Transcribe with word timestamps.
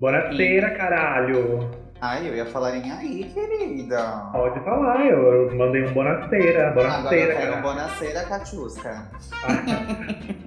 Bonaceira, 0.00 0.70
caralho! 0.70 1.70
Ai, 2.00 2.26
eu 2.26 2.34
ia 2.34 2.46
falar 2.46 2.74
em 2.74 2.90
aí, 2.90 3.24
querida. 3.34 4.30
Pode 4.32 4.58
falar, 4.60 5.04
eu 5.04 5.54
mandei 5.54 5.86
um 5.86 5.92
bonaceira. 5.92 6.68
Agora 6.68 6.88
Bonaceira, 6.88 7.32
eu 7.34 7.36
quero 7.36 7.56
um 7.58 7.60
bonaceira, 7.60 8.24
Catiusca. 8.24 9.10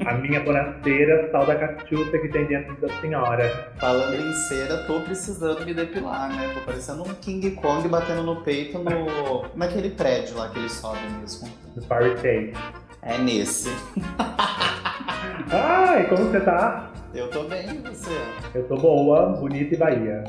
A 0.03 0.13
minha 0.13 0.39
bonaceira, 0.39 1.29
sal 1.31 1.45
da 1.45 1.55
cachuça 1.55 2.17
que 2.17 2.29
tem 2.29 2.47
dentro 2.47 2.75
da 2.81 2.89
senhora. 2.99 3.71
Falando 3.77 4.15
em 4.15 4.33
cera, 4.33 4.87
tô 4.87 5.01
precisando 5.01 5.63
me 5.63 5.75
depilar, 5.75 6.35
né? 6.35 6.51
Tô 6.55 6.61
parecendo 6.61 7.03
um 7.03 7.13
King 7.13 7.51
Kong 7.51 7.87
batendo 7.87 8.23
no 8.23 8.37
peito 8.37 8.79
no... 8.79 9.45
naquele 9.55 9.91
prédio 9.91 10.35
lá 10.35 10.49
que 10.49 10.57
ele 10.57 10.69
sobe 10.69 10.97
mesmo. 11.21 11.47
Do 11.75 11.81
Fire 11.83 12.15
State. 12.15 12.53
É 13.03 13.19
nesse. 13.19 13.69
Ai, 15.51 16.07
como 16.09 16.23
você 16.31 16.39
tá? 16.39 16.89
Eu 17.13 17.29
tô 17.29 17.43
bem, 17.43 17.63
e 17.69 17.77
você? 17.77 18.09
Eu 18.55 18.67
tô 18.67 18.75
boa, 18.75 19.33
bonita 19.33 19.75
e 19.75 19.77
Bahia. 19.77 20.23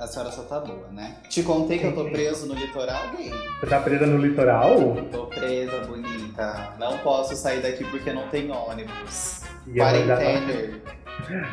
A 0.00 0.06
senhora 0.06 0.30
só 0.30 0.42
tá 0.44 0.58
boa, 0.58 0.88
né? 0.90 1.16
Te 1.28 1.42
contei 1.42 1.78
que 1.78 1.84
eu 1.84 1.94
tô 1.94 2.04
preso 2.04 2.46
no 2.46 2.54
litoral 2.54 3.10
gay. 3.14 3.30
Você 3.60 3.66
tá 3.66 3.78
presa 3.80 4.06
no 4.06 4.16
litoral? 4.16 4.96
Tô 5.12 5.26
presa, 5.26 5.80
bonita. 5.80 6.72
Não 6.78 6.96
posso 7.00 7.36
sair 7.36 7.60
daqui 7.60 7.84
porque 7.84 8.10
não 8.10 8.26
tem 8.28 8.50
ônibus. 8.50 9.42
Não... 9.66 9.74
Quarentena. 9.74 10.80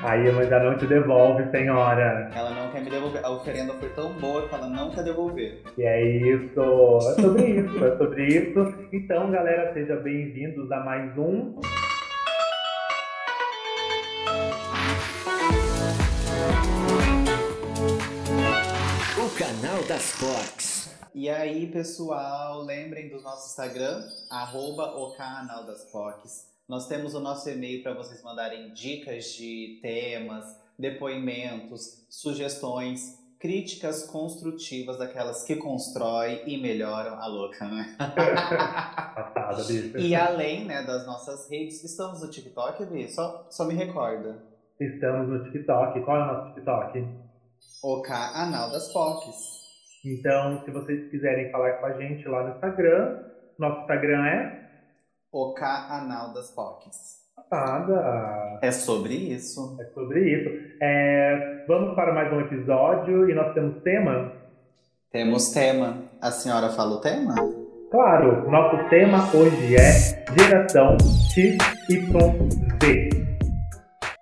Aí 0.03 0.29
a 0.29 0.31
mãe 0.31 0.48
já 0.48 0.63
não 0.63 0.77
te 0.77 0.88
devolve, 0.88 1.51
senhora. 1.51 2.31
Ela 2.34 2.51
não 2.51 2.71
quer 2.71 2.81
me 2.81 2.90
devolver. 2.90 3.26
A 3.26 3.29
oferenda 3.29 3.73
foi 3.73 3.90
tão 3.90 4.13
boa 4.13 4.48
que 4.48 4.55
ela 4.55 4.70
não 4.70 4.90
quer 4.91 5.04
devolver. 5.04 5.63
E 5.77 5.84
é 5.84 6.01
isso. 6.01 6.62
É 6.62 7.21
sobre 7.21 7.43
isso, 7.43 7.85
é 7.85 7.98
sobre 7.98 8.26
isso. 8.26 8.73
Então, 8.93 9.29
galera, 9.29 9.73
sejam 9.73 10.01
bem-vindos 10.01 10.71
a 10.71 10.79
mais 10.79 11.17
um. 11.17 11.59
Canal 19.38 19.84
das 19.88 20.14
Fox. 20.14 20.98
E 21.14 21.30
aí, 21.30 21.68
pessoal, 21.68 22.63
lembrem 22.63 23.07
do 23.07 23.21
nosso 23.21 23.49
Instagram, 23.52 24.04
arroba 24.32 24.98
o 24.98 25.13
canal 25.16 25.63
das 25.63 25.84
POCs. 25.91 26.48
Nós 26.68 26.88
temos 26.88 27.13
o 27.13 27.20
nosso 27.20 27.48
e-mail 27.48 27.84
para 27.84 27.94
vocês 27.94 28.24
mandarem 28.24 28.74
dicas 28.74 29.26
de 29.35 29.77
temas, 29.79 30.44
depoimentos, 30.77 32.04
sugestões, 32.10 33.16
críticas 33.40 34.07
construtivas 34.07 34.98
daquelas 34.98 35.44
que 35.44 35.55
constroem 35.55 36.41
e 36.48 36.57
melhoram 36.60 37.22
a 37.22 37.27
louca, 37.27 37.63
né? 37.68 37.96
Bicho. 39.55 39.99
E 39.99 40.16
além 40.16 40.66
né, 40.66 40.82
das 40.82 41.05
nossas 41.05 41.48
redes, 41.48 41.84
estamos 41.84 42.24
no 42.24 42.29
TikTok, 42.32 42.85
Vi? 42.85 43.07
Só, 43.07 43.46
só 43.51 43.66
me 43.66 43.76
recorda. 43.76 44.44
Estamos 44.79 45.29
no 45.29 45.44
TikTok. 45.44 46.01
Qual 46.01 46.18
é 46.18 46.24
o 46.24 46.26
nosso 46.26 46.55
TikTok? 46.55 47.26
O 47.84 48.01
canal 48.01 48.71
das 48.71 48.91
POCs. 48.91 49.57
Então, 50.05 50.63
se 50.63 50.71
vocês 50.71 51.10
quiserem 51.10 51.51
falar 51.51 51.73
com 51.73 51.85
a 51.87 51.93
gente 51.93 52.27
lá 52.27 52.43
no 52.43 52.55
Instagram, 52.55 53.23
nosso 53.60 53.82
Instagram 53.82 54.26
é 54.26 54.62
O 55.32 55.54
canal 55.54 56.34
das 56.34 56.49
POCs. 56.51 57.27
Passada. 57.35 58.60
É 58.62 58.71
sobre 58.71 59.13
isso. 59.13 59.77
É 59.79 59.85
sobre 59.93 60.20
isso. 60.20 60.77
É, 60.82 61.65
vamos 61.68 61.95
para 61.95 62.13
mais 62.13 62.32
um 62.34 62.41
episódio 62.41 63.29
e 63.29 63.34
nós 63.34 63.54
temos 63.54 63.82
tema? 63.84 64.34
Temos 65.12 65.51
tema. 65.51 66.03
A 66.22 66.31
senhora 66.31 66.69
fala 66.69 66.95
o 66.95 67.01
tema? 67.01 67.35
Claro, 67.90 68.50
nosso 68.51 68.90
tema 68.90 69.19
hoje 69.34 69.75
é 69.75 70.25
geração 70.38 70.97
XYZ. 71.34 73.06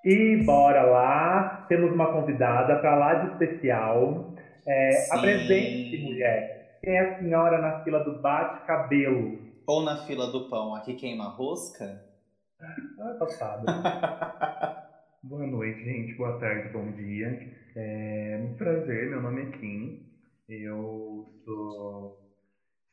E 0.05 0.37
bora 0.45 0.83
lá, 0.83 1.65
temos 1.67 1.91
uma 1.91 2.13
convidada 2.13 2.75
para 2.75 2.95
lá 2.95 3.13
de 3.15 3.31
especial. 3.31 4.35
É, 4.67 5.11
apresente, 5.11 5.97
mulher. 5.97 6.77
Quem 6.79 6.95
é 6.95 6.99
a 6.99 7.17
senhora 7.17 7.59
na 7.59 7.83
fila 7.83 8.03
do 8.03 8.21
bate-cabelo? 8.21 9.39
Ou 9.65 9.83
na 9.83 10.05
fila 10.05 10.31
do 10.31 10.47
pão, 10.47 10.75
aqui 10.75 10.93
queima 10.93 11.29
rosca? 11.29 12.03
Ah, 12.97 13.15
passado. 13.19 13.65
Boa 15.21 15.45
noite, 15.45 15.83
gente. 15.83 16.15
Boa 16.15 16.39
tarde, 16.39 16.69
bom 16.69 16.89
dia. 16.93 17.51
É 17.75 18.39
um 18.41 18.55
prazer, 18.55 19.09
meu 19.09 19.21
nome 19.21 19.41
é 19.41 19.57
Kim. 19.57 20.05
Eu 20.47 21.27
sou 21.43 22.17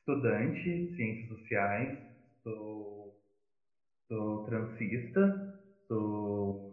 estudante 0.00 0.62
de 0.62 0.96
ciências 0.96 1.28
sociais, 1.28 1.98
sou, 2.42 3.14
sou 4.08 4.44
transista, 4.44 5.54
sou 5.86 6.71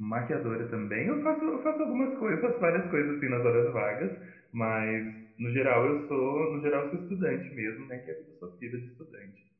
maquiadora 0.00 0.66
também. 0.68 1.06
Eu 1.06 1.22
faço, 1.22 1.44
eu 1.44 1.62
faço 1.62 1.82
algumas 1.82 2.18
coisas, 2.18 2.40
faço 2.40 2.58
várias 2.58 2.90
coisas 2.90 3.16
assim 3.16 3.28
nas 3.28 3.44
horas 3.44 3.72
vagas, 3.72 4.10
mas 4.52 5.04
no 5.38 5.52
geral 5.52 5.84
eu 5.86 6.08
sou, 6.08 6.54
no 6.54 6.62
geral 6.62 6.84
eu 6.84 6.90
sou 6.90 7.00
estudante 7.02 7.54
mesmo, 7.54 7.86
né? 7.86 7.98
Que 7.98 8.10
é 8.10 8.14
eu 8.14 8.38
sou 8.38 8.56
filha 8.58 8.78
de 8.78 8.86
estudante. 8.86 9.50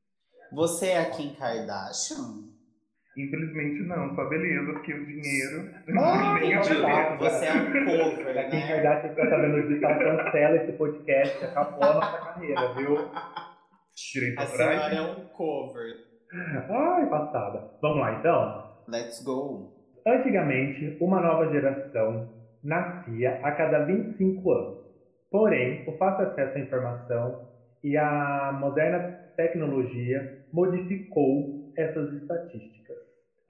Você 0.53 0.87
é 0.87 1.00
a 1.00 1.11
Kim 1.11 1.34
Kardashian? 1.34 2.49
Infelizmente 3.17 3.83
não, 3.83 4.15
só 4.15 4.29
beleza, 4.29 4.73
porque 4.73 4.95
o 4.95 5.05
dinheiro 5.05 5.71
Ah, 5.99 6.39
nem 6.41 6.55
a 6.55 6.61
beleza. 6.61 7.17
Você 7.19 7.47
é 7.47 7.53
um 7.53 7.67
cover, 7.67 8.34
né? 8.34 8.50
Kardashian 8.50 9.11
fica 9.11 9.31
sabendo 9.31 9.69
disso, 9.69 9.84
ela 9.84 10.23
cancela 10.25 10.56
esse 10.56 10.73
podcast, 10.73 11.45
acabou 11.45 11.84
a 11.84 11.95
nossa 11.95 12.19
carreira, 12.19 12.75
viu? 12.75 12.97
Direito 14.12 14.41
A 14.41 14.47
senhora 14.47 14.95
é 14.95 15.03
um 15.03 15.29
cover. 15.29 16.11
Ai, 16.33 17.11
passada. 17.11 17.79
Vamos 17.83 18.00
lá 18.00 18.19
então? 18.19 18.84
Let's 18.89 19.23
go. 19.23 19.80
Antigamente, 20.06 20.97
uma 20.99 21.21
nova 21.21 21.47
geração 21.50 22.27
nascia 22.62 23.38
a 23.43 23.53
cada 23.53 23.84
25 23.84 24.50
anos. 24.50 24.78
Porém, 25.31 25.84
o 25.87 25.93
fácil 25.99 26.25
acesso 26.25 26.56
à 26.56 26.61
informação 26.61 27.38
e 27.84 27.97
a 27.97 28.56
moderna 28.59 29.15
tecnologia 29.37 30.27
modificou 30.53 31.71
essas 31.77 32.12
estatísticas. 32.15 32.97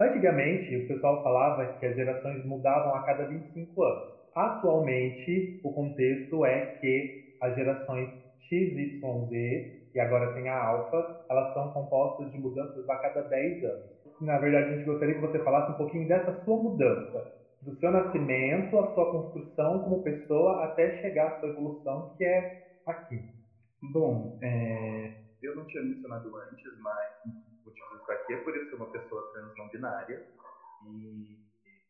Antigamente, 0.01 0.77
o 0.77 0.89
pessoal 0.89 1.23
falava 1.23 1.67
que 1.79 1.87
as 1.87 1.95
gerações 1.95 2.45
mudavam 2.45 2.95
a 2.95 3.05
cada 3.05 3.25
25 3.27 3.83
anos. 3.83 4.09
Atualmente, 4.35 5.61
o 5.63 5.73
contexto 5.73 6.45
é 6.45 6.67
que 6.81 7.21
as 7.41 7.55
gerações 7.55 8.09
X, 8.49 8.77
Y, 8.77 9.01
e 9.95 10.01
agora 10.01 10.33
tem 10.35 10.49
a 10.49 10.57
alfa, 10.57 11.17
elas 11.29 11.53
são 11.53 11.69
compostas 11.73 12.31
de 12.33 12.39
mudanças 12.39 12.89
a 12.89 12.97
cada 12.97 13.23
10 13.23 13.63
anos. 13.63 14.00
Na 14.21 14.39
verdade, 14.39 14.69
a 14.73 14.77
gente 14.77 14.85
gostaria 14.85 15.15
que 15.15 15.21
você 15.21 15.39
falasse 15.43 15.73
um 15.73 15.77
pouquinho 15.77 16.07
dessa 16.07 16.33
sua 16.45 16.57
mudança, 16.57 17.25
do 17.63 17.75
seu 17.79 17.91
nascimento, 17.91 18.79
a 18.79 18.93
sua 18.95 19.11
construção 19.11 19.79
como 19.81 20.03
pessoa, 20.03 20.65
até 20.65 21.01
chegar 21.01 21.29
à 21.29 21.39
sua 21.39 21.49
evolução, 21.49 22.11
que 22.17 22.25
é 22.25 22.53
aqui. 22.87 23.19
Bom, 23.93 24.37
é, 24.43 25.11
eu 25.43 25.55
não 25.55 25.65
tinha 25.67 25.83
mencionado 25.83 26.31
antes, 26.37 26.79
mas 26.79 27.09
o 27.25 27.65
motivo 27.65 28.05
de 28.07 28.13
aqui 28.13 28.35
é 28.35 28.37
por 28.37 28.55
eu 28.55 28.65
ser 28.69 28.75
uma 28.77 28.91
pessoa 28.91 29.23
trans 29.33 29.53
não 29.57 29.69
binária. 29.69 30.21
E 30.85 31.39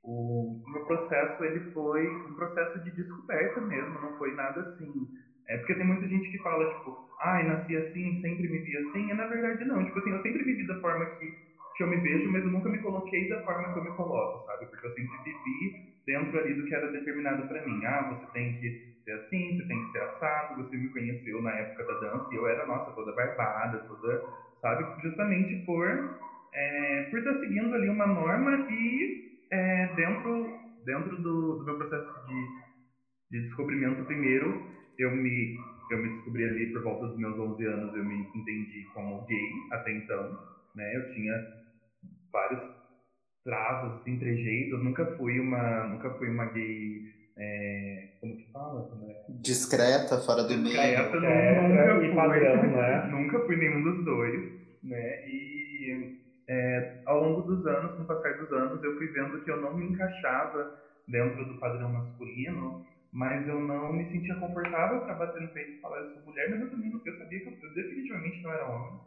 o, 0.03 0.57
meu 0.73 0.85
processo 0.85 1.45
ele 1.45 1.61
foi 1.73 2.07
um 2.07 2.35
processo 2.35 2.81
de 2.81 2.93
descoberta 2.93 3.61
mesmo, 3.61 4.01
não 4.01 4.17
foi 4.17 4.33
nada 4.35 4.61
assim. 4.61 4.93
É 5.49 5.57
porque 5.59 5.75
tem 5.75 5.87
muita 5.87 6.07
gente 6.07 6.31
que 6.31 6.39
fala, 6.39 6.65
tipo, 6.65 6.97
ai, 7.23 7.43
nasci 7.45 7.77
assim, 7.77 8.21
sempre 8.21 8.49
me 8.49 8.59
vi 8.61 8.77
assim. 8.77 9.11
E 9.11 9.15
na 9.15 9.27
verdade 9.27 9.65
não, 9.65 9.85
tipo 9.85 9.99
assim, 9.99 10.11
eu 10.11 10.23
sempre 10.23 10.45
me 10.45 10.55
vi 10.55 10.67
da 10.67 10.79
forma 10.81 11.05
que, 11.19 11.27
que 11.81 11.85
eu 11.85 11.89
me 11.89 11.97
vejo, 11.97 12.29
mas 12.31 12.45
eu 12.45 12.51
nunca 12.51 12.69
me 12.69 12.79
coloquei 12.79 13.27
da 13.27 13.41
forma 13.41 13.73
que 13.73 13.79
eu 13.79 13.83
me 13.83 13.91
coloco, 13.97 14.45
sabe? 14.45 14.67
Porque 14.69 14.85
eu 14.87 14.93
sempre 14.93 15.17
vivi 15.25 15.73
dentro 16.07 16.39
ali 16.39 16.53
do 16.55 16.63
que 16.65 16.75
era 16.75 16.87
determinado 16.93 17.43
pra 17.49 17.65
mim. 17.65 17.85
Ah, 17.87 18.03
você 18.07 18.27
tem 18.35 18.53
que 18.59 18.69
ser 19.03 19.13
assim, 19.13 19.57
você 19.57 19.65
tem 19.67 19.79
que 19.81 19.93
ser 19.93 20.03
assado. 20.03 20.57
Você 20.57 20.77
me 20.77 20.91
conheceu 20.91 21.41
na 21.41 21.53
época 21.55 21.85
da 21.87 21.95
dança 21.95 22.27
e 22.33 22.37
eu 22.37 22.47
era, 22.47 22.67
nossa, 22.67 22.93
toda 22.93 23.15
barbada, 23.15 23.81
toda, 23.87 24.21
sabe? 24.61 24.85
Justamente 25.01 25.57
por 25.65 25.89
é, 26.53 27.03
por 27.09 27.19
estar 27.19 27.35
seguindo 27.39 27.75
ali 27.75 27.89
uma 27.89 28.07
norma 28.07 28.63
e 28.69 29.17
é, 29.51 29.87
dentro 29.97 30.47
dentro 30.85 31.17
do, 31.23 31.55
do 31.55 31.65
meu 31.65 31.77
processo 31.77 32.05
de, 32.27 32.47
de 33.39 33.45
descobrimento 33.47 34.05
primeiro 34.05 34.61
eu 34.99 35.11
me 35.11 35.53
eu 35.91 35.99
me 35.99 36.09
descobri 36.09 36.45
ali 36.45 36.71
por 36.73 36.83
volta 36.83 37.07
dos 37.07 37.17
meus 37.17 37.37
11 37.39 37.65
anos 37.65 37.95
eu 37.95 38.05
me 38.05 38.17
entendi 38.35 38.85
como 38.95 39.25
gay 39.27 39.49
até 39.73 39.93
então 39.93 40.29
né 40.75 40.97
eu 40.97 41.07
tinha 41.13 41.35
vários 42.33 42.61
traços 43.45 44.01
assim, 44.01 44.19
trejeitos 44.19 44.83
nunca 44.83 45.07
fui 45.17 45.41
uma 45.41 45.87
nunca 45.89 46.11
fui 46.19 46.29
uma 46.29 46.47
gay 46.47 47.01
é, 47.37 48.09
como 48.21 48.37
que 48.37 48.53
fala 48.53 48.83
Como 48.91 49.11
é? 49.11 49.15
Discreta, 49.41 50.19
fora 50.19 50.43
do 50.45 50.57
meio. 50.59 50.75
Discreta, 50.77 51.17
É, 51.27 51.61
nunca 51.69 51.95
fui. 52.01 52.15
padrão, 52.15 52.63
né? 52.71 53.07
nunca 53.11 53.41
fui 53.47 53.57
nenhum 53.57 53.83
dos 53.83 54.05
dois, 54.05 54.53
né? 54.83 55.27
E 55.27 56.21
é, 56.49 57.03
ao 57.07 57.21
longo 57.23 57.43
dos 57.43 57.67
anos, 57.67 57.97
com 57.97 58.03
o 58.03 58.07
passar 58.07 58.37
dos 58.37 58.53
anos, 58.53 58.83
eu 58.83 58.97
fui 58.99 59.07
vendo 59.09 59.43
que 59.43 59.51
eu 59.51 59.61
não 59.61 59.75
me 59.77 59.87
encaixava 59.87 60.79
dentro 61.09 61.45
do 61.47 61.59
padrão 61.59 61.89
masculino, 61.93 62.85
mas 63.13 63.47
eu 63.49 63.61
não 63.61 63.93
me 63.93 64.05
sentia 64.11 64.35
confortável 64.37 65.01
para 65.01 65.15
bater 65.15 65.41
no 65.43 65.49
peito 65.49 65.73
e 65.73 65.81
falar 65.81 65.99
eu 65.99 66.13
sou 66.15 66.23
mulher, 66.25 66.51
mas 66.51 66.61
eu 66.61 66.71
também 66.71 66.91
não, 66.91 67.01
eu 67.05 67.19
sabia 67.19 67.41
que 67.41 67.47
eu, 67.47 67.53
eu 67.63 67.75
definitivamente 67.75 68.43
não 68.43 68.53
era 68.53 68.67
homem. 68.69 69.01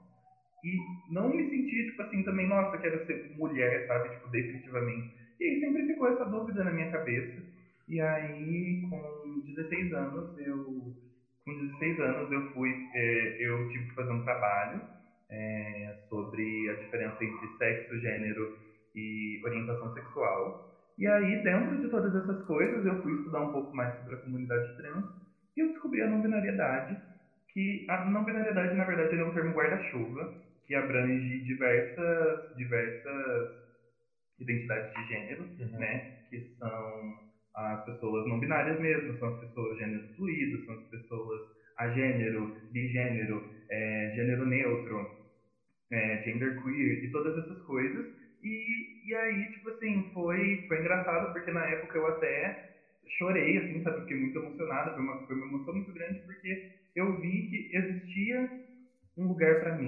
E 0.64 0.78
não 1.12 1.30
me 1.30 1.50
sentia, 1.50 1.86
tipo 1.86 2.02
assim, 2.02 2.24
também, 2.24 2.48
nossa, 2.48 2.78
quero 2.78 3.06
ser 3.06 3.36
mulher, 3.38 3.86
sabe? 3.88 4.10
Tipo, 4.10 4.30
definitivamente. 4.30 5.12
E 5.40 5.44
aí 5.46 5.60
sempre 5.60 5.86
ficou 5.88 6.08
essa 6.08 6.26
dúvida 6.26 6.64
na 6.64 6.72
minha 6.72 6.90
cabeça. 6.90 7.44
E 7.88 8.00
aí, 8.00 8.82
com 8.90 9.42
16 9.46 9.94
anos, 9.94 10.38
eu 10.38 10.94
com 11.46 11.54
16 11.54 12.00
anos 12.00 12.32
eu 12.32 12.42
fui, 12.54 12.72
é, 12.94 13.36
eu 13.40 13.68
tive 13.68 13.88
que 13.88 13.96
fazer 13.96 14.14
um 14.14 14.24
trabalho 14.24 14.82
é, 15.30 15.96
sobre 16.08 16.70
a 16.70 16.74
diferença 16.76 17.18
entre 17.24 17.48
sexo, 17.58 18.00
gênero 18.00 18.50
e 18.96 19.42
orientação 19.44 19.94
sexual. 19.94 20.56
E 20.98 21.08
aí, 21.08 21.44
dentro 21.44 21.78
de 21.82 21.90
todas 21.90 22.16
essas 22.16 22.42
coisas, 22.46 22.86
eu 22.86 23.02
fui 23.02 23.14
estudar 23.14 23.42
um 23.42 23.52
pouco 23.52 23.76
mais 23.76 23.98
sobre 23.98 24.16
a 24.16 24.18
comunidade 24.20 24.76
trans 24.78 25.06
e 25.58 25.62
eu 25.62 25.68
descobri 25.70 26.02
a 26.02 26.08
não-binariedade, 26.08 26.98
que 27.52 27.86
a 27.90 28.06
não-binariedade, 28.06 28.76
na 28.76 28.86
verdade, 28.86 29.16
é 29.16 29.24
um 29.24 29.34
termo 29.34 29.54
guarda-chuva, 29.54 30.34
que 30.66 30.76
abrange 30.76 31.40
diversas, 31.40 32.56
diversas 32.56 33.64
identidades 34.40 34.94
de 34.94 35.08
gênero, 35.08 35.44
uhum. 35.44 35.80
né? 35.80 36.26
Que 36.30 36.56
são 36.58 37.24
as 37.56 37.86
pessoas 37.86 38.28
não 38.28 38.40
binárias 38.40 38.80
mesmo, 38.80 39.18
são 39.20 39.36
as 39.36 39.40
pessoas 39.42 39.78
gênero 39.78 40.08
fluido, 40.16 40.66
são 40.66 40.76
as 40.76 40.84
pessoas 40.86 41.42
agênero, 41.78 42.56
bigênero, 42.72 43.44
é, 43.70 44.14
gênero 44.16 44.46
neutro, 44.46 45.24
é, 45.92 46.24
genderqueer 46.24 47.04
e 47.04 47.12
todas 47.12 47.38
essas 47.38 47.62
coisas. 47.64 48.06
E, 48.44 49.08
e 49.08 49.16
aí, 49.16 49.52
tipo 49.54 49.70
assim, 49.70 50.10
foi, 50.14 50.66
foi 50.68 50.80
engraçado 50.80 51.32
porque 51.32 51.52
na 51.52 51.66
época 51.66 51.98
eu 51.98 52.08
até 52.08 52.74
chorei, 53.18 53.58
assim, 53.58 53.84
sabe? 53.84 54.02
Fiquei 54.02 54.18
muito 54.18 54.38
emocionada, 54.38 54.94
foi 54.94 55.04
uma, 55.04 55.28
foi 55.28 55.36
uma 55.36 55.46
emoção 55.48 55.74
muito 55.74 55.94
grande 55.94 56.20
porque 56.20 56.72
eu 56.96 57.20
vi 57.20 57.50
que 57.50 57.78
existia 57.78 58.50
um 59.18 59.28
lugar 59.28 59.60
para 59.60 59.78
mim, 59.78 59.88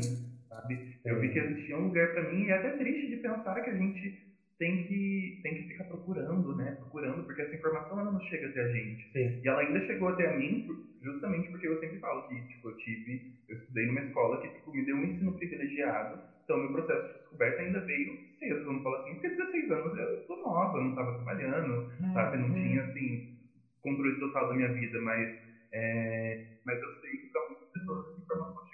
sabe? 0.56 0.80
Eu 1.04 1.20
vi 1.20 1.30
que 1.30 1.40
existia 1.40 1.78
um 1.78 1.86
lugar 1.86 2.12
para 2.12 2.24
mim 2.24 2.44
e 2.44 2.50
é 2.50 2.54
até 2.54 2.72
triste 2.72 3.08
de 3.08 3.18
pensar 3.18 3.62
que 3.62 3.70
a 3.70 3.76
gente 3.76 4.18
tem 4.58 4.78
que, 4.84 5.40
tem 5.44 5.56
que 5.56 5.64
ficar 5.64 5.84
procurando, 5.86 6.56
né? 6.56 6.72
Procurando, 6.72 7.24
porque 7.24 7.42
essa 7.42 7.56
informação 7.56 8.00
ela 8.00 8.12
não 8.12 8.22
chega 8.22 8.48
até 8.48 8.62
a 8.62 8.68
gente. 8.70 9.12
Sim. 9.12 9.40
E 9.44 9.48
ela 9.48 9.62
ainda 9.62 9.82
chegou 9.82 10.10
até 10.10 10.28
a 10.28 10.34
mim 10.34 10.66
justamente 11.02 11.50
porque 11.50 11.68
eu 11.68 11.80
sempre 11.80 12.00
falo 12.00 12.28
que, 12.28 12.42
tipo, 12.48 12.70
eu 12.70 12.78
tive, 12.78 13.22
eu 13.48 13.58
estudei 13.58 13.86
numa 13.86 14.02
escola 14.02 14.42
que, 14.42 14.50
tipo, 14.50 14.74
me 14.74 14.86
deu 14.86 14.96
um 14.96 15.04
ensino 15.04 15.34
privilegiado, 15.34 16.20
então 16.44 16.58
meu 16.58 16.72
processo 16.72 17.08
de 17.08 17.14
descoberta 17.20 17.62
ainda 17.62 17.80
veio 17.82 18.18
cedo, 18.40 18.66
vamos 18.66 18.82
falar 18.82 19.02
assim, 19.02 19.14
porque 19.14 19.30
16 19.30 19.72
anos 19.72 19.98
eu 19.98 20.26
tô 20.26 20.36
nova, 20.38 20.82
não 20.82 20.90
estava 20.90 21.14
trabalhando, 21.16 21.92
hum, 22.02 22.14
sabe? 22.14 22.38
Não 22.38 22.48
hum. 22.48 22.54
tinha, 22.54 22.84
assim, 22.84 23.38
controle 23.82 24.20
total 24.20 24.50
da 24.50 24.56
minha 24.56 24.74
vida, 24.74 25.00
mas, 25.02 25.30
é, 25.72 26.46
mas 26.66 26.82
eu 26.82 27.00
sei 27.02 27.12
que 27.18 27.28
para 27.28 27.48
muitas 27.50 27.70
pessoas 27.70 28.08
essa 28.08 28.22
informação 28.22 28.65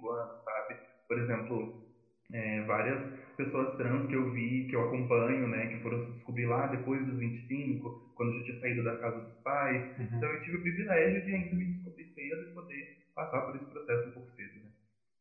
35 0.00 0.10
anos, 0.10 0.42
sabe? 0.44 0.78
Por 1.06 1.18
exemplo, 1.18 1.72
é, 2.32 2.62
várias 2.62 3.00
pessoas 3.36 3.76
trans 3.76 4.06
que 4.08 4.14
eu 4.14 4.30
vi, 4.32 4.66
que 4.68 4.76
eu 4.76 4.82
acompanho, 4.82 5.48
né, 5.48 5.66
que 5.66 5.82
foram 5.82 6.04
se 6.04 6.12
descobrir 6.12 6.46
lá 6.46 6.66
depois 6.66 7.04
dos 7.04 7.18
25, 7.18 8.00
quando 8.14 8.32
eu 8.32 8.38
já 8.38 8.44
tinha 8.44 8.60
saído 8.60 8.84
da 8.84 8.96
casa 8.96 9.20
dos 9.20 9.34
pais. 9.42 9.82
Uhum. 9.98 10.08
Então 10.16 10.28
eu 10.28 10.40
tive 10.42 10.56
o 10.56 10.62
privilégio 10.62 11.24
de 11.24 11.34
ainda 11.34 11.54
me 11.56 11.66
descobrir 11.66 12.06
cedo 12.14 12.42
e 12.42 12.54
poder 12.54 12.88
passar 13.14 13.40
por 13.42 13.56
esse 13.56 13.66
processo 13.66 14.08
um 14.08 14.12
pouco 14.12 14.30
cedo, 14.34 14.60
né. 14.60 14.70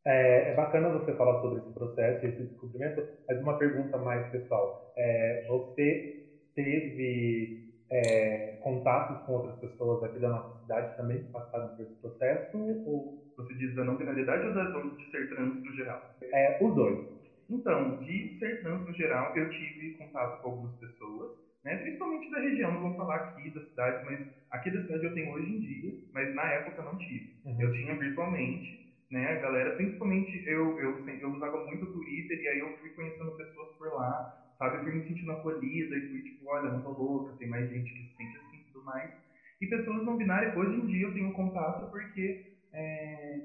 É, 0.06 0.52
é 0.52 0.54
bacana 0.54 0.90
você 0.90 1.14
falar 1.14 1.42
sobre 1.42 1.60
esse 1.60 1.74
processo, 1.74 2.26
esse 2.26 2.44
descobrimento, 2.44 3.04
mas 3.28 3.40
uma 3.42 3.58
pergunta 3.58 3.98
mais 3.98 4.26
pessoal. 4.30 4.81
É, 4.96 5.44
você 5.46 6.16
teve 6.56 7.69
é, 7.91 8.57
contatos 8.62 9.25
com 9.25 9.33
outras 9.33 9.56
pessoas 9.59 10.03
aqui 10.03 10.19
da 10.19 10.30
nossa 10.30 10.59
cidade 10.62 10.95
também 10.97 11.24
que 11.24 11.31
passaram 11.31 11.75
por 11.75 11.81
esse 11.81 11.95
processo? 11.95 12.57
Ou... 12.57 13.19
Você 13.38 13.53
diz 13.53 13.74
da 13.74 13.86
não 13.86 13.95
binariedade 13.95 14.47
ou 14.47 14.53
da, 14.53 14.65
de 14.65 15.12
ser 15.12 15.30
trans 15.30 15.63
no 15.63 15.74
geral? 15.74 16.01
É, 16.21 16.57
os 16.62 16.75
dois. 16.75 17.07
Então, 17.50 17.97
de 18.03 18.38
ser 18.38 18.62
trans 18.62 18.86
no 18.86 18.94
geral, 18.94 19.36
eu 19.36 19.50
tive 19.50 19.94
contato 19.94 20.41
com 20.41 20.50
algumas 20.50 20.75
pessoas, 20.75 21.38
né, 21.63 21.77
principalmente 21.77 22.30
da 22.31 22.39
região, 22.39 22.74
não 22.74 22.81
vou 22.81 22.95
falar 22.95 23.15
aqui 23.15 23.50
da 23.50 23.62
cidade, 23.62 24.06
mas 24.06 24.27
aqui 24.51 24.71
da 24.71 24.81
cidade 24.83 25.06
eu 25.06 25.13
tenho 25.13 25.33
hoje 25.33 25.51
em 25.51 25.59
dia, 25.59 25.94
mas 26.13 26.35
na 26.35 26.44
época 26.44 26.83
não 26.83 26.97
tive. 26.97 27.35
Uhum. 27.45 27.62
Eu 27.62 27.71
tinha 27.74 27.95
virtualmente, 27.95 28.94
né, 29.09 29.25
a 29.31 29.42
galera, 29.42 29.75
principalmente 29.75 30.47
eu, 30.47 30.80
eu, 30.80 31.07
eu 31.07 31.31
usava 31.31 31.65
muito 31.65 31.85
o 31.85 31.94
Twitter 31.94 32.39
e 32.39 32.47
aí 32.47 32.59
eu 32.59 32.77
fui 32.77 32.89
conhecendo 32.92 33.31
pessoas 33.31 33.75
por 33.77 33.94
lá, 33.94 34.49
sabe, 34.59 34.77
eu 34.77 34.83
fui 34.83 34.91
me 34.91 35.07
sentindo 35.07 35.31
acolhida 35.31 35.97
e 35.97 36.09
fui 36.09 36.21
tipo, 36.21 36.47
olha, 36.47 36.69
não 36.69 36.83
tô 36.83 36.91
louca, 36.91 37.35
tem 37.38 37.50
mais 37.50 37.67
gente 37.67 37.91
que 37.91 38.03
se 38.03 38.15
sente 38.15 38.38
assim 38.38 38.57
e 38.57 38.71
tudo 38.71 38.85
mais. 38.85 39.11
E 39.59 39.67
pessoas 39.67 40.06
não 40.06 40.17
binárias, 40.17 40.56
hoje 40.56 40.75
em 40.75 40.85
dia 40.85 41.07
eu 41.07 41.13
tenho 41.13 41.33
contato 41.33 41.89
porque 41.89 42.45
é, 42.71 43.39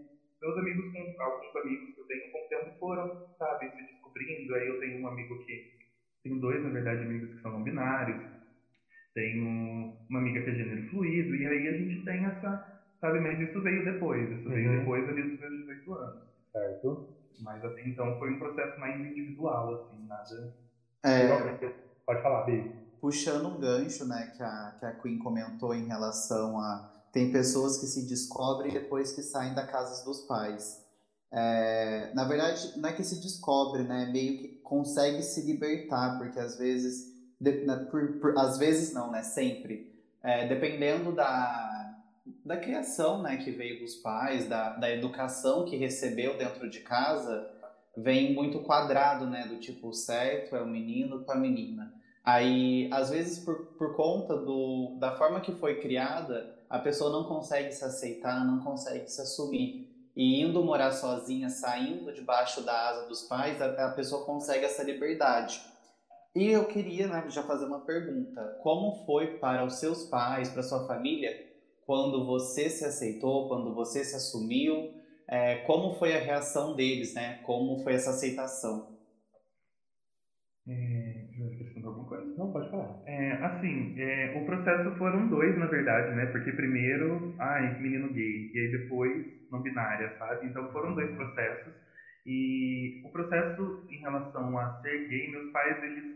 meus 0.45 0.59
amigos, 0.59 0.93
com 0.93 1.23
alguns 1.23 1.57
amigos 1.57 1.95
que 1.95 2.01
eu 2.01 2.05
tenho 2.05 2.31
com 2.31 2.39
o 2.39 2.49
tempo 2.49 2.79
foram, 2.79 3.27
sabe, 3.39 3.71
se 3.71 3.83
descobrindo. 3.83 4.55
Aí 4.55 4.69
eu 4.69 4.79
tenho 4.79 5.01
um 5.01 5.09
amigo 5.09 5.39
que, 5.39 5.73
tenho 6.23 6.39
dois, 6.39 6.63
na 6.63 6.69
verdade, 6.69 7.03
amigos 7.03 7.35
que 7.35 7.41
são 7.41 7.53
não 7.53 7.63
binários. 7.63 8.23
Tenho 9.15 9.95
uma 10.11 10.19
amiga 10.19 10.43
que 10.43 10.51
é 10.51 10.55
gênero 10.55 10.87
fluido. 10.91 11.35
E 11.35 11.47
aí 11.47 11.69
a 11.69 11.73
gente 11.73 12.05
tem 12.05 12.27
essa, 12.27 12.83
sabe, 13.01 13.21
mas 13.21 13.41
isso 13.41 13.63
veio 13.63 13.85
depois. 13.85 14.31
Isso 14.31 14.47
uhum. 14.47 14.55
veio 14.55 14.79
depois 14.81 15.09
ali 15.09 15.23
dos 15.23 15.41
meus 15.41 15.61
18 15.61 15.95
anos. 15.95 16.23
Certo. 16.53 17.09
Mas 17.43 17.65
até 17.65 17.89
então 17.89 18.19
foi 18.19 18.33
um 18.33 18.39
processo 18.39 18.79
mais 18.79 19.01
individual, 19.01 19.75
assim, 19.75 20.07
nada. 20.07 20.55
É... 21.05 21.29
Pode 22.07 22.23
falar, 22.23 22.45
Bi. 22.45 22.73
Puxando 23.01 23.49
um 23.49 23.61
gancho, 23.61 24.07
né, 24.07 24.33
que 24.35 24.43
a, 24.43 24.77
que 24.79 24.87
a 24.87 24.93
Queen 24.93 25.19
comentou 25.19 25.75
em 25.75 25.87
relação 25.87 26.59
a 26.59 26.91
tem 27.15 27.31
pessoas 27.31 27.79
que 27.79 27.87
se 27.87 28.09
descobrem 28.09 28.73
depois 28.73 29.13
que 29.13 29.23
saem 29.23 29.55
da 29.55 29.65
casa 29.65 30.05
dos 30.05 30.23
pais. 30.23 30.85
É, 31.33 32.13
na 32.13 32.25
verdade, 32.25 32.73
não 32.77 32.89
é 32.89 32.93
que 32.93 33.05
se 33.05 33.21
descobre, 33.21 33.85
né? 33.85 34.11
Meio 34.13 34.39
que 34.39 34.49
consegue 34.65 35.23
se 35.23 35.41
libertar, 35.43 36.19
porque 36.19 36.41
às 36.41 36.59
vezes, 36.59 37.13
de, 37.41 37.65
né, 37.65 37.87
por, 37.89 38.19
por, 38.21 38.37
às 38.37 38.59
vezes 38.59 38.93
não, 38.93 39.13
né? 39.13 39.23
Sempre, 39.23 39.95
é, 40.25 40.49
dependendo 40.49 41.13
da, 41.13 42.01
da 42.45 42.57
criação, 42.57 43.23
né? 43.23 43.37
Que 43.37 43.53
veio 43.53 43.81
dos 43.81 43.95
pais, 43.95 44.49
da, 44.49 44.71
da 44.71 44.91
educação 44.91 45.65
que 45.65 45.77
recebeu 45.77 46.37
dentro 46.37 46.69
de 46.69 46.81
casa, 46.81 47.49
vem 47.97 48.35
muito 48.35 48.61
quadrado, 48.61 49.27
né? 49.27 49.47
Do 49.47 49.59
tipo, 49.59 49.93
certo 49.93 50.57
é 50.57 50.63
o 50.63 50.67
menino 50.67 51.25
com 51.25 51.33
a 51.33 51.37
menina. 51.37 51.95
Aí, 52.25 52.89
às 52.93 53.11
vezes, 53.11 53.45
por, 53.45 53.67
por 53.77 53.95
conta 53.95 54.37
do, 54.37 54.97
da 54.99 55.17
forma 55.17 55.41
que 55.41 55.53
foi 55.53 55.81
criada, 55.81 56.59
a 56.71 56.79
pessoa 56.79 57.13
não 57.13 57.25
consegue 57.25 57.71
se 57.73 57.85
aceitar, 57.85 58.45
não 58.45 58.65
consegue 58.65 59.11
se 59.11 59.21
assumir. 59.21 59.91
E 60.17 60.41
indo 60.41 60.63
morar 60.63 60.93
sozinha, 60.93 61.51
saindo 61.51 62.13
debaixo 62.13 62.63
da 62.63 62.89
asa 62.89 63.09
dos 63.09 63.23
pais, 63.23 63.61
a, 63.61 63.89
a 63.89 63.91
pessoa 63.91 64.25
consegue 64.25 64.65
essa 64.65 64.83
liberdade. 64.83 65.61
E 66.35 66.51
eu 66.51 66.67
queria 66.67 67.07
né, 67.07 67.25
já 67.29 67.43
fazer 67.43 67.67
uma 67.67 67.81
pergunta: 67.81 68.59
como 68.63 69.05
foi 69.05 69.39
para 69.39 69.65
os 69.65 69.75
seus 69.75 70.05
pais, 70.05 70.49
para 70.49 70.63
sua 70.63 70.87
família, 70.87 71.31
quando 71.87 72.25
você 72.25 72.71
se 72.71 72.85
aceitou, 72.85 73.49
quando 73.49 73.75
você 73.75 74.05
se 74.05 74.17
assumiu? 74.17 74.95
É, 75.29 75.57
como 75.67 75.95
foi 75.95 76.15
a 76.15 76.21
reação 76.21 76.77
deles, 76.77 77.15
né? 77.15 77.41
Como 77.45 77.83
foi 77.83 77.95
essa 77.95 78.11
aceitação? 78.11 78.95
É, 80.67 81.25
alguma 81.87 82.09
coisa? 82.09 82.25
Não, 82.37 82.53
pode 82.53 82.71
falar. 82.71 83.03
É, 83.07 83.33
assim, 83.33 83.95
é, 83.99 84.39
o 84.39 84.45
processo 84.45 84.97
foram 84.97 85.29
dois, 85.29 85.57
na 85.59 85.67
verdade, 85.67 86.15
né? 86.15 86.27
Porque 86.27 86.53
primeiro, 86.53 87.35
ai, 87.39 87.81
menino 87.81 88.13
gay, 88.13 88.51
e 88.53 88.59
aí 88.59 88.71
depois 88.71 89.27
não 89.51 89.63
binária, 89.63 90.17
sabe? 90.19 90.47
Então 90.47 90.71
foram 90.73 90.95
dois 90.95 91.15
processos. 91.15 91.73
E 92.27 93.03
o 93.05 93.11
processo 93.11 93.87
em 93.91 94.01
relação 94.01 94.59
a 94.59 94.81
ser 94.81 95.09
gay, 95.09 95.31
meus 95.31 95.53
pais, 95.53 95.83
eles 95.83 96.15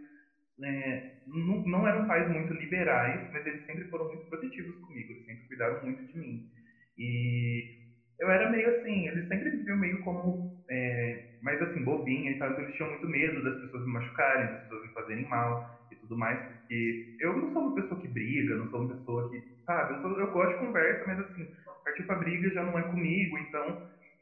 é, 0.62 1.12
não, 1.26 1.62
não 1.66 1.86
eram 1.86 2.06
pais 2.06 2.28
muito 2.30 2.52
liberais, 2.54 3.30
mas 3.32 3.46
eles 3.46 3.64
sempre 3.66 3.84
foram 3.88 4.08
muito 4.08 4.26
protetivos 4.28 4.74
comigo, 4.80 5.12
eles 5.12 5.26
sempre 5.26 5.46
cuidaram 5.46 5.84
muito 5.84 6.04
de 6.06 6.18
mim. 6.18 6.50
E 6.96 7.87
eu 8.18 8.30
era 8.30 8.48
meio 8.50 8.68
assim, 8.70 9.06
eles 9.08 9.26
sempre 9.28 9.50
me 9.50 9.62
viam 9.64 9.78
meio 9.78 9.98
como, 10.00 10.44
é, 10.70 11.22
mais 11.40 11.60
assim, 11.62 11.82
bobinha 11.84 12.30
e 12.30 12.38
tal, 12.38 12.50
então 12.50 12.64
eles 12.64 12.74
tinham 12.76 12.90
muito 12.90 13.06
medo 13.08 13.42
das 13.42 13.60
pessoas 13.60 13.84
me 13.84 13.92
machucarem, 13.92 14.46
das 14.48 14.60
pessoas 14.62 14.82
me 14.82 14.92
fazerem 14.92 15.24
mal 15.28 15.62
e 15.90 15.96
tudo 15.96 16.16
mais, 16.18 16.38
porque 16.46 17.06
eu 17.20 17.36
não 17.36 17.52
sou 17.52 17.62
uma 17.62 17.74
pessoa 17.74 18.00
que 18.00 18.08
briga, 18.08 18.56
não 18.56 18.68
sou 18.70 18.80
uma 18.80 18.94
pessoa 18.96 19.28
que, 19.30 19.42
sabe, 19.64 19.94
eu, 19.94 20.00
sou, 20.00 20.18
eu 20.20 20.30
gosto 20.32 20.52
de 20.52 20.58
conversa, 20.58 21.04
mas 21.06 21.18
assim, 21.20 21.46
partir 21.84 22.04
pra 22.04 22.16
briga 22.16 22.50
já 22.52 22.62
não 22.64 22.78
é 22.78 22.82
comigo, 22.82 23.38
então 23.38 23.78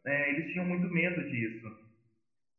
é, 0.07 0.31
eles 0.31 0.51
tinham 0.53 0.65
muito 0.67 0.89
medo 0.93 1.25
disso, 1.27 1.69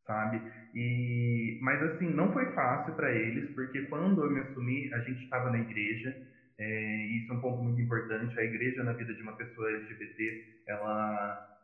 sabe? 0.05 0.41
E, 0.73 1.57
mas 1.61 1.81
assim, 1.83 2.07
não 2.13 2.31
foi 2.31 2.51
fácil 2.53 2.93
para 2.95 3.11
eles, 3.11 3.53
porque 3.53 3.81
quando 3.83 4.23
eu 4.23 4.29
me 4.31 4.39
assumi, 4.39 4.91
a 4.93 4.99
gente 4.99 5.21
estava 5.23 5.49
na 5.49 5.59
igreja, 5.59 6.15
é, 6.59 7.05
isso 7.17 7.31
é 7.31 7.35
um 7.35 7.41
ponto 7.41 7.63
muito 7.63 7.81
importante. 7.81 8.39
A 8.39 8.43
igreja 8.43 8.83
na 8.83 8.93
vida 8.93 9.13
de 9.13 9.21
uma 9.21 9.33
pessoa 9.33 9.69
LGBT, 9.69 10.63
ela 10.67 11.57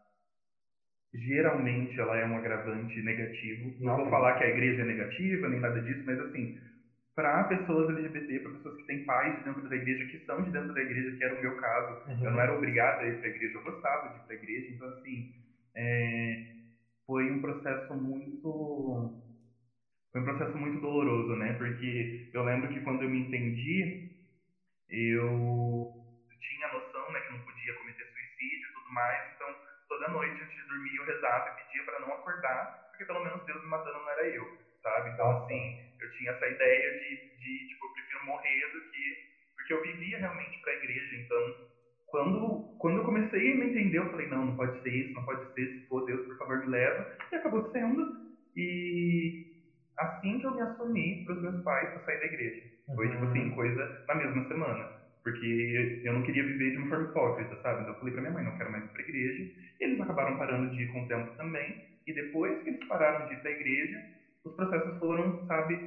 geralmente 1.14 2.00
ela 2.00 2.18
é 2.18 2.26
um 2.26 2.38
agravante 2.38 3.02
negativo. 3.02 3.74
Não 3.80 3.98
vou 3.98 4.10
falar 4.10 4.38
que 4.38 4.44
a 4.44 4.50
igreja 4.50 4.82
é 4.82 4.86
negativa 4.86 5.48
nem 5.48 5.60
nada 5.60 5.80
disso, 5.82 6.04
mas 6.06 6.20
assim, 6.20 6.58
para 7.16 7.44
pessoas 7.44 7.96
LGBT, 7.96 8.40
para 8.40 8.52
pessoas 8.54 8.78
que 8.78 8.88
têm 8.88 9.06
pais 9.06 9.38
de 9.38 9.44
dentro 9.44 9.70
da 9.70 9.76
igreja, 9.76 10.06
que 10.06 10.26
são 10.26 10.42
de 10.42 10.52
dentro 10.52 10.74
da 10.74 10.82
igreja, 10.82 11.16
que 11.16 11.24
era 11.24 11.38
o 11.38 11.42
meu 11.42 11.56
caso, 11.58 12.10
uhum. 12.10 12.26
eu 12.26 12.32
não 12.32 12.42
era 12.42 12.56
obrigada 12.56 13.02
a 13.02 13.08
ir 13.08 13.20
para 13.20 13.28
a 13.28 13.30
igreja, 13.30 13.58
eu 13.58 13.64
gostava 13.64 14.10
de 14.10 14.16
ir 14.16 14.24
para 14.24 14.36
a 14.36 14.40
igreja, 14.40 14.74
então 14.74 14.90
assim, 14.90 15.34
é, 15.76 16.46
foi 17.06 17.32
um 17.32 17.42
processo 17.42 17.94
muito 17.94 19.20
foi 20.12 20.22
um 20.22 20.26
processo 20.26 20.58
muito 20.58 20.80
doloroso, 20.80 21.36
né? 21.38 21.54
Porque 21.54 22.30
eu 22.32 22.44
lembro 22.44 22.70
que 22.70 22.82
quando 22.82 23.02
eu 23.02 23.10
me 23.10 23.20
entendi, 23.20 24.13
eu 24.94 25.92
tinha 26.40 26.68
noção, 26.68 27.12
né, 27.12 27.20
que 27.22 27.32
não 27.32 27.40
podia 27.42 27.74
cometer 27.74 28.06
suicídio 28.06 28.70
e 28.70 28.74
tudo 28.74 28.94
mais, 28.94 29.34
então 29.34 29.56
toda 29.90 30.08
noite 30.10 30.42
antes 30.42 30.56
de 30.56 30.68
dormir 30.68 30.96
eu 30.96 31.06
rezava 31.06 31.50
e 31.50 31.64
pedia 31.64 31.84
para 31.84 32.00
não 32.00 32.14
acordar, 32.14 32.88
porque 32.92 33.06
pelo 33.06 33.24
menos 33.24 33.44
Deus 33.46 33.62
me 33.64 33.70
matando 33.70 33.98
não 33.98 34.10
era 34.10 34.28
eu, 34.28 34.46
sabe? 34.82 35.10
Então 35.10 35.32
assim, 35.32 35.96
eu 36.00 36.12
tinha 36.12 36.32
essa 36.32 36.48
ideia 36.48 37.00
de, 37.00 37.38
de 37.40 37.68
tipo, 37.68 37.86
eu 37.86 37.94
prefiro 37.94 38.26
morrer 38.26 38.72
do 38.72 38.82
que 38.92 39.34
porque 39.56 39.74
eu 39.74 39.82
vivia 39.82 40.18
realmente 40.20 40.62
para 40.62 40.74
a 40.74 40.76
igreja, 40.76 41.16
então 41.16 41.74
quando, 42.14 42.78
quando 42.78 42.98
eu 42.98 43.06
comecei 43.06 43.54
a 43.54 43.56
me 43.56 43.72
entender, 43.72 43.98
eu 43.98 44.12
falei, 44.12 44.28
não, 44.28 44.46
não 44.46 44.56
pode 44.56 44.80
ser 44.84 44.94
isso, 44.94 45.14
não 45.16 45.26
pode 45.26 45.52
ser, 45.56 45.66
se 45.66 45.88
for 45.88 46.06
Deus, 46.06 46.24
por 46.28 46.38
favor, 46.38 46.60
me 46.60 46.68
leva. 46.68 47.12
E 47.32 47.36
acabou 47.36 47.72
sendo. 47.72 48.06
E 48.56 49.48
assim 49.98 50.38
que 50.38 50.46
eu 50.46 50.54
me 50.54 50.62
assumi 50.62 51.26
para 51.26 51.34
os 51.34 51.42
meus 51.42 51.64
pais 51.64 51.90
para 51.90 52.06
sair 52.06 52.20
da 52.20 52.26
igreja. 52.26 52.73
Foi, 52.96 53.10
tipo 53.10 53.26
assim, 53.26 53.50
Uhum. 53.50 53.56
coisa 53.56 54.04
na 54.08 54.16
mesma 54.16 54.48
semana. 54.48 54.90
Porque 55.24 56.02
eu 56.04 56.14
não 56.14 56.22
queria 56.24 56.44
viver 56.44 56.72
de 56.72 56.78
uma 56.78 56.88
forma 56.90 57.06
hipócrita, 57.06 57.56
sabe? 57.62 57.82
Então 57.82 57.94
eu 57.94 58.00
falei 58.00 58.14
para 58.14 58.22
minha 58.22 58.34
mãe, 58.34 58.44
não 58.44 58.58
quero 58.58 58.72
mais 58.72 58.84
ir 58.86 58.90
para 58.90 59.02
a 59.02 59.06
igreja. 59.06 59.44
E 59.80 59.84
eles 59.86 60.00
acabaram 60.00 60.38
parando 60.38 60.70
de 60.70 60.84
ir 60.84 60.88
com 60.88 61.02
o 61.02 61.08
tempo 61.08 61.32
também. 61.38 61.82
E 62.06 62.14
depois 62.14 62.62
que 62.62 62.70
eles 62.70 62.86
pararam 62.88 63.26
de 63.26 63.34
ir 63.34 63.38
para 63.42 63.52
a 63.52 63.54
igreja, 63.54 63.98
os 64.44 64.54
processos 64.56 64.98
foram, 65.00 65.46
sabe, 65.48 65.80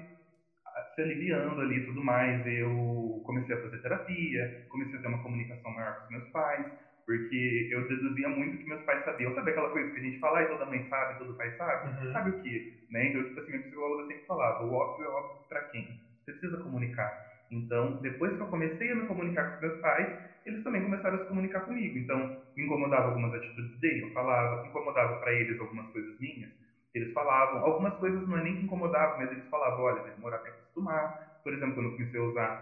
se 0.94 1.00
aliviando 1.02 1.60
ali 1.60 1.76
e 1.76 1.84
tudo 1.84 2.02
mais. 2.02 2.44
Eu 2.46 3.20
comecei 3.24 3.54
a 3.54 3.60
fazer 3.60 3.78
terapia, 3.80 4.50
comecei 4.68 4.98
a 4.98 5.02
ter 5.02 5.08
uma 5.08 5.22
comunicação 5.22 5.70
maior 5.72 5.96
com 5.96 6.04
os 6.04 6.10
meus 6.10 6.26
pais, 6.30 6.66
porque 7.06 7.68
eu 7.70 7.86
deduzia 7.86 8.28
muito 8.28 8.58
que 8.58 8.68
meus 8.68 8.82
pais 8.84 9.02
sabiam. 9.04 9.32
Sabe 9.34 9.50
aquela 9.50 9.70
coisa 9.70 9.90
que 9.90 9.98
a 9.98 10.02
gente 10.02 10.18
fala, 10.18 10.38
ai, 10.38 10.48
toda 10.48 10.66
mãe 10.66 10.82
sabe, 10.88 11.16
todo 11.18 11.36
pai 11.36 11.50
sabe? 11.56 11.88
Uhum. 11.88 12.12
Sabe 12.12 12.30
o 12.30 12.40
que? 12.40 12.66
Né? 12.90 13.06
Então, 13.08 13.24
tipo 13.24 13.40
assim, 13.40 13.50
minha 13.52 13.62
psicóloga 13.62 14.04
sempre 14.06 14.24
falava, 14.26 14.62
o 14.62 14.72
óbvio 14.72 15.04
é 15.04 15.08
óbvio 15.08 15.38
para 15.48 15.62
quem? 15.62 15.98
Precisa 16.26 16.58
comunicar. 16.58 17.10
Então, 17.50 18.00
depois 18.02 18.34
que 18.36 18.42
eu 18.42 18.48
comecei 18.48 18.90
a 18.90 18.96
me 18.96 19.06
comunicar 19.06 19.44
com 19.48 19.54
os 19.54 19.60
meus 19.60 19.80
pais, 19.80 20.08
eles 20.44 20.62
também 20.64 20.82
começaram 20.82 21.16
a 21.16 21.20
se 21.22 21.28
comunicar 21.28 21.60
comigo. 21.60 21.96
Então, 21.96 22.18
me 22.56 22.64
incomodava 22.64 23.06
algumas 23.06 23.32
atitudes 23.32 23.78
dele, 23.78 24.02
eu 24.02 24.12
falava, 24.12 24.66
incomodava 24.66 25.16
para 25.20 25.32
eles 25.32 25.58
algumas 25.60 25.88
coisas 25.92 26.18
minhas, 26.18 26.50
eles 26.92 27.12
falavam. 27.12 27.64
Algumas 27.64 27.96
coisas 27.98 28.26
não 28.26 28.36
é 28.36 28.42
nem 28.42 28.56
que 28.56 28.64
incomodavam, 28.64 29.16
mas 29.18 29.30
eles 29.30 29.48
falavam, 29.48 29.84
olha, 29.84 30.02
vai 30.02 30.12
demorar 30.12 30.36
até 30.36 30.50
acostumar. 30.50 31.14
Por 31.44 31.54
exemplo, 31.54 31.74
quando 31.74 31.86
eu 31.86 31.92
comecei 31.92 32.18
a 32.20 32.24
usar 32.24 32.60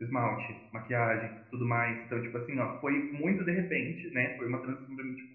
esmalte, 0.00 0.60
maquiagem, 0.72 1.32
tudo 1.50 1.64
mais. 1.66 1.96
Então, 2.04 2.20
tipo 2.20 2.36
assim, 2.36 2.58
ó, 2.58 2.78
foi 2.80 3.08
muito 3.12 3.44
de 3.44 3.52
repente, 3.52 4.08
né? 4.12 4.34
Foi 4.36 4.48
uma 4.48 4.60
transição 4.60 4.94
pra 4.96 5.04
mim, 5.04 5.14
tipo, 5.14 5.30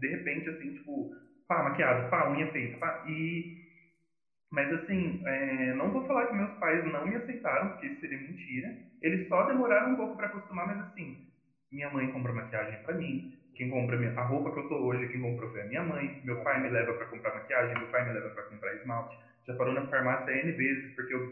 de 0.00 0.08
repente, 0.08 0.48
assim, 0.48 0.72
tipo, 0.72 1.10
pá, 1.46 1.62
maquiado, 1.62 2.08
pá, 2.08 2.30
unha 2.30 2.50
feita, 2.50 2.78
pá. 2.78 3.02
E 3.06 3.52
mas 4.54 4.72
assim, 4.72 5.20
é, 5.26 5.74
não 5.74 5.90
vou 5.92 6.06
falar 6.06 6.26
que 6.26 6.34
meus 6.34 6.52
pais 6.58 6.84
não 6.84 7.06
me 7.06 7.16
aceitaram, 7.16 7.68
porque 7.68 7.86
isso 7.86 8.00
seria 8.00 8.18
mentira. 8.18 8.74
Eles 9.02 9.26
só 9.28 9.44
demoraram 9.44 9.92
um 9.92 9.96
pouco 9.96 10.16
para 10.16 10.28
acostumar, 10.28 10.66
mas 10.66 10.80
assim, 10.80 11.18
minha 11.72 11.90
mãe 11.90 12.08
compra 12.08 12.32
maquiagem 12.32 12.80
para 12.82 12.94
mim. 12.94 13.28
Quem 13.54 13.68
compra 13.68 13.96
a 14.16 14.22
roupa 14.24 14.52
que 14.52 14.58
eu 14.60 14.68
tô 14.68 14.76
hoje, 14.84 15.08
quem 15.08 15.20
comprou 15.20 15.50
foi 15.50 15.62
a 15.62 15.66
minha 15.66 15.82
mãe. 15.82 16.18
Meu 16.22 16.42
pai 16.42 16.60
me 16.60 16.68
leva 16.68 16.94
para 16.94 17.06
comprar 17.06 17.34
maquiagem, 17.34 17.74
meu 17.76 17.88
pai 17.88 18.04
me 18.04 18.12
leva 18.12 18.30
para 18.30 18.44
comprar 18.44 18.74
esmalte. 18.74 19.16
Já 19.46 19.54
parou 19.54 19.74
na 19.74 19.86
farmácia 19.88 20.32
N 20.32 20.52
vezes, 20.52 20.92
porque 20.94 21.14
eu 21.14 21.30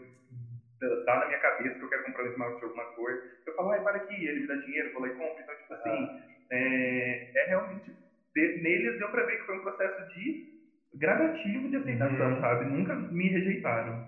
dá 1.05 1.17
na 1.17 1.25
minha 1.25 1.39
cabeça 1.39 1.77
que 1.77 1.83
eu 1.83 1.89
quero 1.89 2.03
comprar 2.03 2.23
um 2.23 2.27
esmalte 2.27 2.57
de 2.57 2.65
alguma 2.65 2.85
cor. 2.87 3.11
Eu 3.45 3.53
falo, 3.55 3.71
ai, 3.71 3.81
para 3.81 3.97
aqui, 3.97 4.25
ele 4.25 4.41
me 4.41 4.47
dá 4.47 4.55
dinheiro, 4.55 4.91
vou 4.91 5.01
lá 5.01 5.07
e 5.07 5.11
compro. 5.11 5.41
Então, 5.41 5.55
tipo 5.55 5.73
assim, 5.73 6.11
é, 6.51 7.21
é 7.35 7.43
realmente. 7.47 7.95
de- 8.35 8.55
neles 8.61 8.97
deu 8.97 9.09
para 9.11 9.23
ver 9.23 9.37
que 9.37 9.45
foi 9.45 9.55
um 9.57 9.61
processo 9.61 10.05
de 10.07 10.39
gradativo 10.93 11.69
de 11.69 11.75
aceitação, 11.77 12.35
Uhum. 12.35 12.41
sabe? 12.41 12.65
Nunca 12.65 12.95
me 12.95 13.29
rejeitaram. 13.29 14.03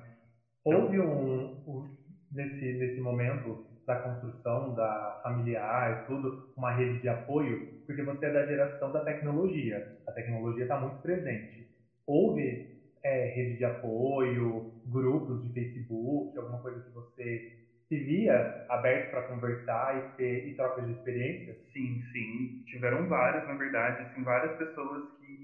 Houve 0.64 1.00
um, 1.00 1.52
um- 1.66 1.86
nesse, 2.32 2.74
nesse 2.74 3.00
momento 3.00 3.64
da 3.88 3.96
construção 3.98 4.74
da 4.74 5.20
familiar 5.22 5.92
e 5.92 6.06
tudo, 6.06 6.36
uma 6.56 6.72
rede 6.72 7.00
de 7.00 7.08
apoio, 7.08 7.60
porque 7.86 8.02
você 8.04 8.26
é 8.26 8.32
da 8.32 8.46
geração 8.46 8.92
da 8.92 9.04
tecnologia. 9.04 9.84
A 10.08 10.12
tecnologia 10.12 10.64
está 10.64 10.78
muito 10.78 11.00
presente. 11.02 11.68
Houve 12.08 12.68
é, 13.04 13.26
rede 13.28 13.56
de 13.58 13.64
apoio, 13.64 14.68
grupos 14.86 15.42
de 15.42 15.52
Facebook, 15.54 16.36
alguma 16.38 16.60
coisa 16.62 16.82
que 16.82 16.92
você 16.92 17.42
se 17.88 17.98
via 18.00 18.52
aberto 18.70 19.12
para 19.12 19.22
conversar 19.28 19.96
e 19.98 20.02
ter 20.18 20.48
e 20.48 20.56
trocas 20.56 20.86
de 20.86 20.92
experiências? 20.94 21.56
Sim, 21.72 22.00
sim. 22.12 22.64
Tiveram 22.66 23.08
vários, 23.08 23.46
na 23.46 23.54
verdade, 23.56 24.02
assim, 24.02 24.24
várias 24.24 24.56
pessoas 24.58 25.04
que, 25.18 25.35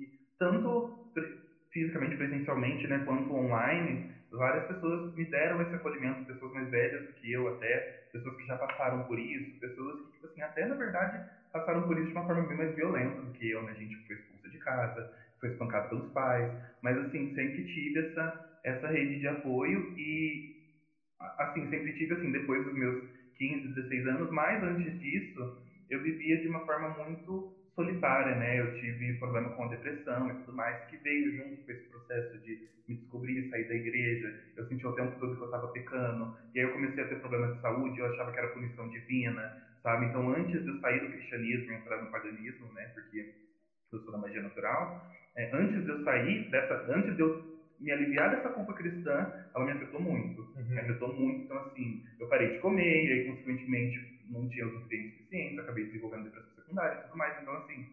tanto 0.41 0.89
fisicamente, 1.71 2.17
presencialmente, 2.17 2.87
né, 2.87 3.03
quanto 3.05 3.31
online, 3.31 4.11
várias 4.31 4.65
pessoas 4.65 5.13
me 5.15 5.23
deram 5.29 5.61
esse 5.61 5.75
acolhimento, 5.75 6.25
pessoas 6.25 6.51
mais 6.51 6.67
velhas 6.69 7.05
do 7.05 7.13
que 7.13 7.31
eu 7.31 7.47
até, 7.47 8.07
pessoas 8.11 8.35
que 8.35 8.45
já 8.47 8.57
passaram 8.57 9.03
por 9.05 9.19
isso, 9.19 9.59
pessoas 9.59 10.01
que, 10.01 10.11
tipo 10.13 10.25
assim, 10.25 10.41
até, 10.41 10.65
na 10.65 10.75
verdade, 10.75 11.21
passaram 11.53 11.83
por 11.83 11.97
isso 11.97 12.07
de 12.07 12.13
uma 12.13 12.25
forma 12.25 12.47
bem 12.47 12.57
mais 12.57 12.73
violenta 12.75 13.21
do 13.21 13.31
que 13.31 13.51
eu, 13.51 13.61
né, 13.63 13.73
gente 13.75 13.95
foi 14.07 14.15
expulsa 14.15 14.49
de 14.49 14.57
casa, 14.57 15.07
foi 15.39 15.49
espancado 15.49 15.89
pelos 15.89 16.11
pais, 16.11 16.49
mas, 16.81 16.97
assim, 16.97 17.33
sempre 17.35 17.63
tive 17.63 17.99
essa, 17.99 18.33
essa 18.63 18.87
rede 18.87 19.19
de 19.19 19.27
apoio 19.27 19.93
e 19.95 20.49
assim, 21.37 21.69
sempre 21.69 21.93
tive 21.93 22.13
assim, 22.15 22.31
depois 22.31 22.63
dos 22.63 22.73
meus 22.73 22.97
15, 23.37 23.67
16 23.75 24.07
anos, 24.07 24.29
mas 24.31 24.61
antes 24.63 24.99
disso, 24.99 25.55
eu 25.89 26.01
vivia 26.01 26.41
de 26.41 26.47
uma 26.47 26.65
forma 26.65 26.89
muito 26.89 27.60
solitária, 27.75 28.35
né? 28.35 28.59
Eu 28.59 28.71
tive 28.73 29.13
problema 29.17 29.49
com 29.51 29.63
a 29.63 29.67
depressão 29.67 30.29
e 30.29 30.35
tudo 30.35 30.53
mais, 30.53 30.83
que 30.85 30.97
veio 30.97 31.33
junto 31.33 31.63
com 31.63 31.71
esse 31.71 31.83
processo 31.87 32.37
de 32.39 32.59
me 32.87 32.95
descobrir, 32.95 33.47
sair 33.49 33.65
da 33.67 33.75
igreja. 33.75 34.33
Eu 34.55 34.65
sentia 34.67 34.89
o 34.89 34.93
tempo 34.95 35.15
todo 35.17 35.35
que 35.35 35.41
eu 35.41 35.45
estava 35.45 35.67
pecando, 35.69 36.31
e 36.53 36.59
aí 36.59 36.65
eu 36.65 36.71
comecei 36.71 37.03
a 37.03 37.07
ter 37.07 37.17
problema 37.19 37.47
de 37.49 37.59
saúde, 37.59 37.99
eu 37.99 38.05
achava 38.07 38.31
que 38.31 38.39
era 38.39 38.49
punição 38.49 38.87
divina, 38.87 39.41
sabe? 39.81 40.05
Então, 40.05 40.29
antes 40.29 40.63
de 40.63 40.69
eu 40.69 40.79
sair 40.79 40.99
do 40.99 41.09
cristianismo 41.09 41.71
e 41.71 41.75
entrar 41.75 41.99
no 41.99 42.09
paganismo, 42.09 42.71
né? 42.73 42.89
Porque 42.93 43.25
eu 43.91 43.99
sou 44.01 44.11
da 44.11 44.17
magia 44.19 44.41
natural, 44.41 44.97
é, 45.35 45.49
antes 45.53 45.83
de 45.83 45.89
eu 45.89 46.03
sair 46.03 46.47
dessa, 46.49 46.73
antes 46.89 47.15
de 47.15 47.21
eu 47.21 47.41
me 47.79 47.91
aliviar 47.91 48.29
dessa 48.29 48.49
culpa 48.49 48.73
cristã, 48.73 49.27
ela 49.55 49.65
me 49.65 49.71
afetou 49.71 49.99
muito. 49.99 50.49
Me 50.55 50.61
Uhum. 50.73 50.79
afetou 50.79 51.13
muito, 51.13 51.41
então 51.43 51.57
assim, 51.57 51.99
eu 52.19 52.27
parei 52.27 52.49
de 52.49 52.57
comer, 52.59 53.05
e 53.05 53.11
aí 53.11 53.25
consequentemente 53.25 53.99
não 54.29 54.47
tinha 54.47 54.67
os 54.67 54.73
nutrientes 54.73 55.13
suficientes, 55.13 55.57
acabei 55.57 55.85
desenvolvendo 55.85 56.23
depressão 56.23 56.60
secundária 56.71 56.97
e 56.97 57.01
tudo 57.03 57.17
mais, 57.17 57.41
então 57.41 57.53
assim, 57.55 57.85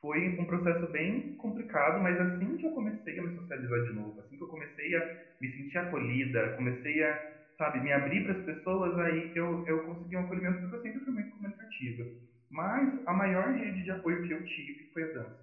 foi 0.00 0.28
um 0.38 0.46
processo 0.46 0.86
bem 0.92 1.34
complicado, 1.36 2.00
mas 2.00 2.18
assim 2.20 2.56
que 2.56 2.66
eu 2.66 2.70
comecei 2.70 3.18
a 3.18 3.22
me 3.22 3.34
socializar 3.34 3.82
de 3.82 3.92
novo, 3.92 4.20
assim 4.20 4.36
que 4.36 4.42
eu 4.42 4.48
comecei 4.48 4.94
a 4.94 5.16
me 5.40 5.48
sentir 5.54 5.78
acolhida, 5.78 6.54
comecei 6.56 7.02
a, 7.02 7.18
sabe, 7.58 7.80
me 7.80 7.92
abrir 7.92 8.22
para 8.22 8.32
as 8.34 8.44
pessoas, 8.44 8.96
aí 8.98 9.32
eu, 9.34 9.64
eu 9.66 9.84
consegui 9.84 10.16
um 10.16 10.20
acolhimento 10.20 10.60
porque 10.60 10.76
eu 10.76 10.82
sempre 10.82 11.00
fui 11.00 11.12
muito 11.12 11.30
comunicativa. 11.30 12.04
Mas 12.48 13.06
a 13.06 13.12
maior 13.12 13.52
rede 13.52 13.82
de 13.82 13.90
apoio 13.90 14.22
que 14.22 14.32
eu 14.32 14.42
tive 14.44 14.84
foi 14.92 15.02
a 15.02 15.06
dança. 15.08 15.36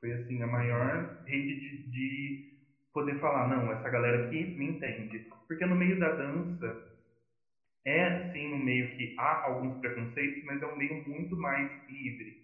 Foi 0.00 0.12
assim 0.12 0.42
a 0.42 0.46
maior 0.46 1.06
rede 1.26 1.54
de, 1.60 1.90
de 1.90 2.40
poder 2.92 3.18
falar, 3.20 3.46
não, 3.48 3.70
essa 3.72 3.88
galera 3.90 4.26
aqui 4.26 4.46
me 4.56 4.66
entende. 4.66 5.26
Porque 5.46 5.66
no 5.66 5.76
meio 5.76 5.98
da 5.98 6.10
dança 6.10 6.91
é 7.84 8.20
sim 8.32 8.52
um 8.52 8.58
meio 8.58 8.88
que 8.90 9.12
há 9.18 9.40
alguns 9.44 9.76
preconceitos, 9.78 10.38
mas 10.42 10.60
é 10.62 10.66
um 10.66 10.76
meio 10.76 10.94
muito 11.06 11.36
mais 11.36 11.68
livre, 11.88 12.36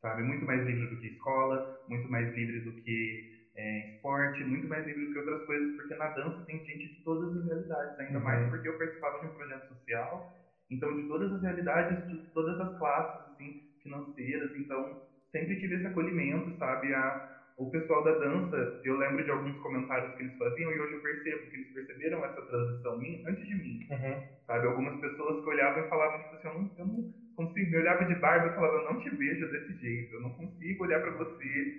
sabe? 0.00 0.22
Muito 0.22 0.44
mais 0.44 0.62
livre 0.64 0.86
do 0.88 0.96
que 0.98 1.06
escola, 1.08 1.62
muito 1.86 2.08
mais 2.08 2.30
livre 2.32 2.60
do 2.60 2.72
que 2.74 3.22
é, 3.56 3.80
esporte, 3.82 4.44
muito 4.44 4.66
mais 4.68 4.84
livre 4.84 5.04
do 5.04 5.10
que 5.10 5.18
outras 5.18 5.42
coisas, 5.44 5.70
porque 5.74 5.94
na 5.94 6.08
dança 6.08 6.42
tem 6.46 6.60
gente 6.64 6.88
de 6.88 6.96
todas 7.04 7.34
as 7.34 7.44
realidades, 7.44 7.98
ainda 7.98 8.20
mais 8.20 8.42
Uhum. 8.42 8.48
porque 8.48 8.68
eu 8.68 8.76
participava 8.76 9.18
de 9.18 9.26
um 9.26 9.32
projeto 9.32 9.64
social, 9.66 10.22
então 10.70 10.94
de 10.94 11.04
todas 11.04 11.32
as 11.32 11.42
realidades, 11.42 12.04
de 12.06 12.18
todas 12.32 12.58
as 12.60 12.72
classes, 12.74 13.26
assim, 13.26 13.54
financeiras, 13.82 14.50
então 14.54 14.96
sempre 15.32 15.56
tive 15.56 15.76
esse 15.76 15.86
acolhimento, 15.86 16.52
sabe? 16.58 16.92
A, 16.92 17.16
o 17.62 17.70
pessoal 17.70 18.02
da 18.02 18.12
dança, 18.12 18.56
eu 18.82 18.96
lembro 18.96 19.22
de 19.22 19.30
alguns 19.30 19.56
comentários 19.58 20.14
que 20.14 20.22
eles 20.22 20.36
faziam 20.36 20.72
e 20.72 20.80
hoje 20.80 20.94
eu 20.94 21.00
percebo 21.02 21.46
que 21.48 21.56
eles 21.56 21.70
perceberam 21.72 22.24
essa 22.24 22.40
transição 22.42 22.96
minha 22.96 23.20
antes 23.26 23.46
de 23.46 23.54
mim, 23.54 23.78
Uhum. 23.90 24.16
sabe? 24.46 24.66
Algumas 24.66 24.98
pessoas 24.98 25.42
que 25.42 25.48
olhavam 25.48 25.82
e 25.82 25.88
falavam, 25.88 26.18
tipo 26.20 26.34
assim, 26.36 26.46
eu 26.48 26.54
não, 26.54 26.70
eu 26.78 26.86
não 26.86 27.04
consigo, 27.36 27.70
me 27.70 27.76
olhava 27.76 28.04
de 28.04 28.14
barba 28.14 28.48
e 28.48 28.54
falava, 28.54 28.76
eu 28.76 28.84
não 28.84 28.96
te 28.98 29.10
vejo 29.10 29.46
desse 29.50 29.74
jeito, 29.74 30.14
eu 30.14 30.20
não 30.20 30.30
consigo 30.30 30.84
olhar 30.84 31.00
para 31.00 31.12
você 31.12 31.70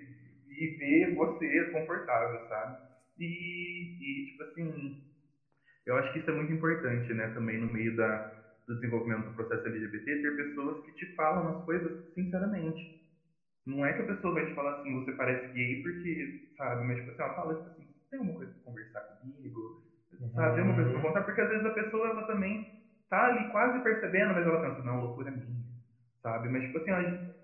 e 0.48 0.68
ver 0.68 1.12
você 1.12 1.64
confortável, 1.70 2.40
sabe? 2.46 2.76
E, 3.18 3.88
e, 3.98 4.24
tipo 4.24 4.42
assim, 4.44 4.94
eu 5.86 5.96
acho 5.96 6.12
que 6.12 6.18
isso 6.18 6.30
é 6.30 6.32
muito 6.32 6.52
importante, 6.52 7.12
né, 7.14 7.28
também 7.28 7.58
no 7.58 7.66
meio 7.66 7.94
da, 7.94 8.18
do 8.66 8.74
desenvolvimento 8.74 9.24
do 9.24 9.32
processo 9.32 9.66
LGBT, 9.66 10.16
ter 10.18 10.34
pessoas 10.36 10.78
que 10.84 10.92
te 10.92 11.06
falam 11.14 11.48
as 11.48 11.60
coisas 11.64 11.92
sinceramente. 12.14 12.80
Não 13.66 13.84
é 13.84 13.92
que 13.94 14.02
a 14.02 14.06
pessoa 14.06 14.34
vai 14.34 14.44
te 14.46 14.54
falar 14.54 14.72
assim, 14.78 14.92
você 14.94 15.12
parece 15.12 15.48
gay 15.52 15.82
porque, 15.82 16.34
sabe, 16.56 16.84
mas 16.84 16.98
tipo 16.98 17.10
assim, 17.10 17.22
ela 17.22 17.34
fala 17.34 17.54
tipo 17.54 17.68
assim, 17.68 17.86
tem 18.10 18.18
alguma 18.18 18.36
coisa 18.36 18.52
pra 18.52 18.62
conversar 18.64 19.02
comigo? 19.02 19.60
Sabe, 20.34 20.54
tem 20.54 20.60
alguma 20.62 20.74
coisa 20.74 20.90
pra 20.90 21.00
Uhum. 21.00 21.02
contar? 21.02 21.22
Porque 21.22 21.40
às 21.40 21.48
vezes 21.48 21.64
a 21.64 21.70
pessoa, 21.70 22.08
ela 22.08 22.26
também 22.26 22.66
tá 23.08 23.26
ali 23.26 23.46
quase 23.48 23.80
percebendo, 23.80 24.34
mas 24.34 24.46
ela 24.46 24.60
pensa, 24.60 24.82
não, 24.82 24.98
loucura 24.98 25.30
minha, 25.30 25.64
sabe? 26.22 26.48
Mas 26.48 26.64
tipo 26.64 26.78
assim, 26.78 26.90
ó, 26.92 26.98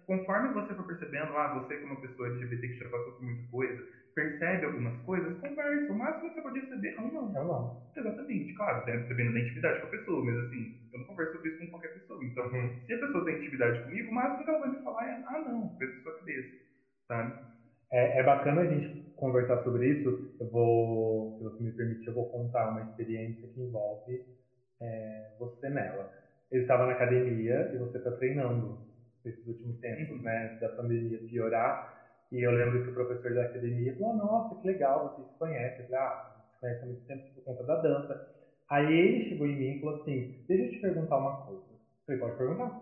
conforme 0.07 0.51
você 0.51 0.75
for 0.75 0.85
percebendo, 0.87 1.37
ah, 1.37 1.49
você 1.49 1.79
como 1.79 2.01
pessoa 2.01 2.29
LGBT 2.29 2.69
que 2.69 2.77
já 2.79 2.89
passou 2.91 3.13
por 3.15 3.25
muita 3.25 3.43
coisa, 3.51 3.83
percebe 4.19 4.65
algumas 4.65 4.97
coisas, 5.03 5.39
conversa. 5.39 5.93
O 5.93 5.97
máximo 5.97 6.29
que 6.29 6.35
você 6.35 6.43
pode 6.43 6.59
receber 6.61 6.95
é 6.97 7.01
um 7.01 7.11
não. 7.13 7.37
É 7.37 7.41
um 7.41 7.47
não. 7.47 7.79
Exatamente, 7.97 8.53
claro, 8.55 8.85
dependendo 8.85 9.33
da 9.33 9.41
intimidade 9.41 9.81
com 9.81 9.87
a 9.87 9.91
pessoa, 9.91 10.25
mas 10.25 10.37
assim, 10.39 10.71
eu 10.93 10.99
não 11.01 11.07
converso 11.07 11.33
sobre 11.33 11.49
isso 11.51 11.59
com 11.59 11.69
qualquer 11.69 11.93
pessoa. 11.93 12.25
Então, 12.25 12.45
Uhum. 12.45 12.71
se 12.87 12.93
a 12.95 12.99
pessoa 12.99 13.25
tem 13.25 13.37
intimidade 13.37 13.81
comigo, 13.83 14.11
o 14.11 14.15
máximo 14.15 14.45
que 14.45 14.51
ela 14.51 14.59
vai 14.61 14.69
me 14.71 14.81
falar 14.83 15.07
é, 15.09 15.21
ah, 15.27 15.39
não, 15.41 15.69
pensa 15.79 15.93
na 15.97 16.01
sua 16.03 16.15
cabeça, 16.15 16.49
sabe? 17.09 17.33
É, 17.93 18.21
é 18.21 18.23
bacana 18.23 18.63
a 18.63 18.67
gente 18.67 18.93
conversar 19.17 19.63
sobre 19.63 19.89
isso. 19.93 20.09
Eu 20.41 20.49
vou, 20.49 21.35
se 21.37 21.43
você 21.45 21.63
me 21.63 21.73
permitir, 21.73 22.09
eu 22.09 22.15
vou 22.15 22.27
contar 22.27 22.69
uma 22.69 22.83
experiência 22.83 23.49
que 23.49 23.61
envolve 23.61 24.23
é, 24.81 25.33
você 25.39 25.69
nela. 25.71 26.09
Eu 26.51 26.61
estava 26.63 26.87
na 26.87 26.93
academia 26.93 27.69
e 27.73 27.77
você 27.79 27.99
está 27.99 28.11
treinando 28.13 28.79
esses 29.25 29.47
últimos 29.47 29.79
tempos, 29.81 30.19
Uhum. 30.19 30.23
né? 30.23 30.45
Antes 30.47 30.59
da 30.59 30.69
pandemia 30.71 31.21
piorar. 31.29 31.79
E 32.33 32.41
eu 32.47 32.51
lembro 32.53 32.83
que 32.83 32.91
o 32.91 32.95
professor 32.95 33.35
da 33.35 33.43
academia 33.45 33.95
falou: 33.97 34.15
Nossa, 34.15 34.55
que 34.57 34.67
legal, 34.67 35.11
vocês 35.11 35.27
se 35.29 35.35
conhecem. 35.39 35.81
Eu 35.81 35.87
falei: 35.87 36.01
Ah, 36.01 36.25
a 36.27 36.33
gente 36.35 36.47
se 36.47 36.59
conhece 36.61 36.83
há 36.83 36.87
muito 36.87 37.05
tempo 37.07 37.25
por 37.35 37.43
conta 37.45 37.65
da 37.65 37.77
dança. 37.77 38.21
Aí 38.71 38.93
ele 38.93 39.29
chegou 39.29 39.47
em 39.47 39.57
mim 39.57 39.73
e 39.77 39.81
falou 39.81 39.97
assim: 40.01 40.35
Deixa 40.49 40.65
eu 40.65 40.71
te 40.71 40.81
perguntar 40.81 41.17
uma 41.19 41.37
coisa. 41.45 41.63
Eu 41.71 41.79
falei: 42.07 42.21
Pode 42.21 42.37
perguntar. 42.37 42.73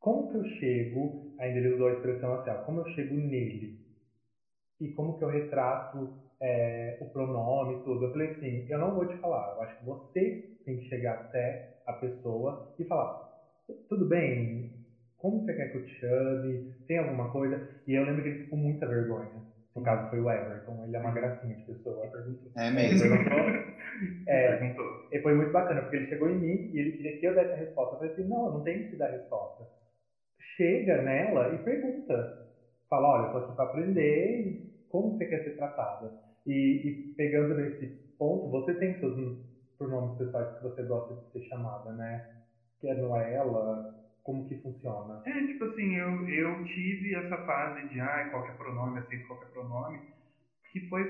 Como 0.00 0.28
que 0.30 0.36
eu 0.36 0.44
chego, 0.58 1.26
ainda 1.38 1.58
ele 1.58 1.68
usou 1.68 1.88
a 1.88 1.92
expressão 1.92 2.32
assim, 2.34 2.50
como 2.64 2.80
eu 2.80 2.86
chego 2.94 3.16
nele? 3.16 3.76
e 4.80 4.88
como 4.92 5.16
que 5.16 5.24
eu 5.24 5.28
retrato 5.28 6.12
é, 6.40 6.96
o 7.00 7.06
pronome 7.06 7.82
tudo. 7.82 8.04
Eu 8.04 8.10
falei 8.12 8.28
assim, 8.34 8.64
eu 8.68 8.78
não 8.78 8.94
vou 8.94 9.06
te 9.06 9.16
falar, 9.18 9.52
eu 9.54 9.62
acho 9.62 9.76
que 9.76 9.84
você 9.84 10.42
tem 10.64 10.76
que 10.76 10.84
chegar 10.88 11.12
até 11.14 11.66
a 11.86 11.92
pessoa 11.92 12.62
e 12.78 12.84
falar, 12.84 13.16
tudo 13.88 14.06
bem, 14.06 14.70
como 15.16 15.40
você 15.44 15.54
quer 15.54 15.68
que 15.70 15.76
eu 15.76 15.84
te 15.84 15.90
chame? 15.98 16.66
Tem 16.86 16.98
alguma 16.98 17.30
coisa? 17.30 17.60
E 17.86 17.94
eu 17.94 18.04
lembro 18.04 18.22
que 18.22 18.28
ele 18.28 18.36
ficou 18.36 18.58
com 18.58 18.64
muita 18.64 18.86
vergonha. 18.86 19.42
No 19.74 19.82
caso 19.82 20.08
foi 20.08 20.20
o 20.20 20.30
Everton, 20.30 20.84
ele 20.84 20.96
é 20.96 20.98
uma 20.98 21.12
gracinha 21.12 21.54
de 21.56 21.64
pessoa. 21.64 22.02
Ele 22.04 22.12
perguntou. 22.12 22.52
É 22.56 22.70
Ele 22.82 22.94
mesmo. 22.94 22.98
perguntou, 22.98 23.38
é, 24.26 24.58
Perguntou. 24.58 25.06
e 25.12 25.20
foi 25.20 25.34
muito 25.34 25.52
bacana, 25.52 25.82
porque 25.82 25.96
ele 25.96 26.08
chegou 26.08 26.28
em 26.28 26.36
mim 26.38 26.68
e 26.72 26.78
ele 26.78 26.92
queria 26.92 27.18
que 27.18 27.26
eu 27.26 27.34
desse 27.34 27.54
a 27.54 27.56
resposta. 27.58 27.94
Eu 27.94 27.98
falei 27.98 28.12
assim, 28.12 28.24
não, 28.24 28.46
eu 28.46 28.52
não 28.52 28.62
tenho 28.62 28.82
que 28.84 28.90
te 28.90 28.96
dar 28.96 29.06
a 29.06 29.10
resposta. 29.10 29.66
Chega 30.56 30.98
nela 30.98 31.52
e 31.54 31.58
pergunta. 31.58 32.30
Fala, 32.88 33.08
olha, 33.08 33.24
eu 33.26 33.30
tô 33.30 33.38
aqui 33.38 33.52
para 33.52 33.64
aprender 33.64 34.40
e 34.40 34.58
como 34.88 35.12
você 35.16 35.26
quer 35.26 35.42
ser 35.42 35.52
tratada. 35.52 36.12
E, 36.46 36.80
e 36.84 36.92
pegando 37.16 37.54
nesse 37.54 37.92
ponto, 38.18 38.48
você 38.48 38.74
tem 38.74 38.98
seus 38.98 39.14
pronomes 39.78 40.16
pessoais 40.16 40.48
que 40.54 40.62
você 40.62 40.82
gosta 40.84 41.14
de 41.14 41.20
ser 41.32 41.42
chamada, 41.48 41.92
né? 41.92 42.22
Que 42.80 42.88
é 42.88 42.94
Noela, 42.94 43.84
como 44.26 44.48
que 44.48 44.56
funciona? 44.56 45.22
É, 45.24 45.46
tipo 45.46 45.64
assim, 45.64 45.94
eu, 45.94 46.28
eu 46.28 46.64
tive 46.64 47.14
essa 47.14 47.38
fase 47.46 47.86
de, 47.86 48.00
ai, 48.00 48.28
qualquer 48.28 48.56
pronome, 48.56 48.98
aceito 48.98 49.24
qualquer 49.28 49.48
pronome, 49.50 50.00
que 50.72 50.80
foi 50.88 51.08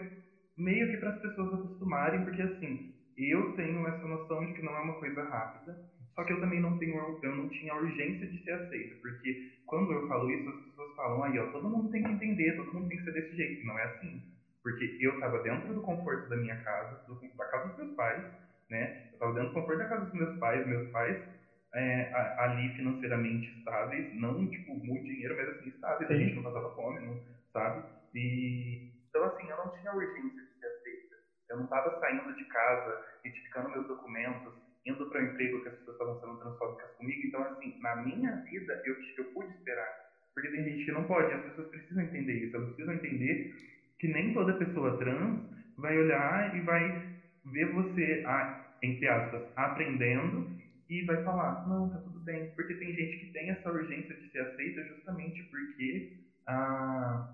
meio 0.54 0.86
que 0.90 0.98
para 0.98 1.08
as 1.08 1.22
pessoas 1.22 1.54
acostumarem, 1.54 2.22
porque 2.22 2.42
assim, 2.42 2.92
eu 3.16 3.54
tenho 3.54 3.86
essa 3.88 4.06
noção 4.06 4.44
de 4.44 4.52
que 4.52 4.60
não 4.60 4.76
é 4.76 4.80
uma 4.80 4.98
coisa 4.98 5.22
rápida, 5.22 5.74
só 6.14 6.24
que 6.24 6.32
eu 6.34 6.40
também 6.40 6.60
não 6.60 6.78
tenho, 6.78 7.18
eu 7.22 7.34
não 7.34 7.48
tinha 7.48 7.72
a 7.72 7.76
urgência 7.76 8.26
de 8.28 8.44
ser 8.44 8.52
aceita, 8.52 8.94
porque 9.00 9.34
quando 9.64 9.90
eu 9.92 10.06
falo 10.06 10.30
isso, 10.30 10.50
as 10.50 10.60
pessoas 10.66 10.94
falam, 10.94 11.24
aí, 11.24 11.38
ó, 11.38 11.46
todo 11.46 11.70
mundo 11.70 11.88
tem 11.90 12.02
que 12.02 12.12
entender, 12.12 12.54
todo 12.54 12.72
mundo 12.72 12.86
tem 12.86 12.98
que 12.98 13.04
ser 13.04 13.12
desse 13.12 13.34
jeito, 13.34 13.64
não 13.64 13.78
é 13.78 13.84
assim. 13.84 14.20
Porque 14.62 14.94
eu 15.00 15.14
estava 15.14 15.38
dentro 15.38 15.72
do 15.72 15.80
conforto 15.80 16.28
da 16.28 16.36
minha 16.36 16.56
casa, 16.56 17.00
do, 17.06 17.18
da 17.36 17.46
casa 17.46 17.68
dos 17.68 17.76
meus 17.76 17.94
pais, 17.94 18.22
né? 18.68 18.92
Eu 19.10 19.14
estava 19.14 19.32
dentro 19.32 19.48
do 19.48 19.54
conforto 19.54 19.78
da 19.78 19.88
casa 19.88 20.04
dos 20.04 20.12
meus 20.12 20.38
pais, 20.38 20.66
meus 20.66 20.90
pais 20.90 21.35
é, 21.76 22.10
a- 22.14 22.44
ali 22.44 22.70
financeiramente 22.76 23.48
estáveis, 23.50 24.06
não 24.12 24.48
tipo 24.48 24.76
muito 24.84 25.04
dinheiro, 25.06 25.36
mas 25.36 25.48
assim 25.48 25.68
estáveis, 25.68 26.10
a 26.10 26.14
Sim. 26.14 26.16
gente 26.16 26.34
não 26.34 26.42
passava 26.42 26.70
fome, 26.74 27.00
não, 27.00 27.20
sabe? 27.52 27.82
E 28.14 28.80
então 29.10 29.24
assim, 29.24 29.48
eu 29.50 29.56
não 29.56 29.70
tinha 29.70 29.92
urgência 29.92 30.42
de 30.44 30.58
ser 30.58 30.66
aceita. 30.66 31.16
Eu 31.50 31.56
não 31.58 31.64
estava 31.64 31.90
saindo 32.00 32.34
de 32.34 32.44
casa, 32.46 32.98
retificando 33.24 33.70
meus 33.70 33.86
documentos, 33.86 34.52
indo 34.84 35.08
para 35.08 35.20
o 35.20 35.24
emprego 35.24 35.60
que 35.62 35.68
as 35.68 35.76
pessoas 35.76 35.94
estavam 35.94 36.18
sendo 36.20 36.36
transfóbicas 36.38 36.90
comigo. 36.96 37.20
Então 37.24 37.42
assim, 37.44 37.74
na 37.80 37.96
minha 37.96 38.32
vida 38.50 38.78
eu 38.84 38.94
eu 39.18 39.24
pude 39.32 39.50
esperar, 39.52 39.88
porque 40.34 40.50
tem 40.50 40.64
gente 40.64 40.84
que 40.84 40.92
não 40.92 41.04
pode. 41.06 41.32
As 41.32 41.42
pessoas 41.44 41.68
precisam 41.68 42.02
entender 42.02 42.34
isso. 42.44 42.56
Elas 42.56 42.68
precisam 42.68 42.94
entender 42.94 43.48
que 43.98 44.08
nem 44.08 44.32
toda 44.32 44.54
pessoa 44.54 44.98
trans 44.98 45.40
vai 45.76 45.98
olhar 45.98 46.54
e 46.56 46.60
vai 46.60 46.82
ver 47.44 47.66
você, 47.72 48.22
a- 48.26 48.62
entre 48.82 49.08
aspas, 49.08 49.42
aprendendo 49.56 50.55
e 50.88 51.04
vai 51.04 51.22
falar, 51.22 51.66
não, 51.66 51.90
tá 51.90 51.98
tudo 51.98 52.20
bem. 52.20 52.50
Porque 52.54 52.74
tem 52.74 52.94
gente 52.94 53.18
que 53.18 53.26
tem 53.32 53.50
essa 53.50 53.70
urgência 53.70 54.14
de 54.16 54.30
ser 54.30 54.40
aceita 54.40 54.82
justamente 54.84 55.44
porque 55.50 56.08
ah, 56.46 57.26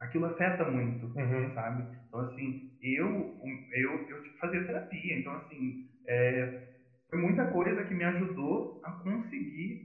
aquilo 0.00 0.26
afeta 0.26 0.64
muito, 0.64 1.06
Uhum. 1.14 1.54
sabe? 1.54 1.84
Então, 2.08 2.20
assim, 2.20 2.62
eu, 2.80 3.36
eu, 3.72 4.06
eu 4.08 4.22
fazia 4.40 4.64
terapia, 4.66 5.18
então, 5.18 5.34
assim, 5.34 5.76
é, 6.06 6.60
foi 7.10 7.18
muita 7.20 7.50
coisa 7.50 7.84
que 7.84 7.94
me 7.94 8.04
ajudou 8.04 8.78
a 8.82 8.92
conseguir 8.92 9.84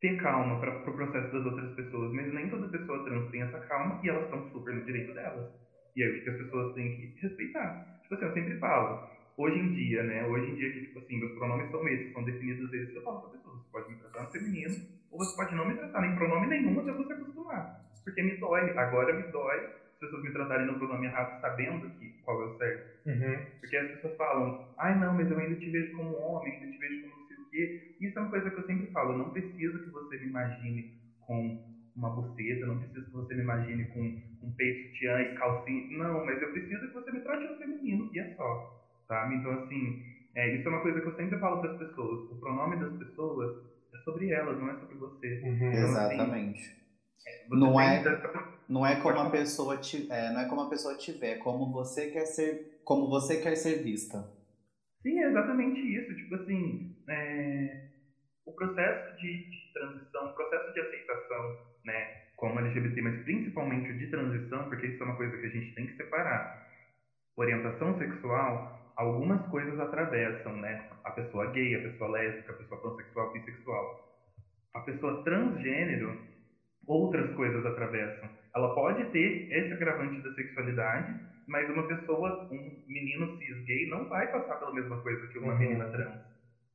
ter 0.00 0.16
calma 0.16 0.58
para 0.58 0.78
o 0.78 0.82
pro 0.82 0.94
processo 0.94 1.30
das 1.32 1.44
outras 1.44 1.74
pessoas, 1.74 2.12
mas 2.12 2.32
nem 2.32 2.48
toda 2.48 2.68
pessoa 2.68 3.04
trans 3.04 3.30
tem 3.30 3.42
essa 3.42 3.60
calma 3.60 4.00
e 4.02 4.08
elas 4.08 4.24
estão 4.24 4.42
super 4.50 4.74
no 4.74 4.84
direito 4.84 5.12
delas. 5.12 5.46
E 5.94 6.02
aí 6.02 6.08
o 6.10 6.14
que, 6.14 6.22
que 6.22 6.30
as 6.30 6.36
pessoas 6.36 6.72
têm 6.74 6.94
que 6.96 7.12
respeitar? 7.20 7.82
Tipo 8.02 8.14
assim, 8.14 8.24
eu 8.24 8.32
sempre 8.32 8.58
falo, 8.58 9.02
hoje 9.36 9.58
em 9.58 9.72
dia, 9.72 10.02
né? 10.02 10.26
Hoje 10.26 10.50
em 10.50 10.54
dia 10.54 10.72
que, 10.72 10.80
tipo 10.86 10.98
assim, 10.98 11.18
meus 11.18 11.32
pronomes 11.32 11.70
são 11.70 11.86
esses, 11.88 12.12
são 12.12 12.24
definidos 12.24 12.72
esses, 12.72 12.94
eu 12.94 13.02
falo 13.02 13.20
pra 13.20 13.30
pessoa, 13.30 13.56
você 13.56 13.70
pode 13.70 13.90
me 13.90 13.98
tratar 13.98 14.22
no 14.22 14.30
feminino, 14.30 14.74
ou 15.10 15.18
você 15.18 15.36
pode 15.36 15.54
não 15.54 15.68
me 15.68 15.74
tratar 15.74 16.06
em 16.06 16.14
pronome 16.14 16.46
nenhum 16.46 16.80
até 16.80 16.92
você 16.92 17.12
acostumar. 17.12 17.80
Porque 18.04 18.22
me 18.22 18.36
dói, 18.36 18.70
agora 18.78 19.14
me 19.14 19.30
dói 19.30 19.80
as 20.00 20.00
pessoas 20.00 20.22
me 20.22 20.32
tratarem 20.32 20.66
no 20.66 20.78
pronome 20.78 21.06
errado 21.06 21.40
sabendo 21.42 21.90
que 21.98 22.08
qual 22.22 22.40
é 22.42 22.46
o 22.46 22.56
certo. 22.56 23.06
Uhum. 23.06 23.46
Porque 23.60 23.76
as 23.76 23.90
pessoas 23.92 24.16
falam, 24.16 24.74
ai 24.78 24.98
não, 24.98 25.14
mas 25.14 25.30
eu 25.30 25.38
ainda 25.38 25.56
te 25.56 25.70
vejo 25.70 25.94
como 25.94 26.16
homem, 26.16 26.54
ainda 26.54 26.72
te 26.72 26.78
vejo 26.78 27.02
como 27.02 27.20
não 27.20 27.28
sei 27.28 27.36
o 27.36 27.50
quê. 27.50 27.96
Isso 28.00 28.18
é 28.18 28.22
uma 28.22 28.30
coisa 28.30 28.50
que 28.50 28.56
eu 28.56 28.66
sempre 28.66 28.86
falo, 28.92 29.12
eu 29.12 29.18
não 29.18 29.30
preciso 29.30 29.84
que 29.84 29.90
você 29.90 30.16
me 30.18 30.26
imagine 30.28 30.98
com 31.20 31.70
uma 31.94 32.10
buceta, 32.10 32.66
não 32.66 32.78
preciso 32.78 33.04
que 33.04 33.12
você 33.12 33.34
me 33.34 33.42
imagine 33.42 33.84
com 33.88 34.00
um 34.42 34.52
peito 34.56 34.88
sutiã 34.88 35.20
e 35.20 35.34
calcinha. 35.34 35.98
Não, 35.98 36.24
mas 36.24 36.40
eu 36.40 36.52
preciso 36.52 36.88
que 36.88 36.94
você 36.94 37.12
me 37.12 37.20
trate 37.20 37.44
no 37.44 37.58
feminino, 37.58 38.10
e 38.14 38.20
é 38.20 38.34
só. 38.36 38.79
Sabe? 39.10 39.34
Então, 39.34 39.50
assim, 39.50 40.00
é, 40.36 40.54
isso 40.54 40.68
é 40.68 40.70
uma 40.70 40.82
coisa 40.82 41.00
que 41.00 41.08
eu 41.08 41.16
sempre 41.16 41.36
falo 41.40 41.60
para 41.60 41.72
as 41.72 41.78
pessoas. 41.78 42.30
O 42.30 42.36
pronome 42.38 42.78
das 42.78 42.96
pessoas 42.96 43.56
é 43.92 43.98
sobre 44.04 44.30
elas, 44.30 44.56
não 44.56 44.70
é 44.70 44.78
sobre 44.78 44.94
você. 44.94 45.40
Uhum. 45.42 45.50
Então, 45.50 45.66
assim, 45.66 45.78
Exatamente. 45.78 46.60
você 47.48 47.56
Não 47.56 47.80
é- 47.80 48.00
Não 48.68 48.86
é 48.86 48.94
como 48.94 49.18
a 49.18 49.28
pessoa 49.28 49.76
te, 49.76 50.06
é, 50.08 50.30
não 50.30 50.40
é 50.42 50.48
como 50.48 50.60
a 50.60 50.68
pessoa 50.68 50.96
te 50.96 51.10
vê, 51.10 51.30
é 51.30 51.36
como 51.38 51.72
você 51.72 52.06
quer 52.06 52.24
ser, 52.24 52.62
como 52.84 53.08
você 53.08 53.36
quer 53.36 53.56
ser 53.56 53.82
vista. 53.82 54.24
Sim, 55.02 55.18
é 55.18 55.26
exatamente 55.26 55.80
isso. 55.80 56.14
Tipo 56.14 56.36
assim, 56.36 56.88
é, 57.08 57.80
o 58.46 58.52
processo 58.52 59.16
de, 59.16 59.44
de 59.48 59.72
transição, 59.72 60.26
o 60.26 60.34
processo 60.34 60.72
de 60.72 60.80
aceitação, 60.82 61.58
né, 61.84 62.20
como 62.36 62.60
LGBT, 62.60 63.02
mas 63.02 63.24
principalmente 63.24 63.90
o 63.90 63.98
de 63.98 64.06
transição, 64.08 64.68
porque 64.68 64.86
isso 64.86 65.02
é 65.02 65.06
uma 65.06 65.16
coisa 65.16 65.36
que 65.36 65.46
a 65.46 65.50
gente 65.50 65.74
tem 65.74 65.86
que 65.86 65.96
separar. 65.96 66.48
Orientação 67.36 67.98
sexual, 67.98 68.79
algumas 69.00 69.46
coisas 69.48 69.78
atravessam, 69.80 70.56
né? 70.56 70.78
A 71.04 71.10
pessoa 71.12 71.46
gay, 71.52 71.74
a 71.74 71.82
pessoa 71.82 72.10
lésbica, 72.10 72.52
a 72.52 72.56
pessoa 72.56 72.80
pansexual, 72.82 73.32
bissexual. 73.32 73.90
A 74.74 74.80
pessoa 74.80 75.24
transgênero, 75.24 76.16
outras 76.86 77.32
coisas 77.34 77.64
atravessam. 77.66 78.30
Ela 78.54 78.74
pode 78.74 79.04
ter 79.12 79.46
esse 79.50 79.72
agravante 79.72 80.20
da 80.22 80.32
sexualidade, 80.34 81.14
mas 81.46 81.68
uma 81.70 81.86
pessoa, 81.86 82.38
um 82.50 82.76
menino 82.86 83.28
cis 83.36 83.62
gay, 83.64 83.86
não 83.86 84.06
vai 84.06 84.28
passar 84.28 84.56
pela 84.56 84.72
mesma 84.72 85.00
coisa 85.02 85.26
que 85.28 85.38
uma 85.38 85.54
Uhum. 85.54 85.58
menina 85.58 85.86
trans. 85.90 86.20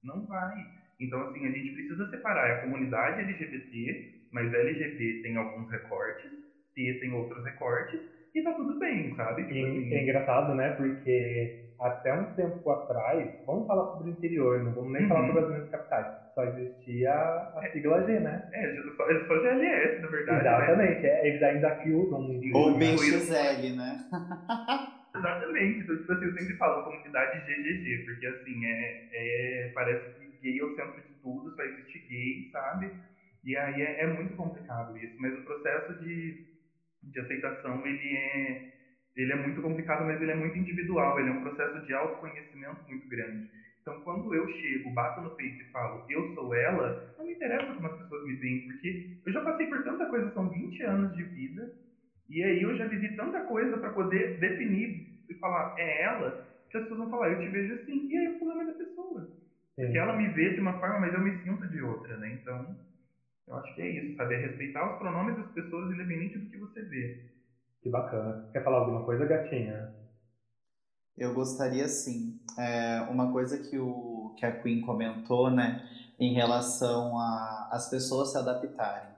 Não 0.03 0.25
vai. 0.25 0.55
Então, 0.99 1.21
assim, 1.21 1.45
a 1.47 1.51
gente 1.51 1.71
precisa 1.73 2.07
separar. 2.09 2.49
É 2.49 2.53
a 2.53 2.61
comunidade 2.61 3.21
LGBT, 3.21 3.97
mas 4.31 4.53
LGBT 4.53 5.21
tem 5.21 5.37
alguns 5.37 5.69
recortes, 5.69 6.31
T 6.75 6.97
tem 6.99 7.11
outros 7.13 7.43
recortes, 7.43 8.01
e 8.35 8.41
tá 8.43 8.53
tudo 8.53 8.77
bem, 8.79 9.15
sabe? 9.15 9.45
Tipo 9.45 9.65
E 9.65 9.65
assim. 9.65 9.95
é 9.95 10.01
engraçado, 10.01 10.53
né? 10.55 10.71
Porque 10.71 11.55
até 11.79 12.13
um 12.13 12.33
tempo 12.35 12.69
atrás, 12.71 13.29
vamos 13.45 13.67
falar 13.67 13.85
sobre 13.93 14.09
o 14.09 14.13
interior, 14.13 14.63
não 14.63 14.73
vamos 14.73 14.91
nem 14.93 15.03
Uhum. 15.03 15.07
falar 15.09 15.27
sobre 15.27 15.41
as 15.43 15.47
grandes 15.49 15.69
capitais. 15.69 16.07
Só 16.35 16.43
existia 16.43 17.13
a 17.13 17.69
sigla 17.71 18.03
G, 18.05 18.19
né? 18.19 18.49
É, 18.53 18.75
só, 18.97 19.09
é 19.09 19.25
só 19.27 19.39
GLS, 19.41 20.01
na 20.01 20.07
verdade. 20.07 20.43
Né? 20.43 20.49
Exatamente. 20.63 21.05
É, 21.07 21.27
eles 21.27 21.43
ainda 21.43 21.67
aqui 21.69 21.91
usam 21.91 22.21
muito. 22.21 22.57
Ou 22.57 22.71
né? 22.71 22.77
BXL, 22.79 23.75
né? 23.77 24.05
Exatamente. 25.15 25.79
Então, 25.79 25.97
tipo 25.97 26.11
assim, 26.11 26.25
eu 26.25 26.33
sempre 26.33 26.57
falo 26.57 26.83
comunidade 26.83 27.39
GGG, 27.45 28.05
porque 28.05 28.25
assim, 28.27 28.65
é, 28.65 29.07
é, 29.13 29.71
parece 29.73 30.19
que 30.19 30.37
gay 30.41 30.59
é 30.59 30.63
o 30.63 30.75
centro 30.75 31.01
de 31.01 31.13
tudo, 31.21 31.55
só 31.55 31.63
existe 31.63 31.99
gay, 32.07 32.49
sabe? 32.51 32.91
E 33.43 33.55
aí 33.55 33.81
é, 33.81 34.01
é 34.01 34.07
muito 34.07 34.35
complicado 34.35 34.97
isso. 34.97 35.15
Mas 35.19 35.33
o 35.37 35.43
processo 35.43 35.93
de, 36.03 36.45
de 37.03 37.19
aceitação, 37.19 37.85
ele 37.85 38.17
é, 38.17 38.71
ele 39.15 39.31
é 39.31 39.35
muito 39.35 39.61
complicado, 39.61 40.05
mas 40.05 40.21
ele 40.21 40.31
é 40.31 40.35
muito 40.35 40.57
individual. 40.57 41.19
Ele 41.19 41.29
é 41.29 41.31
um 41.31 41.41
processo 41.41 41.85
de 41.85 41.93
autoconhecimento 41.93 42.81
muito 42.87 43.07
grande. 43.07 43.47
Então, 43.81 44.01
quando 44.01 44.33
eu 44.33 44.47
chego, 44.49 44.93
bato 44.93 45.21
no 45.21 45.35
peito 45.35 45.61
e 45.61 45.71
falo, 45.71 46.03
eu 46.09 46.33
sou 46.33 46.53
ela, 46.55 47.13
não 47.17 47.25
me 47.25 47.33
interessa 47.33 47.73
como 47.73 47.87
as 47.87 47.97
pessoas 47.97 48.23
me 48.25 48.35
veem, 48.35 48.65
porque 48.65 49.07
eu 49.25 49.31
já 49.33 49.41
passei 49.41 49.67
por 49.67 49.83
tanta 49.83 50.05
coisa, 50.07 50.31
são 50.33 50.49
20 50.49 50.83
anos 50.83 51.15
de 51.15 51.23
vida, 51.23 51.71
E 52.29 52.43
aí 52.43 52.61
eu 52.61 52.75
já 52.75 52.87
vivi 52.87 53.15
tanta 53.15 53.41
coisa 53.41 53.77
para 53.77 53.91
poder 53.91 54.39
definir 54.39 55.05
e 55.29 55.35
falar, 55.35 55.75
é 55.77 56.03
ela, 56.03 56.43
que 56.69 56.77
as 56.77 56.83
pessoas 56.83 56.99
vão 56.99 57.09
falar, 57.09 57.29
eu 57.31 57.39
te 57.39 57.49
vejo 57.49 57.73
assim, 57.75 58.07
e 58.09 58.17
aí 58.17 58.27
o 58.29 58.37
problema 58.39 58.63
é 58.63 58.65
da 58.67 58.73
pessoa. 58.73 59.21
Sim. 59.75 59.83
Porque 59.83 59.97
ela 59.97 60.13
me 60.17 60.27
vê 60.29 60.53
de 60.53 60.59
uma 60.59 60.79
forma, 60.79 60.99
mas 60.99 61.13
eu 61.13 61.21
me 61.21 61.37
sinto 61.41 61.67
de 61.67 61.81
outra, 61.81 62.17
né? 62.17 62.31
Então, 62.33 62.75
eu 63.47 63.55
acho 63.55 63.75
que 63.75 63.81
é 63.81 63.89
isso, 63.89 64.15
sabe? 64.15 64.35
É 64.35 64.37
respeitar 64.39 64.91
os 64.91 64.97
pronomes 64.97 65.35
das 65.35 65.51
pessoas, 65.51 65.91
independente 65.93 66.39
do 66.39 66.49
que 66.49 66.57
você 66.57 66.81
vê. 66.83 67.34
Que 67.85 67.89
bacana. 67.91 68.49
Quer 68.51 68.63
falar 68.63 68.79
alguma 68.79 69.03
coisa, 69.03 69.27
gatinha? 69.27 69.93
Eu 71.15 71.35
gostaria 71.35 71.87
sim. 71.87 72.39
É, 72.57 73.01
uma 73.11 73.31
coisa 73.31 73.59
que, 73.59 73.77
o, 73.77 74.33
que 74.35 74.43
a 74.43 74.59
Queen 74.59 74.81
comentou, 74.81 75.51
né, 75.51 75.87
em 76.19 76.33
relação 76.33 77.15
às 77.69 77.87
pessoas 77.87 78.31
se 78.31 78.39
adaptarem. 78.39 79.11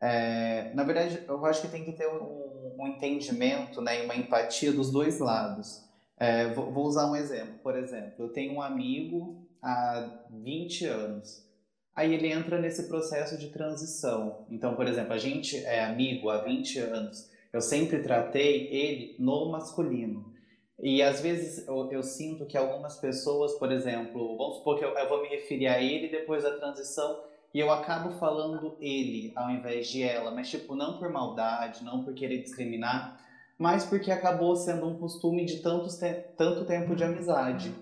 É, 0.00 0.72
na 0.72 0.84
verdade, 0.84 1.22
eu 1.28 1.44
acho 1.44 1.60
que 1.60 1.68
tem 1.68 1.84
que 1.84 1.92
ter 1.92 2.08
um, 2.08 2.76
um 2.78 2.86
entendimento 2.86 3.82
né, 3.82 4.02
uma 4.02 4.16
empatia 4.16 4.72
dos 4.72 4.90
dois 4.90 5.18
lados. 5.18 5.86
É, 6.16 6.48
vou, 6.54 6.72
vou, 6.72 6.86
usar 6.86 7.10
um 7.10 7.14
exemplo. 7.14 7.58
Por 7.62 7.76
exemplo, 7.76 8.24
eu 8.24 8.32
tenho 8.32 8.54
um 8.54 8.62
amigo 8.62 9.46
há 9.62 10.24
20 10.30 10.86
anos. 10.86 11.46
Aí 11.94 12.14
ele 12.14 12.32
entra 12.32 12.58
nesse 12.58 12.88
processo 12.88 13.36
de 13.36 13.50
transição. 13.50 14.46
Então, 14.48 14.74
por 14.74 14.86
exemplo, 14.86 15.12
a 15.12 15.18
gente 15.18 15.58
é 15.66 15.84
amigo 15.84 16.30
há 16.30 16.38
20 16.38 16.78
anos. 16.78 17.36
Eu 17.52 17.60
sempre 17.60 18.02
tratei 18.02 18.68
ele 18.68 19.16
no 19.18 19.50
masculino. 19.50 20.32
E 20.80 21.02
às 21.02 21.20
vezes 21.20 21.66
eu, 21.66 21.90
eu, 21.90 22.02
sinto 22.02 22.46
que 22.46 22.56
algumas 22.56 22.98
pessoas, 22.98 23.54
por 23.54 23.72
exemplo, 23.72 24.36
vamos 24.36 24.58
supor 24.58 24.78
que 24.78 24.84
eu, 24.84 24.90
eu, 24.90 25.08
vou 25.08 25.22
me 25.22 25.28
referir 25.28 25.66
a 25.66 25.82
ele 25.82 26.08
depois 26.08 26.44
da 26.44 26.56
transição 26.56 27.24
e 27.52 27.58
eu 27.58 27.70
acabo 27.72 28.12
falando 28.12 28.76
ele 28.80 29.32
ao 29.34 29.50
invés 29.50 29.88
de 29.88 30.02
ela, 30.02 30.30
mas 30.30 30.48
tipo, 30.48 30.76
não 30.76 30.98
por 30.98 31.10
maldade, 31.10 31.82
não 31.82 32.04
por 32.04 32.14
querer 32.14 32.42
discriminar, 32.42 33.20
mas 33.58 33.84
porque 33.86 34.12
acabou 34.12 34.54
sendo 34.54 34.86
um 34.86 34.98
costume 34.98 35.44
de 35.44 35.58
tantos 35.60 35.96
te 35.96 36.12
tanto 36.36 36.64
tempo 36.64 36.94
de 36.94 37.02
amizade. 37.02 37.74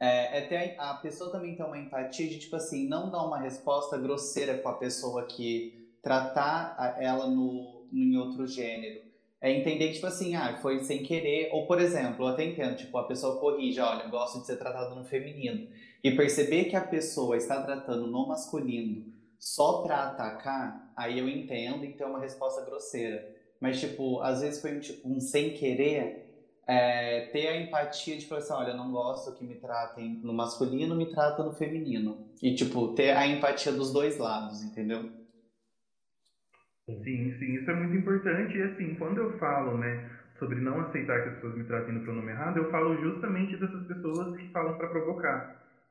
É, 0.00 0.38
é 0.38 0.40
ter 0.48 0.76
a, 0.76 0.90
a 0.90 0.94
pessoa 0.94 1.30
também 1.30 1.54
tem 1.54 1.64
uma 1.64 1.78
empatia 1.78 2.28
de, 2.28 2.40
tipo 2.40 2.56
assim, 2.56 2.88
não 2.88 3.08
dar 3.08 3.22
uma 3.22 3.38
resposta 3.38 3.96
grosseira 3.96 4.58
com 4.58 4.68
a 4.68 4.74
pessoa 4.74 5.26
que 5.26 5.96
tratar 6.02 6.96
ela 6.98 7.28
no, 7.28 7.73
em 8.02 8.16
outro 8.16 8.46
gênero 8.46 9.14
é 9.44 9.52
entender 9.52 9.88
que, 9.88 9.94
tipo 9.96 10.06
assim, 10.06 10.34
ah, 10.34 10.56
foi 10.62 10.82
sem 10.84 11.02
querer. 11.02 11.50
Ou, 11.52 11.66
por 11.66 11.78
exemplo, 11.78 12.24
eu 12.24 12.28
até 12.28 12.46
entendo, 12.46 12.78
tipo, 12.78 12.96
a 12.96 13.06
pessoa 13.06 13.38
corrige, 13.38 13.78
olha, 13.78 14.04
eu 14.04 14.10
gosto 14.10 14.40
de 14.40 14.46
ser 14.46 14.56
tratado 14.56 14.94
no 14.94 15.04
feminino. 15.04 15.68
E 16.02 16.12
perceber 16.12 16.64
que 16.64 16.74
a 16.74 16.80
pessoa 16.80 17.36
está 17.36 17.62
tratando 17.62 18.06
no 18.06 18.26
masculino 18.26 19.04
só 19.38 19.82
pra 19.82 20.04
atacar, 20.04 20.90
aí 20.96 21.18
eu 21.18 21.28
entendo 21.28 21.84
e 21.84 21.92
tem 21.92 22.06
uma 22.06 22.20
resposta 22.20 22.64
grosseira. 22.64 23.36
Mas, 23.60 23.78
tipo, 23.78 24.22
às 24.22 24.40
vezes 24.40 24.62
foi 24.62 24.78
um, 24.78 24.80
tipo, 24.80 25.06
um 25.06 25.20
sem 25.20 25.52
querer, 25.52 26.26
é, 26.66 27.26
ter 27.26 27.48
a 27.48 27.60
empatia 27.60 28.16
de 28.16 28.24
falar 28.24 28.40
assim, 28.40 28.52
olha, 28.54 28.70
eu 28.70 28.76
não 28.78 28.90
gosto 28.90 29.34
que 29.34 29.44
me 29.44 29.56
tratem 29.56 30.20
no 30.22 30.32
masculino, 30.32 30.96
me 30.96 31.10
tratam 31.10 31.44
no 31.44 31.52
feminino. 31.52 32.16
E, 32.42 32.54
tipo, 32.54 32.94
ter 32.94 33.10
a 33.10 33.26
empatia 33.26 33.72
dos 33.72 33.92
dois 33.92 34.16
lados, 34.16 34.62
entendeu? 34.62 35.10
Sim, 36.86 37.30
sim, 37.38 37.54
isso 37.54 37.70
é 37.70 37.74
muito 37.74 37.96
importante. 37.96 38.56
E 38.58 38.62
assim, 38.62 38.94
quando 38.94 39.18
eu 39.18 39.30
falo, 39.38 39.74
né, 39.74 39.98
sobre 40.38 40.60
não 40.60 40.80
aceitar 40.80 41.22
que 41.22 41.28
as 41.28 41.34
pessoas 41.34 41.54
me 41.54 41.64
tratem 41.64 41.94
no 41.94 42.00
pronome 42.02 42.30
errado, 42.30 42.58
eu 42.58 42.70
falo 42.70 42.94
justamente 42.98 43.56
dessas 43.56 43.82
pessoas 43.86 44.36
que 44.36 44.50
falam 44.50 44.76
para 44.76 44.88
provocar. 44.88 45.48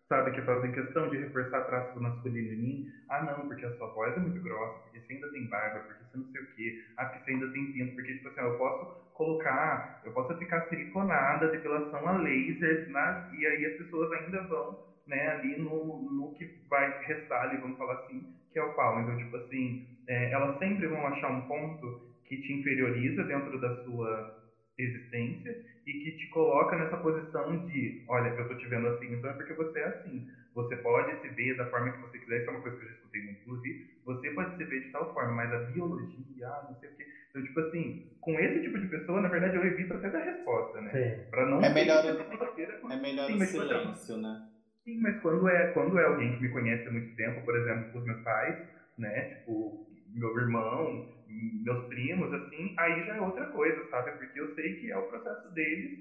Sabe, 0.07 0.31
que 0.31 0.41
fazem 0.43 0.71
questão 0.71 1.09
de 1.09 1.17
reforçar 1.17 1.61
traços 1.63 1.99
masculino 1.99 2.53
em 2.53 2.57
mim. 2.57 2.83
Ah, 3.09 3.23
não, 3.23 3.47
porque 3.47 3.65
a 3.65 3.71
sua 3.71 3.87
voz 3.87 4.15
é 4.15 4.19
muito 4.19 4.39
grossa, 4.41 4.79
porque 4.83 4.99
você 5.01 5.13
ainda 5.13 5.29
tem 5.31 5.47
barba, 5.47 5.79
porque 5.81 6.03
você 6.03 6.17
não 6.17 6.25
sei 6.31 6.41
o 6.41 6.47
quê. 6.53 6.75
Ah, 6.95 7.05
porque 7.05 7.19
você 7.21 7.31
ainda 7.31 7.49
tem 7.51 7.65
pinto. 7.71 7.93
Porque, 7.95 8.13
tipo 8.15 8.27
assim, 8.27 8.41
ó, 8.41 8.43
eu 8.45 8.53
posso 8.55 8.87
colocar, 9.13 9.83
eu 10.03 10.11
posso 10.11 10.35
ficar 10.37 10.61
siliconada, 10.67 11.47
depilação 11.49 12.07
a 12.07 12.13
laser, 12.17 12.83
na, 12.87 13.19
e 13.31 13.45
aí 13.47 13.65
as 13.65 13.73
pessoas 13.75 14.11
ainda 14.11 14.43
vão, 14.43 14.77
né, 15.07 15.29
ali 15.29 15.57
no, 15.57 15.99
no 16.03 16.31
que 16.33 16.51
vai 16.69 16.93
restar 17.01 17.41
ali, 17.43 17.57
vamos 17.57 17.77
falar 17.77 17.93
assim, 17.95 18.27
que 18.51 18.59
é 18.59 18.61
o 18.63 18.73
pau. 18.73 18.99
Então, 18.99 19.15
tipo 19.17 19.35
assim, 19.37 19.79
é, 20.07 20.31
elas 20.31 20.57
sempre 20.59 20.87
vão 20.87 21.05
achar 21.07 21.29
um 21.29 21.41
ponto 21.41 22.13
que 22.25 22.37
te 22.41 22.53
inferioriza 22.53 23.23
dentro 23.23 23.59
da 23.59 23.83
sua 23.83 24.43
existência 24.77 25.55
e 25.85 25.93
que 25.93 26.11
te 26.17 26.27
coloca 26.29 26.75
nessa 26.77 26.97
posição 26.97 27.65
de, 27.65 28.03
olha, 28.07 28.29
eu 28.29 28.47
tô 28.47 28.55
te 28.55 28.67
vendo 28.67 28.87
assim, 28.87 29.13
então 29.13 29.29
é 29.29 29.33
porque 29.33 29.53
você 29.53 29.79
é 29.79 29.85
assim. 29.85 30.27
Você 30.55 30.75
pode 30.77 31.19
se 31.19 31.27
ver 31.29 31.55
da 31.55 31.65
forma 31.65 31.91
que 31.91 32.01
você 32.01 32.19
quiser, 32.19 32.41
isso 32.41 32.49
é 32.49 32.53
uma 32.53 32.61
coisa 32.61 32.77
que 32.77 32.83
eu 32.83 32.89
já 32.89 32.95
escutei 32.95 33.23
muito, 33.23 33.41
inclusive, 33.41 33.87
você 34.05 34.29
pode 34.31 34.55
se 34.55 34.63
ver 34.63 34.81
de 34.81 34.91
tal 34.91 35.13
forma, 35.13 35.33
mas 35.33 35.51
a 35.51 35.57
biologia, 35.57 36.47
ah, 36.47 36.67
não 36.69 36.79
sei 36.79 36.89
o 36.89 36.95
quê. 36.95 37.05
Então, 37.29 37.43
tipo 37.43 37.59
assim, 37.59 38.07
com 38.21 38.39
esse 38.39 38.61
tipo 38.61 38.79
de 38.79 38.87
pessoa, 38.87 39.19
na 39.19 39.29
verdade, 39.29 39.55
eu 39.55 39.65
evito 39.65 39.95
até 39.95 40.09
dar 40.09 40.23
resposta, 40.23 40.79
né? 40.81 40.91
Sim. 40.91 41.29
Pra 41.31 41.45
não 41.47 41.63
é 41.63 41.69
melhor, 41.69 42.05
o, 42.05 42.91
é 42.91 42.95
melhor 42.97 43.27
Sim, 43.27 43.37
o 43.37 43.45
silêncio, 43.45 44.17
né? 44.17 44.47
Sim, 44.83 44.99
mas 45.01 45.19
quando 45.21 45.47
é, 45.47 45.71
quando 45.71 45.97
é 45.97 46.05
alguém 46.05 46.35
que 46.35 46.41
me 46.43 46.49
conhece 46.49 46.87
há 46.87 46.91
muito 46.91 47.15
tempo, 47.15 47.41
por 47.41 47.55
exemplo, 47.55 47.99
os 47.99 48.05
meus 48.05 48.21
pais, 48.21 48.55
né? 48.97 49.35
Tipo, 49.37 49.87
meu 50.13 50.37
irmão, 50.39 51.05
meus 51.25 51.87
primos, 51.87 52.31
assim, 52.33 52.73
aí 52.77 53.03
já 53.05 53.15
é 53.15 53.21
outra 53.21 53.45
coisa, 53.47 53.83
sabe? 53.89 54.11
Porque 54.13 54.39
eu 54.39 54.53
sei 54.53 54.75
que 54.75 54.91
é 54.91 54.97
o 54.97 55.03
processo 55.07 55.49
deles 55.51 55.91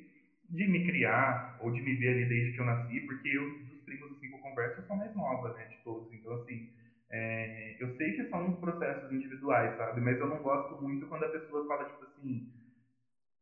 de 0.48 0.66
me 0.66 0.84
criar 0.84 1.54
ou 1.58 1.70
de 1.72 1.80
me 1.82 1.94
ver 1.94 2.10
ali 2.10 2.26
desde 2.26 2.52
que 2.52 2.60
eu 2.60 2.64
nasci, 2.64 3.00
porque 3.06 3.28
eu, 3.28 3.48
dos 3.68 3.80
primos 3.84 4.10
assim 4.12 4.28
que 4.28 4.34
eu 4.34 4.38
converso, 4.40 4.80
eu 4.80 4.84
sou 4.84 4.96
mais 4.96 5.14
nova, 5.14 5.50
né, 5.52 5.64
de 5.66 5.78
todos. 5.82 6.12
Então, 6.12 6.32
assim, 6.34 6.62
é, 7.10 7.76
eu 7.78 7.94
sei 7.96 8.12
que 8.12 8.24
são 8.28 8.52
processos 8.58 9.10
individuais, 9.10 9.74
sabe? 9.76 10.00
Mas 10.00 10.18
eu 10.20 10.28
não 10.28 10.40
gosto 10.40 10.76
muito 10.80 11.06
quando 11.06 11.24
a 11.24 11.28
pessoa 11.28 11.66
fala, 11.66 11.84
tipo 11.84 12.04
assim, 12.04 12.44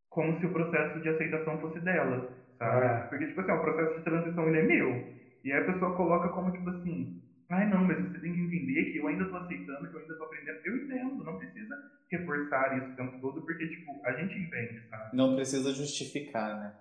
como 0.08 0.38
se 0.38 0.46
o 0.46 0.52
processo 0.52 1.00
de 1.00 1.08
aceitação 1.08 1.58
fosse 1.60 1.80
dela, 1.80 2.18
sabe? 2.58 2.86
Ah. 2.86 3.06
Porque, 3.08 3.26
tipo 3.26 3.40
assim, 3.40 3.52
o 3.52 3.60
processo 3.60 3.94
de 3.94 4.02
transição, 4.02 4.48
ele 4.48 4.58
é 4.58 4.62
meu. 4.62 5.08
E 5.44 5.52
aí 5.52 5.58
a 5.58 5.64
pessoa 5.64 5.94
coloca 5.96 6.28
como, 6.28 6.50
tipo 6.52 6.68
assim, 6.70 7.16
Ai, 7.50 7.68
não, 7.68 7.84
mas 7.84 7.98
você 7.98 8.20
tem 8.20 8.32
que 8.32 8.40
entender 8.40 8.92
que 8.92 8.98
eu 8.98 9.08
ainda 9.08 9.28
tô 9.28 9.36
aceitando, 9.36 9.88
que 9.88 9.96
eu 9.96 10.00
ainda 10.00 10.16
tô 10.16 10.24
aprendendo. 10.24 10.58
Eu 10.64 10.76
entendo, 10.76 11.24
não 11.24 11.36
precisa 11.36 11.76
reforçar 12.10 12.78
isso 12.78 12.92
o 12.92 12.96
tempo 12.96 13.20
todo, 13.20 13.42
porque, 13.44 13.66
tipo, 13.66 14.00
a 14.04 14.12
gente 14.12 14.38
entende, 14.38 14.80
sabe? 14.88 15.16
Não 15.16 15.34
precisa 15.34 15.72
justificar, 15.74 16.56
né? 16.56 16.72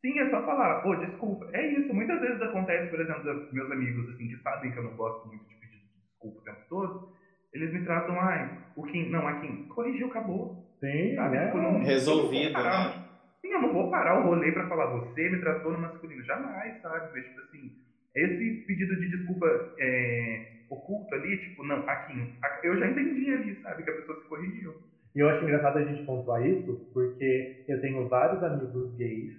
Sim, 0.00 0.18
é 0.18 0.30
só 0.30 0.44
falar, 0.44 0.80
pô, 0.82 0.94
desculpa. 0.96 1.48
É 1.52 1.64
isso, 1.72 1.92
muitas 1.92 2.20
vezes 2.20 2.40
acontece, 2.42 2.90
por 2.90 3.00
exemplo, 3.00 3.48
meus 3.52 3.70
amigos, 3.70 4.08
assim, 4.10 4.28
que 4.28 4.36
sabem 4.38 4.72
que 4.72 4.78
eu 4.78 4.84
não 4.84 4.94
gosto 4.96 5.26
muito 5.26 5.46
de 5.46 5.54
pedir 5.56 5.82
desculpa 6.18 6.40
o 6.40 6.42
tempo 6.42 6.60
todo, 6.68 7.08
eles 7.52 7.72
me 7.72 7.84
tratam, 7.84 8.20
ai, 8.20 8.58
o 8.74 8.82
Kim, 8.84 9.08
não, 9.10 9.26
a 9.26 9.40
Kim, 9.40 9.66
corrigiu, 9.68 10.08
acabou. 10.08 10.60
Sim, 10.80 11.14
sabe? 11.14 11.36
né? 11.36 11.46
Tipo, 11.46 11.58
não, 11.58 11.78
Resolvido, 11.78 12.52
parar, 12.52 12.90
né? 12.90 12.96
Sim, 13.40 13.52
eu 13.52 13.62
não 13.62 13.72
vou 13.72 13.88
parar 13.90 14.18
o 14.18 14.24
rolê 14.24 14.50
pra 14.52 14.68
falar, 14.68 14.86
você 14.86 15.30
me 15.30 15.38
tratou 15.38 15.72
no 15.72 15.78
masculino, 15.78 16.24
jamais, 16.24 16.80
sabe? 16.80 17.08
Mas, 17.12 17.24
tipo 17.24 17.40
assim, 17.40 17.72
esse 18.18 18.64
pedido 18.66 18.96
de 18.96 19.08
desculpa 19.08 19.46
é, 19.78 20.46
oculto 20.70 21.14
ali, 21.14 21.36
tipo, 21.38 21.64
não, 21.64 21.88
aqui, 21.88 22.14
eu 22.62 22.78
já 22.78 22.88
entendi 22.88 23.30
ali, 23.30 23.60
sabe, 23.62 23.82
que 23.82 23.90
a 23.90 23.94
pessoa 23.94 24.20
se 24.20 24.28
corrigiu. 24.28 24.74
E 25.14 25.20
eu 25.20 25.28
acho 25.28 25.42
engraçado 25.44 25.78
a 25.78 25.84
gente 25.84 26.04
pontuar 26.04 26.44
isso, 26.46 26.88
porque 26.92 27.64
eu 27.66 27.80
tenho 27.80 28.08
vários 28.08 28.42
amigos 28.42 28.94
gays, 28.96 29.32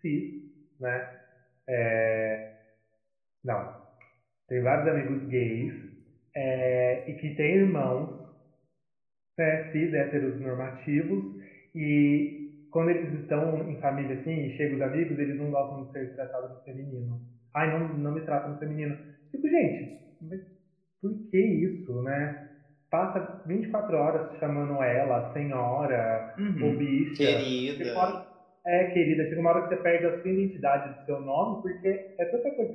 cis, 0.00 0.44
né? 0.78 1.18
É... 1.68 2.52
Não. 3.42 3.82
Tenho 4.48 4.62
vários 4.62 4.88
amigos 4.88 5.26
gays 5.28 5.72
é... 6.36 7.10
e 7.10 7.14
que 7.14 7.34
têm 7.34 7.56
irmãos 7.56 8.24
né, 9.38 9.72
cis, 9.72 9.92
héteros 9.92 10.40
normativos, 10.40 11.42
e 11.74 12.66
quando 12.70 12.90
eles 12.90 13.20
estão 13.20 13.68
em 13.68 13.80
família 13.80 14.20
assim, 14.20 14.46
e 14.46 14.56
chegam 14.56 14.76
os 14.76 14.82
amigos, 14.82 15.18
eles 15.18 15.36
não 15.36 15.50
gostam 15.50 15.84
de 15.84 15.92
ser 15.92 16.14
tratados 16.14 16.50
no 16.50 16.64
feminino. 16.64 17.20
Ai, 17.54 17.70
não, 17.70 17.88
não 17.96 18.12
me 18.12 18.20
trata 18.22 18.48
no 18.48 18.58
feminino. 18.58 18.96
Tipo, 19.30 19.48
gente, 19.48 19.98
por 21.00 21.12
que 21.30 21.38
isso, 21.38 22.02
né? 22.02 22.50
Passa 22.90 23.42
24 23.46 23.96
horas 23.96 24.38
chamando 24.38 24.82
ela, 24.82 25.32
senhora, 25.32 26.34
uhum. 26.38 26.64
ou 26.64 26.76
bicha. 26.76 27.16
Querida. 27.16 27.98
Hora, 27.98 28.26
é, 28.66 28.84
querida. 28.92 29.28
Chega 29.28 29.40
uma 29.40 29.50
hora 29.50 29.62
que 29.62 29.74
você 29.74 29.82
perde 29.82 30.06
a 30.06 30.22
sua 30.22 30.30
identidade 30.30 30.98
do 30.98 31.04
seu 31.04 31.20
nome, 31.20 31.62
porque 31.62 32.14
é 32.18 32.24
tanta 32.26 32.50
coisa. 32.52 32.74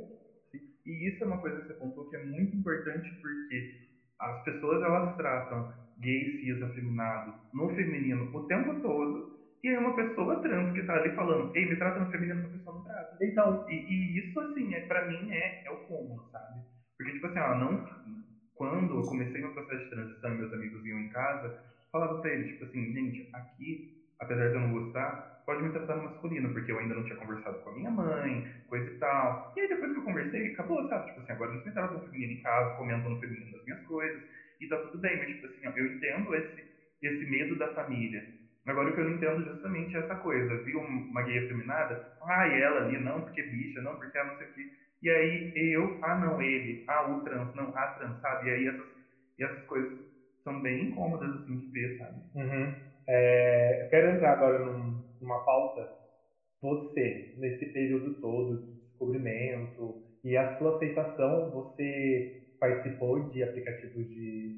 E 0.86 1.10
isso 1.10 1.24
é 1.24 1.28
uma 1.28 1.40
coisa 1.40 1.62
que 1.62 1.68
você 1.68 1.74
pontuou 1.74 2.10
que 2.10 2.16
é 2.16 2.26
muito 2.26 2.56
importante, 2.56 3.10
porque 3.22 3.90
as 4.20 4.44
pessoas, 4.44 4.84
elas 4.84 5.16
tratam 5.16 5.72
gay, 6.00 6.40
cis, 6.40 6.62
afeminado 6.62 7.34
no 7.54 7.70
feminino 7.70 8.30
o 8.34 8.48
tempo 8.48 8.82
todo, 8.82 9.39
e 9.64 9.70
aí 9.70 9.78
uma 9.78 9.96
pessoa 9.96 10.42
trans 10.42 10.72
que 10.74 10.84
tá 10.84 10.96
ali 10.96 11.14
falando, 11.14 11.50
ei, 11.54 11.66
me 11.66 11.78
trata 11.78 12.00
no 12.00 12.10
feminino, 12.10 12.46
a 12.46 12.50
pessoa 12.50 12.76
não 12.76 12.82
trata. 12.84 13.18
Então, 13.22 13.64
e, 13.68 13.74
e 13.88 14.20
isso, 14.20 14.40
assim, 14.40 14.74
é, 14.74 14.82
pra 14.82 15.06
mim 15.06 15.30
é, 15.32 15.62
é 15.66 15.72
o 15.72 15.78
cúmulo, 15.78 16.24
sabe? 16.32 16.62
Porque, 16.98 17.14
tipo 17.14 17.28
assim, 17.28 17.40
ó, 17.40 17.56
não, 17.56 17.84
quando 18.54 19.00
eu 19.00 19.06
comecei 19.06 19.42
meu 19.42 19.52
processo 19.54 19.84
de 19.84 19.90
transição 19.90 20.32
e 20.34 20.38
meus 20.38 20.54
amigos 20.54 20.84
iam 20.86 21.00
em 21.00 21.08
casa, 21.10 21.54
falava 21.92 22.20
pra 22.20 22.32
eles, 22.32 22.48
tipo 22.48 22.64
assim, 22.66 22.92
gente, 22.92 23.28
aqui, 23.34 23.82
apesar 24.20 24.50
de 24.50 24.56
eu 24.56 24.62
não 24.62 24.72
gostar, 24.72 25.18
pode 25.46 25.64
me 25.64 25.72
tratar 25.72 25.96
no 25.96 26.04
masculino, 26.04 26.52
porque 26.52 26.72
eu 26.72 26.78
ainda 26.78 26.94
não 26.94 27.04
tinha 27.04 27.18
conversado 27.18 27.60
com 27.60 27.70
a 27.70 27.74
minha 27.74 27.90
mãe, 27.90 28.44
coisa 28.68 28.90
e 28.90 28.98
tal. 28.98 29.52
E 29.56 29.62
aí 29.62 29.68
depois 29.68 29.92
que 29.92 29.98
eu 29.98 30.04
conversei, 30.04 30.48
acabou, 30.48 30.86
sabe? 30.88 31.06
Tipo 31.08 31.22
assim, 31.22 31.32
agora 31.32 31.52
eles 31.52 31.64
me 31.64 31.72
tratam 31.74 31.98
no 31.98 32.04
feminino 32.04 32.34
em 32.34 32.38
casa, 32.38 32.72
comentam 32.76 33.10
no 33.10 33.18
feminino 33.20 33.50
das 33.52 33.64
minhas 33.64 33.82
coisas, 33.84 34.22
e 34.60 34.68
tá 34.68 34.78
tudo 34.78 35.00
bem, 35.00 35.18
mas, 35.18 35.30
tipo 35.30 35.46
assim, 35.46 35.68
ó, 35.68 35.72
eu 35.76 35.88
entendo 35.88 36.34
esse 36.36 36.68
esse 37.02 37.26
medo 37.26 37.58
da 37.58 37.70
família. 37.74 38.26
Agora, 38.70 38.90
o 38.90 38.94
que 38.94 39.00
eu 39.00 39.06
não 39.06 39.12
entendo 39.14 39.44
justamente 39.44 39.96
é 39.96 40.00
essa 40.00 40.16
coisa. 40.16 40.58
Viu 40.64 40.80
uma 40.80 41.22
gay 41.24 41.40
afeminada? 41.40 42.02
Ah, 42.22 42.48
ela 42.48 42.80
ali, 42.80 42.98
não, 43.00 43.22
porque 43.22 43.44
bicha, 43.44 43.82
não, 43.82 43.96
porque 43.98 44.18
ela 44.18 44.28
não 44.30 44.38
sei 44.38 44.48
o 44.48 44.52
quê. 44.54 44.70
E 45.02 45.10
aí 45.10 45.52
eu, 45.56 45.98
ah, 46.04 46.16
não, 46.16 46.42
ele, 46.42 46.84
ah, 46.88 47.04
o 47.10 47.22
trans, 47.24 47.54
não, 47.56 47.76
a 47.76 47.88
trans, 47.90 48.20
sabe? 48.20 48.48
E 48.48 48.50
aí 48.52 48.68
essas, 48.68 48.88
e 49.38 49.44
essas 49.44 49.64
coisas 49.66 49.90
são 50.44 50.62
bem 50.62 50.84
incômodas, 50.84 51.32
assim, 51.34 51.58
de 51.58 51.68
ver, 51.72 51.96
sabe? 51.98 52.22
Uhum. 52.36 52.76
É, 53.08 53.82
eu 53.84 53.88
quero 53.90 54.10
entrar 54.10 54.34
agora 54.34 54.60
num, 54.60 55.02
numa 55.20 55.40
pauta. 55.44 55.90
Você, 56.62 57.30
nesse 57.36 57.66
período 57.68 58.20
todo 58.20 58.58
de 58.58 58.68
descobrimento 58.90 59.98
e 60.24 60.36
a 60.38 60.58
sua 60.58 60.76
aceitação, 60.76 61.50
você 61.52 62.32
participou 62.60 63.20
de 63.30 63.42
aplicativos 63.44 64.08
de 64.10 64.54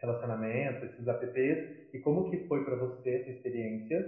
relacionamento, 0.00 0.84
esses 0.84 1.06
apps, 1.06 1.68
e 1.92 1.98
como 2.00 2.30
que 2.30 2.46
foi 2.46 2.64
para 2.64 2.76
você 2.76 3.10
essa 3.10 3.30
experiência? 3.30 4.04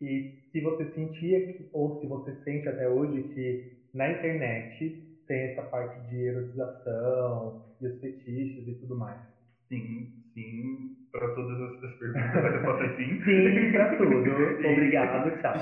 E 0.00 0.34
se 0.50 0.60
você 0.60 0.92
sentia, 0.94 1.40
que, 1.46 1.68
ou 1.72 2.00
se 2.00 2.06
você 2.06 2.34
sente 2.42 2.68
até 2.68 2.88
hoje, 2.88 3.22
que 3.34 3.72
na 3.92 4.10
internet 4.10 5.04
tem 5.26 5.42
essa 5.52 5.62
parte 5.62 6.00
de 6.08 6.26
erotização 6.26 7.62
e 7.80 7.86
os 7.86 8.00
fetiches 8.00 8.66
e 8.66 8.74
tudo 8.80 8.96
mais. 8.96 9.39
Sim, 9.70 10.10
sim, 10.34 10.96
para 11.12 11.28
todas 11.32 11.60
as 11.60 11.94
perguntas, 11.94 12.44
a 12.44 12.50
resposta 12.50 12.84
é 12.86 12.96
sim. 12.96 13.22
sim, 13.22 13.70
para 13.70 13.96
tudo. 13.96 14.10
Obrigado, 14.66 15.30
tchau. 15.40 15.54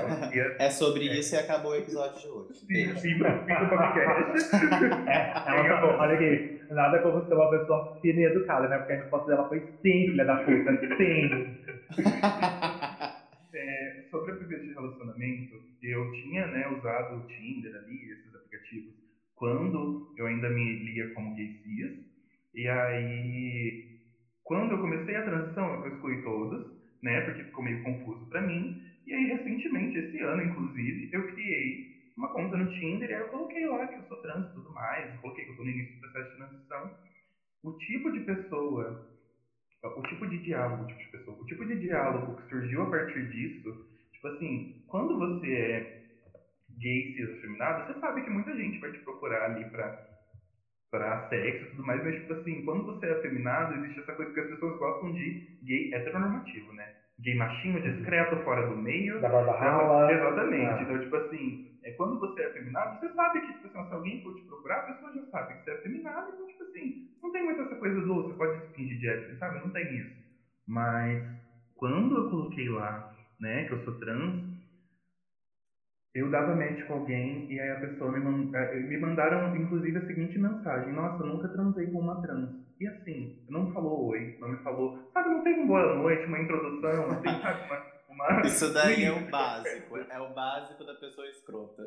É 0.57 0.71
sobre 0.71 1.07
é. 1.07 1.19
isso 1.19 1.35
e 1.35 1.37
acabou 1.37 1.73
o 1.73 1.75
episódio 1.75 2.19
de 2.19 2.27
hoje. 2.27 2.53
Sim, 2.55 2.95
sim, 2.95 3.13
fica 3.13 3.63
o 3.63 3.69
podcast. 3.69 4.49
É, 5.05 5.31
ela 5.45 5.79
falou, 5.79 5.95
olha 5.99 6.15
aqui, 6.15 6.57
nada 6.71 6.99
como 7.03 7.23
ser 7.27 7.35
uma 7.35 7.51
pessoa 7.51 7.99
fina 8.01 8.19
e 8.19 8.25
educada, 8.25 8.67
né? 8.67 8.79
Porque 8.79 8.93
a 8.93 9.01
resposta 9.01 9.27
dela 9.27 9.47
foi 9.47 9.59
sim, 9.59 10.07
filha 10.07 10.25
da 10.25 10.37
puta, 10.37 10.95
sim. 10.97 11.29
é, 13.53 14.03
sobre 14.09 14.31
aplicativos 14.31 14.69
de 14.69 14.73
relacionamento, 14.73 15.55
eu 15.83 16.11
tinha 16.13 16.47
né, 16.47 16.67
usado 16.67 17.15
o 17.15 17.27
Tinder 17.27 17.75
ali, 17.75 18.11
esses 18.11 18.33
aplicativos, 18.33 18.95
quando 19.35 20.07
eu 20.17 20.25
ainda 20.25 20.49
me 20.49 20.79
lia 20.79 21.13
como 21.13 21.35
gay 21.35 21.49
cis. 21.61 22.09
E 22.55 22.67
aí, 22.67 23.89
quando 24.49 24.71
eu 24.71 24.81
comecei 24.81 25.15
a 25.15 25.21
transição, 25.21 25.85
eu 25.85 25.93
excluí 25.93 26.23
todos, 26.23 26.65
né? 27.03 27.21
Porque 27.21 27.43
ficou 27.43 27.63
meio 27.63 27.83
confuso 27.83 28.27
para 28.29 28.41
mim. 28.41 28.75
E 29.05 29.13
aí, 29.13 29.25
recentemente, 29.25 29.95
esse 29.95 30.19
ano, 30.21 30.41
inclusive, 30.41 31.07
eu 31.11 31.23
criei 31.27 31.85
uma 32.17 32.33
conta 32.33 32.57
no 32.57 32.67
Tinder 32.67 33.07
e 33.11 33.13
aí 33.13 33.19
eu 33.19 33.27
coloquei 33.27 33.63
lá 33.67 33.85
que 33.85 33.99
eu 33.99 34.03
sou 34.07 34.17
trans 34.17 34.47
e 34.49 34.53
tudo 34.53 34.73
mais. 34.73 35.15
Coloquei 35.17 35.45
que 35.45 35.51
eu 35.51 35.55
tô 35.55 35.63
no 35.63 35.69
início 35.69 35.93
do 35.93 35.99
processo 35.99 36.31
de 36.31 36.37
transição. 36.37 36.91
O 37.63 37.71
tipo 37.73 38.11
de 38.11 38.21
pessoa 38.21 38.99
o 39.83 40.01
tipo 40.03 40.27
de 40.27 40.39
diálogo, 40.39 40.85
tipo 40.87 40.99
de 41.03 41.09
pessoa, 41.09 41.37
o 41.39 41.45
tipo 41.45 41.65
de 41.65 41.77
diálogo 41.77 42.35
que 42.35 42.49
surgiu 42.49 42.81
a 42.81 42.89
partir 42.89 43.27
disso, 43.29 43.77
tipo 44.13 44.27
assim, 44.29 44.73
quando 44.87 45.15
você 45.15 45.53
é 45.53 45.87
gay, 46.79 47.13
cis, 47.13 47.29
afeminado, 47.37 47.85
você 47.85 47.99
sabe 47.99 48.23
que 48.23 48.31
muita 48.31 48.55
gente 48.55 48.79
vai 48.79 48.91
te 48.91 48.99
procurar 49.03 49.45
ali 49.45 49.65
pra, 49.65 49.93
pra 50.89 51.27
sexo 51.29 51.65
e 51.65 51.69
tudo 51.69 51.85
mais, 51.85 52.03
mas 52.03 52.15
tipo 52.15 52.33
assim, 52.33 52.63
quando 52.63 52.85
você 52.85 53.05
é 53.05 53.13
afeminado, 53.13 53.75
existe 53.75 53.99
essa 53.99 54.13
coisa 54.13 54.33
que 54.33 54.39
as 54.39 54.47
pessoas 54.49 54.77
gostam 54.77 55.11
de 55.11 55.41
gay 55.63 55.93
heteronormativo, 55.93 56.73
né? 56.73 56.91
Gay 57.19 57.35
machinho, 57.35 57.81
discreto, 57.81 58.37
fora 58.43 58.65
do 58.67 58.75
meio. 58.75 59.19
Da 59.19 59.29
barba 59.29 59.53
rala. 59.59 60.11
Exatamente. 60.11 60.65
Ah. 60.65 60.81
Então, 60.81 60.99
tipo 60.99 61.15
assim, 61.15 61.61
é, 61.83 61.91
quando 61.91 62.17
você 62.19 62.41
é 62.41 62.45
afeminado, 62.45 62.97
você 62.97 63.13
sabe 63.13 63.41
que, 63.41 63.53
tipo 63.53 63.67
assim, 63.67 63.87
se 63.87 63.93
alguém 63.93 64.21
for 64.21 64.33
te 64.33 64.45
procurar, 64.45 64.77
a 64.77 64.83
pessoa 64.83 65.13
já 65.13 65.23
sabe 65.29 65.53
que 65.53 65.63
você 65.63 65.71
é 65.71 65.73
afeminado, 65.73 66.29
então, 66.29 66.47
tipo 66.47 66.63
assim, 66.63 66.95
não 67.21 67.31
tem 67.31 67.43
muito 67.43 67.61
essa 67.61 67.75
coisa 67.75 68.01
do 68.01 68.23
você 68.23 68.33
pode 68.33 68.61
se 68.61 68.73
fingir 68.73 68.97
de 68.97 69.07
hétero, 69.07 69.37
sabe? 69.37 69.59
Não 69.59 69.69
tem 69.71 69.97
isso. 69.97 70.11
Mas 70.65 71.21
quando 71.75 72.17
eu 72.17 72.29
coloquei 72.29 72.69
lá, 72.69 73.09
né, 73.39 73.63
que 73.65 73.73
eu 73.73 73.83
sou 73.83 73.97
trans, 73.97 74.35
eu 76.13 76.29
dava 76.29 76.55
match 76.55 76.85
com 76.87 76.93
alguém 76.93 77.51
e 77.51 77.59
aí 77.59 77.71
a 77.71 77.79
pessoa 77.79 78.11
me, 78.11 78.19
mand... 78.19 78.53
Eh, 78.53 78.79
me 78.79 78.97
mandaram, 78.97 79.55
inclusive, 79.55 79.97
a 79.97 80.07
seguinte 80.07 80.39
mensagem: 80.39 80.93
Nossa, 80.93 81.23
eu 81.23 81.27
nunca 81.27 81.47
transei 81.49 81.87
com 81.87 81.99
uma 81.99 82.21
trans. 82.21 82.49
E 82.79 82.87
assim, 82.87 83.37
não 83.49 83.71
falou 83.73 84.07
oi, 84.07 84.37
não 84.39 84.49
me 84.49 84.57
falou, 84.63 84.97
sabe, 85.13 85.29
não 85.29 85.43
teve 85.43 85.59
um 85.59 85.67
boa 85.67 85.95
noite, 85.95 86.25
uma 86.25 86.39
introdução, 86.39 87.11
assim, 87.11 87.23
sabe? 87.41 87.63
Uma, 87.65 87.85
uma... 88.07 88.41
Isso 88.47 88.73
daí 88.73 89.03
é 89.03 89.11
o 89.11 89.29
básico, 89.29 89.97
é 89.97 90.19
o 90.19 90.33
básico 90.33 90.85
da 90.85 90.95
pessoa 90.95 91.27
escrota. 91.27 91.83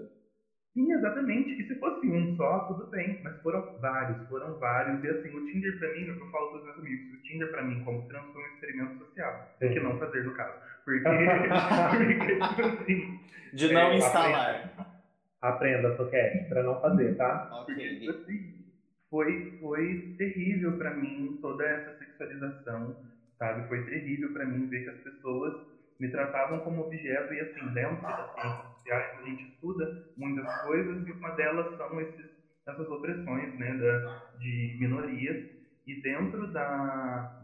Sim, 0.75 0.91
exatamente. 0.93 1.51
E 1.61 1.67
se 1.67 1.79
fosse 1.79 2.07
um 2.09 2.35
só, 2.37 2.61
tudo 2.61 2.87
bem. 2.87 3.21
Mas 3.23 3.41
foram 3.43 3.63
vários, 3.79 4.27
foram 4.27 4.59
vários. 4.59 5.03
E 5.05 5.09
assim, 5.09 5.29
o 5.29 5.45
Tinder 5.47 5.79
pra 5.79 5.93
mim, 5.93 6.07
é 6.07 6.11
eu 6.11 6.31
falo 6.31 6.51
pros 6.51 6.65
meus 6.65 6.79
amigos, 6.79 7.13
o 7.13 7.23
Tinder 7.23 7.51
pra 7.51 7.63
mim, 7.63 7.85
como 7.85 8.09
trans, 8.09 8.33
foi 8.33 8.43
um 8.43 8.47
experimento 8.55 8.99
social. 8.99 9.51
Sim. 9.59 9.73
Que 9.73 9.81
não 9.81 9.99
fazer 9.99 10.25
no 10.25 10.35
caso. 10.35 10.57
Porque, 10.85 11.05
porque 11.91 12.37
tipo 12.49 12.63
assim. 12.63 13.21
De 13.53 13.73
não 13.73 13.81
é, 13.81 13.97
instalar. 13.97 14.97
Aprenda, 15.41 15.97
Soquete, 15.97 16.49
pra 16.49 16.63
não 16.63 16.81
fazer, 16.81 17.17
tá? 17.17 17.49
Ok. 17.53 17.75
Porque, 17.75 17.99
tipo 17.99 18.11
assim, 18.11 18.63
foi, 19.11 19.59
foi 19.61 20.15
terrível 20.17 20.79
pra 20.79 20.95
mim 20.95 21.39
toda 21.43 21.65
essa 21.65 21.99
sexualização, 21.99 22.97
sabe? 23.39 23.69
Foi 23.69 23.85
terrível 23.85 24.33
pra 24.33 24.47
mim 24.47 24.69
ver 24.69 24.85
que 24.85 24.91
as 24.91 25.01
pessoas 25.01 25.73
me 26.01 26.09
tratavam 26.09 26.61
como 26.61 26.83
objeto 26.83 27.33
e 27.35 27.41
assim, 27.41 27.75
dentro 27.75 28.03
das 28.03 28.35
ciências 28.35 28.73
sociais 28.75 29.19
a 29.19 29.23
gente 29.23 29.45
estuda 29.45 30.07
muitas 30.17 30.63
coisas 30.63 31.07
e 31.07 31.13
uma 31.13 31.31
delas 31.31 31.77
são 31.77 32.01
esses, 32.01 32.31
essas 32.67 32.89
opressões 32.89 33.55
né, 33.59 33.77
da, 33.77 34.23
de 34.39 34.77
minorias 34.81 35.49
e 35.87 36.03
dentro 36.03 36.53
da 36.53 37.41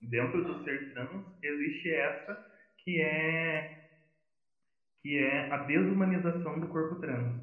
dentro 0.00 0.42
do 0.42 0.64
ser 0.64 0.92
trans 0.92 1.24
existe 1.42 1.92
essa 1.92 2.47
que 2.88 3.00
é 3.00 3.62
que 5.02 5.16
é 5.18 5.52
a 5.52 5.56
desumanização 5.58 6.60
do 6.60 6.68
corpo 6.68 6.96
trans 6.96 7.34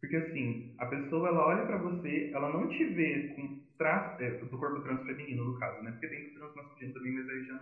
porque 0.00 0.16
assim 0.16 0.74
a 0.78 0.86
pessoa 0.86 1.28
ela 1.28 1.46
olha 1.46 1.64
para 1.64 1.76
você 1.78 2.30
ela 2.32 2.48
não 2.48 2.68
te 2.68 2.84
vê 2.86 3.28
com 3.34 3.48
traço 3.78 4.20
é, 4.22 4.30
do 4.32 4.58
corpo 4.58 4.80
trans 4.82 5.04
feminino 5.04 5.44
no 5.44 5.58
caso 5.58 5.82
né 5.82 5.90
porque 5.92 6.08
tem 6.08 6.24
do 6.24 6.32
trans 6.32 6.54
masculino 6.54 6.92
também 6.92 7.12
mas 7.12 7.28
aí 7.28 7.44
já 7.44 7.60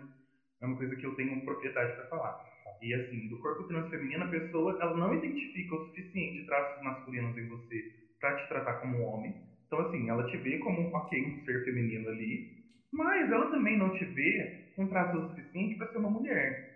é 0.60 0.66
uma 0.66 0.76
coisa 0.76 0.96
que 0.96 1.06
eu 1.06 1.14
tenho 1.16 1.44
propriedade 1.44 1.94
para 1.94 2.06
falar. 2.08 2.36
E 2.80 2.94
assim, 2.94 3.28
do 3.28 3.38
corpo 3.40 3.64
transfeminino, 3.64 4.24
a 4.24 4.28
pessoa 4.28 4.76
ela 4.80 4.94
não 4.96 5.14
identifica 5.14 5.74
o 5.74 5.84
suficiente 5.86 6.44
traços 6.44 6.80
masculinos 6.82 7.36
em 7.36 7.46
você 7.46 7.86
para 8.20 8.34
te 8.36 8.48
tratar 8.48 8.74
como 8.74 9.00
homem. 9.02 9.34
Então, 9.66 9.80
assim, 9.80 10.08
ela 10.08 10.24
te 10.26 10.36
vê 10.38 10.58
como 10.58 10.94
ok, 10.96 11.24
um 11.24 11.44
ser 11.44 11.64
feminino 11.64 12.08
ali, 12.08 12.46
mas 12.92 13.30
ela 13.30 13.50
também 13.50 13.76
não 13.76 13.90
te 13.92 14.04
vê 14.04 14.52
com 14.76 14.88
traços 14.88 15.24
o 15.24 15.28
suficiente 15.28 15.76
para 15.76 15.90
ser 15.90 15.98
uma 15.98 16.10
mulher. 16.10 16.67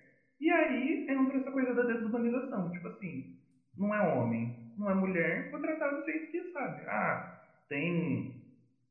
E 0.42 0.50
aí 0.50 1.06
entra 1.08 1.38
essa 1.38 1.52
coisa 1.52 1.72
da 1.72 1.84
desumanização. 1.84 2.68
Tipo 2.72 2.88
assim, 2.88 3.36
não 3.78 3.94
é 3.94 4.00
homem, 4.12 4.72
não 4.76 4.90
é 4.90 4.94
mulher, 4.94 5.52
vou 5.52 5.60
tratar 5.60 5.90
do 5.90 6.04
jeito 6.04 6.32
que 6.32 6.52
sabe. 6.52 6.82
Ah, 6.88 7.44
tem 7.68 8.42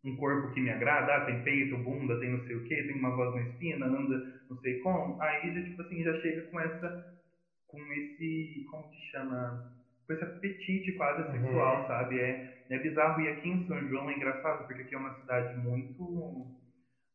um 0.05 0.15
corpo 0.15 0.53
que 0.53 0.61
me 0.61 0.69
agrada, 0.69 1.13
ah, 1.13 1.25
tem 1.25 1.43
peito, 1.43 1.77
bunda, 1.77 2.17
tem 2.21 2.31
não 2.31 2.47
sei 2.47 2.55
o 2.55 2.63
que, 2.63 2.83
tem 2.83 2.95
uma 2.95 3.13
voz 3.17 3.35
mais 3.35 3.53
fina, 3.57 3.85
anda 3.85 4.41
não 4.49 4.57
sei 4.61 4.79
como, 4.79 5.21
aí 5.21 5.53
já, 5.53 5.61
tipo 5.61 5.81
assim, 5.81 6.03
já 6.03 6.21
chega 6.21 6.41
com 6.43 6.59
essa, 6.61 7.19
com 7.67 7.79
esse, 7.79 8.65
como 8.71 8.89
que 8.89 9.11
chama, 9.11 9.75
com 10.07 10.13
esse 10.13 10.23
apetite 10.23 10.93
quase 10.93 11.21
uhum. 11.23 11.31
sexual, 11.31 11.87
sabe? 11.87 12.17
É, 12.17 12.63
é 12.69 12.79
bizarro, 12.79 13.21
e 13.21 13.27
aqui 13.27 13.49
em 13.49 13.67
São 13.67 13.77
João 13.89 14.09
é 14.09 14.15
engraçado, 14.15 14.65
porque 14.65 14.83
aqui 14.83 14.95
é 14.95 14.97
uma 14.97 15.19
cidade 15.19 15.57
muito 15.59 16.60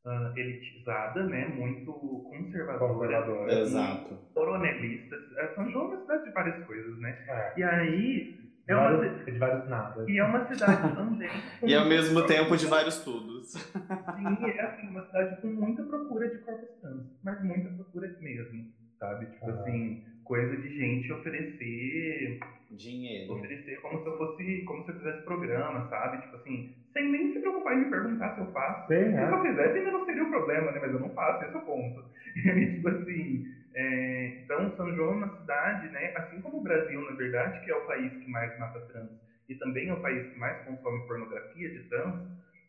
uh, 0.07 0.38
elitizada, 0.38 1.25
né? 1.25 1.47
Muito 1.49 1.92
conservadora. 1.92 2.95
Conservadora. 2.95 3.61
Exato. 3.61 4.14
Coronelista. 4.33 5.16
É, 5.37 5.49
São 5.55 5.71
João 5.71 5.87
é 5.87 5.88
uma 5.88 6.01
cidade 6.03 6.25
de 6.25 6.31
várias 6.31 6.64
coisas, 6.64 6.99
né? 6.99 7.19
É. 7.29 7.53
E 7.57 7.62
aí 7.62 8.38
é 8.69 8.75
uma, 8.75 8.97
vários, 8.97 9.25
de 9.25 9.38
vários 9.38 9.69
nada. 9.69 10.05
E 10.11 10.19
é 10.19 10.25
uma 10.25 10.47
cidade 10.47 10.95
também. 10.95 11.31
e 11.62 11.75
ao 11.75 11.87
mesmo 11.87 12.27
tempo 12.27 12.57
de 12.57 12.66
vários 12.66 12.99
tudos. 13.01 13.53
Sim, 13.53 14.45
é 14.45 14.61
assim, 14.61 14.88
uma 14.88 15.05
cidade 15.07 15.40
com 15.40 15.49
muita 15.49 15.83
procura 15.83 16.29
de 16.29 16.38
corpos 16.38 16.69
trans. 16.81 17.07
Mas 17.23 17.45
muita 17.45 17.69
procura 17.71 18.09
mesmo, 18.21 18.73
sabe? 18.99 19.27
Tipo 19.27 19.51
ah. 19.51 19.55
assim, 19.55 20.05
coisa 20.26 20.56
de 20.56 20.68
gente 20.76 21.12
oferecer. 21.12 22.38
Dinheiro. 22.70 23.32
Oferecer 23.32 23.80
como 23.80 24.02
se 24.02 24.06
eu 24.06 24.18
fosse. 24.18 24.62
Como 24.64 24.84
se 24.84 24.90
eu 24.90 24.96
fizesse 24.96 25.24
programa, 25.24 25.88
sabe? 25.88 26.18
Tipo 26.18 26.36
assim, 26.36 26.74
sem 26.92 27.10
nem 27.10 27.32
se 27.32 27.40
preocupar 27.40 27.74
em 27.74 27.84
me 27.84 27.90
perguntar 27.90 28.34
se 28.34 28.40
eu 28.40 28.52
faço. 28.52 28.88
Sim, 28.88 29.12
se 29.12 29.16
é. 29.16 29.32
eu 29.32 29.42
fizesse, 29.42 29.78
ainda 29.78 29.90
não 29.92 30.04
seria 30.04 30.24
o 30.24 30.30
problema, 30.30 30.72
né? 30.72 30.78
Mas 30.80 30.92
eu 30.92 31.00
não 31.00 31.10
faço, 31.14 31.44
esse 31.44 31.54
é 31.54 31.58
o 31.58 31.62
ponto. 31.62 32.04
E, 32.36 32.74
tipo 32.74 32.88
assim, 32.88 33.44
é, 33.74 34.26
então, 34.42 34.74
São 34.76 34.94
João 34.94 35.12
é 35.12 35.16
uma 35.16 35.38
cidade, 35.38 35.88
né, 35.88 36.12
assim 36.16 36.40
como 36.40 36.58
o 36.58 36.62
Brasil, 36.62 37.00
na 37.02 37.16
verdade, 37.16 37.64
que 37.64 37.70
é 37.70 37.74
o 37.74 37.86
país 37.86 38.14
que 38.16 38.30
mais 38.30 38.58
mata 38.58 38.80
trans 38.80 39.10
e 39.48 39.54
também 39.54 39.88
é 39.88 39.94
o 39.94 40.00
país 40.00 40.26
que 40.28 40.38
mais 40.38 40.58
consome 40.64 41.06
pornografia 41.06 41.70
de 41.70 41.80
trans. 41.88 42.14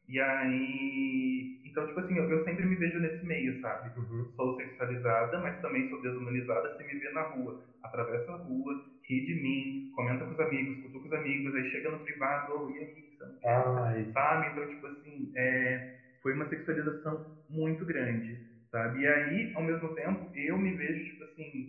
E 0.07 0.19
aí. 0.19 1.47
Então, 1.65 1.85
tipo 1.85 1.99
assim, 1.99 2.17
eu, 2.17 2.29
eu 2.29 2.43
sempre 2.43 2.65
me 2.65 2.75
vejo 2.75 2.99
nesse 2.99 3.25
meio, 3.25 3.59
sabe? 3.59 3.89
Uhum. 3.97 4.25
Sou 4.35 4.55
sexualizada, 4.55 5.37
mas 5.39 5.59
também 5.61 5.87
sou 5.89 6.01
desumanizada 6.01 6.75
se 6.75 6.83
me 6.83 6.97
vê 6.99 7.09
na 7.11 7.21
rua. 7.23 7.55
Atravessa 7.83 8.31
a 8.31 8.35
rua, 8.37 8.73
ri 9.07 9.21
de 9.25 9.35
mim, 9.35 9.89
comenta 9.91 10.25
com 10.25 10.31
os 10.31 10.39
amigos, 10.39 10.79
cutuca 10.81 11.07
os 11.07 11.13
amigos, 11.13 11.53
aí 11.53 11.65
chega 11.65 11.89
no 11.89 11.99
privado, 11.99 12.53
oh, 12.53 12.69
e 12.69 12.79
aí, 12.79 13.03
Ai. 13.43 14.09
sabe? 14.13 14.47
Então, 14.47 14.67
tipo 14.67 14.87
assim, 14.87 15.29
é, 15.35 15.81
foi 16.21 16.33
uma 16.33 16.47
sexualização 16.47 17.21
muito 17.49 17.85
grande 17.85 18.39
sabe? 18.71 18.99
E 19.01 19.07
aí, 19.07 19.51
ao 19.53 19.63
mesmo 19.63 19.89
tempo, 19.93 20.29
eu 20.33 20.57
me 20.57 20.71
vejo, 20.71 21.03
tipo 21.03 21.23
assim, 21.23 21.67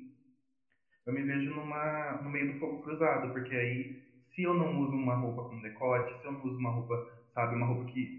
eu 1.06 1.12
me 1.12 1.22
vejo 1.22 1.50
numa, 1.50 2.18
no 2.22 2.30
meio 2.30 2.46
do 2.52 2.58
fogo 2.58 2.78
cruzado, 2.80 3.32
porque 3.32 3.54
aí, 3.54 3.90
se 4.34 4.42
eu 4.42 4.54
não 4.54 4.78
uso 4.78 4.94
uma 4.94 5.14
roupa 5.14 5.42
com 5.44 5.60
decote, 5.60 6.18
se 6.20 6.26
eu 6.26 6.32
não 6.32 6.42
uso 6.44 6.56
uma 6.58 6.70
roupa, 6.70 6.94
sabe, 7.34 7.54
uma 7.54 7.66
roupa 7.66 7.84
que, 7.86 8.12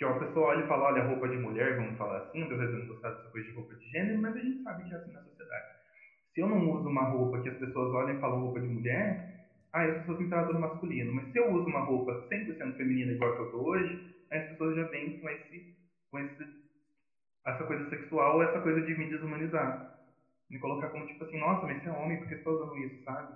que 0.00 0.04
a 0.06 0.14
pessoa 0.14 0.46
olha 0.46 0.64
e 0.64 0.66
fala, 0.66 0.86
olha, 0.86 1.02
roupa 1.02 1.28
de 1.28 1.36
mulher, 1.36 1.76
vamos 1.76 1.94
falar 1.98 2.16
assim, 2.20 2.40
apesar 2.42 2.64
de 2.64 2.72
eu 2.72 2.78
não 2.78 2.86
gostar 2.86 3.10
dessa 3.10 3.28
coisa 3.28 3.46
de 3.46 3.52
roupa 3.52 3.74
de 3.74 3.86
gênero, 3.90 4.18
mas 4.18 4.34
a 4.34 4.38
gente 4.40 4.62
sabe 4.62 4.82
que 4.82 4.94
é 4.94 4.96
assim 4.96 5.12
na 5.12 5.20
sociedade. 5.20 5.66
Se 6.32 6.40
eu 6.40 6.48
não 6.48 6.70
uso 6.70 6.88
uma 6.88 7.04
roupa 7.04 7.38
que 7.42 7.50
as 7.50 7.58
pessoas 7.58 7.92
olham 7.92 8.16
e 8.16 8.18
falam 8.18 8.38
roupa 8.40 8.62
de 8.62 8.68
mulher, 8.68 9.20
ah, 9.70 9.82
as 9.84 9.98
pessoas 9.98 10.18
me 10.18 10.26
tratam 10.26 10.54
no 10.54 10.60
masculino. 10.60 11.12
Mas 11.12 11.30
se 11.30 11.38
eu 11.38 11.50
uso 11.50 11.66
uma 11.66 11.80
roupa 11.80 12.18
100% 12.28 12.76
feminina 12.76 13.12
igual 13.12 13.36
que 13.36 13.42
eu 13.42 13.50
tô 13.50 13.58
hoje, 13.62 14.00
as 14.30 14.42
pessoas 14.48 14.74
já 14.74 14.84
vêm 14.84 15.12
com 15.18 15.28
esse, 15.28 15.66
com 16.10 16.18
esse, 16.18 16.48
essa 17.44 17.64
coisa 17.64 17.86
sexual 17.90 18.42
essa 18.42 18.58
coisa 18.58 18.80
de 18.80 18.94
me 18.94 19.06
desumanizar. 19.06 19.78
Me 20.48 20.58
colocar 20.58 20.88
como 20.88 21.04
tipo 21.04 21.22
assim, 21.24 21.38
nossa, 21.38 21.66
mas 21.66 21.78
você 21.82 21.88
é 21.88 21.92
homem, 21.92 22.18
por 22.18 22.26
que 22.26 22.36
você 22.36 22.42
tá 22.42 22.50
usando 22.50 22.78
isso, 22.78 22.96
sabe? 23.04 23.34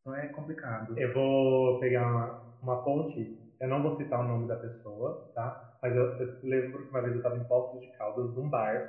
Então 0.00 0.14
é 0.14 0.28
complicado. 0.28 0.96
Eu 0.96 1.12
vou 1.12 1.76
pegar 1.80 2.06
uma, 2.08 2.38
uma 2.62 2.82
ponte, 2.84 3.34
eu 3.60 3.68
não 3.68 3.82
vou 3.82 3.96
citar 3.96 4.20
o 4.20 4.24
nome 4.28 4.46
da 4.46 4.56
pessoa, 4.56 5.20
tá? 5.34 5.67
Mas 5.82 5.94
eu, 5.94 6.04
eu 6.18 6.36
lembro 6.42 6.84
que 6.84 6.90
uma 6.90 7.00
vez 7.02 7.12
eu 7.14 7.18
estava 7.18 7.36
em 7.36 7.44
Poços 7.44 7.80
de 7.80 7.88
Caldas, 7.90 8.32
num 8.34 8.48
bar, 8.48 8.88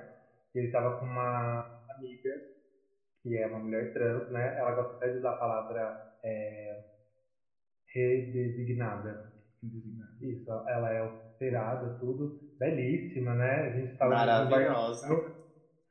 e 0.56 0.60
ele 0.60 0.68
estava 0.68 0.98
com 0.98 1.06
uma 1.06 1.64
amiga, 1.90 2.42
que 3.24 3.36
é 3.38 3.48
uma 3.48 3.60
mulher 3.60 3.92
trans, 3.94 4.30
né? 4.30 4.58
Ela 4.58 4.72
gosta 4.74 4.94
até 4.96 5.10
de 5.10 5.18
usar 5.18 5.32
a 5.32 5.34
palavra 5.34 5.96
é, 6.24 6.80
redesignada. 7.94 9.22
Isso, 10.22 10.50
ela 10.68 10.92
é 10.92 11.00
alterada, 11.00 11.90
tudo. 12.00 12.38
Belíssima, 12.60 13.34
né? 13.34 13.62
A 13.68 13.70
gente 13.70 13.92
estava 13.92 14.16
num 14.16 14.48
barzinho. 14.48 14.76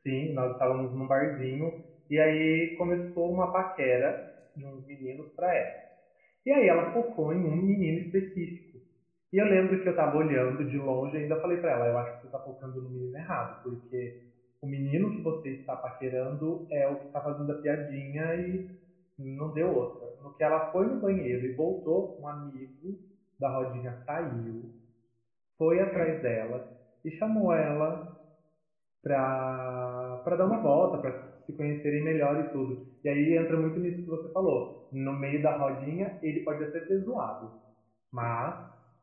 Sim, 0.02 0.32
nós 0.32 0.52
estávamos 0.52 0.92
num 0.92 1.06
barzinho. 1.06 1.72
E 2.11 2.18
aí 2.18 2.74
começou 2.76 3.30
uma 3.30 3.50
paquera 3.52 4.18
de 4.54 4.64
uns 4.66 4.84
meninos 4.87 5.28
para 5.34 5.54
ela. 5.54 5.78
E 6.46 6.50
aí 6.52 6.66
ela 6.68 6.92
focou 6.92 7.32
em 7.32 7.44
um 7.44 7.56
menino 7.56 7.98
específico. 7.98 8.67
E 9.33 9.37
eu 9.38 9.45
lembro 9.47 9.81
que 9.83 9.87
eu 9.88 9.91
estava 9.93 10.17
olhando 10.17 10.64
de 10.64 10.79
longe 10.79 11.17
e 11.17 11.21
ainda 11.23 11.41
falei 11.41 11.59
para 11.59 11.73
ela, 11.73 11.87
eu 11.87 11.99
acho 11.99 12.14
que 12.14 12.21
você 12.23 12.27
está 12.27 12.38
focando 12.41 12.81
no 12.81 12.91
menino 12.91 13.17
errado, 13.17 13.59
porque 13.62 14.17
o 14.62 14.67
menino 14.67 15.11
que 15.11 15.21
você 15.23 15.51
está 15.51 15.77
paquerando 15.77 16.67
é 16.71 16.88
o 16.88 16.97
que 16.99 17.07
está 17.07 17.21
fazendo 17.23 17.53
a 17.53 17.59
piadinha 17.61 18.35
e 18.37 18.67
não 19.19 19.53
deu 19.53 19.71
outra. 19.75 20.09
No 20.23 20.35
que 20.35 20.43
ela 20.43 20.71
foi 20.73 20.87
no 20.87 21.01
banheiro 21.01 21.45
e 21.45 21.55
voltou, 21.55 22.17
um 22.19 22.27
amigo 22.27 22.99
da 23.38 23.51
rodinha 23.51 23.95
saiu, 24.07 24.71
foi 25.59 25.81
atrás 25.81 26.21
dela 26.23 26.67
e 27.05 27.11
chamou 27.12 27.53
ela 27.53 28.17
pra, 29.03 30.21
pra 30.25 30.37
dar 30.37 30.47
uma 30.47 30.61
volta, 30.61 30.99
pra 30.99 31.12
se 31.47 31.53
conhecerem 31.57 32.03
melhor 32.03 32.41
e 32.41 32.51
tudo. 32.53 32.87
E 33.05 33.09
aí 33.09 33.37
entra 33.37 33.57
muito 33.59 33.79
nisso 33.81 34.03
que 34.03 34.09
você 34.09 34.31
falou. 34.33 34.79
No 34.91 35.12
meio 35.12 35.43
da 35.43 35.57
rodinha, 35.57 36.19
ele 36.23 36.41
pode 36.45 36.62
até 36.64 36.81
ser 36.87 36.99
zoado, 37.01 37.53
mas 38.12 38.57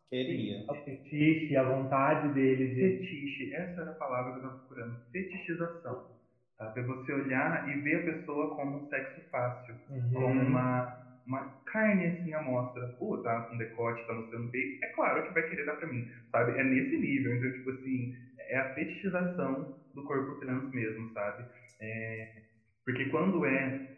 Queria. 0.09 0.63
o 0.69 0.75
fetiche, 0.75 1.55
a 1.55 1.63
vontade 1.63 2.33
dele 2.33 2.75
de... 2.75 2.81
Fetiche, 2.81 3.53
essa 3.53 3.81
era 3.81 3.91
a 3.91 3.95
palavra 3.95 4.33
que 4.33 4.37
eu 4.37 4.43
estava 4.43 4.59
procurando. 4.59 4.99
Fetichização. 5.11 6.15
Sabe? 6.57 6.79
É 6.79 6.83
você 6.83 7.13
olhar 7.13 7.69
e 7.69 7.81
ver 7.81 7.95
a 7.97 8.13
pessoa 8.13 8.55
como 8.55 8.77
um 8.77 8.89
sexo 8.89 9.21
fácil. 9.29 9.75
Uhum. 9.89 10.13
Como 10.13 10.41
uma, 10.41 11.21
uma 11.25 11.61
carne 11.65 12.05
assim 12.05 12.33
à 12.33 12.41
mostra. 12.41 12.87
Pô, 12.99 13.17
tá 13.17 13.41
com 13.41 13.57
decote, 13.57 14.05
tá 14.07 14.13
mostrando 14.13 14.51
peito. 14.51 14.83
É 14.83 14.87
claro 14.89 15.27
que 15.27 15.33
vai 15.33 15.49
querer 15.49 15.65
dar 15.65 15.75
pra 15.75 15.87
mim. 15.87 16.07
Sabe? 16.31 16.57
É 16.57 16.63
nesse 16.63 16.97
nível. 16.97 17.35
Então, 17.35 17.51
tipo 17.51 17.71
assim, 17.71 18.13
é 18.39 18.57
a 18.57 18.73
fetichização 18.73 19.75
do 19.93 20.03
corpo 20.03 20.39
trans 20.39 20.71
mesmo, 20.71 21.11
sabe? 21.13 21.45
É, 21.81 22.41
porque 22.85 23.05
quando 23.05 23.45
é 23.45 23.94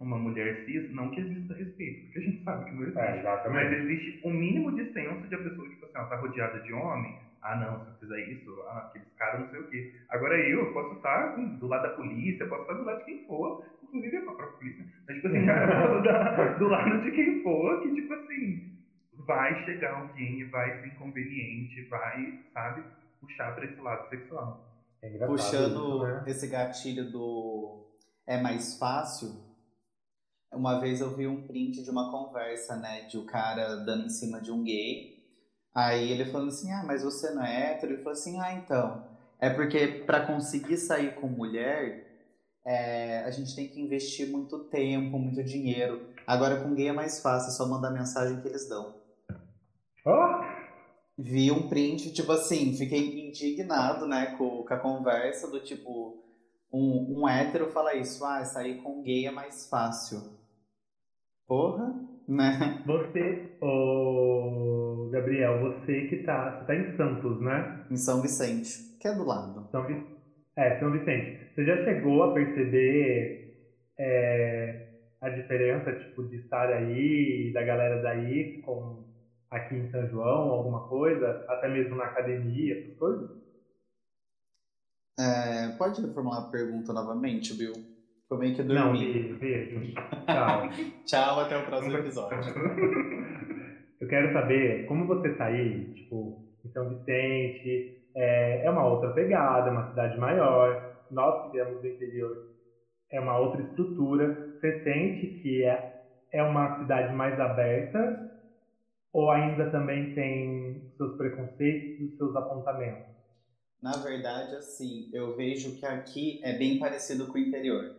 uma 0.00 0.18
mulher 0.18 0.64
cis, 0.64 0.90
não 0.92 1.10
que 1.10 1.20
exista 1.20 1.54
respeito, 1.54 2.04
porque 2.04 2.18
a 2.18 2.22
gente 2.22 2.42
sabe 2.42 2.64
que 2.64 2.70
não 2.72 2.82
existe. 2.82 2.98
É, 2.98 3.18
exatamente. 3.18 3.64
Mas 3.64 3.78
existe 3.78 4.20
o 4.24 4.30
mínimo 4.30 4.72
de 4.74 4.92
senso 4.92 5.28
de 5.28 5.34
a 5.34 5.38
pessoa, 5.38 5.68
tipo 5.68 5.84
assim, 5.84 5.96
ela 5.96 6.06
tá 6.06 6.16
rodeada 6.16 6.60
de 6.60 6.72
homem. 6.72 7.18
Ah, 7.42 7.56
não, 7.56 7.84
se 7.84 7.90
eu 7.90 7.94
fizer 8.00 8.28
isso, 8.30 8.62
ah, 8.68 8.86
aqueles 8.88 9.08
caras 9.16 9.40
não 9.40 9.50
sei 9.50 9.60
o 9.60 9.68
quê. 9.68 9.94
Agora 10.08 10.36
eu, 10.38 10.60
eu 10.60 10.72
posso 10.72 10.94
estar 10.96 11.38
hum, 11.38 11.56
do 11.58 11.66
lado 11.66 11.82
da 11.82 11.90
polícia, 11.90 12.46
posso 12.46 12.62
estar 12.62 12.74
do 12.74 12.84
lado 12.84 12.98
de 12.98 13.04
quem 13.04 13.26
for, 13.26 13.64
inclusive 13.82 14.16
a 14.16 14.22
própria 14.22 14.48
polícia. 14.48 14.84
Mas, 15.06 15.16
tipo 15.16 15.28
assim, 15.28 15.38
eu 15.48 15.88
posso 15.88 15.98
estar 15.98 16.58
do 16.58 16.68
lado 16.68 17.02
de 17.02 17.10
quem 17.12 17.42
for, 17.42 17.82
que, 17.82 17.94
tipo 17.94 18.12
assim, 18.14 18.70
vai 19.26 19.64
chegar 19.64 20.00
alguém 20.00 20.48
vai 20.48 20.80
ser 20.80 20.88
inconveniente, 20.88 21.82
vai, 21.88 22.40
sabe, 22.52 22.82
puxar 23.20 23.54
pra 23.54 23.64
esse 23.64 23.80
lado 23.80 24.08
sexual. 24.08 24.66
É 25.02 25.08
engraçado 25.08 25.30
Puxando 25.30 25.96
isso, 25.96 26.02
né? 26.02 26.24
esse 26.26 26.48
gatilho 26.48 27.10
do 27.10 27.86
é 28.26 28.40
mais 28.40 28.78
fácil, 28.78 29.28
uma 30.60 30.78
vez 30.78 31.00
eu 31.00 31.16
vi 31.16 31.26
um 31.26 31.46
print 31.46 31.82
de 31.82 31.90
uma 31.90 32.10
conversa, 32.10 32.76
né, 32.76 33.06
de 33.06 33.16
o 33.16 33.24
cara 33.24 33.76
dando 33.76 34.04
em 34.06 34.10
cima 34.10 34.40
de 34.40 34.52
um 34.52 34.62
gay. 34.62 35.18
Aí 35.74 36.12
ele 36.12 36.26
falando 36.26 36.48
assim: 36.48 36.70
"Ah, 36.70 36.84
mas 36.86 37.02
você 37.02 37.30
não 37.30 37.42
é 37.42 37.72
hétero?" 37.72 37.94
Ele 37.94 38.02
falou 38.02 38.12
assim: 38.12 38.38
"Ah, 38.40 38.52
então, 38.52 39.02
é 39.40 39.48
porque 39.48 39.86
para 40.06 40.26
conseguir 40.26 40.76
sair 40.76 41.14
com 41.14 41.28
mulher, 41.28 42.06
é, 42.66 43.20
a 43.24 43.30
gente 43.30 43.56
tem 43.56 43.68
que 43.68 43.80
investir 43.80 44.30
muito 44.30 44.58
tempo, 44.64 45.18
muito 45.18 45.42
dinheiro. 45.42 46.08
Agora 46.26 46.62
com 46.62 46.74
gay 46.74 46.88
é 46.88 46.92
mais 46.92 47.20
fácil, 47.22 47.48
é 47.48 47.52
só 47.52 47.66
mandar 47.66 47.90
mensagem 47.90 48.40
que 48.40 48.48
eles 48.48 48.68
dão." 48.68 49.00
Ó, 50.04 50.40
Vi 51.22 51.50
um 51.50 51.68
print, 51.68 52.12
tipo 52.12 52.32
assim, 52.32 52.72
fiquei 52.74 53.28
indignado, 53.28 54.06
né, 54.06 54.34
com, 54.38 54.64
com 54.64 54.74
a 54.74 54.78
conversa 54.78 55.50
do 55.50 55.60
tipo, 55.60 56.24
um, 56.72 57.20
um 57.20 57.28
hétero 57.28 57.70
fala 57.70 57.94
isso, 57.94 58.24
ah, 58.24 58.42
sair 58.42 58.82
com 58.82 59.02
gay 59.02 59.26
é 59.26 59.30
mais 59.30 59.68
fácil. 59.68 60.39
Porra, 61.50 61.92
né? 62.28 62.80
você, 62.86 63.50
ô 63.60 65.08
Gabriel, 65.10 65.58
você 65.58 66.06
que 66.06 66.18
tá, 66.22 66.56
você 66.60 66.64
tá 66.64 66.76
em 66.76 66.96
Santos, 66.96 67.40
né? 67.40 67.86
Em 67.90 67.96
São 67.96 68.22
Vicente, 68.22 68.78
que 69.00 69.08
é 69.08 69.12
do 69.12 69.24
lado. 69.24 69.66
São 69.72 69.84
É, 70.54 70.78
São 70.78 70.92
Vicente. 70.92 71.52
Você 71.52 71.64
já 71.64 71.76
chegou 71.84 72.22
a 72.22 72.32
perceber 72.32 73.50
é, 73.98 74.86
a 75.20 75.28
diferença, 75.28 75.92
tipo, 75.92 76.22
de 76.22 76.36
estar 76.36 76.68
aí, 76.70 77.50
da 77.52 77.64
galera 77.64 78.00
daí, 78.00 78.60
com 78.62 79.02
aqui 79.50 79.74
em 79.74 79.90
São 79.90 80.08
João, 80.08 80.52
alguma 80.52 80.86
coisa? 80.86 81.44
Até 81.48 81.68
mesmo 81.68 81.96
na 81.96 82.04
academia, 82.04 82.74
essas 82.78 82.94
coisas? 82.96 83.28
É, 85.18 85.68
pode 85.76 86.00
reformular 86.00 86.38
a 86.40 86.50
pergunta 86.50 86.92
novamente, 86.92 87.52
Bill? 87.54 87.89
Foi 88.30 88.38
meio 88.38 88.54
que 88.54 88.62
Não, 88.62 88.92
dormi. 88.92 89.12
be- 89.12 89.34
beijo. 89.40 89.92
Tchau. 89.92 90.68
Tchau, 91.04 91.40
até 91.40 91.58
o 91.58 91.66
próximo 91.66 91.96
episódio. 91.98 92.38
Eu 94.00 94.06
quero 94.06 94.32
saber 94.32 94.86
como 94.86 95.04
você 95.08 95.30
tá 95.34 95.46
aí, 95.46 95.92
tipo, 95.94 96.40
em 96.64 96.70
São 96.70 96.88
Vicente, 96.88 97.98
é, 98.14 98.64
é 98.64 98.70
uma 98.70 98.86
outra 98.86 99.10
pegada, 99.10 99.68
é 99.68 99.72
uma 99.72 99.90
cidade 99.90 100.16
maior. 100.16 100.96
Nós 101.10 101.46
que 101.46 101.50
viemos 101.56 101.80
do 101.82 101.88
interior, 101.88 102.36
é 103.10 103.18
uma 103.18 103.36
outra 103.36 103.62
estrutura. 103.62 104.54
Você 104.60 104.84
sente 104.84 105.26
que 105.42 105.64
é, 105.64 106.02
é 106.32 106.40
uma 106.44 106.78
cidade 106.78 107.12
mais 107.12 107.38
aberta 107.40 108.30
ou 109.12 109.28
ainda 109.28 109.68
também 109.72 110.14
tem 110.14 110.92
seus 110.96 111.16
preconceitos 111.16 112.00
e 112.00 112.16
seus 112.16 112.36
apontamentos? 112.36 113.10
Na 113.82 113.96
verdade, 113.96 114.54
assim, 114.54 115.10
eu 115.12 115.34
vejo 115.34 115.76
que 115.80 115.84
aqui 115.84 116.40
é 116.44 116.56
bem 116.56 116.78
parecido 116.78 117.26
com 117.26 117.34
o 117.34 117.38
interior. 117.38 117.96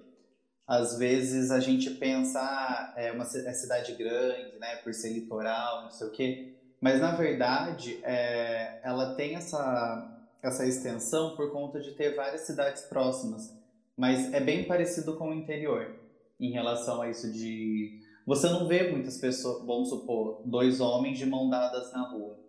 Às 0.71 0.97
vezes 0.97 1.51
a 1.51 1.60
gente 1.60 1.89
pensa, 1.89 2.39
ah, 2.39 2.93
é 2.95 3.12
uma 3.12 3.25
é 3.25 3.51
cidade 3.51 3.91
grande, 3.91 4.57
né, 4.57 4.77
por 4.77 4.93
ser 4.93 5.12
litoral, 5.12 5.84
não 5.84 5.91
sei 5.91 6.07
o 6.07 6.12
quê. 6.12 6.53
Mas 6.79 7.01
na 7.01 7.12
verdade, 7.12 7.99
é, 8.03 8.79
ela 8.81 9.13
tem 9.15 9.36
essa, 9.36 10.17
essa 10.41 10.65
extensão 10.65 11.36
por 11.36 11.51
conta 11.51 11.81
de 11.81 11.91
ter 11.91 12.15
várias 12.15 12.43
cidades 12.43 12.84
próximas. 12.84 13.53
Mas 13.97 14.34
é 14.34 14.39
bem 14.39 14.63
parecido 14.63 15.17
com 15.17 15.31
o 15.31 15.34
interior 15.34 15.93
em 16.39 16.51
relação 16.51 17.01
a 17.01 17.10
isso 17.10 17.29
de. 17.34 18.00
Você 18.25 18.48
não 18.48 18.65
vê 18.65 18.89
muitas 18.89 19.17
pessoas, 19.17 19.65
vamos 19.65 19.89
supor, 19.89 20.41
dois 20.46 20.79
homens 20.79 21.17
de 21.17 21.25
mão 21.25 21.50
dadas 21.50 21.91
na 21.91 22.08
rua. 22.10 22.39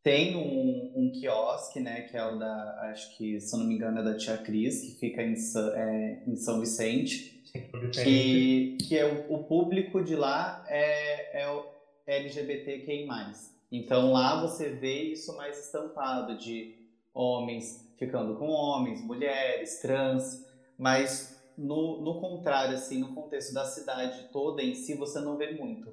Tem 0.00 0.36
um, 0.36 0.92
um 0.94 1.10
quiosque, 1.10 1.80
né, 1.80 2.02
que 2.02 2.16
é 2.16 2.24
o 2.24 2.38
da, 2.38 2.90
acho 2.92 3.16
que, 3.16 3.40
se 3.40 3.58
não 3.58 3.66
me 3.66 3.74
engano, 3.74 3.98
é 3.98 4.04
da 4.04 4.16
Tia 4.16 4.38
Cris, 4.38 4.80
que 4.80 5.00
fica 5.00 5.22
em, 5.24 5.34
é, 5.74 6.22
em 6.24 6.36
São 6.36 6.60
Vicente? 6.60 7.37
Que, 7.92 8.76
que 8.80 8.98
é 8.98 9.04
o, 9.04 9.34
o 9.34 9.44
público 9.44 10.02
de 10.02 10.14
lá 10.16 10.64
é, 10.68 11.42
é 11.42 11.50
o 11.50 11.64
LGBTQI+. 12.06 13.08
Então 13.70 14.12
lá 14.12 14.40
você 14.40 14.70
vê 14.70 15.02
isso 15.02 15.36
mais 15.36 15.58
estampado, 15.58 16.36
de 16.38 16.74
homens 17.12 17.86
ficando 17.98 18.36
com 18.36 18.48
homens, 18.48 19.04
mulheres, 19.04 19.80
trans, 19.80 20.46
mas 20.78 21.38
no, 21.56 22.00
no 22.00 22.20
contrário, 22.20 22.74
assim, 22.74 23.00
no 23.00 23.12
contexto 23.12 23.52
da 23.52 23.64
cidade 23.64 24.28
toda 24.32 24.62
em 24.62 24.74
si, 24.74 24.94
você 24.94 25.20
não 25.20 25.36
vê 25.36 25.52
muito. 25.52 25.92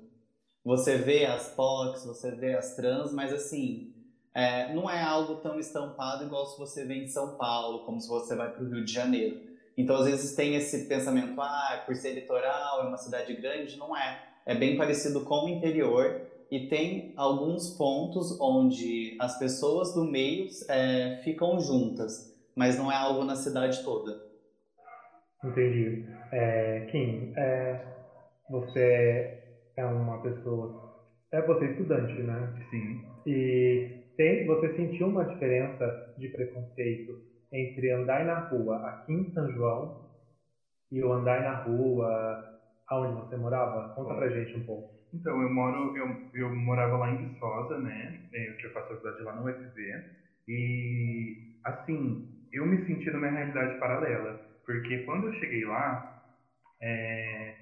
Você 0.64 0.98
vê 0.98 1.26
as 1.26 1.50
POCs, 1.50 2.06
você 2.06 2.32
vê 2.32 2.56
as 2.56 2.76
trans, 2.76 3.12
mas 3.12 3.34
assim, 3.34 3.94
é, 4.34 4.74
não 4.74 4.90
é 4.90 5.02
algo 5.02 5.36
tão 5.38 5.60
estampado 5.60 6.24
igual 6.24 6.46
se 6.46 6.58
você 6.58 6.86
vem 6.86 7.04
em 7.04 7.08
São 7.08 7.36
Paulo, 7.36 7.86
como 7.86 8.00
se 8.00 8.08
você 8.08 8.36
vai 8.36 8.52
para 8.52 8.64
o 8.64 8.70
Rio 8.70 8.86
de 8.86 8.92
Janeiro. 8.92 9.55
Então, 9.78 9.98
às 9.98 10.06
vezes 10.06 10.36
tem 10.36 10.56
esse 10.56 10.88
pensamento, 10.88 11.40
ah, 11.42 11.84
por 11.86 11.96
ser 11.96 12.14
litoral, 12.14 12.82
é 12.82 12.88
uma 12.88 12.98
cidade 12.98 13.34
grande, 13.36 13.78
não 13.78 13.96
é. 13.96 14.24
É 14.46 14.56
bem 14.56 14.78
parecido 14.78 15.22
com 15.22 15.46
o 15.46 15.50
interior 15.50 16.22
e 16.50 16.68
tem 16.68 17.14
alguns 17.18 17.72
pontos 17.72 18.40
onde 18.40 19.18
as 19.20 19.38
pessoas 19.38 19.94
do 19.94 20.06
meio 20.06 20.48
é, 20.70 21.20
ficam 21.24 21.60
juntas, 21.60 22.34
mas 22.56 22.78
não 22.78 22.92
é 22.92 22.96
algo 22.96 23.24
na 23.24 23.36
cidade 23.36 23.84
toda. 23.84 24.24
Entendi. 25.44 26.06
É, 26.32 26.88
Kim, 26.92 27.34
é, 27.36 27.86
você 28.50 29.44
é 29.76 29.86
uma 29.86 30.22
pessoa. 30.22 30.96
É 31.32 31.42
você 31.42 31.66
estudante, 31.72 32.14
né? 32.14 32.54
Sim. 32.70 33.04
E 33.26 34.04
tem, 34.16 34.46
você 34.46 34.76
sentiu 34.76 35.08
uma 35.08 35.26
diferença 35.26 36.14
de 36.18 36.30
preconceito 36.30 37.35
entre 37.56 37.92
andar 37.92 38.26
na 38.26 38.40
rua 38.40 38.78
aqui 38.88 39.14
em 39.14 39.32
São 39.34 39.50
João 39.52 39.96
e 40.92 41.04
o 41.04 41.12
andar 41.12 41.42
na 41.44 41.54
rua 41.64 42.40
aonde 42.88 43.14
você 43.14 43.36
morava? 43.36 43.90
Conta 43.96 44.16
pra 44.16 44.30
gente 44.30 44.56
um 44.58 44.64
pouco. 44.66 44.90
Então, 45.14 45.42
eu 45.42 45.50
moro, 45.50 45.96
eu, 45.96 46.06
eu 46.34 46.54
morava 46.54 46.98
lá 46.98 47.10
em 47.12 47.18
Viçosa, 47.18 47.78
né? 47.80 48.20
Eu 48.32 48.58
tinha 48.58 48.72
faço 48.72 48.88
faculdade 48.90 49.22
lá 49.24 49.34
no 49.34 49.44
UFV. 49.46 50.04
E, 50.48 51.38
assim, 51.64 52.22
eu 52.52 52.66
me 52.66 52.86
senti 52.86 53.10
numa 53.12 53.28
realidade 53.30 53.78
paralela. 53.80 54.40
Porque 54.66 55.00
quando 55.00 55.28
eu 55.28 55.34
cheguei 55.36 55.66
lá, 55.66 56.04
é, 56.82 57.56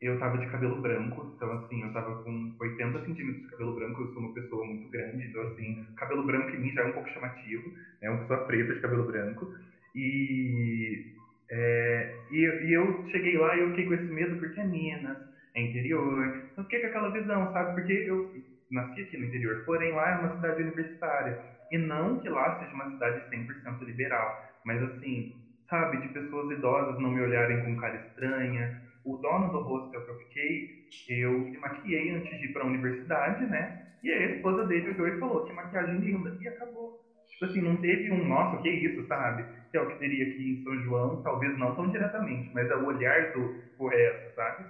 eu 0.00 0.18
tava 0.18 0.38
de 0.38 0.46
cabelo 0.46 0.80
branco, 0.80 1.32
então 1.34 1.50
assim, 1.52 1.82
eu 1.82 1.92
tava 1.92 2.22
com 2.22 2.52
80 2.60 3.04
centímetros 3.04 3.42
de 3.42 3.50
cabelo 3.50 3.74
branco, 3.74 4.02
eu 4.02 4.12
sou 4.12 4.22
uma 4.22 4.32
pessoa 4.32 4.64
muito 4.64 4.88
grande, 4.88 5.26
então 5.26 5.42
assim, 5.42 5.84
cabelo 5.96 6.24
branco 6.24 6.50
em 6.50 6.60
mim 6.60 6.72
já 6.72 6.82
é 6.82 6.86
um 6.86 6.92
pouco 6.92 7.08
chamativo, 7.08 7.72
né, 8.00 8.08
uma 8.08 8.20
pessoa 8.20 8.46
preta 8.46 8.74
de 8.74 8.80
cabelo 8.80 9.04
branco, 9.04 9.52
e, 9.94 11.04
é, 11.50 12.12
e, 12.30 12.36
e, 12.36 12.72
eu 12.72 13.04
cheguei 13.10 13.36
lá 13.36 13.56
e 13.56 13.60
eu 13.60 13.70
fiquei 13.70 13.86
com 13.86 13.94
esse 13.94 14.12
medo 14.12 14.36
porque 14.36 14.60
é 14.60 14.64
Minas, 14.64 15.18
é 15.56 15.62
interior, 15.62 16.42
então 16.52 16.64
fiquei 16.64 16.80
com 16.80 16.86
aquela 16.86 17.10
visão, 17.10 17.52
sabe, 17.52 17.74
porque 17.74 17.92
eu 17.92 18.30
nasci 18.70 19.00
aqui 19.00 19.16
no 19.16 19.24
interior, 19.24 19.64
porém 19.64 19.92
lá 19.92 20.10
é 20.10 20.18
uma 20.18 20.36
cidade 20.36 20.62
universitária, 20.62 21.40
e 21.72 21.78
não 21.78 22.20
que 22.20 22.28
lá 22.28 22.56
seja 22.60 22.72
uma 22.72 22.88
cidade 22.92 23.28
100% 23.30 23.84
liberal, 23.84 24.40
mas 24.64 24.80
assim, 24.80 25.32
sabe, 25.68 25.96
de 26.02 26.08
pessoas 26.10 26.56
idosas 26.56 27.00
não 27.00 27.10
me 27.10 27.20
olharem 27.20 27.60
com 27.64 27.76
cara 27.76 27.96
estranha, 27.96 28.78
o 29.08 29.18
dono 29.18 29.50
do 29.50 29.60
hostel 29.60 30.04
que 30.04 30.10
eu 30.10 30.18
fiquei, 30.18 30.68
eu 31.08 31.40
me 31.40 31.58
maquiei 31.58 32.10
antes 32.10 32.38
de 32.38 32.46
ir 32.46 32.52
para 32.52 32.62
a 32.62 32.66
universidade, 32.66 33.46
né? 33.46 33.84
E 34.02 34.10
a 34.10 34.34
esposa 34.34 34.64
dele 34.64 34.90
olhou 34.90 35.08
e 35.08 35.18
falou: 35.18 35.44
que 35.44 35.52
maquiagem 35.52 35.98
linda. 35.98 36.36
E 36.40 36.48
acabou. 36.48 36.98
Tipo 37.28 37.44
assim, 37.44 37.60
não 37.60 37.76
teve 37.76 38.10
um, 38.10 38.26
nossa, 38.26 38.56
o 38.56 38.62
que 38.62 38.68
é 38.68 38.72
isso, 38.72 39.06
sabe? 39.06 39.44
Que 39.70 39.76
é 39.76 39.80
o 39.80 39.86
que 39.86 39.98
teria 39.98 40.32
aqui 40.32 40.50
em 40.50 40.62
São 40.62 40.74
João, 40.82 41.22
talvez 41.22 41.56
não 41.56 41.74
tão 41.76 41.90
diretamente, 41.90 42.50
mas 42.52 42.68
é 42.68 42.74
o 42.74 42.86
olhar 42.86 43.32
do 43.32 43.54
resto, 43.88 44.34
sabe? 44.34 44.64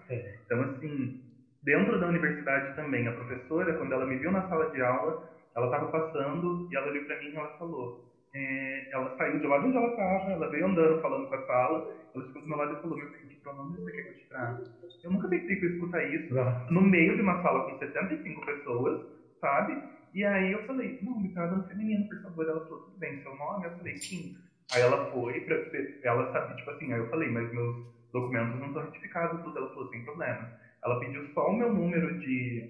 Então, 0.45 0.63
assim, 0.63 1.19
dentro 1.63 1.99
da 1.99 2.09
universidade 2.09 2.75
também, 2.77 3.07
a 3.07 3.13
professora, 3.13 3.75
quando 3.75 3.93
ela 3.93 4.07
me 4.07 4.17
viu 4.17 4.31
na 4.31 4.47
sala 4.49 4.71
de 4.71 4.83
aula, 4.83 5.23
ela 5.57 5.67
estava 5.67 5.91
passando 5.91 6.69
e 6.71 6.77
ela 6.77 6.89
olhou 6.89 7.05
para 7.05 7.19
mim 7.21 7.31
e 7.31 7.37
ela 7.37 7.57
falou: 7.59 8.08
é, 8.35 8.89
ela 8.91 9.17
saiu 9.17 9.39
de 9.39 9.47
lá 9.47 9.59
de 9.59 9.67
onde 9.67 9.77
ela 9.77 9.89
estava, 9.89 10.31
ela 10.31 10.51
veio 10.51 10.67
andando, 10.67 11.01
falando 11.01 11.27
com 11.27 11.35
a 11.35 11.47
sala, 11.47 11.83
ela 12.15 12.27
ficou 12.27 12.43
do 12.43 12.49
meu 12.49 12.59
lado 12.59 12.73
e 12.75 12.81
falou: 12.81 12.97
Meu 12.97 13.11
bem, 13.11 13.27
que 13.27 13.37
pronome 13.37 13.77
você 13.77 13.93
quer 13.93 14.03
que 14.03 14.09
eu 14.09 14.15
te 14.15 14.29
traga? 14.29 14.63
Eu 15.03 15.11
nunca 15.11 15.29
pensei 15.29 15.57
que 15.57 15.65
eu 15.65 15.69
ia 15.69 15.75
escutar 15.75 16.03
isso 16.05 16.35
no 16.71 16.83
meio 16.83 17.15
de 17.15 17.23
uma 17.23 17.41
sala 17.43 17.65
com 17.65 17.79
75 17.79 18.45
pessoas, 18.45 19.01
sabe? 19.41 19.79
E 20.13 20.25
aí 20.25 20.53
eu 20.53 20.65
falei: 20.67 20.99
Não, 21.01 21.19
me 21.19 21.33
traga 21.33 21.57
no 21.57 21.67
feminino, 21.67 22.07
por 22.09 22.21
favor. 22.23 22.49
Ela 22.49 22.61
falou: 22.61 22.85
Tudo 22.85 22.99
bem, 22.99 23.23
seu 23.23 23.35
nome? 23.35 23.67
Eu 23.67 23.77
falei: 23.77 23.97
Sim. 23.97 24.35
Aí 24.73 24.83
ela 24.83 25.11
foi, 25.11 25.41
pra, 25.41 25.57
ela 26.03 26.31
sabia, 26.33 26.57
tipo 26.57 26.71
assim, 26.71 26.93
aí 26.93 26.99
eu 26.99 27.09
falei: 27.09 27.31
Mas 27.31 27.51
meus 27.53 27.77
documentos 28.13 28.59
não 28.59 28.67
estão 28.69 28.83
retificados, 28.83 29.43
tudo. 29.43 29.59
Ela 29.59 29.69
falou: 29.69 29.89
Sem 29.89 30.05
problema. 30.05 30.53
Ela 30.85 31.01
pediu 31.01 31.25
só 31.33 31.49
o 31.49 31.57
meu 31.57 31.73
número 31.73 32.19
de, 32.19 32.69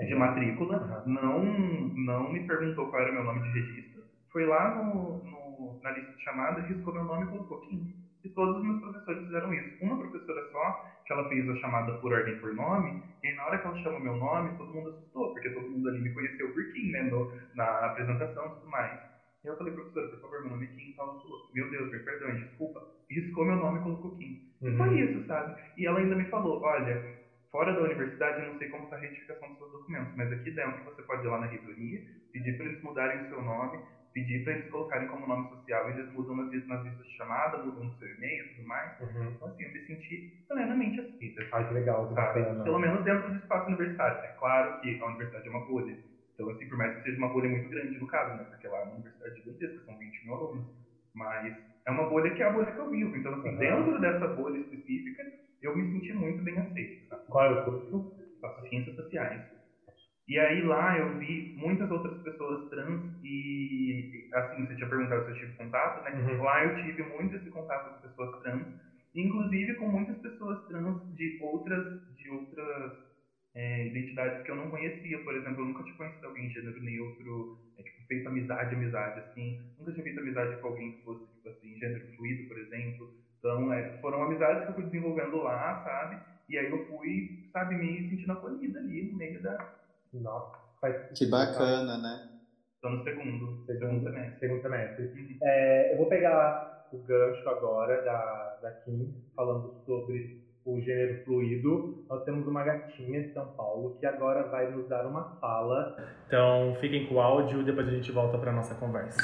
de 0.00 0.14
matrícula, 0.14 1.02
não, 1.06 1.42
não 1.42 2.32
me 2.32 2.46
perguntou 2.46 2.88
qual 2.88 3.02
era 3.02 3.10
o 3.10 3.14
meu 3.14 3.24
nome 3.24 3.42
de 3.42 3.48
registro 3.60 3.85
foi 4.32 4.46
lá 4.46 4.74
no, 4.74 5.22
no, 5.24 5.80
na 5.82 5.90
lista 5.90 6.12
de 6.12 6.22
chamada, 6.22 6.60
riscou 6.62 6.92
meu 6.92 7.04
nome 7.04 7.24
e 7.24 7.28
colocou 7.28 7.60
Kim. 7.62 7.94
E 8.24 8.28
todos 8.30 8.56
os 8.56 8.62
meus 8.62 8.80
professores 8.80 9.24
fizeram 9.24 9.54
isso. 9.54 9.84
Uma 9.84 9.98
professora 9.98 10.50
só, 10.50 10.84
que 11.06 11.12
ela 11.12 11.28
fez 11.28 11.48
a 11.48 11.56
chamada 11.56 11.92
por 11.98 12.12
ordem 12.12 12.38
por 12.38 12.52
nome, 12.54 13.02
e 13.22 13.28
aí 13.28 13.34
na 13.36 13.46
hora 13.46 13.58
que 13.58 13.66
ela 13.66 13.82
chama 13.82 14.00
meu 14.00 14.16
nome, 14.16 14.56
todo 14.58 14.74
mundo 14.74 14.90
assustou, 14.90 15.32
porque 15.32 15.50
todo 15.50 15.68
mundo 15.68 15.88
ali 15.88 16.00
me 16.00 16.12
conheceu 16.12 16.52
por 16.52 16.72
Kim, 16.72 16.90
né, 16.90 17.02
no, 17.02 17.32
na 17.54 17.86
apresentação 17.86 18.46
e 18.46 18.50
tudo 18.50 18.68
mais. 18.68 19.00
E 19.44 19.48
eu 19.48 19.56
falei, 19.56 19.74
professora, 19.74 20.08
por 20.08 20.20
favor, 20.22 20.40
meu 20.40 20.50
nome 20.50 20.64
é 20.64 20.68
Kim. 20.70 20.90
E 20.90 20.94
ela 20.98 21.20
falou, 21.20 21.50
meu 21.54 21.70
Deus, 21.70 21.92
me 21.92 21.98
perdoe, 22.00 22.40
desculpa. 22.40 22.82
E 23.08 23.20
riscou 23.20 23.44
meu 23.44 23.56
nome 23.56 23.78
e 23.78 23.82
colocou 23.82 24.16
Kim. 24.16 24.52
Uhum. 24.60 24.68
E 24.68 24.76
foi 24.76 25.00
isso, 25.00 25.26
sabe? 25.26 25.62
E 25.76 25.86
ela 25.86 26.00
ainda 26.00 26.16
me 26.16 26.24
falou, 26.24 26.60
olha, 26.60 27.16
fora 27.52 27.72
da 27.72 27.80
universidade, 27.80 28.42
eu 28.42 28.52
não 28.52 28.58
sei 28.58 28.68
como 28.68 28.84
está 28.84 28.96
a 28.96 28.98
retificação 28.98 29.48
dos 29.48 29.58
seus 29.58 29.72
documentos, 29.72 30.16
mas 30.16 30.32
aqui 30.32 30.50
dentro 30.50 30.84
você 30.84 31.02
pode 31.02 31.24
ir 31.24 31.30
lá 31.30 31.38
na 31.38 31.46
reitoria, 31.46 32.02
pedir 32.32 32.56
para 32.56 32.66
eles 32.66 32.82
mudarem 32.82 33.22
o 33.22 33.28
seu 33.28 33.40
nome, 33.40 33.78
pedir 34.16 34.44
para 34.44 34.54
eles 34.54 34.70
colocarem 34.70 35.08
como 35.08 35.26
nome 35.26 35.46
social, 35.50 35.90
eles 35.90 36.10
mudam 36.12 36.36
nas, 36.36 36.66
nas 36.66 36.82
listas 36.84 37.06
de 37.06 37.16
chamada, 37.18 37.58
mudam 37.58 37.84
no 37.84 37.94
seu 37.98 38.08
e-mail 38.08 38.46
e 38.46 38.48
tudo 38.54 38.66
mais. 38.66 38.98
Uhum. 38.98 39.28
Então, 39.28 39.48
assim, 39.48 39.64
eu 39.64 39.72
me 39.74 39.86
senti 39.86 40.44
plenamente 40.48 41.00
aceita. 41.00 41.46
Ai, 41.52 41.68
que 41.68 41.74
legal, 41.74 42.14
sabe? 42.14 42.42
Pelo 42.64 42.78
menos 42.78 43.04
dentro 43.04 43.28
do 43.28 43.36
espaço 43.36 43.66
universitário. 43.66 44.24
É 44.24 44.28
claro 44.38 44.80
que 44.80 44.98
a 44.98 45.04
universidade 45.04 45.46
é 45.46 45.50
uma 45.50 45.66
bolha. 45.66 45.98
Então, 46.32 46.48
assim, 46.48 46.66
por 46.66 46.78
mais 46.78 46.96
que 46.96 47.02
seja 47.02 47.18
uma 47.18 47.28
bolha 47.28 47.50
muito 47.50 47.68
grande 47.68 47.98
no 47.98 48.06
caso, 48.06 48.38
né? 48.38 48.44
Porque 48.44 48.66
lá 48.68 48.78
é 48.78 48.82
uma 48.84 48.94
universidade 48.94 49.34
gigantesca, 49.36 49.84
são 49.84 49.98
20 49.98 50.24
mil 50.24 50.34
alunos. 50.34 50.66
Mas 51.14 51.54
é 51.84 51.90
uma 51.90 52.08
bolha 52.08 52.30
que 52.30 52.42
é 52.42 52.46
a 52.46 52.52
bolha 52.52 52.72
que 52.72 52.78
eu 52.78 52.90
vivo. 52.90 53.14
Então, 53.16 53.34
assim, 53.34 53.50
uhum. 53.50 53.58
dentro 53.58 54.00
dessa 54.00 54.28
bolha 54.28 54.58
específica, 54.60 55.30
eu 55.60 55.76
me 55.76 55.92
senti 55.92 56.14
muito 56.14 56.42
bem 56.42 56.56
aceito. 56.56 57.06
Sabe? 57.10 57.22
Qual 57.26 57.44
é 57.44 57.60
o 57.60 57.64
curso? 57.64 58.16
Faço 58.40 58.66
Ciências 58.66 58.96
Sociais. 58.96 59.55
E 60.28 60.38
aí 60.40 60.60
lá 60.62 60.98
eu 60.98 61.16
vi 61.18 61.54
muitas 61.56 61.88
outras 61.88 62.20
pessoas 62.22 62.68
trans 62.68 63.00
e, 63.22 64.28
assim, 64.34 64.66
você 64.66 64.74
tinha 64.74 64.88
perguntado 64.88 65.24
se 65.24 65.30
eu 65.30 65.34
tive 65.36 65.56
contato, 65.56 66.02
né? 66.02 66.10
Uhum. 66.10 66.42
Lá 66.42 66.64
eu 66.64 66.82
tive 66.82 67.02
muito 67.04 67.36
esse 67.36 67.48
contato 67.50 67.94
com 67.94 68.08
pessoas 68.08 68.42
trans, 68.42 68.66
inclusive 69.14 69.74
com 69.76 69.86
muitas 69.86 70.18
pessoas 70.18 70.66
trans 70.66 71.14
de 71.14 71.38
outras, 71.40 72.02
de 72.16 72.28
outras 72.28 72.92
é, 73.54 73.86
identidades 73.86 74.42
que 74.42 74.50
eu 74.50 74.56
não 74.56 74.68
conhecia. 74.68 75.22
Por 75.22 75.36
exemplo, 75.36 75.62
eu 75.62 75.66
nunca 75.66 75.84
tinha 75.84 75.96
conhecido 75.96 76.26
alguém 76.26 76.48
de 76.48 76.54
gênero 76.54 76.82
neutro, 76.82 77.58
é, 77.78 77.82
tipo, 77.84 78.02
feito 78.08 78.28
amizade, 78.28 78.74
amizade, 78.74 79.20
assim. 79.20 79.60
Nunca 79.78 79.92
tinha 79.92 80.02
feito 80.02 80.18
amizade 80.18 80.60
com 80.60 80.66
alguém 80.66 80.92
que 80.92 81.02
fosse, 81.04 81.24
tipo 81.36 81.48
assim, 81.48 81.78
gênero 81.78 82.04
fluido, 82.16 82.48
por 82.48 82.58
exemplo. 82.58 83.14
Então, 83.38 83.72
é, 83.72 83.96
foram 84.00 84.24
amizades 84.24 84.64
que 84.64 84.70
eu 84.70 84.74
fui 84.74 84.84
desenvolvendo 84.86 85.36
lá, 85.36 85.84
sabe? 85.84 86.20
E 86.48 86.58
aí 86.58 86.68
eu 86.68 86.84
fui, 86.88 87.38
sabe, 87.52 87.76
me 87.76 88.08
sentindo 88.08 88.32
acolhida 88.32 88.80
ali 88.80 89.02
no 89.04 89.16
meio 89.16 89.40
da, 89.40 89.56
nossa, 90.12 90.56
Que 91.14 91.26
bacana, 91.26 91.98
né? 91.98 92.30
Estou 92.74 92.90
no 92.90 93.04
segundo, 93.04 93.64
segundo 93.66 94.02
semestre. 94.02 94.38
Segundo 94.38 94.62
semestre. 94.62 95.04
Uhum. 95.06 95.38
É, 95.42 95.92
eu 95.92 95.96
vou 95.98 96.06
pegar 96.08 96.88
o 96.92 96.98
gancho 96.98 97.48
agora 97.48 98.02
da, 98.04 98.58
da 98.62 98.70
Kim, 98.84 99.14
falando 99.34 99.82
sobre 99.84 100.46
o 100.64 100.80
gênero 100.80 101.24
fluido. 101.24 102.04
Nós 102.08 102.24
temos 102.24 102.46
uma 102.46 102.62
gatinha 102.64 103.22
de 103.22 103.32
São 103.32 103.46
Paulo 103.54 103.96
que 103.98 104.06
agora 104.06 104.48
vai 104.48 104.70
nos 104.70 104.88
dar 104.88 105.06
uma 105.06 105.36
fala. 105.40 105.96
Então 106.26 106.76
fiquem 106.80 107.06
com 107.06 107.14
o 107.16 107.20
áudio 107.20 107.62
e 107.62 107.64
depois 107.64 107.88
a 107.88 107.92
gente 107.92 108.10
volta 108.12 108.36
para 108.38 108.52
nossa 108.52 108.74
conversa. 108.74 109.18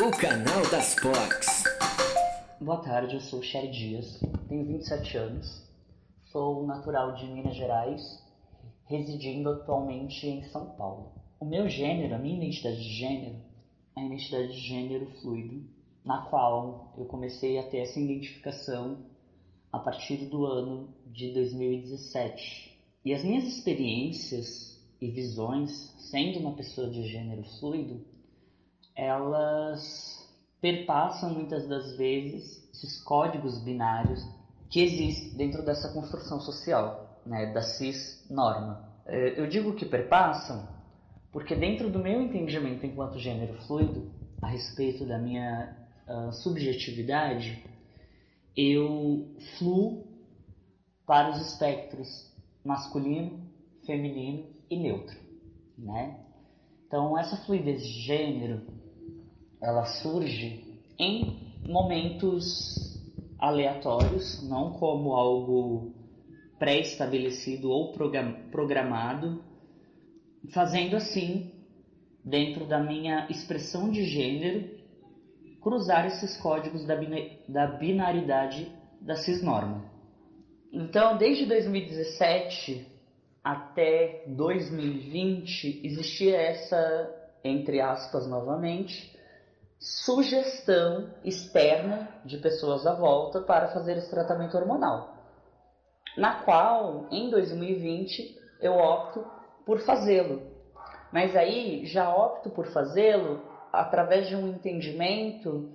O 0.00 0.10
canal 0.18 0.62
das 0.70 0.94
Fox. 0.94 1.64
Boa 2.58 2.82
tarde, 2.82 3.14
eu 3.14 3.20
sou 3.20 3.42
Sherry 3.42 3.70
Dias, 3.70 4.20
tenho 4.48 4.64
27 4.66 5.16
anos, 5.16 5.69
Sou 6.30 6.64
natural 6.64 7.16
de 7.16 7.26
Minas 7.26 7.56
Gerais, 7.56 8.22
residindo 8.84 9.50
atualmente 9.50 10.28
em 10.28 10.44
São 10.44 10.66
Paulo. 10.76 11.10
O 11.40 11.44
meu 11.44 11.68
gênero, 11.68 12.14
a 12.14 12.18
minha 12.18 12.36
identidade 12.36 12.76
de 12.76 12.88
gênero, 12.88 13.34
é 13.96 14.00
a 14.00 14.04
identidade 14.04 14.52
de 14.52 14.60
gênero 14.60 15.06
fluido, 15.20 15.64
na 16.04 16.22
qual 16.26 16.94
eu 16.96 17.04
comecei 17.06 17.58
a 17.58 17.64
ter 17.64 17.78
essa 17.78 17.98
identificação 17.98 18.98
a 19.72 19.80
partir 19.80 20.18
do 20.26 20.46
ano 20.46 20.94
de 21.04 21.34
2017. 21.34 22.80
E 23.04 23.12
as 23.12 23.24
minhas 23.24 23.48
experiências 23.48 24.80
e 25.00 25.10
visões, 25.10 25.92
sendo 25.98 26.38
uma 26.38 26.52
pessoa 26.52 26.88
de 26.88 27.08
gênero 27.08 27.42
fluido, 27.58 28.06
elas 28.94 30.30
perpassam 30.60 31.34
muitas 31.34 31.66
das 31.66 31.96
vezes 31.96 32.70
esses 32.72 33.02
códigos 33.02 33.58
binários 33.64 34.24
que 34.70 34.80
existe 34.80 35.36
dentro 35.36 35.62
dessa 35.64 35.92
construção 35.92 36.40
social, 36.40 37.20
né, 37.26 37.52
da 37.52 37.60
cis-norma. 37.60 38.88
É, 39.04 39.40
eu 39.40 39.48
digo 39.48 39.74
que 39.74 39.84
perpassam 39.84 40.68
porque 41.32 41.54
dentro 41.54 41.88
do 41.90 41.98
meu 41.98 42.20
entendimento 42.22 42.84
enquanto 42.84 43.18
gênero 43.18 43.54
fluido, 43.66 44.10
a 44.42 44.48
respeito 44.48 45.04
da 45.04 45.18
minha 45.18 45.76
uh, 46.08 46.32
subjetividade, 46.32 47.62
eu 48.56 49.36
fluo 49.58 50.06
para 51.06 51.30
os 51.30 51.40
espectros 51.40 52.08
masculino, 52.64 53.40
feminino 53.86 54.48
e 54.68 54.76
neutro. 54.76 55.16
né? 55.78 56.20
Então 56.86 57.16
essa 57.18 57.36
fluidez 57.44 57.82
de 57.82 58.00
gênero, 58.02 58.66
ela 59.60 59.84
surge 59.84 60.64
em 60.98 61.54
momentos 61.66 62.89
aleatórios, 63.40 64.46
não 64.48 64.72
como 64.72 65.14
algo 65.14 65.92
pré-estabelecido 66.58 67.70
ou 67.70 67.92
programado, 68.50 69.42
fazendo 70.52 70.96
assim, 70.96 71.50
dentro 72.24 72.66
da 72.66 72.78
minha 72.78 73.26
expressão 73.30 73.90
de 73.90 74.04
gênero, 74.04 74.68
cruzar 75.60 76.06
esses 76.06 76.36
códigos 76.36 76.86
da, 76.86 76.96
da 77.48 77.66
binaridade 77.66 78.70
da 79.00 79.16
cisnorma. 79.16 79.90
Então, 80.72 81.16
desde 81.16 81.46
2017 81.46 82.86
até 83.42 84.24
2020, 84.28 85.80
existia 85.82 86.36
essa, 86.36 87.10
entre 87.42 87.80
aspas 87.80 88.26
novamente, 88.26 89.18
sugestão 89.80 91.08
externa 91.24 92.20
de 92.22 92.36
pessoas 92.36 92.86
à 92.86 92.94
volta 92.94 93.40
para 93.40 93.68
fazer 93.68 93.96
esse 93.96 94.10
tratamento 94.10 94.56
hormonal. 94.56 95.14
Na 96.18 96.42
qual, 96.42 97.06
em 97.10 97.30
2020, 97.30 98.38
eu 98.60 98.74
opto 98.74 99.24
por 99.64 99.80
fazê-lo. 99.80 100.42
Mas 101.10 101.34
aí 101.34 101.86
já 101.86 102.14
opto 102.14 102.50
por 102.50 102.66
fazê-lo 102.66 103.40
através 103.72 104.28
de 104.28 104.36
um 104.36 104.46
entendimento 104.48 105.70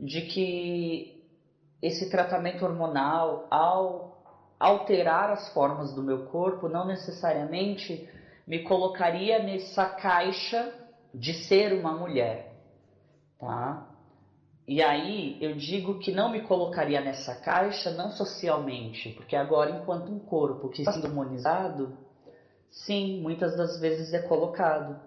de 0.00 0.22
que 0.22 1.22
esse 1.80 2.10
tratamento 2.10 2.64
hormonal, 2.64 3.46
ao 3.50 4.14
alterar 4.58 5.30
as 5.30 5.52
formas 5.52 5.94
do 5.94 6.02
meu 6.02 6.24
corpo, 6.24 6.68
não 6.68 6.86
necessariamente 6.86 8.08
me 8.46 8.64
colocaria 8.64 9.38
nessa 9.38 9.86
caixa 9.86 10.72
de 11.14 11.34
ser 11.46 11.72
uma 11.72 11.92
mulher, 11.92 12.53
tá? 13.44 13.86
E 14.66 14.82
aí 14.82 15.36
eu 15.40 15.54
digo 15.54 15.98
que 15.98 16.10
não 16.10 16.30
me 16.30 16.40
colocaria 16.40 17.00
nessa 17.00 17.34
caixa 17.34 17.90
não 17.90 18.10
socialmente, 18.10 19.10
porque 19.10 19.36
agora 19.36 19.70
enquanto 19.70 20.10
um 20.10 20.18
corpo 20.18 20.70
que 20.70 20.80
está 20.80 20.92
sendo 20.92 21.06
hormonizado, 21.06 21.98
sim, 22.70 23.20
muitas 23.20 23.56
das 23.56 23.78
vezes 23.78 24.14
é 24.14 24.20
colocado. 24.20 24.98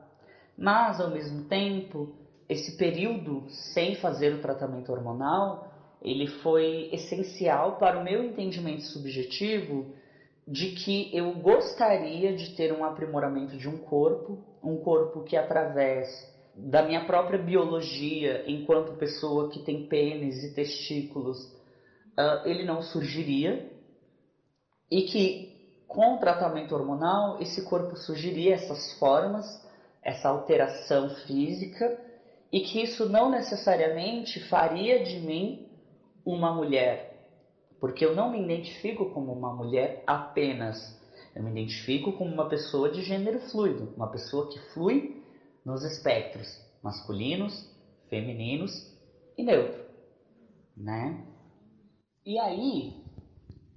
Mas 0.55 0.99
ao 1.01 1.09
mesmo 1.09 1.45
tempo, 1.45 2.15
esse 2.47 2.77
período 2.77 3.45
sem 3.49 3.95
fazer 3.95 4.33
o 4.33 4.41
tratamento 4.41 4.91
hormonal, 4.91 5.67
ele 6.01 6.27
foi 6.27 6.89
essencial 6.91 7.77
para 7.77 7.99
o 7.99 8.03
meu 8.03 8.23
entendimento 8.23 8.83
subjetivo 8.83 9.87
de 10.47 10.71
que 10.71 11.09
eu 11.11 11.33
gostaria 11.33 12.35
de 12.35 12.55
ter 12.55 12.71
um 12.71 12.85
aprimoramento 12.85 13.57
de 13.57 13.67
um 13.67 13.77
corpo, 13.77 14.37
um 14.63 14.77
corpo 14.77 15.23
que 15.23 15.35
através 15.35 16.07
da 16.57 16.81
minha 16.81 17.05
própria 17.05 17.37
biologia, 17.37 18.43
enquanto 18.47 18.97
pessoa 18.97 19.49
que 19.49 19.59
tem 19.59 19.87
pênis 19.87 20.43
e 20.43 20.55
testículos, 20.55 21.37
uh, 22.17 22.45
ele 22.45 22.65
não 22.65 22.81
surgiria, 22.81 23.71
e 24.89 25.03
que 25.03 25.55
com 25.87 26.15
o 26.15 26.19
tratamento 26.19 26.73
hormonal 26.73 27.39
esse 27.39 27.63
corpo 27.63 27.95
surgiria 27.95 28.55
essas 28.55 28.93
formas, 28.97 29.45
essa 30.01 30.29
alteração 30.29 31.09
física, 31.27 31.95
e 32.51 32.61
que 32.61 32.81
isso 32.81 33.07
não 33.07 33.29
necessariamente 33.29 34.39
faria 34.47 35.03
de 35.03 35.19
mim 35.19 35.69
uma 36.25 36.51
mulher, 36.51 37.27
porque 37.79 38.03
eu 38.03 38.15
não 38.15 38.31
me 38.31 38.41
identifico 38.41 39.11
como 39.11 39.31
uma 39.31 39.53
mulher 39.53 40.03
apenas, 40.07 40.97
eu 41.35 41.43
me 41.43 41.51
identifico 41.51 42.13
como 42.13 42.33
uma 42.33 42.49
pessoa 42.49 42.89
de 42.89 43.03
gênero 43.03 43.39
fluido, 43.51 43.93
uma 43.95 44.09
pessoa 44.09 44.49
que 44.49 44.59
flui 44.73 45.16
nos 45.67 45.83
espectros 45.83 46.47
masculinos, 46.81 47.69
femininos 48.09 48.71
e 49.37 49.43
neutro, 49.43 49.83
né? 50.77 51.27
E 52.25 52.39
aí, 52.39 53.03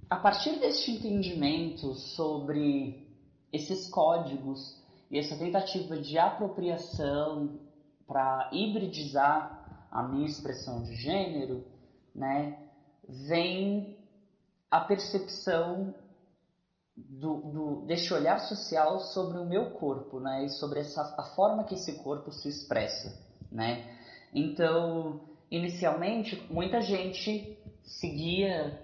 a 0.09 0.15
partir 0.15 0.57
deste 0.57 0.89
entendimento 0.89 1.93
sobre 1.95 3.05
esses 3.51 3.89
códigos 3.89 4.81
e 5.11 5.19
essa 5.19 5.37
tentativa 5.37 5.97
de 5.97 6.17
apropriação 6.17 7.59
para 8.07 8.49
hibridizar 8.53 9.89
a 9.91 10.01
minha 10.03 10.27
expressão 10.27 10.83
de 10.83 10.95
gênero, 10.95 11.65
né, 12.15 12.57
vem 13.27 13.97
a 14.69 14.79
percepção 14.79 15.93
do, 17.09 17.35
do, 17.51 17.85
deste 17.85 18.13
olhar 18.13 18.39
social 18.39 18.99
sobre 18.99 19.37
o 19.37 19.45
meu 19.45 19.71
corpo, 19.71 20.19
né? 20.19 20.45
E 20.45 20.49
sobre 20.49 20.79
essa, 20.79 21.01
a 21.17 21.23
forma 21.35 21.63
que 21.63 21.75
esse 21.75 22.01
corpo 22.03 22.31
se 22.31 22.49
expressa, 22.49 23.17
né? 23.51 23.97
Então, 24.33 25.21
inicialmente, 25.49 26.41
muita 26.49 26.81
gente 26.81 27.57
seguia 27.83 28.81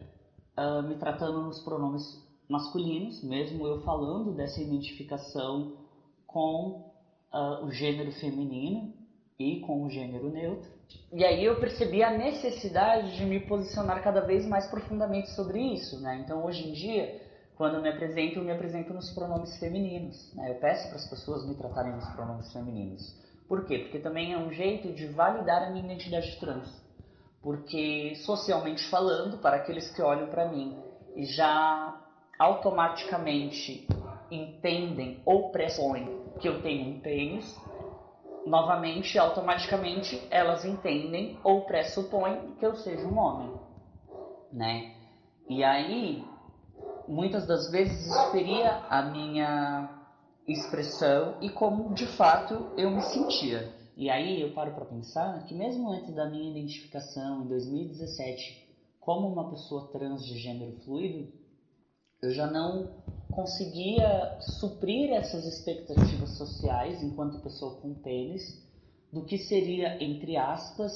uh, 0.58 0.84
me 0.84 0.96
tratando 0.96 1.42
nos 1.42 1.60
pronomes 1.62 2.04
masculinos, 2.50 3.24
mesmo 3.24 3.66
eu 3.66 3.82
falando 3.82 4.34
dessa 4.34 4.62
identificação 4.62 5.78
com 6.26 6.92
uh, 7.34 7.66
o 7.66 7.72
gênero 7.72 8.12
feminino 8.14 8.94
e 9.40 9.60
com 9.62 9.84
o 9.84 9.90
gênero 9.90 10.30
neutro. 10.30 10.70
E 11.12 11.24
aí 11.24 11.44
eu 11.44 11.60
percebi 11.60 12.02
a 12.02 12.18
necessidade 12.18 13.16
de 13.18 13.26
me 13.26 13.40
posicionar 13.42 14.02
cada 14.02 14.22
vez 14.22 14.46
mais 14.48 14.68
profundamente 14.68 15.30
sobre 15.32 15.62
isso, 15.74 16.00
né? 16.02 16.22
Então, 16.24 16.46
hoje 16.46 16.68
em 16.68 16.74
dia, 16.74 17.27
quando 17.58 17.76
eu 17.76 17.82
me 17.82 17.90
apresento, 17.90 18.38
eu 18.38 18.44
me 18.44 18.52
apresento 18.52 18.94
nos 18.94 19.10
pronomes 19.10 19.58
femininos. 19.58 20.32
Né? 20.36 20.52
Eu 20.52 20.56
peço 20.56 20.88
para 20.90 20.98
as 20.98 21.10
pessoas 21.10 21.46
me 21.48 21.56
tratarem 21.56 21.94
nos 21.94 22.08
pronomes 22.10 22.54
femininos. 22.54 23.02
Por 23.48 23.66
quê? 23.66 23.80
Porque 23.80 23.98
também 24.00 24.34
é 24.34 24.38
um 24.38 24.52
jeito 24.52 24.94
de 24.94 25.08
validar 25.08 25.64
a 25.64 25.70
minha 25.72 25.84
identidade 25.84 26.40
trans. 26.40 26.70
Porque, 27.42 28.14
socialmente 28.18 28.88
falando, 28.90 29.40
para 29.40 29.58
aqueles 29.58 29.90
que 29.92 30.02
olham 30.02 30.28
para 30.28 30.48
mim 30.48 30.78
e 31.16 31.26
já 31.26 32.00
automaticamente 32.38 33.88
entendem 34.30 35.22
ou 35.26 35.50
pressupõem 35.50 36.24
que 36.40 36.48
eu 36.48 36.62
tenho 36.62 36.90
um 36.92 37.00
pênis, 37.00 37.60
novamente, 38.46 39.18
automaticamente, 39.18 40.22
elas 40.30 40.64
entendem 40.64 41.40
ou 41.44 41.62
pressupõem 41.62 42.54
que 42.60 42.66
eu 42.66 42.76
seja 42.76 43.08
um 43.08 43.18
homem, 43.18 43.52
né? 44.52 44.94
E 45.50 45.64
aí, 45.64 46.24
muitas 47.08 47.46
das 47.48 47.72
vezes 47.72 48.12
feria 48.32 48.84
a 48.90 49.02
minha 49.04 49.90
expressão 50.48 51.38
e 51.42 51.50
como 51.50 51.94
de 51.94 52.06
fato 52.06 52.74
eu 52.78 52.90
me 52.92 53.02
sentia. 53.02 53.74
E 53.96 54.10
aí 54.10 54.42
eu 54.42 54.54
paro 54.54 54.74
para 54.74 54.86
pensar 54.86 55.44
que 55.46 55.56
mesmo 55.56 55.90
antes 55.90 56.14
da 56.14 56.28
minha 56.28 56.52
identificação 56.52 57.44
em 57.44 57.48
2017 57.48 58.68
como 59.00 59.28
uma 59.28 59.50
pessoa 59.50 59.90
trans 59.92 60.26
de 60.26 60.38
gênero 60.38 60.74
fluido, 60.84 61.32
eu 62.22 62.32
já 62.32 62.46
não 62.46 62.90
conseguia 63.32 64.38
suprir 64.40 65.12
essas 65.12 65.46
expectativas 65.46 66.38
sociais 66.38 67.02
enquanto 67.02 67.40
pessoa 67.42 67.76
com 67.76 67.94
pênis 67.94 68.62
do 69.12 69.24
que 69.24 69.38
seria 69.38 69.98
entre 70.04 70.36
aspas 70.36 70.92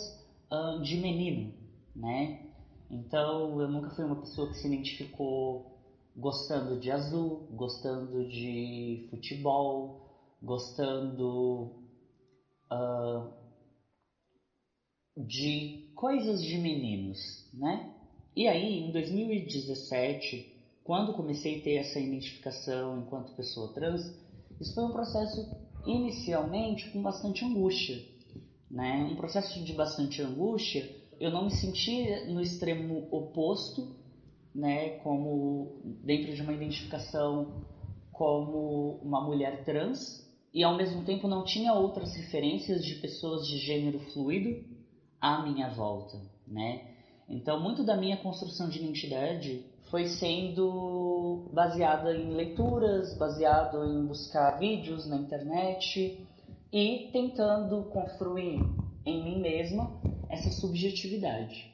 de 0.84 0.98
menino, 0.98 1.54
né? 1.96 2.42
Então 2.90 3.62
eu 3.62 3.70
nunca 3.70 3.90
fui 3.92 4.04
uma 4.04 4.18
pessoa 4.18 4.50
que 4.50 4.56
se 4.56 4.68
identificou 4.68 5.71
gostando 6.16 6.80
de 6.80 6.92
azul, 6.92 7.48
gostando 7.52 8.28
de 8.28 9.08
futebol, 9.10 10.02
gostando 10.42 11.72
uh, 12.72 13.32
de 15.18 15.92
coisas 15.96 16.44
de 16.44 16.58
meninos, 16.58 17.46
né? 17.54 17.94
E 18.36 18.48
aí, 18.48 18.80
em 18.80 18.92
2017, 18.92 20.52
quando 20.84 21.14
comecei 21.14 21.60
a 21.60 21.64
ter 21.64 21.76
essa 21.76 22.00
identificação 22.00 23.02
enquanto 23.02 23.36
pessoa 23.36 23.74
trans, 23.74 24.02
isso 24.60 24.74
foi 24.74 24.84
um 24.86 24.92
processo 24.92 25.50
inicialmente 25.86 26.90
com 26.92 27.02
bastante 27.02 27.44
angústia, 27.46 28.04
né? 28.70 29.04
Um 29.12 29.16
processo 29.16 29.64
de 29.64 29.74
bastante 29.74 30.22
angústia. 30.22 30.90
Eu 31.20 31.30
não 31.30 31.46
me 31.46 31.52
sentia 31.52 32.26
no 32.26 32.42
extremo 32.42 33.08
oposto 33.12 34.01
né, 34.54 35.00
como 35.00 35.82
dentro 36.04 36.34
de 36.34 36.42
uma 36.42 36.54
identificação 36.54 37.64
como 38.12 39.00
uma 39.02 39.24
mulher 39.24 39.64
trans 39.64 40.30
e 40.54 40.64
ao 40.64 40.76
mesmo 40.76 41.04
tempo 41.04 41.28
não 41.28 41.44
tinha 41.44 41.74
outras 41.74 42.14
referências 42.16 42.86
de 42.86 42.96
pessoas 42.96 43.48
de 43.48 43.58
gênero 43.58 44.00
fluido 44.12 44.64
à 45.20 45.42
minha 45.42 45.70
volta, 45.70 46.20
né? 46.46 46.92
Então, 47.30 47.60
muito 47.62 47.84
da 47.84 47.96
minha 47.96 48.18
construção 48.18 48.68
de 48.68 48.80
identidade 48.80 49.66
foi 49.90 50.06
sendo 50.06 51.50
baseada 51.54 52.16
em 52.16 52.34
leituras, 52.34 53.18
baseado 53.18 53.86
em 53.86 54.06
buscar 54.06 54.60
vídeos 54.60 55.08
na 55.08 55.16
internet 55.16 56.28
e 56.72 57.10
tentando 57.14 57.86
construir 57.86 58.60
em 59.06 59.24
mim 59.24 59.40
mesma 59.40 60.00
essa 60.30 60.52
subjetividade 60.52 61.71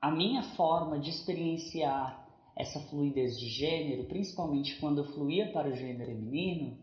a 0.00 0.10
minha 0.10 0.42
forma 0.54 0.98
de 0.98 1.10
experienciar 1.10 2.26
essa 2.56 2.80
fluidez 2.88 3.38
de 3.38 3.48
gênero, 3.48 4.04
principalmente 4.04 4.78
quando 4.80 4.98
eu 4.98 5.12
fluía 5.12 5.50
para 5.52 5.68
o 5.68 5.74
gênero 5.74 6.10
feminino, 6.10 6.76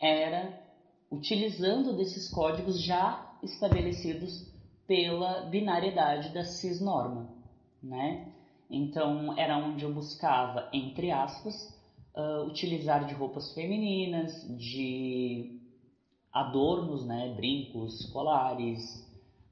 era 0.00 0.58
utilizando 1.10 1.96
desses 1.96 2.28
códigos 2.32 2.80
já 2.82 3.36
estabelecidos 3.42 4.48
pela 4.86 5.42
binariedade 5.42 6.32
da 6.32 6.44
cisnorma, 6.44 7.28
né? 7.82 8.32
Então 8.70 9.36
era 9.36 9.56
onde 9.56 9.84
eu 9.84 9.92
buscava, 9.92 10.68
entre 10.72 11.10
aspas, 11.10 11.76
uh, 12.14 12.46
utilizar 12.46 13.04
de 13.04 13.14
roupas 13.14 13.52
femininas, 13.52 14.46
de 14.56 15.60
adornos, 16.32 17.04
né, 17.04 17.34
brincos, 17.36 18.06
colares, 18.12 18.80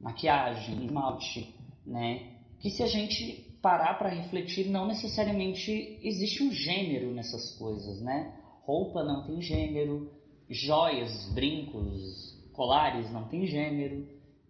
maquiagem, 0.00 0.84
esmalte, 0.84 1.52
né? 1.84 2.37
Que 2.60 2.70
se 2.70 2.82
a 2.82 2.86
gente 2.86 3.48
parar 3.62 3.94
para 3.94 4.08
refletir, 4.08 4.68
não 4.68 4.86
necessariamente 4.86 5.98
existe 6.02 6.42
um 6.42 6.52
gênero 6.52 7.12
nessas 7.12 7.56
coisas, 7.56 8.00
né? 8.00 8.34
Roupa 8.62 9.02
não 9.02 9.26
tem 9.26 9.40
gênero, 9.40 10.10
joias, 10.48 11.28
brincos, 11.32 12.36
colares 12.52 13.10
não 13.12 13.28
tem 13.28 13.46
gênero, 13.46 14.06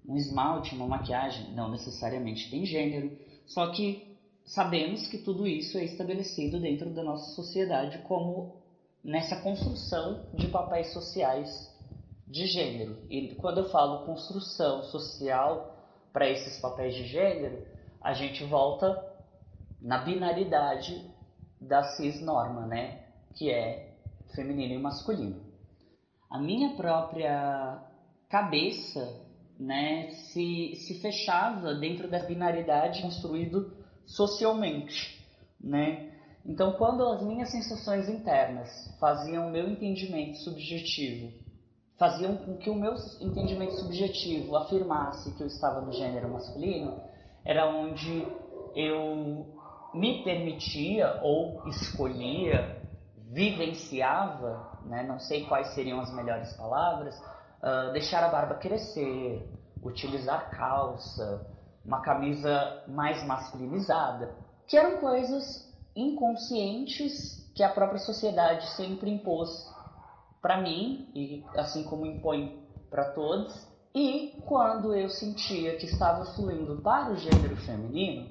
um 0.06 0.16
esmalte, 0.16 0.74
uma 0.74 0.86
maquiagem 0.86 1.52
não 1.54 1.70
necessariamente 1.70 2.50
tem 2.50 2.64
gênero. 2.64 3.16
Só 3.46 3.70
que 3.70 4.16
sabemos 4.44 5.06
que 5.09 5.18
tudo 5.18 5.46
isso 5.46 5.76
é 5.76 5.84
estabelecido 5.84 6.59
dentro 6.59 6.90
da 6.90 7.02
nossa 7.02 7.34
sociedade 7.34 7.98
como 8.09 8.56
nessa 9.04 9.40
construção 9.42 10.26
de 10.34 10.48
papéis 10.48 10.92
sociais 10.92 11.70
de 12.26 12.46
gênero. 12.46 12.96
E 13.11 13.34
quando 13.34 13.59
eu 13.59 13.70
falo 13.70 14.06
construção 14.06 14.82
social 14.84 15.76
para 16.12 16.28
esses 16.30 16.59
papéis 16.61 16.94
de 16.94 17.06
gênero, 17.06 17.66
a 18.01 18.12
gente 18.12 18.44
volta 18.44 19.05
na 19.80 19.99
binaridade 19.99 21.05
da 21.61 21.82
cis-norma, 21.82 22.66
né? 22.66 23.05
Que 23.34 23.51
é 23.51 23.96
feminino 24.34 24.74
e 24.74 24.78
masculino. 24.78 25.40
A 26.30 26.38
minha 26.38 26.76
própria 26.76 27.82
cabeça, 28.28 29.26
né, 29.59 30.11
se, 30.11 30.74
se 30.76 31.01
fechava 31.01 31.74
dentro 31.74 32.09
da 32.09 32.18
binaridade 32.20 33.03
construído 33.03 33.72
socialmente, 34.07 35.26
né? 35.61 36.12
Então, 36.44 36.72
quando 36.72 37.07
as 37.07 37.22
minhas 37.22 37.51
sensações 37.51 38.09
internas 38.09 38.68
faziam 38.99 39.49
o 39.49 39.51
meu 39.51 39.68
entendimento 39.68 40.38
subjetivo, 40.38 41.32
faziam 41.99 42.36
com 42.36 42.57
que 42.57 42.70
o 42.70 42.74
meu 42.74 42.94
entendimento 43.20 43.74
subjetivo 43.74 44.57
afirmasse 44.57 45.34
que 45.34 45.42
eu 45.42 45.46
estava 45.46 45.80
no 45.80 45.92
gênero 45.92 46.30
masculino, 46.30 47.01
era 47.45 47.66
onde 47.66 48.26
eu 48.74 49.47
me 49.95 50.22
permitia 50.22 51.18
ou 51.22 51.66
escolhia, 51.66 52.82
vivenciava, 53.30 54.78
né, 54.84 55.03
não 55.03 55.18
sei 55.18 55.45
quais 55.47 55.74
seriam 55.74 56.01
as 56.01 56.12
melhores 56.14 56.53
palavras, 56.55 57.18
uh, 57.18 57.93
deixar 57.93 58.24
a 58.24 58.28
barba 58.28 58.55
crescer, 58.55 59.47
utilizar 59.82 60.51
calça, 60.51 61.47
uma 61.84 62.01
camisa 62.01 62.84
mais 62.86 63.24
masculinizada, 63.26 64.34
que 64.66 64.76
eram 64.76 64.99
coisas 64.99 65.66
inconscientes 65.97 67.39
que 67.55 67.62
a 67.62 67.70
própria 67.70 67.99
sociedade 67.99 68.66
sempre 68.76 69.11
impôs 69.11 69.51
para 70.41 70.61
mim, 70.61 71.11
e 71.14 71.45
assim 71.57 71.82
como 71.84 72.07
impõe 72.07 72.62
para 72.89 73.12
todos. 73.12 73.68
E 73.95 74.34
quando 74.47 74.95
eu 74.95 75.09
sentia 75.09 75.76
que 75.76 75.86
estava 75.86 76.24
fluindo 76.34 76.76
para 76.82 77.12
o 77.12 77.16
gênero 77.16 77.57
feminino, 77.57 78.28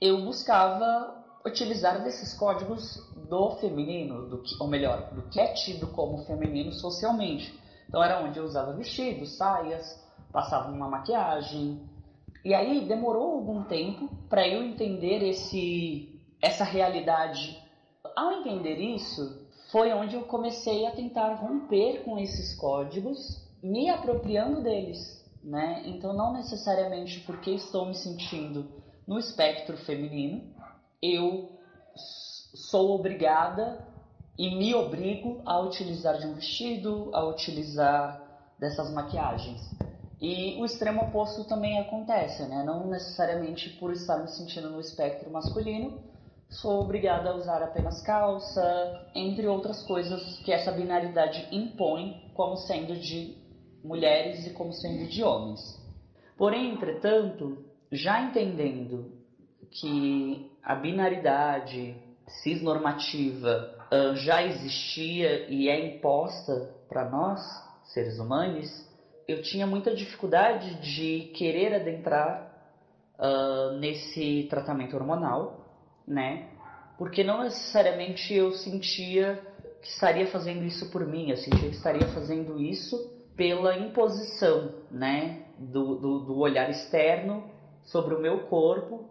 eu 0.00 0.24
buscava 0.24 1.24
utilizar 1.46 2.02
desses 2.02 2.34
códigos 2.34 2.96
do 3.28 3.50
feminino, 3.56 4.28
do 4.28 4.38
que, 4.38 4.54
ou 4.60 4.66
melhor, 4.66 5.12
do 5.12 5.22
que 5.22 5.40
é 5.40 5.52
tido 5.52 5.86
como 5.88 6.24
feminino 6.24 6.72
socialmente. 6.72 7.58
Então 7.88 8.02
era 8.02 8.20
onde 8.24 8.38
eu 8.38 8.44
usava 8.44 8.72
vestidos, 8.72 9.36
saias, 9.36 10.02
passava 10.32 10.70
uma 10.70 10.88
maquiagem. 10.88 11.80
E 12.44 12.54
aí 12.54 12.86
demorou 12.86 13.34
algum 13.34 13.62
tempo 13.64 14.08
para 14.28 14.46
eu 14.46 14.62
entender 14.62 15.22
esse 15.22 16.12
essa 16.42 16.64
realidade. 16.64 17.62
Ao 18.14 18.32
entender 18.32 18.76
isso, 18.76 19.46
foi 19.70 19.92
onde 19.92 20.14
eu 20.14 20.22
comecei 20.22 20.86
a 20.86 20.90
tentar 20.90 21.34
romper 21.34 22.02
com 22.04 22.18
esses 22.18 22.54
códigos, 22.54 23.45
me 23.70 23.90
apropriando 23.90 24.62
deles, 24.62 24.98
né? 25.42 25.82
Então 25.86 26.12
não 26.12 26.32
necessariamente 26.32 27.20
porque 27.20 27.50
estou 27.50 27.86
me 27.86 27.94
sentindo 27.94 28.66
no 29.06 29.18
espectro 29.18 29.76
feminino, 29.78 30.42
eu 31.02 31.50
sou 32.54 32.94
obrigada 32.94 33.84
e 34.38 34.54
me 34.54 34.74
obrigo 34.74 35.40
a 35.44 35.58
utilizar 35.60 36.18
de 36.18 36.26
um 36.26 36.34
vestido, 36.34 37.10
a 37.14 37.24
utilizar 37.24 38.22
dessas 38.58 38.92
maquiagens. 38.92 39.62
E 40.20 40.56
o 40.60 40.64
extremo 40.64 41.02
oposto 41.02 41.44
também 41.44 41.78
acontece, 41.78 42.42
né? 42.44 42.62
Não 42.64 42.86
necessariamente 42.86 43.70
por 43.78 43.92
estar 43.92 44.18
me 44.18 44.28
sentindo 44.28 44.70
no 44.70 44.80
espectro 44.80 45.30
masculino, 45.30 46.00
sou 46.48 46.80
obrigada 46.80 47.30
a 47.30 47.36
usar 47.36 47.62
apenas 47.62 48.00
calça, 48.02 49.08
entre 49.14 49.46
outras 49.46 49.82
coisas 49.82 50.38
que 50.38 50.52
essa 50.52 50.72
binaridade 50.72 51.46
impõe 51.52 52.30
como 52.34 52.56
sendo 52.56 52.96
de 52.96 53.45
mulheres 53.86 54.46
e 54.46 54.50
como 54.50 54.72
sendo 54.72 55.08
de 55.08 55.22
homens. 55.22 55.60
Porém, 56.36 56.72
entretanto, 56.72 57.64
já 57.90 58.20
entendendo 58.20 59.12
que 59.70 60.50
a 60.62 60.74
binaridade 60.74 61.96
cisnormativa 62.42 63.74
uh, 63.92 64.16
já 64.16 64.42
existia 64.42 65.48
e 65.48 65.68
é 65.68 65.96
imposta 65.96 66.74
para 66.88 67.08
nós, 67.08 67.40
seres 67.84 68.18
humanos, 68.18 68.68
eu 69.28 69.42
tinha 69.42 69.66
muita 69.66 69.94
dificuldade 69.94 70.74
de 70.80 71.32
querer 71.34 71.74
adentrar 71.74 72.52
uh, 73.18 73.78
nesse 73.78 74.46
tratamento 74.50 74.96
hormonal, 74.96 75.64
né? 76.06 76.48
Porque 76.98 77.22
não 77.22 77.42
necessariamente 77.42 78.32
eu 78.34 78.52
sentia 78.52 79.42
que 79.82 79.88
estaria 79.88 80.26
fazendo 80.28 80.64
isso 80.64 80.90
por 80.90 81.06
mim, 81.06 81.30
eu 81.30 81.36
sentia 81.36 81.68
que 81.68 81.76
estaria 81.76 82.06
fazendo 82.08 82.60
isso 82.60 83.15
pela 83.36 83.76
imposição, 83.76 84.72
né? 84.90 85.42
Do, 85.58 85.94
do, 85.96 86.18
do 86.20 86.38
olhar 86.38 86.68
externo 86.68 87.44
sobre 87.84 88.14
o 88.14 88.20
meu 88.20 88.40
corpo, 88.40 89.08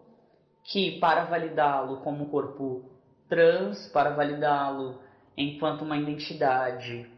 que 0.62 0.98
para 1.00 1.24
validá-lo 1.24 1.98
como 1.98 2.26
corpo 2.26 2.82
trans, 3.28 3.88
para 3.88 4.10
validá-lo 4.10 5.00
enquanto 5.36 5.82
uma 5.82 5.96
identidade 5.96 7.10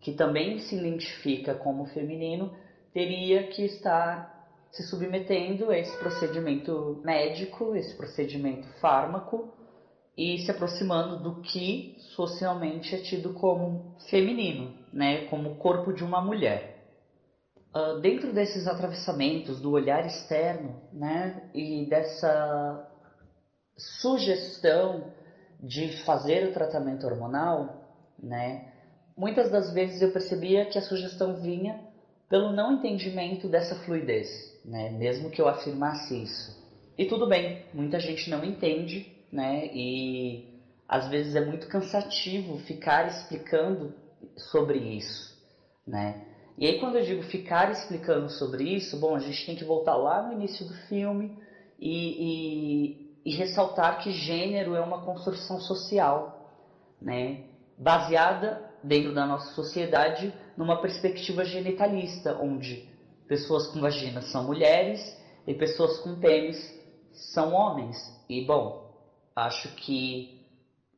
que 0.00 0.12
também 0.12 0.60
se 0.60 0.76
identifica 0.76 1.54
como 1.54 1.86
feminino, 1.86 2.54
teria 2.92 3.48
que 3.48 3.64
estar 3.64 4.36
se 4.70 4.84
submetendo 4.84 5.70
a 5.70 5.78
esse 5.78 5.96
procedimento 5.98 7.00
médico, 7.02 7.74
esse 7.74 7.96
procedimento 7.96 8.68
fármaco 8.80 9.55
e 10.16 10.38
se 10.38 10.50
aproximando 10.50 11.18
do 11.18 11.42
que 11.42 11.94
socialmente 12.14 12.94
é 12.94 12.98
tido 12.98 13.34
como 13.34 13.94
feminino, 14.08 14.72
né, 14.92 15.26
como 15.26 15.56
corpo 15.56 15.92
de 15.92 16.02
uma 16.02 16.20
mulher. 16.20 16.74
Uh, 17.74 18.00
dentro 18.00 18.32
desses 18.32 18.66
atravessamentos 18.66 19.60
do 19.60 19.72
olhar 19.72 20.06
externo, 20.06 20.74
né, 20.90 21.50
e 21.54 21.84
dessa 21.84 22.88
sugestão 23.76 25.12
de 25.60 25.92
fazer 26.04 26.48
o 26.48 26.52
tratamento 26.52 27.06
hormonal, 27.06 27.68
né, 28.18 28.72
muitas 29.14 29.50
das 29.50 29.70
vezes 29.74 30.00
eu 30.00 30.10
percebia 30.10 30.64
que 30.64 30.78
a 30.78 30.82
sugestão 30.82 31.34
vinha 31.42 31.78
pelo 32.30 32.52
não 32.52 32.72
entendimento 32.72 33.48
dessa 33.48 33.76
fluidez, 33.84 34.58
né, 34.64 34.88
mesmo 34.88 35.28
que 35.28 35.42
eu 35.42 35.46
afirmasse 35.46 36.22
isso. 36.22 36.64
E 36.96 37.04
tudo 37.04 37.28
bem, 37.28 37.62
muita 37.74 38.00
gente 38.00 38.30
não 38.30 38.42
entende, 38.42 39.15
né, 39.32 39.70
e 39.72 40.44
às 40.88 41.08
vezes 41.08 41.34
é 41.34 41.44
muito 41.44 41.66
cansativo 41.68 42.58
ficar 42.58 43.06
explicando 43.06 43.94
sobre 44.36 44.78
isso, 44.78 45.36
né. 45.86 46.22
E 46.58 46.66
aí 46.66 46.80
quando 46.80 46.96
eu 46.96 47.04
digo 47.04 47.22
ficar 47.22 47.70
explicando 47.70 48.30
sobre 48.30 48.64
isso, 48.64 48.98
bom, 48.98 49.14
a 49.14 49.18
gente 49.18 49.44
tem 49.44 49.56
que 49.56 49.64
voltar 49.64 49.96
lá 49.96 50.22
no 50.22 50.32
início 50.32 50.66
do 50.66 50.72
filme 50.88 51.36
e, 51.78 53.04
e, 53.24 53.30
e 53.30 53.36
ressaltar 53.36 53.98
que 53.98 54.10
gênero 54.10 54.74
é 54.74 54.80
uma 54.80 55.02
construção 55.02 55.60
social, 55.60 56.48
né, 57.00 57.40
baseada 57.76 58.64
dentro 58.82 59.12
da 59.12 59.26
nossa 59.26 59.52
sociedade 59.54 60.32
numa 60.56 60.80
perspectiva 60.80 61.44
genitalista, 61.44 62.38
onde 62.40 62.88
pessoas 63.28 63.66
com 63.66 63.80
vagina 63.80 64.22
são 64.22 64.44
mulheres 64.44 65.00
e 65.46 65.52
pessoas 65.54 65.98
com 65.98 66.16
pênis 66.16 66.56
são 67.12 67.52
homens. 67.52 67.96
E 68.28 68.44
bom, 68.44 68.85
acho 69.36 69.68
que 69.76 70.34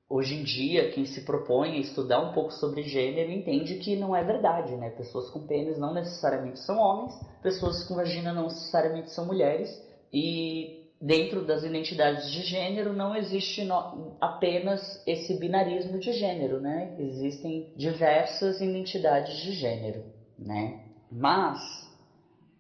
hoje 0.09 0.37
em 0.37 0.43
dia, 0.43 0.91
quem 0.91 1.05
se 1.05 1.23
propõe 1.23 1.77
a 1.77 1.81
estudar 1.81 2.21
um 2.21 2.33
pouco 2.33 2.53
sobre 2.53 2.83
gênero 2.85 3.31
entende 3.31 3.75
que 3.75 3.95
não 3.97 4.17
é 4.17 4.23
verdade, 4.23 4.75
né? 4.77 4.89
Pessoas 4.91 5.29
com 5.29 5.47
pênis 5.47 5.79
não 5.79 5.93
necessariamente 5.93 6.61
são 6.61 6.79
homens, 6.79 7.15
pessoas 7.43 7.85
com 7.85 7.97
vagina 7.97 8.33
não 8.33 8.45
necessariamente 8.45 9.11
são 9.11 9.27
mulheres, 9.27 9.69
e 10.13 10.87
dentro 11.01 11.45
das 11.45 11.63
identidades 11.63 12.31
de 12.31 12.43
gênero 12.43 12.93
não 12.93 13.15
existe 13.15 13.65
no, 13.65 14.17
apenas 14.21 15.03
esse 15.07 15.35
binarismo 15.35 15.99
de 15.99 16.13
gênero, 16.13 16.59
né? 16.59 16.95
Existem 16.99 17.71
diversas 17.77 18.61
identidades 18.61 19.37
de 19.37 19.53
gênero. 19.53 20.05
né? 20.39 20.81
Mas 21.11 21.89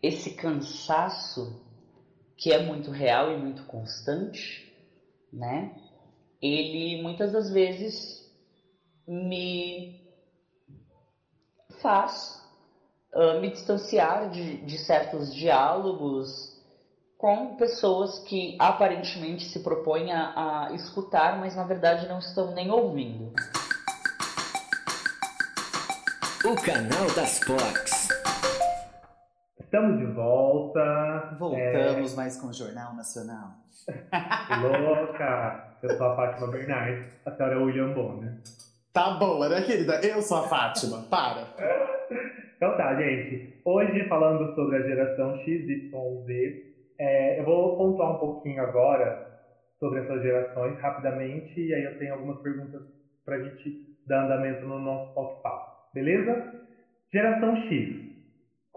esse 0.02 0.34
cansaço 0.34 1.56
que 2.36 2.52
é 2.52 2.62
muito 2.62 2.90
real 2.90 3.32
e 3.32 3.36
muito 3.36 3.64
constante, 3.64 4.67
né? 5.32 5.74
Ele 6.40 7.02
muitas 7.02 7.32
das 7.32 7.50
vezes 7.50 8.28
me 9.06 10.00
faz 11.80 12.42
uh, 13.14 13.40
me 13.40 13.50
distanciar 13.50 14.30
de, 14.30 14.58
de 14.58 14.78
certos 14.78 15.34
diálogos 15.34 16.56
com 17.16 17.56
pessoas 17.56 18.20
que 18.20 18.56
aparentemente 18.60 19.44
se 19.46 19.58
propõem 19.60 20.12
a, 20.12 20.68
a 20.68 20.72
escutar, 20.74 21.38
mas 21.40 21.56
na 21.56 21.64
verdade 21.64 22.06
não 22.06 22.20
estão 22.20 22.54
nem 22.54 22.70
ouvindo. 22.70 23.32
O 26.44 26.54
canal 26.54 27.10
das 27.16 27.40
Fox. 27.40 27.97
Estamos 29.68 29.98
de 29.98 30.06
volta. 30.06 31.36
Voltamos 31.38 32.16
mais 32.16 32.40
com 32.40 32.46
o 32.46 32.54
Jornal 32.54 32.96
Nacional. 32.96 33.50
Louca! 34.62 35.76
Eu 35.82 35.90
sou 35.90 36.06
a 36.06 36.16
Fátima 36.16 36.46
Bernardes, 36.46 37.04
a 37.26 37.30
senhora 37.32 37.54
é 37.54 37.58
o 37.58 37.64
William 37.64 37.92
Bonner. 37.92 38.32
Tá 38.94 39.18
boa, 39.18 39.46
né, 39.46 39.60
querida? 39.60 40.00
Eu 40.00 40.22
sou 40.22 40.38
a 40.38 40.48
Fátima. 40.48 41.02
Para. 41.10 41.48
Então 42.56 42.78
tá, 42.78 42.94
gente. 42.94 43.60
Hoje 43.62 44.08
falando 44.08 44.54
sobre 44.54 44.78
a 44.78 44.86
geração 44.86 45.36
XYZ, 45.44 45.90
é, 46.98 47.38
eu 47.38 47.44
vou 47.44 47.76
pontuar 47.76 48.16
um 48.16 48.18
pouquinho 48.20 48.62
agora 48.62 49.38
sobre 49.78 50.00
essas 50.00 50.22
gerações 50.22 50.80
rapidamente 50.80 51.60
e 51.60 51.74
aí 51.74 51.84
eu 51.84 51.98
tenho 51.98 52.14
algumas 52.14 52.40
perguntas 52.40 52.80
para 53.22 53.36
a 53.36 53.42
gente 53.42 53.98
dar 54.06 54.24
andamento 54.24 54.66
no 54.66 54.78
nosso 54.78 55.42
papo, 55.42 55.92
beleza? 55.92 56.54
Geração 57.12 57.54
X 57.68 58.07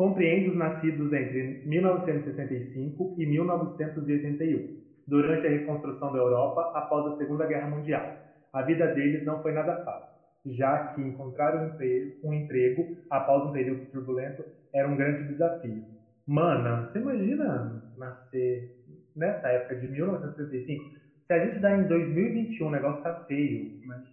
compreende 0.02 0.50
os 0.50 0.56
nascidos 0.56 1.14
entre 1.14 1.62
1965 1.64 3.16
e 3.20 3.26
1981, 3.28 4.82
durante 5.06 5.46
a 5.46 5.50
reconstrução 5.52 6.12
da 6.12 6.18
Europa 6.18 6.72
após 6.74 7.14
a 7.14 7.18
Segunda 7.18 7.46
Guerra 7.46 7.70
Mundial. 7.70 8.18
A 8.52 8.64
vida 8.64 8.88
deles 8.96 9.24
não 9.24 9.44
foi 9.44 9.52
nada 9.52 9.86
fácil, 9.86 10.10
já 10.44 10.88
que 10.88 11.02
encontrar 11.02 11.56
um 11.56 11.68
emprego, 11.68 12.16
um 12.24 12.34
emprego 12.34 12.98
após 13.12 13.48
um 13.48 13.52
período 13.52 13.86
turbulento 13.92 14.44
era 14.74 14.88
um 14.88 14.98
grande 14.98 15.28
desafio. 15.28 15.84
Mana, 16.26 16.88
você 16.88 16.98
imagina 16.98 17.84
nascer 17.96 18.72
nessa 19.16 19.50
época 19.50 19.76
de 19.76 19.88
1965? 19.88 20.84
Se 21.28 21.34
a 21.34 21.46
gente 21.46 21.60
dá 21.60 21.78
em 21.78 21.88
2021, 21.88 22.66
o 22.66 22.72
negócio 22.72 23.04
tá 23.04 23.14
feio. 23.28 23.80
Imagina. 23.84 24.11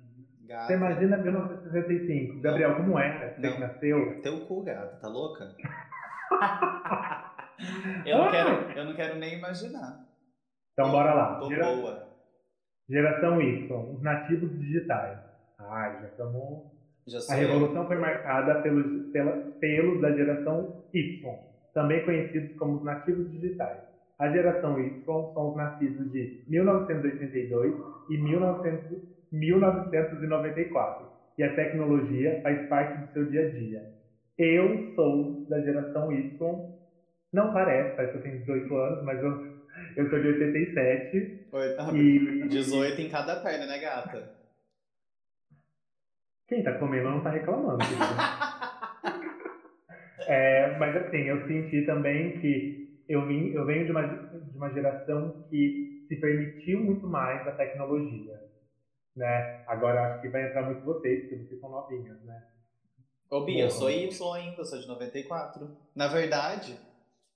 Gata. 0.48 0.66
Você 0.66 0.74
imagina 0.74 1.16
1965. 1.18 2.40
Gabriel, 2.40 2.76
como 2.76 2.98
era? 2.98 3.34
Você 3.34 3.40
Não. 3.46 3.52
que 3.54 3.60
nasceu? 3.60 4.22
Teu 4.22 4.46
cu, 4.46 4.62
gata. 4.64 4.96
Tá 5.00 5.08
louca? 5.08 5.44
eu, 8.06 8.18
não 8.18 8.30
quero, 8.30 8.50
eu 8.78 8.84
não 8.86 8.94
quero 8.94 9.18
nem 9.18 9.36
imaginar. 9.38 10.04
Então 10.72 10.90
bora 10.90 11.12
lá. 11.12 11.38
Tô 11.38 11.48
Gera- 11.48 11.74
boa. 11.74 12.08
Geração 12.88 13.40
Y, 13.42 13.70
os 13.94 14.02
nativos 14.02 14.50
digitais. 14.58 15.18
Ai, 15.58 16.00
já 16.00 16.06
estamos. 16.08 16.62
Já 17.06 17.18
A 17.18 17.20
sou 17.20 17.36
eu. 17.36 17.40
revolução 17.48 17.86
foi 17.86 17.98
marcada 17.98 18.62
pelos, 18.62 19.10
pela, 19.12 19.32
pelos 19.60 20.00
da 20.00 20.12
geração 20.12 20.84
Y, 20.94 21.22
também 21.74 22.04
conhecidos 22.04 22.56
como 22.56 22.76
os 22.76 22.84
nativos 22.84 23.30
digitais. 23.30 23.80
A 24.18 24.30
geração 24.30 24.78
Y 24.80 25.04
são 25.04 25.50
os 25.50 25.56
nascidos 25.56 26.10
de 26.12 26.44
1982 26.48 27.74
e 28.10 28.16
1900 28.18 29.17
1994, 29.32 31.06
e 31.36 31.42
a 31.42 31.54
tecnologia 31.54 32.40
faz 32.42 32.68
parte 32.68 32.98
do 33.00 33.12
seu 33.12 33.26
dia 33.30 33.46
a 33.46 33.50
dia. 33.50 33.82
Eu 34.36 34.92
sou 34.94 35.46
da 35.48 35.60
geração 35.60 36.12
Y, 36.12 36.36
não 37.32 37.52
parece, 37.52 37.96
parece 37.96 38.12
que 38.12 38.18
eu 38.18 38.22
tenho 38.22 38.38
18 38.40 38.76
anos, 38.76 39.04
mas 39.04 39.22
eu, 39.22 39.30
eu 39.96 40.08
sou 40.10 40.20
de 40.20 40.28
87 40.28 41.48
Oi, 41.52 41.74
ah, 41.78 41.90
e 41.94 42.48
18 42.48 43.00
em 43.00 43.08
cada 43.08 43.36
perna, 43.36 43.66
né, 43.66 43.78
gata? 43.78 44.38
quem 46.48 46.62
tá 46.62 46.72
comendo 46.78 47.10
não 47.10 47.22
tá 47.22 47.30
reclamando. 47.30 47.78
É, 50.26 50.76
mas 50.76 50.94
assim, 50.94 51.22
eu 51.22 51.46
senti 51.46 51.86
também 51.86 52.38
que 52.38 52.86
eu, 53.08 53.26
vim, 53.26 53.48
eu 53.48 53.64
venho 53.64 53.86
de 53.86 53.92
uma, 53.92 54.02
de 54.06 54.56
uma 54.58 54.68
geração 54.70 55.42
que 55.48 56.04
se 56.06 56.16
permitiu 56.16 56.80
muito 56.80 57.06
mais 57.06 57.48
a 57.48 57.52
tecnologia. 57.52 58.34
Né? 59.18 59.64
Agora 59.66 60.12
acho 60.12 60.22
que 60.22 60.28
vai 60.28 60.46
entrar 60.46 60.62
muito 60.62 60.84
vocês, 60.84 61.22
porque 61.22 61.36
vocês 61.44 61.60
são 61.60 61.70
novinhas, 61.70 62.22
né? 62.22 62.40
Ô, 63.28 63.40
Bia, 63.44 63.64
eu 63.64 63.70
sou 63.70 63.90
Y 63.90 64.34
ainda, 64.34 64.58
eu 64.58 64.64
sou 64.64 64.78
de 64.78 64.86
94. 64.86 65.76
Na 65.92 66.06
verdade, 66.06 66.78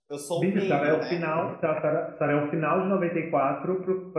eu 0.08 0.16
sou 0.16 0.38
Bicho, 0.38 0.58
meio, 0.58 0.68
Sara 0.68 0.88
é 0.88 0.92
o 0.92 0.98
né? 0.98 1.08
final, 1.08 1.58
Sara, 1.60 2.16
Sara 2.16 2.32
é 2.32 2.44
o 2.44 2.50
final 2.50 2.82
de 2.82 2.88
94 2.88 4.12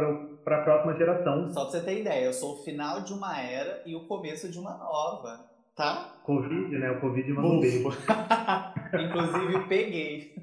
para 0.43 0.57
a 0.57 0.63
próxima 0.63 0.97
geração. 0.97 1.49
Só 1.51 1.61
pra 1.61 1.71
você 1.71 1.85
ter 1.85 2.01
ideia, 2.01 2.25
eu 2.25 2.33
sou 2.33 2.55
o 2.55 2.63
final 2.63 3.01
de 3.01 3.13
uma 3.13 3.41
era 3.41 3.81
e 3.85 3.95
o 3.95 4.05
começo 4.07 4.51
de 4.51 4.59
uma 4.59 4.77
nova, 4.77 5.49
tá? 5.73 6.19
Covid, 6.25 6.77
né? 6.77 6.91
O 6.91 6.99
Covid 6.99 7.31
manda 7.31 7.47
um 7.47 7.59
beijo. 7.61 7.87
Inclusive, 8.93 9.67
peguei. 9.69 10.35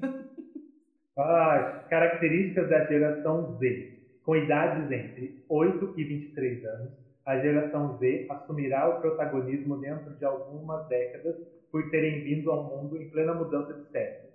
Ah, 1.15 1.85
características 1.87 2.67
da 2.67 2.83
geração 2.85 3.57
Z. 3.59 3.99
Com 4.23 4.35
idades 4.35 4.91
entre 4.91 5.45
8 5.47 5.93
e 5.97 6.03
23 6.03 6.65
anos, 6.65 7.00
a 7.25 7.39
geração 7.39 7.97
Z 7.97 8.27
assumirá 8.29 8.89
o 8.89 9.01
protagonismo 9.01 9.77
dentro 9.77 10.13
de 10.15 10.25
algumas 10.25 10.87
décadas 10.87 11.35
por 11.71 11.89
terem 11.89 12.23
vindo 12.23 12.51
ao 12.51 12.63
mundo 12.63 12.97
em 12.97 13.09
plena 13.09 13.33
mudança 13.33 13.73
de 13.73 13.89
século. 13.91 14.31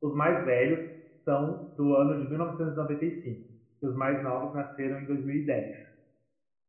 Os 0.00 0.14
mais 0.14 0.44
velhos 0.44 0.90
são 1.24 1.72
do 1.76 1.94
ano 1.94 2.22
de 2.22 2.28
1995 2.28 3.52
e 3.82 3.86
os 3.86 3.94
mais 3.96 4.22
novos 4.22 4.54
nasceram 4.54 5.00
em 5.00 5.04
2010. 5.06 5.76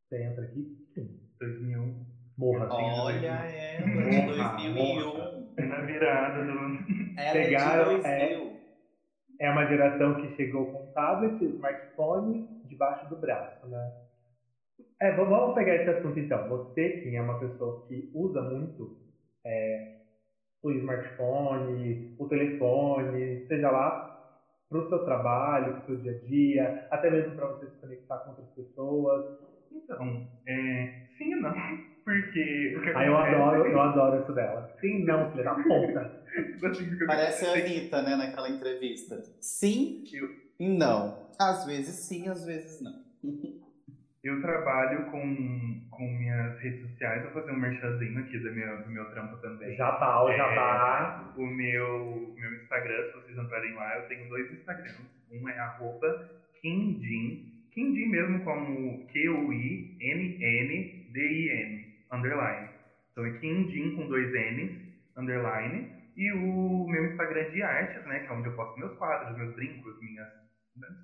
Você 0.10 0.24
entra 0.24 0.43
aqui? 0.43 0.78
Sim, 0.93 1.20
2001. 1.39 2.06
Morra. 2.38 2.68
Olha 2.72 3.28
ela 3.28 4.56
de 4.58 4.70
Morra, 4.70 5.32
2001. 5.56 5.68
Na 5.68 5.82
virada 5.82 6.43
do. 6.43 6.51
Ela 7.16 7.32
Pegaram, 7.32 7.91
é 8.04 8.28
de 8.28 8.36
2000. 8.36 8.54
É 9.39 9.51
uma 9.51 9.66
geração 9.68 10.16
que 10.16 10.36
chegou 10.36 10.72
com 10.72 10.91
tablet, 10.93 11.43
smartphone 11.43 12.47
debaixo 12.66 13.08
do 13.10 13.18
braço, 13.18 13.68
né? 13.68 13.91
É, 15.01 15.11
vamos 15.15 15.53
pegar 15.55 15.75
esse 15.75 15.89
assunto 15.89 16.17
então. 16.19 16.47
Você 16.49 16.89
que 17.01 17.15
é 17.15 17.21
uma 17.21 17.39
pessoa 17.39 17.86
que 17.88 18.09
usa 18.13 18.41
muito 18.41 18.97
é, 19.45 19.97
o 20.63 20.71
smartphone, 20.71 22.15
o 22.17 22.27
telefone, 22.27 23.45
seja 23.47 23.69
lá 23.71 24.09
para 24.69 24.79
o 24.79 24.89
seu 24.89 24.99
trabalho, 25.05 25.73
para 25.73 25.81
o 25.81 25.86
seu 25.86 25.97
dia 25.97 26.11
a 26.11 26.25
dia, 26.25 26.88
até 26.89 27.09
mesmo 27.11 27.36
para 27.36 27.47
você 27.47 27.67
se 27.69 27.77
conectar 27.81 28.17
com 28.19 28.29
outras 28.31 28.49
pessoas. 28.49 29.25
Então, 29.71 30.27
é, 30.47 31.05
sim 31.17 31.31
e 31.34 31.36
não. 31.36 31.53
Porque 32.03 32.75
o 32.77 32.81
que 32.81 32.89
Ah, 32.89 33.05
eu 33.05 33.15
acontece- 33.15 33.36
adoro, 33.36 33.65
eu 33.65 33.79
adoro 33.81 34.21
isso 34.23 34.34
dela. 34.34 34.69
Sim, 34.81 35.05
não, 35.05 35.31
filha 35.31 35.43
da 35.45 35.55
puta. 35.55 36.23
Tipo 36.53 36.65
assim, 36.67 37.05
Parece 37.07 37.45
a 37.45 37.53
Anitta, 37.53 38.01
né, 38.01 38.15
naquela 38.17 38.49
entrevista. 38.49 39.21
Sim 39.39 40.03
Eu- 40.11 40.29
e 40.59 40.67
não. 40.67 41.29
Às 41.39 41.65
vezes 41.65 41.95
sim, 41.95 42.27
às 42.27 42.45
vezes 42.45 42.81
não. 42.81 42.93
Eu 44.24 44.41
trabalho 44.41 45.05
com, 45.11 45.86
com 45.91 46.07
minhas 46.07 46.57
redes 46.59 46.80
sociais, 46.89 47.21
vou 47.24 47.34
fazer 47.34 47.51
um 47.51 47.59
merchanzinho 47.59 48.17
aqui 48.19 48.38
do 48.38 48.53
meu, 48.53 48.82
do 48.84 48.89
meu 48.89 49.09
trampo 49.09 49.36
também. 49.41 49.76
Jabá, 49.76 50.24
o 50.24 50.30
É, 50.30 50.38
jabá. 50.38 51.34
O 51.36 51.45
meu, 51.45 52.34
meu 52.38 52.55
Instagram, 52.55 53.03
se 53.07 53.13
vocês 53.13 53.38
entrarem 53.38 53.74
lá, 53.74 53.97
eu 53.97 54.07
tenho 54.07 54.30
dois 54.30 54.49
Instagrams. 54.49 55.09
Um 55.30 55.49
é 55.49 55.59
arroba 55.59 56.30
Kindin, 56.61 57.53
Kindin 57.74 58.07
mesmo 58.07 58.39
como 58.45 59.05
Q-U-I-N-N-D-I-N, 59.07 59.93
underline. 62.13 62.69
Então 63.11 63.26
é 63.26 63.32
Kindin 63.39 63.95
com 63.95 64.07
dois 64.07 64.32
N's, 64.32 64.71
underline. 65.17 65.91
E 66.15 66.32
o 66.32 66.88
meu 66.88 67.07
Instagram 67.07 67.49
de 67.51 67.61
artes, 67.61 68.05
né, 68.05 68.19
que 68.19 68.28
é 68.28 68.32
onde 68.32 68.47
eu 68.47 68.55
posto 68.55 68.80
meus 68.80 68.95
quadros, 68.97 69.36
meus 69.36 69.53
brincos, 69.55 69.99
minhas, 69.99 70.30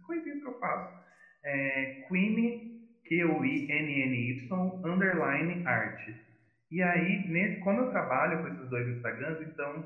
coisinhas 0.05 0.39
que 0.39 0.47
eu 0.47 0.57
faço. 0.59 0.99
É 1.43 2.05
Queenie, 2.07 2.78
Q-U-I-N-N-Y, 3.09 4.47
underline 4.85 5.61
arte. 5.65 6.15
E 6.71 6.81
aí, 6.83 7.23
nesse, 7.25 7.57
como 7.57 7.81
eu 7.81 7.89
trabalho 7.89 8.39
com 8.39 8.47
esses 8.47 8.69
dois 8.69 8.87
Instagrams, 8.87 9.41
então, 9.41 9.83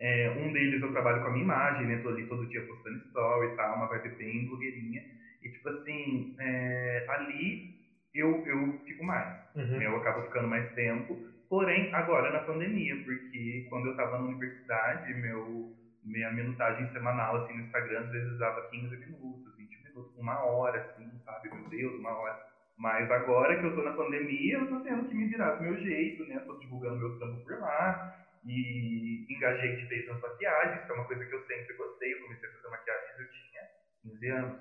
é, 0.00 0.30
um 0.30 0.50
deles 0.50 0.80
eu 0.80 0.90
trabalho 0.90 1.20
com 1.20 1.28
a 1.28 1.30
minha 1.30 1.44
imagem, 1.44 1.86
né? 1.86 1.98
Tô 1.98 2.08
ali 2.08 2.26
todo 2.26 2.48
dia 2.48 2.64
postando 2.66 2.96
story 2.96 3.48
e 3.48 3.56
tal, 3.56 3.76
uma 3.76 3.86
vibe 3.88 4.16
bem 4.16 4.46
blogueirinha. 4.46 5.04
E, 5.42 5.50
tipo 5.50 5.68
assim, 5.68 6.34
é, 6.38 7.04
ali 7.08 7.68
eu, 8.14 8.42
eu 8.46 8.80
fico 8.86 9.04
mais. 9.04 9.34
Uhum. 9.54 9.78
né, 9.78 9.86
Eu 9.86 9.96
acabo 9.96 10.22
ficando 10.22 10.48
mais 10.48 10.72
tempo. 10.72 11.20
Porém, 11.48 11.90
agora 11.92 12.30
na 12.30 12.40
pandemia, 12.40 12.96
porque 13.04 13.66
quando 13.68 13.88
eu 13.88 13.96
tava 13.96 14.16
na 14.16 14.24
universidade, 14.24 15.12
meu, 15.14 15.70
minha 16.02 16.30
minutagem 16.32 16.90
semanal, 16.92 17.36
assim, 17.36 17.52
no 17.52 17.60
Instagram, 17.60 18.00
às 18.00 18.10
vezes 18.10 18.38
dava 18.38 18.66
15 18.70 18.96
minutos, 18.96 19.54
20 19.56 19.82
minutos, 19.84 20.16
uma 20.16 20.42
hora, 20.42 20.78
assim, 20.78 21.11
sabe? 21.24 21.50
Meu 21.50 21.68
Deus, 21.68 21.94
uma 21.98 22.10
hora. 22.10 22.38
Mas 22.78 23.10
agora 23.10 23.58
que 23.58 23.64
eu 23.64 23.74
tô 23.74 23.82
na 23.82 23.92
pandemia, 23.92 24.58
eu 24.58 24.68
tô 24.68 24.80
tendo 24.80 25.06
que 25.08 25.14
me 25.14 25.26
virar 25.26 25.52
do 25.52 25.62
meu 25.62 25.76
jeito, 25.78 26.24
né? 26.26 26.38
Tô 26.40 26.58
divulgando 26.58 26.98
meu 26.98 27.18
trampo 27.18 27.42
por 27.44 27.58
lá. 27.60 28.16
E 28.44 29.24
engajei 29.30 29.76
de 29.76 29.86
vez 29.86 30.06
nas 30.08 30.20
maquiagens, 30.20 30.84
que 30.84 30.90
é 30.90 30.94
uma 30.94 31.04
coisa 31.04 31.24
que 31.24 31.34
eu 31.34 31.46
sempre 31.46 31.74
gostei. 31.76 32.12
Eu 32.12 32.22
comecei 32.22 32.48
a 32.48 32.52
fazer 32.52 32.68
maquiagens, 32.68 33.18
eu 33.20 33.30
tinha 33.30 33.62
15 34.02 34.28
anos. 34.28 34.60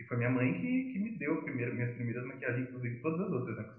E 0.00 0.04
foi 0.04 0.16
minha 0.16 0.30
mãe 0.30 0.54
que, 0.54 0.92
que 0.92 0.98
me 0.98 1.16
deu 1.18 1.42
primeiro, 1.42 1.74
minhas 1.74 1.94
primeiras 1.94 2.24
maquiagens, 2.24 2.68
inclusive 2.68 3.00
todas 3.00 3.20
as 3.20 3.32
outras, 3.32 3.56
né? 3.56 3.70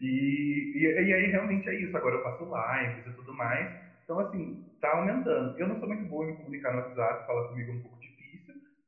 E, 0.00 0.72
e, 0.74 0.82
e 0.82 1.14
aí 1.14 1.26
realmente 1.26 1.68
é 1.68 1.74
isso. 1.74 1.96
Agora 1.96 2.16
eu 2.16 2.22
faço 2.22 2.44
lives 2.44 3.06
e 3.06 3.16
tudo 3.16 3.32
mais. 3.34 3.70
Então, 4.02 4.18
assim, 4.18 4.66
tá 4.80 4.90
aumentando. 4.96 5.56
Eu 5.56 5.68
não 5.68 5.78
sou 5.78 5.86
muito 5.86 6.04
boa 6.08 6.24
em 6.24 6.32
me 6.32 6.36
comunicar 6.38 6.72
no 6.72 6.78
WhatsApp, 6.80 7.26
falar 7.26 7.48
comigo 7.48 7.72
um 7.72 7.82
pouco 7.82 7.99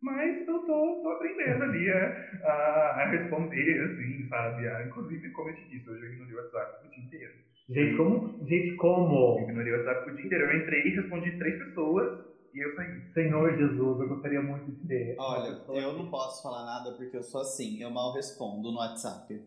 mas 0.03 0.47
eu 0.49 0.59
tô, 0.67 1.01
tô 1.03 1.09
aprendendo 1.11 1.63
ali 1.65 1.91
a, 1.91 2.39
a, 2.45 3.03
a 3.03 3.11
responder, 3.11 3.81
assim, 3.85 4.29
sabe? 4.29 4.69
A, 4.69 4.87
inclusive, 4.87 5.31
como 5.31 5.51
eu 5.51 5.55
te 5.55 5.69
disse, 5.69 5.89
hoje 5.89 6.05
eu 6.05 6.13
ignorei 6.13 6.35
o 6.35 6.39
WhatsApp 6.39 6.87
o 6.87 6.91
dia 6.91 7.05
inteiro. 7.05 7.33
Gente, 7.69 7.97
como? 7.97 8.47
Gente, 8.47 8.77
como? 8.77 9.39
Eu 9.39 9.45
ignorei 9.45 9.73
o 9.73 9.77
WhatsApp 9.79 10.11
o 10.11 10.17
dia 10.17 10.27
inteiro. 10.27 10.45
Eu 10.45 10.59
entrei 10.59 10.83
e 10.83 10.97
respondi 10.97 11.39
três 11.39 11.59
pessoas 11.65 12.25
e 12.53 12.59
eu 12.59 12.75
saí. 12.75 13.01
Senhor 13.15 13.57
Jesus, 13.57 14.01
eu 14.01 14.09
gostaria 14.09 14.43
muito 14.43 14.71
de 14.73 14.87
ter. 14.89 15.17
Olha, 15.19 15.57
eu 15.69 15.93
não 15.93 16.11
posso 16.11 16.43
falar 16.43 16.65
nada 16.65 16.97
porque 16.97 17.17
eu 17.17 17.23
sou 17.23 17.41
assim, 17.41 17.81
eu 17.81 17.91
mal 17.91 18.13
respondo 18.13 18.73
no 18.73 18.79
WhatsApp. 18.79 19.41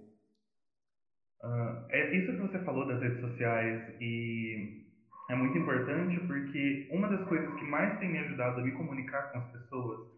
Ah, 1.44 1.86
é 1.90 2.16
isso 2.16 2.32
que 2.32 2.42
você 2.42 2.60
falou 2.60 2.88
das 2.88 3.02
redes 3.02 3.20
sociais 3.20 3.94
e 4.00 4.84
é 5.30 5.36
muito 5.36 5.58
importante 5.58 6.20
porque 6.26 6.88
uma 6.92 7.08
das 7.08 7.28
coisas 7.28 7.54
que 7.56 7.66
mais 7.66 8.00
tem 8.00 8.12
me 8.12 8.20
ajudado 8.20 8.62
a 8.62 8.64
me 8.64 8.72
comunicar 8.72 9.32
com 9.32 9.40
as 9.40 9.52
pessoas 9.52 10.15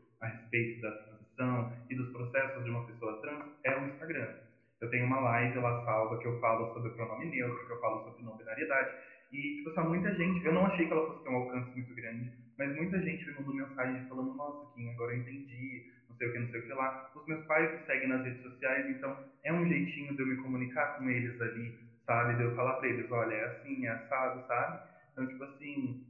respeito 0.48 0.82
da 0.82 0.92
transição 0.92 1.74
e 1.90 1.96
dos 1.96 2.12
processos 2.12 2.64
de 2.64 2.70
uma 2.70 2.86
pessoa 2.86 3.22
trans 3.22 3.46
é 3.64 3.78
o 3.78 3.86
Instagram. 3.88 4.36
Eu 4.80 4.90
tenho 4.90 5.06
uma 5.06 5.20
live 5.20 5.60
lá 5.60 5.84
salva 5.86 6.20
que 6.20 6.28
eu 6.28 6.40
falo 6.40 6.74
sobre 6.74 6.92
pronome 6.92 7.26
neutro, 7.26 7.66
que 7.66 7.74
eu 7.74 7.80
falo 7.80 8.04
sobre 8.04 8.24
não 8.24 8.38
binariedade 8.38 8.92
e 9.32 9.58
tipo 9.58 9.72
só 9.74 9.84
muita 9.84 10.14
gente, 10.16 10.46
eu 10.46 10.54
não 10.54 10.66
achei 10.66 10.86
que 10.86 10.92
ela 10.94 11.06
fosse 11.06 11.24
ter 11.24 11.30
um 11.30 11.36
alcance 11.36 11.70
muito 11.74 11.94
grande, 11.96 12.32
mas 12.58 12.74
muita 12.76 13.02
gente 13.02 13.26
me 13.26 13.34
mandou 13.34 13.54
mensagem 13.54 14.08
falando, 14.08 14.36
nossa, 14.36 14.74
Kim, 14.74 14.90
agora 14.90 15.14
eu 15.14 15.20
entendi, 15.20 15.86
não 16.08 16.16
sei 16.16 16.30
o 16.30 16.32
que, 16.32 16.40
não 16.40 16.50
sei 16.50 16.60
o 16.62 16.66
que 16.66 16.74
lá. 16.74 17.12
Os 17.14 17.28
meus 17.28 17.46
pais 17.46 17.74
me 17.74 17.86
seguem 17.86 18.08
nas 18.08 18.24
redes 18.24 18.42
sociais, 18.42 18.90
então 18.90 19.18
é 19.44 19.52
um 19.52 19.68
jeitinho 19.68 20.16
de 20.16 20.22
eu 20.22 20.28
me 20.28 20.38
comunicar 20.38 20.98
com 20.98 21.10
eles 21.10 21.42
ali, 21.42 21.76
sabe? 22.06 22.36
De 22.36 22.44
eu 22.44 22.56
falar 22.56 22.74
pra 22.76 22.88
eles, 22.88 23.12
olha, 23.12 23.34
é 23.34 23.46
assim, 23.48 23.86
é 23.86 23.90
assado, 23.90 24.48
sabe? 24.48 24.80
Então, 25.12 25.28
tipo 25.28 25.44
assim, 25.44 26.02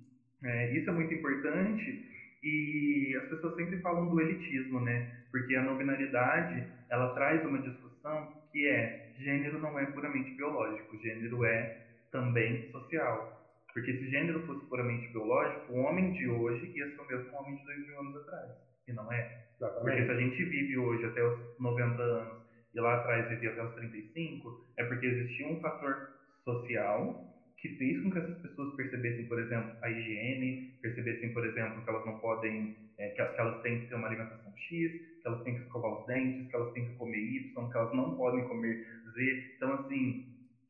é, 0.43 0.71
isso 0.77 0.89
é 0.89 0.93
muito 0.93 1.13
importante 1.13 2.16
e 2.43 3.15
as 3.21 3.29
pessoas 3.29 3.55
sempre 3.55 3.79
falam 3.81 4.09
do 4.09 4.21
elitismo, 4.21 4.79
né? 4.79 5.23
Porque 5.31 5.55
a 5.55 5.63
não 5.63 5.77
binariedade, 5.77 6.67
ela 6.89 7.13
traz 7.13 7.43
uma 7.45 7.59
discussão 7.59 8.33
que 8.51 8.67
é 8.67 9.11
gênero 9.17 9.59
não 9.59 9.77
é 9.77 9.85
puramente 9.87 10.31
biológico, 10.35 10.97
gênero 11.01 11.43
é 11.45 11.85
também 12.11 12.71
social. 12.71 13.37
Porque 13.73 13.93
se 13.93 14.09
gênero 14.09 14.45
fosse 14.45 14.65
puramente 14.67 15.07
biológico, 15.11 15.73
o 15.73 15.79
homem 15.79 16.11
de 16.13 16.27
hoje 16.27 16.71
ia 16.75 16.89
ser 16.89 17.01
o 17.01 17.07
mesmo 17.07 17.37
homem 17.37 17.55
de 17.57 17.63
dois 17.65 17.87
mil 17.87 17.99
anos 17.99 18.15
atrás. 18.17 18.51
E 18.87 18.93
não 18.93 19.11
é. 19.11 19.45
Porque 19.59 20.05
se 20.05 20.11
a 20.11 20.17
gente 20.17 20.43
vive 20.45 20.77
hoje 20.77 21.05
até 21.05 21.23
os 21.23 21.59
90 21.59 22.01
anos 22.01 22.43
e 22.73 22.79
lá 22.79 22.95
atrás 22.95 23.27
vivia 23.29 23.51
até 23.51 23.63
os 23.63 23.73
35, 23.75 24.67
é 24.77 24.83
porque 24.85 25.05
existia 25.05 25.47
um 25.47 25.59
fator 25.59 26.09
social 26.43 27.36
que 27.57 27.69
fez 27.69 28.01
com 28.01 28.11
que 28.11 28.17
essas 28.19 28.37
pessoas 28.39 28.75
percebessem, 28.75 29.25
por 29.25 29.39
exemplo, 29.39 29.71
a 29.81 29.89
higiene, 29.89 30.71
percebessem, 30.81 31.33
por 31.33 31.45
exemplo, 31.45 31.83
que 31.83 31.89
elas 31.89 32.05
não 32.05 32.19
podem, 32.19 32.75
é, 32.97 33.09
que, 33.09 33.25
que 33.25 33.41
elas 33.41 33.61
têm 33.61 33.81
que 33.81 33.87
ter 33.87 33.95
uma 33.95 34.07
alimentação 34.07 34.53
X, 34.55 34.91
que 35.21 35.27
elas 35.27 35.43
têm 35.43 35.55
que 35.55 35.61
escovar 35.61 35.91
os 35.91 36.05
dentes, 36.05 36.47
que 36.47 36.55
elas 36.55 36.71
têm 36.73 36.85
que 36.85 36.95
comer 36.95 37.17
Y, 37.17 37.69
que 37.69 37.77
elas 37.77 37.93
não 37.93 38.15
podem 38.15 38.43
comer 38.47 38.85
Z. 39.13 39.53
Então, 39.55 39.73
assim, 39.73 40.25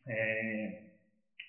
é, 0.08 0.80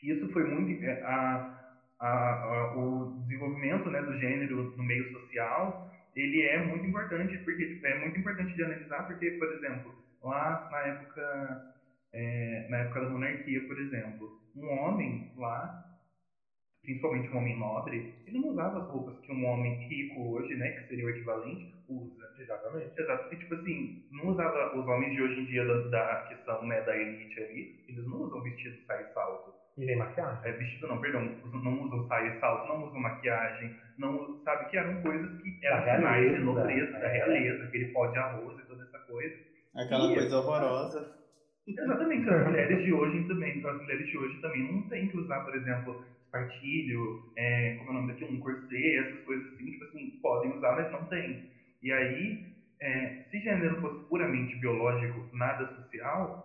isso 0.03 0.28
foi 0.32 0.45
muito 0.45 0.84
é, 0.84 1.03
a, 1.03 1.59
a, 2.01 2.09
a, 2.09 2.76
o 2.76 3.20
desenvolvimento 3.22 3.91
né, 3.91 4.03
do 4.03 4.18
gênero 4.18 4.74
no 4.76 4.82
meio 4.82 5.11
social 5.12 5.89
ele 6.14 6.43
é 6.43 6.59
muito 6.59 6.86
importante 6.86 7.39
porque 7.39 7.66
tipo, 7.66 7.86
é 7.86 7.99
muito 7.99 8.18
importante 8.18 8.55
de 8.55 8.64
analisar 8.64 9.07
porque 9.07 9.30
por 9.32 9.53
exemplo 9.53 9.95
lá 10.22 10.68
na 10.70 10.78
época 10.78 11.74
é, 12.18 12.66
na 12.68 12.78
época 12.78 13.00
da 13.00 13.08
monarquia 13.08 13.60
por 13.68 13.78
exemplo 13.78 14.22
um 14.56 14.66
homem 14.80 15.10
lá 15.36 15.60
principalmente 16.82 17.28
um 17.32 17.38
homem 17.38 17.56
nobre 17.56 17.98
ele 18.26 18.38
não 18.38 18.48
usava 18.50 18.78
as 18.78 18.86
roupas 18.86 19.14
que 19.22 19.32
um 19.32 19.44
homem 19.44 19.72
rico 19.88 20.20
hoje 20.34 20.54
né 20.56 20.70
que 20.70 20.86
seria 20.88 21.04
o 21.04 21.10
equivalente 21.10 21.64
usa 21.88 22.28
Exatamente. 22.38 22.92
Exato. 22.96 23.24
E, 23.34 23.36
tipo 23.36 23.54
assim, 23.54 23.90
não 24.12 24.28
usava 24.28 24.70
os 24.72 24.86
homens 24.86 25.12
de 25.12 25.20
hoje 25.20 25.40
em 25.40 25.44
dia 25.46 25.64
da, 25.64 25.76
da- 25.88 26.16
que 26.28 26.36
são, 26.44 26.62
né, 26.64 26.80
da 26.82 26.96
elite 26.96 27.40
ali, 27.40 27.68
eles 27.88 28.04
não 28.06 28.18
usam 28.22 28.40
vestido, 28.42 28.76
saia 28.86 29.00
e 29.02 29.12
salto. 29.12 29.52
E 29.76 29.84
nem 29.84 29.96
maquiagem. 29.96 30.38
É, 30.44 30.52
vestido 30.52 30.86
não, 30.86 31.00
perdão, 31.00 31.28
usam- 31.42 31.60
não 31.60 31.80
usam 31.82 32.06
saia 32.06 32.28
e 32.28 32.38
salto, 32.38 32.64
não 32.68 32.84
usam 32.84 33.00
maquiagem, 33.00 33.74
não, 33.98 34.16
sabe, 34.44 34.70
que 34.70 34.76
eram 34.76 35.02
coisas 35.02 35.28
que 35.42 35.52
eram 35.66 35.84
Da 35.84 35.96
sinais 35.96 36.20
de 36.20 36.26
realeza, 36.28 36.44
nobreza, 36.44 36.90
da 36.92 37.08
é. 37.08 37.12
realeza, 37.12 37.64
aquele 37.64 37.86
pó 37.86 38.06
de 38.06 38.18
arroz 38.18 38.58
e 38.58 38.66
toda 38.66 38.82
essa 38.84 38.98
coisa. 39.00 39.34
Aquela 39.74 40.08
Ih, 40.10 40.14
coisa 40.14 40.38
horrorosa. 40.38 41.17
Exatamente, 41.76 42.28
as 42.28 42.46
mulheres 42.46 42.82
de 42.82 42.92
hoje 42.92 43.26
também, 43.26 43.60
as 43.64 43.80
mulheres 43.80 44.06
de 44.06 44.18
hoje 44.18 44.40
também 44.40 44.62
não 44.62 44.82
têm 44.82 45.08
que 45.08 45.16
usar, 45.16 45.40
por 45.40 45.54
exemplo, 45.54 46.00
espartilho, 46.24 47.20
é, 47.36 47.74
como 47.78 47.90
é 47.90 47.92
o 47.92 47.94
nome 47.94 48.08
daquilo, 48.08 48.32
um 48.32 48.38
corset, 48.38 48.96
essas 48.96 49.24
coisas 49.24 49.46
assim, 49.52 49.70
tipo 49.70 49.84
assim, 49.84 50.10
podem 50.22 50.52
usar, 50.52 50.76
mas 50.76 50.90
não 50.92 51.04
tem. 51.06 51.44
E 51.82 51.92
aí, 51.92 52.38
é, 52.80 53.24
se 53.30 53.40
gênero 53.40 53.80
fosse 53.80 54.08
puramente 54.08 54.56
biológico, 54.56 55.28
nada 55.32 55.66
social, 55.74 56.44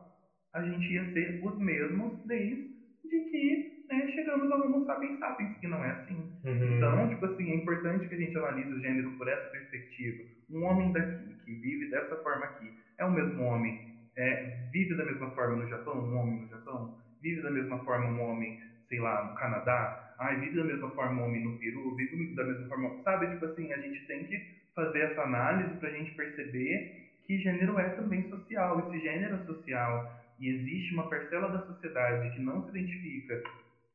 a 0.53 0.61
gente 0.61 0.91
ia 0.91 1.11
ser 1.13 1.39
os 1.41 1.57
mesmos 1.57 2.13
desde 2.25 2.63
que 3.03 3.73
né, 3.89 4.11
chegamos 4.13 4.49
ao 4.51 4.61
Homo 4.61 4.85
sapiens 4.85 5.19
sapiens, 5.19 5.57
que 5.59 5.67
não 5.67 5.83
é 5.83 5.91
assim. 5.91 6.15
Uhum. 6.43 6.77
Então, 6.77 7.09
tipo 7.09 7.25
assim, 7.25 7.51
é 7.51 7.55
importante 7.55 8.07
que 8.07 8.15
a 8.15 8.17
gente 8.17 8.37
analise 8.37 8.71
o 8.71 8.79
gênero 8.79 9.11
por 9.17 9.27
essa 9.27 9.47
perspectiva. 9.49 10.23
Um 10.49 10.63
homem 10.63 10.91
daqui, 10.91 11.35
que 11.43 11.53
vive 11.55 11.89
dessa 11.89 12.15
forma 12.17 12.45
aqui, 12.45 12.73
é 12.97 13.05
o 13.05 13.11
mesmo 13.11 13.43
homem, 13.43 13.79
é, 14.15 14.69
vive 14.71 14.95
da 14.95 15.05
mesma 15.05 15.29
forma 15.31 15.57
no 15.57 15.69
Japão, 15.69 15.97
um 15.97 16.17
homem 16.17 16.39
no 16.41 16.49
Japão, 16.49 16.93
vive 17.21 17.41
da 17.41 17.49
mesma 17.51 17.79
forma 17.83 18.09
um 18.09 18.21
homem, 18.21 18.59
sei 18.87 18.99
lá, 18.99 19.23
no 19.23 19.35
Canadá, 19.35 20.15
ai, 20.19 20.39
vive 20.39 20.57
da 20.57 20.63
mesma 20.63 20.89
forma 20.91 21.21
um 21.21 21.25
homem 21.25 21.43
no 21.43 21.57
Peru, 21.57 21.95
vive 21.95 22.35
da 22.35 22.43
mesma 22.43 22.67
forma, 22.67 22.91
sabe? 23.03 23.27
Tipo 23.27 23.45
assim, 23.45 23.71
a 23.71 23.77
gente 23.77 24.05
tem 24.05 24.25
que 24.25 24.41
fazer 24.75 24.99
essa 24.99 25.21
análise 25.21 25.73
pra 25.79 25.89
gente 25.89 26.11
perceber 26.13 26.91
que 27.25 27.39
gênero 27.39 27.79
é 27.79 27.89
também 27.89 28.27
social. 28.29 28.79
E 28.79 28.91
se 28.91 28.99
gênero 28.99 29.35
é 29.35 29.45
social 29.45 30.11
e 30.39 30.49
existe 30.49 30.93
uma 30.93 31.07
parcela 31.07 31.49
da 31.49 31.65
sociedade 31.65 32.29
que 32.31 32.39
não 32.39 32.63
se 32.63 32.69
identifica 32.69 33.41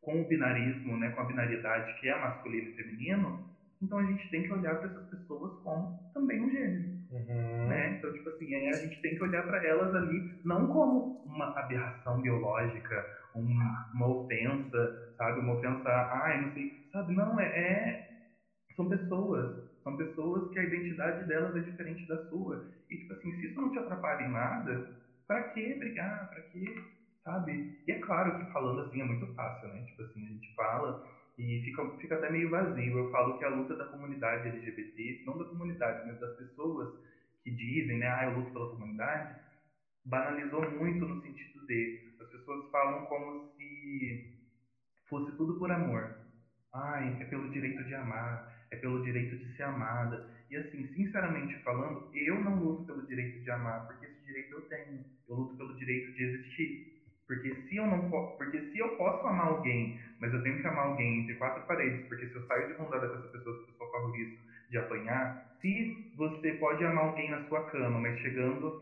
com 0.00 0.22
o 0.22 0.26
binarismo, 0.26 0.96
né, 0.96 1.10
com 1.10 1.20
a 1.20 1.24
binariedade 1.24 1.94
que 2.00 2.08
é 2.08 2.16
masculino 2.18 2.68
e 2.68 2.74
feminino, 2.74 3.44
então 3.82 3.98
a 3.98 4.04
gente 4.04 4.28
tem 4.30 4.42
que 4.42 4.52
olhar 4.52 4.76
para 4.76 4.88
essas 4.88 5.04
pessoas 5.08 5.52
como 5.62 6.00
também 6.14 6.40
um 6.40 6.50
gênero, 6.50 6.97
Uhum. 7.10 7.68
né? 7.68 7.88
Então, 7.96 8.12
tipo 8.12 8.28
assim, 8.28 8.54
a 8.54 8.76
gente 8.76 9.00
tem 9.00 9.14
que 9.14 9.22
olhar 9.22 9.42
para 9.42 9.64
elas 9.64 9.94
ali 9.94 10.22
não 10.44 10.66
como 10.66 11.18
uma 11.24 11.58
aberração 11.58 12.20
biológica, 12.20 13.02
um- 13.34 13.58
uma 13.92 14.06
ofensa, 14.06 14.94
sabe? 15.16 15.40
Uma 15.40 15.54
ofensa, 15.54 15.88
ai, 16.10 16.38
não 16.38 16.52
sei, 16.52 16.70
sabe? 16.92 17.14
Não, 17.14 17.40
é, 17.40 17.46
é 17.46 17.98
são 18.76 18.88
pessoas. 18.88 19.52
São 19.82 19.96
pessoas 19.96 20.48
que 20.50 20.58
a 20.58 20.64
identidade 20.64 21.24
delas 21.24 21.54
é 21.56 21.60
diferente 21.60 22.06
da 22.06 22.18
sua. 22.26 22.62
E, 22.90 22.96
tipo 22.96 23.12
assim, 23.12 23.32
se 23.38 23.46
isso 23.46 23.60
não 23.60 23.70
te 23.70 23.78
atrapalha 23.78 24.22
em 24.22 24.30
nada, 24.30 24.86
pra 25.26 25.42
que 25.42 25.74
brigar? 25.74 26.28
Pra 26.28 26.42
que, 26.42 26.64
sabe? 27.24 27.66
E 27.86 27.92
é 27.92 27.98
claro 27.98 28.36
que 28.38 28.44
falando 28.52 28.80
assim 28.80 29.00
é 29.00 29.04
muito 29.04 29.26
fácil, 29.34 29.68
né? 29.68 29.82
Tipo 29.84 30.02
assim, 30.02 30.24
a 30.24 30.28
gente 30.28 30.52
fala 30.54 31.00
e 31.38 31.62
fica, 31.62 31.88
fica 31.98 32.16
até 32.16 32.28
meio 32.28 32.50
vazio. 32.50 32.98
Eu 32.98 33.10
falo 33.10 33.38
que 33.38 33.44
a 33.44 33.48
luta 33.48 33.76
da 33.76 33.86
comunidade 33.86 34.48
LGBT, 34.48 35.22
não 35.24 35.38
da 35.38 35.44
comunidade, 35.44 36.04
mas 36.04 36.18
das 36.18 36.36
pessoas 36.36 36.92
que 37.44 37.50
dizem, 37.52 37.98
né? 37.98 38.08
Ah, 38.08 38.24
eu 38.24 38.38
luto 38.38 38.52
pela 38.52 38.70
comunidade, 38.70 39.40
banalizou 40.04 40.68
muito 40.72 41.06
no 41.06 41.22
sentido 41.22 41.64
de 41.66 42.00
as 42.20 42.28
pessoas 42.28 42.68
falam 42.70 43.04
como 43.06 43.48
se 43.56 44.26
fosse 45.08 45.30
tudo 45.36 45.58
por 45.58 45.70
amor. 45.70 46.16
Ai, 46.74 47.16
é 47.20 47.24
pelo 47.26 47.50
direito 47.50 47.84
de 47.84 47.94
amar, 47.94 48.52
é 48.70 48.76
pelo 48.76 49.02
direito 49.02 49.36
de 49.38 49.56
ser 49.56 49.62
amada. 49.62 50.28
E 50.50 50.56
assim, 50.56 50.86
sinceramente 50.94 51.62
falando, 51.62 52.10
eu 52.12 52.40
não 52.40 52.58
luto 52.58 52.84
pelo 52.84 53.06
direito 53.06 53.40
de 53.42 53.50
amar, 53.50 53.86
porque 53.86 54.06
esse 54.06 54.24
direito 54.24 54.52
eu 54.54 54.62
tenho. 54.62 55.04
Eu 55.28 55.36
luto 55.36 55.56
pelo 55.56 55.76
direito 55.76 56.12
de 56.14 56.24
existir. 56.24 56.87
Porque 57.28 57.54
se 57.68 57.76
eu 57.76 57.86
não 57.86 58.10
po- 58.10 58.36
porque 58.38 58.60
se 58.72 58.78
eu 58.78 58.96
posso 58.96 59.26
amar 59.28 59.48
alguém, 59.48 59.96
mas 60.18 60.32
eu 60.34 60.42
tenho 60.42 60.60
que 60.60 60.66
amar 60.68 60.86
alguém 60.86 61.20
entre 61.20 61.36
quatro 61.36 61.64
paredes, 61.66 62.04
porque 62.08 62.28
se 62.28 62.36
eu 62.36 62.46
saio 62.46 62.66
de 62.68 62.74
mão 62.78 62.90
dada 62.90 63.08
com 63.08 63.16
essa 63.16 63.28
pessoa, 63.28 63.56
essa 63.56 63.66
pessoa 63.66 63.90
corre 63.90 64.04
o 64.06 64.10
risco 64.12 64.42
de 64.70 64.78
apanhar. 64.78 65.38
Se 65.60 65.92
você 66.14 66.54
pode 66.54 66.84
amar 66.84 67.04
alguém 67.04 67.30
na 67.30 67.46
sua 67.46 67.66
cama, 67.66 68.00
mas 68.00 68.18
chegando 68.20 68.80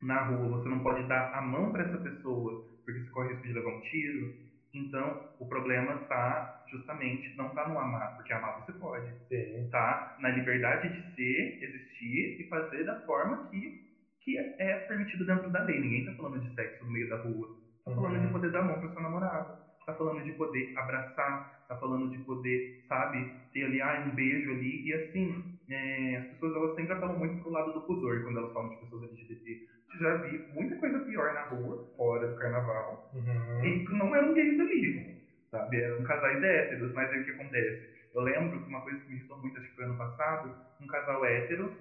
na 0.00 0.22
rua 0.22 0.48
você 0.48 0.68
não 0.68 0.82
pode 0.82 1.02
dar 1.04 1.30
a 1.32 1.42
mão 1.42 1.72
para 1.72 1.84
essa 1.84 1.98
pessoa, 1.98 2.60
porque 2.84 3.00
você 3.00 3.10
corre 3.10 3.28
risco 3.30 3.46
de 3.46 3.52
levar 3.52 3.70
um 3.70 3.80
tiro, 3.80 4.34
então 4.72 5.20
o 5.38 5.46
problema 5.46 5.94
está 5.94 6.50
justamente 6.68 7.34
não 7.36 7.48
está 7.48 7.66
no 7.68 7.78
amar, 7.78 8.14
porque 8.16 8.32
amar 8.32 8.54
você 8.54 8.72
pode, 8.72 9.14
Sim. 9.28 9.68
tá 9.70 10.12
na 10.18 10.30
liberdade 10.30 10.88
de 10.88 11.02
ser, 11.14 11.56
existir 11.60 12.36
e 12.38 12.44
fazer 12.48 12.84
da 12.84 12.96
forma 13.02 13.44
que 13.50 13.76
que 14.22 14.36
é 14.58 14.76
permitido 14.76 15.24
dentro 15.24 15.50
da 15.50 15.62
lei. 15.62 15.80
Ninguém 15.80 16.04
tá 16.04 16.12
falando 16.12 16.38
de 16.38 16.52
sexo 16.54 16.84
no 16.84 16.92
meio 16.92 17.08
da 17.08 17.16
rua. 17.16 17.50
Tá 17.90 17.96
falando 17.96 18.14
Uhum. 18.16 18.26
de 18.26 18.32
poder 18.32 18.50
dar 18.52 18.60
a 18.60 18.62
mão 18.62 18.78
para 18.78 18.88
sua 18.92 19.02
namorada. 19.02 19.58
tá 19.86 19.94
falando 19.94 20.22
de 20.22 20.32
poder 20.32 20.72
abraçar, 20.76 21.64
tá 21.66 21.74
falando 21.76 22.08
de 22.10 22.18
poder, 22.18 22.84
sabe, 22.86 23.32
ter 23.52 23.64
ali, 23.64 23.82
um 24.08 24.14
beijo 24.14 24.50
ali, 24.52 24.86
e 24.86 24.92
assim, 24.94 25.42
é, 25.68 26.16
as 26.18 26.26
pessoas 26.28 26.54
elas 26.54 26.74
sempre 26.76 26.92
apelam 26.92 27.18
muito 27.18 27.40
pro 27.42 27.50
lado 27.50 27.72
do 27.72 27.80
pudor 27.82 28.22
quando 28.22 28.38
elas 28.38 28.52
falam 28.52 28.68
de 28.68 28.76
pessoas 28.76 29.02
LGBT. 29.04 29.58
Já 29.98 30.14
vi 30.16 30.38
muita 30.54 30.76
coisa 30.76 31.00
pior 31.00 31.32
na 31.34 31.42
rua, 31.44 31.82
fora 31.96 32.28
do 32.28 32.36
carnaval, 32.36 33.02
Uhum. 33.12 33.64
e 33.64 33.84
não 33.90 34.14
eram 34.14 34.32
gays 34.32 34.60
ali, 34.60 35.16
sabe, 35.50 35.80
eram 35.80 36.02
casais 36.04 36.40
héteros, 36.42 36.92
mas 36.92 37.10
aí 37.10 37.20
o 37.20 37.24
que 37.24 37.30
acontece? 37.30 37.90
Eu 38.14 38.20
lembro 38.22 38.60
que 38.60 38.68
uma 38.68 38.82
coisa 38.82 39.00
que 39.00 39.08
me 39.08 39.16
irritou 39.16 39.38
muito, 39.38 39.58
acho 39.58 39.68
que 39.70 39.74
foi 39.74 39.84
ano 39.84 39.96
passado, 39.96 40.54
um 40.80 40.86
casal 40.86 41.24
hétero 41.24 41.72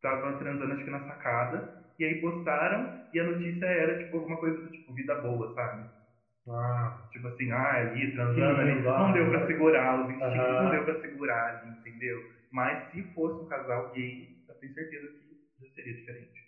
tava 0.00 0.32
transando 0.38 0.72
acho 0.72 0.84
que 0.84 0.90
na 0.90 1.00
sacada, 1.06 1.81
e 2.02 2.04
aí 2.06 2.20
postaram, 2.20 2.92
e 3.12 3.18
a 3.20 3.24
notícia 3.24 3.66
era, 3.66 3.96
tipo, 3.98 4.16
alguma 4.16 4.38
coisa 4.38 4.60
do 4.60 4.70
tipo, 4.70 4.92
vida 4.94 5.14
boa, 5.14 5.52
sabe? 5.54 5.86
Ah, 6.48 6.98
Tipo 7.12 7.28
assim, 7.28 7.50
ah, 7.52 7.74
ali, 7.74 8.12
transando 8.12 8.60
Sim, 8.60 8.60
ali, 8.60 8.82
não 8.82 9.12
deu 9.12 9.28
pra 9.28 9.46
segurar 9.46 10.02
os 10.04 10.10
instintos, 10.10 10.32
Aham. 10.32 10.64
não 10.64 10.70
deu 10.70 10.84
pra 10.84 11.00
segurar 11.00 11.46
ali, 11.46 11.68
entendeu? 11.70 12.18
Mas 12.50 12.90
se 12.90 13.02
fosse 13.14 13.40
um 13.40 13.46
casal 13.46 13.90
gay, 13.92 14.28
eu 14.48 14.54
tenho 14.56 14.72
certeza 14.74 15.08
que 15.08 15.64
já 15.66 15.74
seria 15.74 15.94
diferente. 15.94 16.42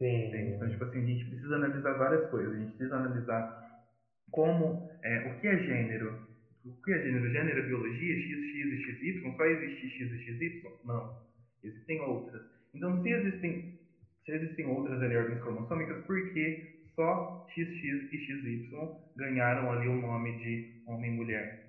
Entende? 0.00 0.54
Então, 0.56 0.68
sim. 0.68 0.72
tipo 0.72 0.84
assim, 0.84 0.98
a 0.98 1.04
gente 1.06 1.24
precisa 1.26 1.54
analisar 1.56 1.92
várias 1.94 2.28
coisas. 2.30 2.52
A 2.52 2.56
gente 2.58 2.74
precisa 2.76 2.96
analisar 2.96 3.48
como, 4.30 4.88
é, 5.02 5.28
o 5.28 5.40
que 5.40 5.46
é 5.46 5.58
gênero. 5.58 6.18
O 6.64 6.72
que 6.82 6.92
é 6.92 7.00
gênero? 7.00 7.30
Gênero 7.30 7.58
é 7.60 7.62
biologia, 7.62 8.14
X, 8.16 8.44
X 8.50 8.72
e 8.72 8.78
XY? 8.82 9.36
Só 9.36 9.44
existe 9.44 9.88
X 9.90 10.12
e 10.12 10.18
XY? 10.24 10.62
Não. 10.84 11.16
Existem 11.62 12.00
outras. 12.00 12.42
Então, 12.74 13.00
se 13.02 13.08
existem, 13.10 13.77
se 14.28 14.34
existem 14.34 14.66
outras 14.66 15.00
ali, 15.02 15.16
ordens 15.16 15.40
cromossômicas, 15.40 16.04
por 16.04 16.20
que 16.32 16.84
só 16.94 17.46
XX 17.48 18.12
e 18.12 18.18
XY 18.18 18.68
ganharam 19.16 19.72
ali 19.72 19.88
o 19.88 19.96
nome 19.96 20.36
de 20.36 20.82
homem 20.86 21.12
e 21.12 21.16
mulher? 21.16 21.68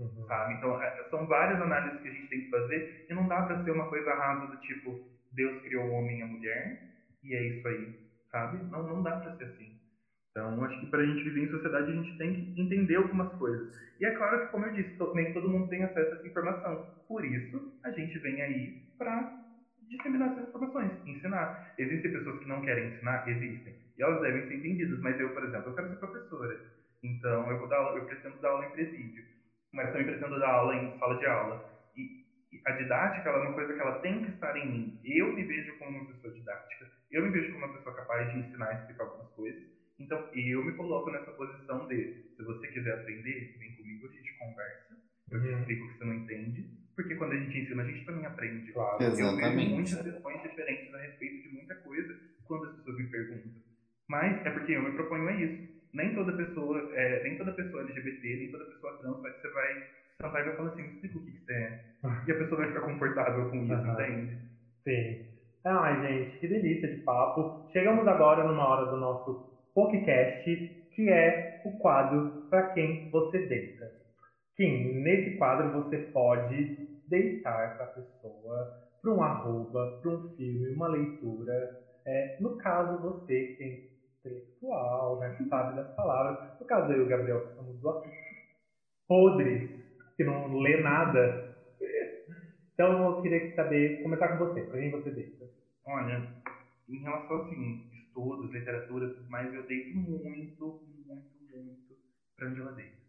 Uhum. 0.00 0.26
sabe? 0.26 0.54
Então, 0.54 0.82
é, 0.82 1.08
são 1.10 1.26
várias 1.26 1.60
análises 1.60 2.00
que 2.00 2.08
a 2.08 2.12
gente 2.12 2.28
tem 2.28 2.40
que 2.40 2.50
fazer 2.50 3.06
e 3.08 3.14
não 3.14 3.28
dá 3.28 3.42
pra 3.42 3.62
ser 3.62 3.70
uma 3.70 3.88
coisa 3.88 4.12
rasa 4.14 4.46
do 4.46 4.56
tipo, 4.60 4.98
Deus 5.32 5.62
criou 5.62 5.86
o 5.86 5.92
homem 5.92 6.18
e 6.18 6.22
a 6.22 6.26
mulher 6.26 6.80
e 7.22 7.34
é 7.34 7.42
isso 7.48 7.68
aí, 7.68 7.94
sabe? 8.30 8.58
Não, 8.70 8.82
não 8.82 9.02
dá 9.02 9.18
pra 9.18 9.36
ser 9.36 9.44
assim. 9.44 9.78
Então, 10.30 10.64
acho 10.64 10.80
que 10.80 10.86
para 10.86 11.00
a 11.00 11.06
gente 11.06 11.22
viver 11.22 11.42
em 11.42 11.50
sociedade, 11.50 11.92
a 11.92 11.94
gente 11.94 12.16
tem 12.16 12.32
que 12.32 12.60
entender 12.60 12.96
algumas 12.96 13.32
coisas. 13.36 13.68
E 14.00 14.06
é 14.06 14.10
claro 14.12 14.40
que, 14.40 14.52
como 14.52 14.64
eu 14.64 14.72
disse, 14.72 14.96
nem 15.14 15.32
todo 15.32 15.48
mundo 15.48 15.68
tem 15.68 15.84
acesso 15.84 16.14
a 16.14 16.16
essa 16.16 16.26
informação. 16.26 16.86
Por 17.06 17.24
isso, 17.24 17.72
a 17.84 17.90
gente 17.90 18.18
vem 18.20 18.40
aí 18.40 18.82
para 18.96 19.39
disseminar 19.90 20.30
essas 20.30 20.44
informações, 20.48 20.92
ensinar. 21.06 21.50
Existem 21.78 22.12
pessoas 22.12 22.38
que 22.38 22.48
não 22.48 22.62
querem 22.62 22.86
ensinar? 22.86 23.22
Existem. 23.26 23.74
E 23.98 24.02
elas 24.02 24.20
devem 24.20 24.46
ser 24.48 24.54
entendidas. 24.54 25.00
Mas 25.00 25.18
eu, 25.20 25.30
por 25.30 25.44
exemplo, 25.44 25.70
eu 25.70 25.74
quero 25.74 25.88
ser 25.88 25.96
professora. 25.96 26.58
Então, 27.02 27.50
eu 27.50 27.58
vou 27.58 27.68
dar 27.68 27.78
aula, 27.78 27.92
eu 27.98 28.04
pretendo 28.04 28.38
dar 28.40 28.50
aula 28.50 28.64
em 28.66 28.70
presídio. 28.70 29.24
Mas 29.72 29.90
também 29.90 30.06
pretendo 30.06 30.38
dar 30.38 30.50
aula 30.50 30.76
em 30.76 30.90
sala 30.98 31.16
de 31.16 31.26
aula. 31.26 31.60
E, 31.96 32.10
e 32.52 32.60
a 32.66 32.72
didática 32.72 33.28
ela 33.28 33.38
é 33.38 33.42
uma 33.42 33.52
coisa 33.54 33.74
que 33.74 33.80
ela 33.80 33.92
tem 34.00 34.20
que 34.22 34.30
estar 34.30 34.56
em 34.56 34.66
mim. 34.68 34.98
Eu 35.04 35.32
me 35.32 35.44
vejo 35.44 35.74
como 35.76 35.90
uma 35.98 36.06
pessoa 36.06 36.32
didática. 36.32 36.88
Eu 37.10 37.22
me 37.22 37.30
vejo 37.30 37.50
como 37.50 37.64
uma 37.64 37.72
pessoa 37.72 37.94
capaz 37.94 38.28
de 38.30 38.38
ensinar 38.38 38.72
e 38.72 38.76
explicar 38.76 39.04
algumas 39.04 39.28
coisas. 39.32 39.62
Então, 39.98 40.22
eu 40.32 40.62
me 40.64 40.72
coloco 40.72 41.10
nessa 41.10 41.32
posição 41.32 41.86
de, 41.86 42.10
se 42.36 42.42
você 42.44 42.68
quiser 42.68 42.92
aprender, 42.94 43.50
vem 43.58 43.72
comigo, 43.72 44.06
a 44.06 44.10
gente 44.10 44.34
conversa, 44.38 44.96
eu 45.30 45.40
te 45.40 45.46
Uhum. 45.48 45.58
explico 45.60 45.84
o 45.84 45.88
que 45.88 45.96
você 45.96 46.04
não 46.04 46.14
entende, 46.14 46.66
porque 46.96 47.14
quando 47.14 47.32
a 47.32 47.36
gente 47.36 47.58
ensina, 47.58 47.82
a 47.82 47.86
gente 47.86 48.04
também 48.04 48.26
aprende. 48.26 48.72
Claro. 48.72 49.02
Eu 49.02 49.10
vejo 49.10 49.22
Exatamente. 49.22 49.72
muitas 49.74 50.02
visões 50.04 50.42
diferentes 50.42 50.94
a 50.94 50.98
respeito 50.98 51.42
de 51.42 51.54
muita 51.54 51.74
coisa 51.76 52.14
quando 52.44 52.64
as 52.66 52.76
pessoas 52.76 52.96
me 52.98 53.04
perguntam. 53.08 53.52
Mas 54.08 54.44
é 54.46 54.50
porque 54.50 54.72
eu 54.72 54.82
me 54.82 54.92
proponho 54.92 55.28
a 55.28 55.32
isso. 55.32 55.70
Nem 55.92 56.14
toda 56.14 56.32
pessoa, 56.32 56.78
é, 56.94 57.22
nem 57.24 57.36
toda 57.36 57.52
pessoa 57.52 57.82
LGBT, 57.82 58.36
nem 58.36 58.50
toda 58.50 58.64
pessoa 58.66 58.98
trans, 58.98 59.20
vai, 59.22 59.32
você 59.32 59.48
vai 59.50 59.74
sentar 60.22 60.40
e 60.40 60.44
vai 60.44 60.56
falar 60.56 60.68
assim, 60.70 60.82
me 60.82 60.88
explica 60.88 61.18
o 61.18 61.24
que, 61.24 61.32
que 61.32 61.44
você 61.44 61.52
é. 61.52 61.80
E 62.26 62.32
a 62.32 62.38
pessoa 62.38 62.60
vai 62.60 62.68
ficar 62.68 62.80
confortável 62.82 63.50
com 63.50 63.62
isso, 63.64 63.72
Aham. 63.72 63.92
entende? 63.92 64.38
Sim. 64.84 65.26
Ai, 65.64 66.00
gente, 66.08 66.38
que 66.38 66.48
delícia 66.48 66.88
de 66.94 67.02
papo. 67.02 67.68
Chegamos 67.72 68.06
agora 68.06 68.44
numa 68.46 68.66
hora 68.66 68.90
do 68.90 68.96
nosso 68.96 69.50
podcast, 69.74 70.44
que 70.94 71.08
é 71.08 71.60
o 71.64 71.72
quadro 71.78 72.46
Pra 72.48 72.70
Quem 72.72 73.10
Você 73.10 73.46
Deita. 73.46 73.99
Kim, 74.60 75.00
nesse 75.02 75.38
quadro 75.38 75.72
você 75.72 75.96
pode 76.12 76.76
deitar 77.08 77.78
para 77.78 77.86
a 77.86 77.88
pessoa, 77.88 78.70
para 79.00 79.10
um 79.10 79.22
arroba, 79.22 79.98
para 80.02 80.10
um 80.10 80.20
filme, 80.36 80.74
uma 80.74 80.86
leitura. 80.86 81.74
É, 82.06 82.36
no 82.38 82.58
caso, 82.58 83.00
você 83.00 83.54
que 83.56 83.62
é 83.62 83.78
intelectual, 84.18 85.18
né, 85.18 85.34
sabe 85.48 85.74
das 85.76 85.90
palavras. 85.94 86.36
No 86.60 86.66
caso, 86.66 86.92
eu 86.92 86.98
e 86.98 87.00
o 87.00 87.08
Gabriel, 87.08 87.40
que 87.40 87.54
somos 87.54 87.80
duas 87.80 87.96
podres, 89.08 89.66
que 90.14 90.24
não 90.24 90.52
lê 90.58 90.76
nada. 90.76 91.42
Então, 92.74 93.16
eu 93.16 93.20
queria 93.20 93.54
saber, 93.54 94.00
começar 94.02 94.28
com 94.28 94.38
você. 94.38 94.62
Para 94.62 94.78
quem 94.78 94.90
você 94.90 95.10
deita? 95.10 95.44
Olha, 95.84 96.26
em 96.88 96.98
relação 97.02 97.36
assim, 97.42 97.78
estudos, 97.92 98.50
literatura, 98.50 99.14
mais, 99.28 99.52
eu 99.52 99.66
deito 99.66 99.92
muito, 99.94 100.24
muito, 100.24 101.60
muito 101.62 101.98
pra 102.34 102.48
Angela 102.48 102.72
Davis. 102.72 102.99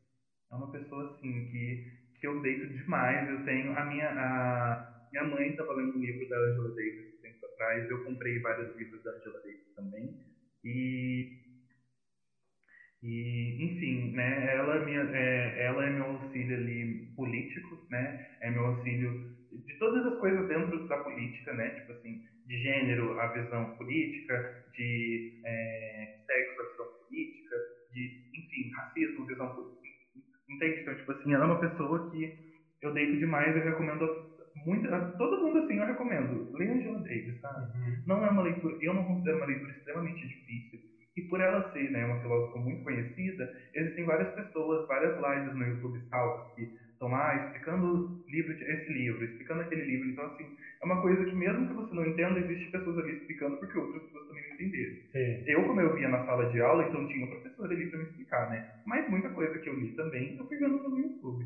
É 0.52 0.56
uma 0.56 0.72
pessoa 0.72 1.12
assim 1.12 1.50
que, 1.50 1.92
que 2.20 2.28
eu 2.28 2.42
deito 2.42 2.68
demais. 2.68 3.30
Eu 3.30 3.46
tenho 3.46 3.78
a 3.78 3.86
minha 3.86 4.10
a 4.10 5.10
minha 5.12 5.24
mãe 5.24 5.50
estava 5.50 5.74
lendo 5.74 5.98
um 5.98 6.02
livro 6.02 6.28
da 6.30 6.38
Angela 6.38 6.70
Davis 6.70 7.22
tempos 7.22 7.44
atrás. 7.44 7.90
Eu 7.90 8.04
comprei 8.04 8.40
vários 8.40 8.76
livros 8.76 9.04
da 9.04 9.12
Angela 9.12 9.40
Davis 9.42 9.76
também. 9.76 10.20
E 10.64 11.42
e, 13.04 13.58
enfim, 13.64 14.12
né, 14.12 14.56
ela, 14.56 14.76
é 14.76 14.86
minha, 14.86 15.02
é, 15.02 15.66
ela 15.66 15.86
é 15.86 15.90
meu 15.90 16.06
auxílio 16.06 16.56
ali 16.56 17.12
político, 17.16 17.88
né, 17.90 18.38
é 18.42 18.52
meu 18.52 18.64
auxílio 18.64 19.36
de 19.52 19.74
todas 19.80 20.06
as 20.06 20.20
coisas 20.20 20.48
dentro 20.48 20.88
da 20.88 20.98
política, 21.00 21.52
né, 21.54 21.70
tipo 21.72 21.94
assim, 21.94 22.24
de 22.46 22.58
gênero, 22.62 23.20
a 23.20 23.34
visão 23.34 23.76
política, 23.76 24.66
de 24.76 25.42
é, 25.44 26.20
sexo, 26.28 26.62
a 26.62 26.70
visão 26.72 26.86
política, 27.08 27.56
de, 27.92 28.22
enfim, 28.36 28.72
racismo, 28.76 29.26
visão 29.26 29.56
política, 29.56 29.81
entende? 30.52 30.82
Então, 30.82 30.96
tipo 30.96 31.12
assim, 31.12 31.34
ela 31.34 31.44
é 31.44 31.48
uma 31.48 31.60
pessoa 31.60 32.00
que 32.10 32.34
eu 32.82 32.92
deito 32.92 33.18
demais, 33.18 33.56
eu 33.56 33.64
recomendo 33.64 34.08
muito, 34.66 34.94
a 34.94 35.00
todo 35.18 35.40
mundo, 35.40 35.60
assim, 35.60 35.78
eu 35.78 35.86
recomendo, 35.86 36.50
lê 36.54 36.68
Angela 36.68 37.00
Davis, 37.00 37.40
sabe? 37.40 37.68
Não 38.06 38.24
é 38.24 38.30
uma 38.30 38.42
leitura, 38.42 38.76
eu 38.82 38.94
não 38.94 39.04
considero 39.06 39.38
uma 39.38 39.46
leitura 39.46 39.72
extremamente 39.72 40.28
difícil, 40.28 40.80
e 41.16 41.22
por 41.24 41.40
ela 41.40 41.72
ser 41.72 41.90
né, 41.92 42.06
uma 42.06 42.20
filósofa 42.22 42.60
muito 42.60 42.84
conhecida, 42.84 43.50
existem 43.74 44.06
várias 44.06 44.34
pessoas, 44.34 44.88
várias 44.88 45.16
lives 45.16 45.54
no 45.56 45.66
YouTube 45.66 46.00
salvas 46.10 46.54
que 46.56 46.70
lá 47.10 47.36
explicando 47.36 48.24
livro 48.28 48.56
de, 48.56 48.64
esse 48.64 48.92
livro, 48.92 49.24
explicando 49.24 49.62
aquele 49.62 49.84
livro. 49.84 50.10
Então, 50.10 50.26
assim, 50.26 50.56
é 50.82 50.86
uma 50.86 51.02
coisa 51.02 51.26
que 51.26 51.36
mesmo 51.36 51.68
que 51.68 51.74
você 51.74 51.94
não 51.94 52.06
entenda, 52.06 52.40
existe 52.40 52.72
pessoas 52.72 52.98
ali 52.98 53.14
explicando 53.14 53.58
porque 53.58 53.78
outras 53.78 54.04
pessoas 54.04 54.28
também 54.28 54.48
não 54.48 54.54
entenderam. 54.56 54.96
Sim. 55.12 55.44
Eu, 55.46 55.64
como 55.66 55.82
eu 55.82 55.96
via 55.96 56.10
na 56.10 56.26
sala 56.26 56.50
de 56.50 56.62
aula, 56.62 56.88
então 56.88 57.08
tinha 57.08 57.26
um 57.26 57.30
professor 57.30 57.72
ali 57.72 57.90
para 57.90 58.00
me 58.00 58.06
explicar, 58.06 58.50
né? 58.50 58.72
Mas 58.86 59.10
muita 59.10 59.30
coisa 59.30 59.58
que 59.60 59.70
eu 59.70 59.80
li 59.80 59.96
também, 59.96 60.38
eu 60.38 60.48
fui 60.48 60.58
vendo 60.58 60.80
pelo 60.80 61.00
YouTube. 61.00 61.46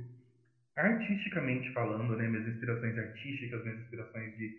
Artisticamente 0.76 1.72
falando, 1.72 2.16
né, 2.18 2.28
minhas 2.28 2.48
inspirações 2.48 2.98
artísticas, 2.98 3.64
minhas 3.64 3.80
inspirações 3.80 4.36
de... 4.36 4.58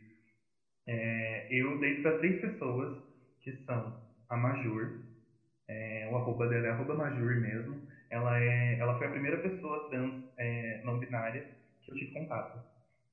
É, 0.87 1.49
eu 1.51 1.79
deito 1.79 2.03
para 2.03 2.19
três 2.19 2.41
pessoas, 2.41 2.97
que 3.43 3.53
são 3.65 4.01
a 4.29 4.37
Majur, 4.37 4.93
é, 5.69 6.09
o 6.11 6.17
arroba 6.17 6.49
dela 6.49 6.69
é 6.69 6.71
arroba 6.71 6.95
Majur 6.95 7.41
mesmo. 7.41 7.81
Ela, 8.17 8.41
é, 8.41 8.79
ela 8.79 8.97
foi 8.97 9.07
a 9.09 9.11
primeira 9.11 9.37
pessoa 9.37 9.91
trans 9.91 10.25
é, 10.39 10.81
não 10.85 10.99
binária 10.99 11.47
que 11.83 11.91
eu 11.91 11.95
tive 11.97 12.13
contato. 12.13 12.59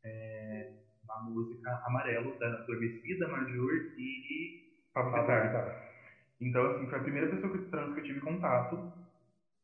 É, 0.02 0.72
na 1.06 1.20
música 1.24 1.82
Amarelo, 1.86 2.40
da, 2.40 2.50
do 2.50 3.30
Majur 3.30 3.72
e 3.98 4.64
Pablo 4.94 5.12
Vittar. 5.12 5.94
Então, 6.40 6.66
assim, 6.66 6.90
foi 6.90 7.00
a 7.00 7.02
primeira 7.02 7.28
pessoa 7.28 7.70
trans 7.70 7.94
que 7.94 8.00
eu 8.00 8.04
tive 8.04 8.22
contato. 8.22 8.94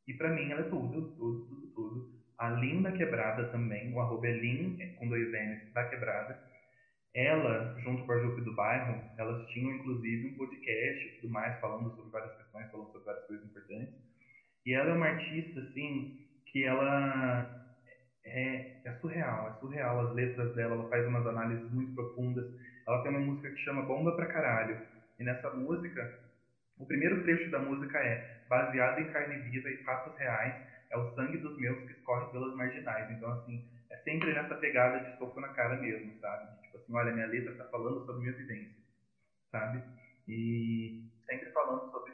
E 0.08 0.14
pra 0.14 0.30
mim 0.30 0.52
ela 0.52 0.62
é 0.62 0.70
tudo, 0.70 1.16
tudo, 1.16 1.46
tudo, 1.48 1.68
tudo. 1.74 2.20
A 2.38 2.50
Lin 2.50 2.82
da 2.82 2.92
Quebrada 2.92 3.50
também, 3.50 3.94
o 3.94 4.00
arroba 4.02 4.28
é 4.28 4.32
Lin, 4.32 4.78
com 4.98 5.08
dois 5.08 5.32
N's, 5.32 5.74
da 5.74 5.88
Quebrada. 5.88 6.38
Ela, 7.16 7.80
junto 7.80 8.06
com 8.06 8.12
a 8.12 8.20
Jupe 8.20 8.42
do 8.42 8.56
Bairro, 8.56 9.02
elas 9.18 9.48
tinham 9.48 9.72
inclusive 9.72 10.28
um 10.28 10.38
podcast 10.38 11.08
e 11.08 11.22
tudo 11.22 11.32
mais, 11.32 11.60
falando 11.60 11.96
sobre 11.96 12.12
várias 12.12 12.36
questões, 12.36 12.70
falando 12.72 12.92
sobre 12.92 13.06
várias 13.06 13.26
coisas 13.26 13.46
importantes. 13.46 14.09
E 14.70 14.74
ela 14.76 14.92
é 14.92 14.94
uma 14.94 15.08
artista, 15.08 15.60
assim, 15.62 16.14
que 16.46 16.64
ela 16.64 17.52
é, 18.24 18.70
é 18.86 18.94
surreal, 19.00 19.50
é 19.50 19.54
surreal 19.54 20.00
as 20.02 20.14
letras 20.14 20.54
dela, 20.54 20.76
ela 20.76 20.88
faz 20.90 21.08
umas 21.08 21.26
análises 21.26 21.72
muito 21.72 21.92
profundas. 21.96 22.46
Ela 22.88 23.02
tem 23.02 23.10
uma 23.12 23.20
música 23.20 23.50
que 23.50 23.58
chama 23.62 23.82
Bomba 23.82 24.16
pra 24.16 24.28
Caralho. 24.28 24.80
E 25.18 25.24
nessa 25.24 25.50
música, 25.50 26.14
o 26.78 26.86
primeiro 26.86 27.24
trecho 27.24 27.50
da 27.50 27.60
música 27.60 27.98
é 28.00 28.24
baseado 28.48 29.00
em 29.00 29.08
carne 29.08 29.38
viva 29.38 29.70
e 29.72 29.84
fatos 29.84 30.16
reais, 30.18 30.56
é 30.92 30.98
o 30.98 31.14
sangue 31.16 31.40
dos 31.40 31.58
meus 31.58 31.84
que 31.88 31.94
escorre 31.94 32.28
pelas 32.28 32.54
marginais. 32.56 33.10
Então, 33.10 33.32
assim, 33.32 33.66
é 33.92 33.98
sempre 33.98 34.34
nessa 34.34 34.56
pegada 34.56 35.00
de 35.02 35.18
soco 35.18 35.40
na 35.42 35.50
cara 35.50 35.78
mesmo, 35.78 36.14
sabe? 36.22 36.48
Tipo 36.62 36.78
assim, 36.78 36.94
olha, 36.94 37.12
minha 37.14 37.28
letra 37.28 37.56
tá 37.58 37.66
falando 37.72 38.06
sobre 38.06 38.22
minha 38.22 38.36
vivência, 38.36 38.76
sabe? 39.52 39.84
E 40.28 40.96
sempre 41.28 41.52
falando 41.52 41.90
sobre, 41.92 42.14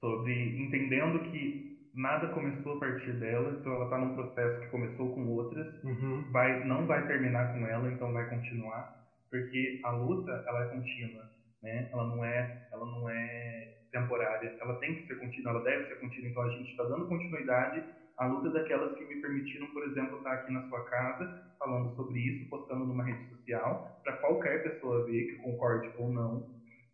sobre 0.00 0.32
entendendo 0.60 1.20
que 1.30 1.76
nada 1.94 2.28
começou 2.28 2.76
a 2.76 2.80
partir 2.80 3.12
dela, 3.14 3.56
então 3.58 3.72
ela 3.72 3.84
está 3.84 3.98
num 3.98 4.14
processo 4.14 4.60
que 4.60 4.66
começou 4.68 5.14
com 5.14 5.26
outras, 5.28 5.66
Uhum. 5.82 6.30
vai, 6.30 6.64
não 6.64 6.86
vai 6.86 7.06
terminar 7.06 7.52
com 7.52 7.66
ela, 7.66 7.90
então 7.90 8.12
vai 8.12 8.28
continuar, 8.28 8.86
porque 9.30 9.80
a 9.82 9.90
luta 9.90 10.44
ela 10.46 10.64
é 10.64 10.68
contínua, 10.68 11.22
né? 11.62 11.88
Ela 11.90 12.04
não 12.06 12.24
é, 12.24 12.68
ela 12.72 12.84
não 12.84 13.08
é 13.08 13.72
temporária, 13.90 14.54
ela 14.60 14.74
tem 14.78 14.94
que 14.94 15.06
ser 15.06 15.16
contínua, 15.18 15.52
ela 15.52 15.62
deve 15.62 15.86
ser 15.88 15.96
contínua. 15.98 16.28
Então 16.28 16.42
a 16.42 16.50
gente 16.50 16.70
está 16.70 16.84
dando 16.84 17.06
continuidade 17.08 17.82
à 18.18 18.26
luta 18.26 18.50
daquelas 18.50 18.92
que 18.98 19.04
me 19.06 19.20
permitiram, 19.22 19.66
por 19.72 19.82
exemplo, 19.84 20.18
estar 20.18 20.32
aqui 20.32 20.52
na 20.52 20.62
sua 20.68 20.84
casa 20.84 21.26
falando 21.58 21.94
sobre 21.94 22.18
isso, 22.18 22.48
postando 22.50 22.84
numa 22.84 23.04
rede 23.04 23.26
social 23.30 23.88
para 24.04 24.12
qualquer 24.18 24.62
pessoa 24.62 25.04
ver 25.06 25.24
que 25.24 25.36
concorde 25.36 25.90
ou 25.96 26.12
não, 26.12 26.44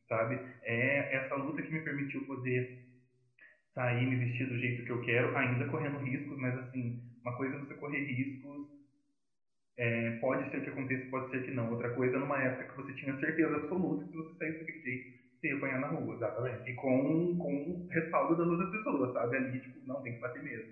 sabe? 0.08 0.38
É 0.62 1.16
essa 1.16 1.34
luta 1.34 1.60
que 1.62 1.72
me 1.72 1.80
permitiu 1.82 2.24
poder 2.26 2.81
sair, 3.74 4.06
me 4.06 4.16
vestir 4.16 4.46
do 4.48 4.58
jeito 4.58 4.84
que 4.84 4.90
eu 4.92 5.00
quero, 5.00 5.36
ainda 5.36 5.66
correndo 5.66 5.98
riscos, 5.98 6.38
mas 6.38 6.56
assim, 6.56 6.98
uma 7.24 7.36
coisa 7.36 7.56
é 7.56 7.58
você 7.58 7.74
correr 7.74 8.00
riscos, 8.00 8.66
é, 9.76 10.10
pode 10.20 10.48
ser 10.50 10.62
que 10.62 10.68
aconteça, 10.70 11.06
pode 11.10 11.30
ser 11.30 11.42
que 11.44 11.50
não. 11.50 11.70
Outra 11.70 11.90
coisa, 11.90 12.18
numa 12.18 12.40
época 12.40 12.64
que 12.66 12.76
você 12.76 12.92
tinha 12.94 13.18
certeza 13.18 13.56
absoluta 13.56 14.04
que 14.04 14.10
se 14.10 14.16
você 14.16 14.34
saísse 14.36 14.58
daquele 14.58 14.80
jeito, 14.80 15.06
você 15.40 15.48
ia 15.48 15.54
apanhar 15.56 15.78
na 15.80 15.86
rua. 15.88 16.14
Exatamente. 16.14 16.70
E 16.70 16.74
com, 16.74 17.36
com 17.36 17.86
respaldo 17.90 18.36
das 18.36 18.46
outras 18.46 18.70
pessoas, 18.70 19.12
sabe? 19.12 19.36
Ali, 19.36 19.60
tipo, 19.60 19.80
não, 19.84 20.00
tem 20.02 20.12
que 20.12 20.20
bater 20.20 20.42
mesmo. 20.42 20.70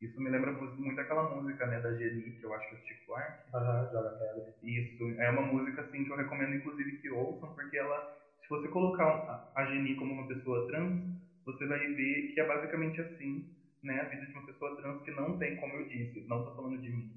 Isso 0.00 0.20
me 0.20 0.30
lembra 0.30 0.52
muito 0.76 1.00
aquela 1.00 1.24
música, 1.24 1.66
né, 1.66 1.80
da 1.80 1.92
Geni, 1.94 2.32
que 2.32 2.44
eu 2.44 2.54
acho 2.54 2.68
que 2.68 2.74
é 2.74 2.78
o 2.78 2.80
Chico 2.82 3.00
Buarque. 3.06 3.38
Aham, 3.54 3.88
joga 3.90 4.10
pedra. 4.10 4.52
Isso, 4.62 5.04
é 5.18 5.30
uma 5.30 5.42
música, 5.42 5.82
assim, 5.82 6.04
que 6.04 6.12
eu 6.12 6.16
recomendo, 6.16 6.54
inclusive, 6.54 6.94
que 7.00 7.10
ouçam, 7.10 7.50
porque 7.54 7.76
ela, 7.78 8.02
se 8.42 8.48
você 8.48 8.68
colocar 8.68 9.04
a- 9.06 9.42
a 9.54 9.64
Geni 9.66 9.94
como 9.96 10.12
uma 10.14 10.26
pessoa 10.26 10.66
trans, 10.66 11.00
você 11.46 11.64
vai 11.64 11.78
ver 11.78 12.32
que 12.34 12.40
é 12.40 12.46
basicamente 12.46 13.00
assim, 13.00 13.48
né, 13.82 14.00
a 14.00 14.04
vida 14.04 14.26
de 14.26 14.32
uma 14.32 14.44
pessoa 14.44 14.76
trans 14.76 15.00
que 15.02 15.12
não 15.12 15.38
tem, 15.38 15.54
como 15.56 15.74
eu 15.74 15.86
disse, 15.86 16.24
não 16.26 16.44
tô 16.44 16.50
falando 16.56 16.78
de 16.82 16.90
mim, 16.90 17.08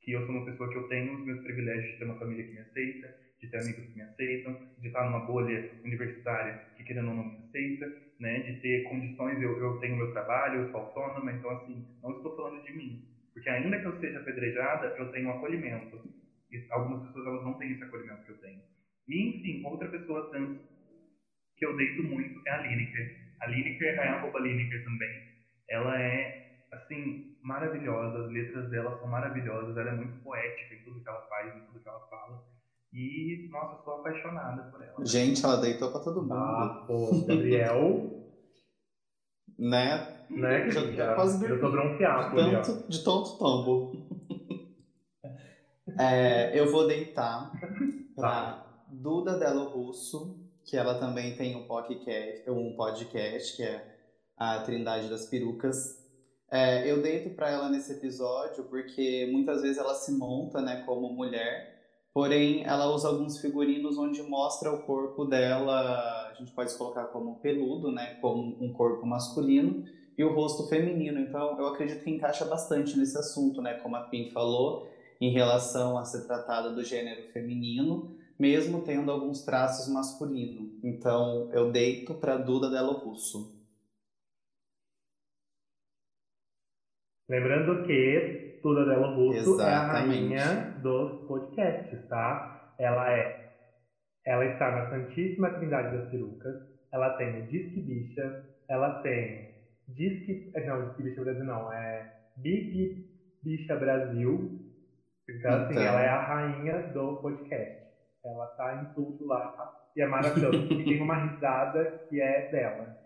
que 0.00 0.12
eu 0.12 0.24
sou 0.24 0.34
uma 0.34 0.44
pessoa 0.44 0.70
que 0.70 0.76
eu 0.78 0.88
tenho 0.88 1.14
os 1.14 1.24
meus 1.24 1.42
privilégios 1.42 1.92
de 1.92 1.98
ter 1.98 2.04
uma 2.04 2.18
família 2.18 2.44
que 2.44 2.52
me 2.52 2.60
aceita, 2.60 3.14
de 3.38 3.46
ter 3.46 3.58
amigos 3.58 3.84
que 3.84 3.94
me 3.94 4.02
aceitam, 4.02 4.58
de 4.78 4.88
estar 4.88 5.04
numa 5.04 5.20
bolha 5.20 5.70
universitária 5.84 6.64
que 6.74 6.82
querendo 6.82 7.10
ou 7.10 7.14
não 7.14 7.24
me 7.24 7.36
aceita, 7.36 7.94
né, 8.18 8.40
de 8.40 8.58
ter 8.60 8.82
condições, 8.84 9.40
eu, 9.40 9.56
eu 9.58 9.78
tenho 9.78 9.96
meu 9.96 10.10
trabalho, 10.12 10.62
eu 10.62 10.70
sou 10.70 10.80
autônoma, 10.80 11.30
então 11.30 11.50
assim, 11.50 11.86
não 12.02 12.16
estou 12.16 12.34
falando 12.34 12.62
de 12.64 12.72
mim, 12.72 13.04
porque 13.34 13.50
ainda 13.50 13.78
que 13.78 13.86
eu 13.86 14.00
seja 14.00 14.18
apedrejada, 14.18 14.94
eu 14.96 15.12
tenho 15.12 15.28
um 15.28 15.32
acolhimento, 15.32 16.02
e 16.50 16.64
algumas 16.70 17.06
pessoas 17.06 17.26
elas 17.26 17.44
não 17.44 17.58
têm 17.58 17.72
esse 17.72 17.84
acolhimento 17.84 18.24
que 18.24 18.30
eu 18.30 18.38
tenho. 18.38 18.62
E 19.06 19.28
enfim, 19.28 19.62
outra 19.64 19.88
pessoa 19.88 20.30
trans 20.30 20.58
que 21.56 21.66
eu 21.66 21.76
deito 21.76 22.02
muito 22.02 22.40
é 22.46 22.50
a 22.50 22.62
Lineker. 22.62 23.27
A 23.40 23.46
Lineker 23.46 23.94
é 23.98 24.08
a 24.08 24.20
roupa 24.20 24.38
Lineker 24.40 24.84
também. 24.84 25.22
Ela 25.70 26.00
é, 26.00 26.62
assim, 26.72 27.36
maravilhosa. 27.42 28.24
As 28.26 28.32
letras 28.32 28.70
dela 28.70 28.98
são 28.98 29.08
maravilhosas. 29.08 29.76
Ela 29.76 29.90
é 29.90 29.94
muito 29.96 30.22
poética 30.22 30.74
em 30.74 30.84
tudo 30.84 31.00
que 31.02 31.08
ela 31.08 31.20
faz, 31.28 31.54
em 31.56 31.60
tudo 31.66 31.80
que 31.80 31.88
ela 31.88 32.00
fala. 32.08 32.42
E, 32.92 33.48
nossa, 33.50 33.76
eu 33.76 33.84
sou 33.84 33.94
apaixonada 34.00 34.62
por 34.70 34.82
ela. 34.82 35.04
Gente, 35.04 35.44
ela 35.44 35.56
deitou 35.60 35.90
pra 35.90 36.00
todo 36.00 36.22
mundo. 36.22 36.32
Ah, 36.34 36.84
pô, 36.86 37.10
Gabriel, 37.26 38.14
Né? 39.58 40.24
né, 40.30 40.70
Já- 40.70 40.90
já 40.92 41.14
quase 41.14 41.44
Eu 41.44 41.58
tô 41.60 41.68
dormi. 41.70 41.88
bronzeado 41.88 42.38
ali, 42.40 42.54
ó. 42.54 42.60
Tanto, 42.62 42.88
de 42.88 43.04
tanto 43.04 43.38
tombo. 43.38 44.08
É, 45.98 46.58
eu 46.58 46.70
vou 46.70 46.86
deitar 46.86 47.50
pra 48.14 48.64
Duda 48.88 49.38
Delo 49.38 49.64
Russo, 49.64 50.47
que 50.68 50.76
ela 50.76 50.98
também 50.98 51.34
tem 51.34 51.56
um 51.56 51.66
podcast, 51.66 52.50
um 52.50 52.76
podcast 52.76 53.56
que 53.56 53.62
é 53.62 53.82
a 54.36 54.60
Trindade 54.60 55.08
das 55.08 55.26
Perucas. 55.26 55.96
É, 56.50 56.90
eu 56.90 57.00
deito 57.00 57.30
pra 57.30 57.50
ela 57.50 57.70
nesse 57.70 57.92
episódio 57.92 58.64
porque 58.64 59.28
muitas 59.32 59.62
vezes 59.62 59.78
ela 59.78 59.94
se 59.94 60.12
monta 60.12 60.60
né, 60.60 60.82
como 60.84 61.12
mulher, 61.12 61.74
porém 62.12 62.64
ela 62.64 62.86
usa 62.92 63.08
alguns 63.08 63.40
figurinos 63.40 63.96
onde 63.96 64.22
mostra 64.22 64.70
o 64.70 64.84
corpo 64.84 65.24
dela, 65.24 66.28
a 66.30 66.34
gente 66.34 66.52
pode 66.52 66.76
colocar 66.76 67.06
como 67.06 67.40
peludo, 67.40 67.90
né, 67.90 68.18
como 68.20 68.62
um 68.62 68.72
corpo 68.72 69.06
masculino, 69.06 69.84
e 70.18 70.24
o 70.24 70.34
rosto 70.34 70.68
feminino. 70.68 71.20
Então, 71.20 71.56
eu 71.58 71.68
acredito 71.68 72.02
que 72.02 72.10
encaixa 72.10 72.44
bastante 72.44 72.98
nesse 72.98 73.16
assunto, 73.16 73.62
né? 73.62 73.74
Como 73.74 73.94
a 73.94 74.00
Pim 74.00 74.30
falou, 74.32 74.88
em 75.20 75.32
relação 75.32 75.96
a 75.96 76.04
ser 76.04 76.26
tratada 76.26 76.70
do 76.70 76.82
gênero 76.82 77.22
feminino, 77.32 78.17
mesmo 78.38 78.82
tendo 78.84 79.10
alguns 79.10 79.44
traços 79.44 79.92
masculinos. 79.92 80.82
Então, 80.84 81.50
eu 81.52 81.70
deito 81.72 82.14
para 82.14 82.36
Duda 82.36 82.70
Delo 82.70 82.92
Russo. 82.92 83.56
Lembrando 87.28 87.86
que 87.86 88.60
Duda 88.62 88.86
Delo 88.86 89.14
Russo 89.14 89.60
é 89.60 89.64
a 89.64 89.84
Exatamente. 89.84 90.34
rainha 90.34 90.70
dos 90.82 91.26
podcasts, 91.26 92.08
tá? 92.08 92.74
Ela 92.78 93.12
é. 93.12 93.48
Ela 94.24 94.44
está 94.46 94.70
na 94.70 94.90
Santíssima 94.90 95.50
Trindade 95.50 95.96
das 95.96 96.10
Perucas. 96.10 96.54
Ela 96.92 97.16
tem 97.16 97.42
o 97.42 97.46
Disque 97.48 97.80
Bicha. 97.80 98.44
Ela 98.68 99.02
tem 99.02 99.54
Disque. 99.88 100.52
Não, 100.66 100.86
Disque 100.86 101.02
Bicha 101.02 101.22
Brasil 101.24 101.44
não. 101.44 101.72
É 101.72 102.14
Big 102.36 103.06
Bicha 103.42 103.76
Brasil. 103.76 104.60
Então, 105.28 105.52
assim, 105.64 105.72
Então. 105.72 105.82
ela 105.82 106.00
é 106.02 106.08
a 106.08 106.22
rainha 106.22 106.82
do 106.92 107.16
podcast. 107.16 107.87
Ela 108.28 108.46
tá 108.48 108.82
em 108.82 108.94
tudo 108.94 109.26
lá. 109.26 109.74
E 109.96 110.02
é 110.02 110.06
maravilhoso. 110.06 110.56
e 110.72 110.84
tem 110.84 111.02
uma 111.02 111.16
risada 111.16 112.06
que 112.08 112.20
é 112.20 112.50
dela. 112.50 112.96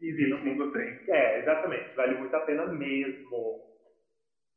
E 0.00 0.28
no 0.28 0.38
mundo 0.38 0.72
tem. 0.72 0.98
É, 1.08 1.38
exatamente. 1.40 1.94
Vale 1.94 2.18
muito 2.18 2.34
a 2.34 2.40
pena 2.40 2.66
mesmo. 2.66 3.60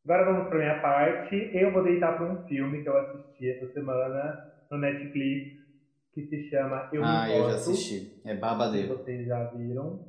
Agora 0.03 0.25
vamos 0.25 0.49
para 0.49 0.57
minha 0.57 0.81
parte. 0.81 1.51
Eu 1.53 1.71
vou 1.71 1.83
deitar 1.83 2.15
para 2.15 2.31
um 2.31 2.47
filme 2.47 2.83
que 2.83 2.89
eu 2.89 2.97
assisti 2.97 3.51
essa 3.51 3.71
semana 3.73 4.53
no 4.71 4.77
Netflix 4.77 5.65
que 6.13 6.27
se 6.27 6.49
chama 6.49 6.89
Eu 6.93 7.01
Me 7.01 7.07
ah, 7.07 7.29
eu 7.29 7.49
já 7.49 7.55
assisti. 7.55 8.21
É 8.25 8.33
babadeiro. 8.33 8.97
vocês 8.97 9.27
já 9.27 9.43
viram. 9.51 9.99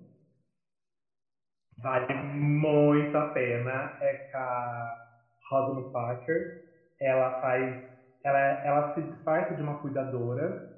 Vale 1.78 2.14
muito 2.14 3.16
a 3.16 3.28
pena. 3.28 3.98
É 4.00 4.14
com 4.30 4.38
a 4.38 5.06
Rosamund 5.50 5.92
Parker. 5.92 6.64
Ela 7.00 7.40
faz. 7.40 7.95
Ela, 8.26 8.66
ela 8.66 8.92
se 8.92 9.02
disfarça 9.02 9.54
de 9.54 9.62
uma 9.62 9.78
cuidadora 9.78 10.68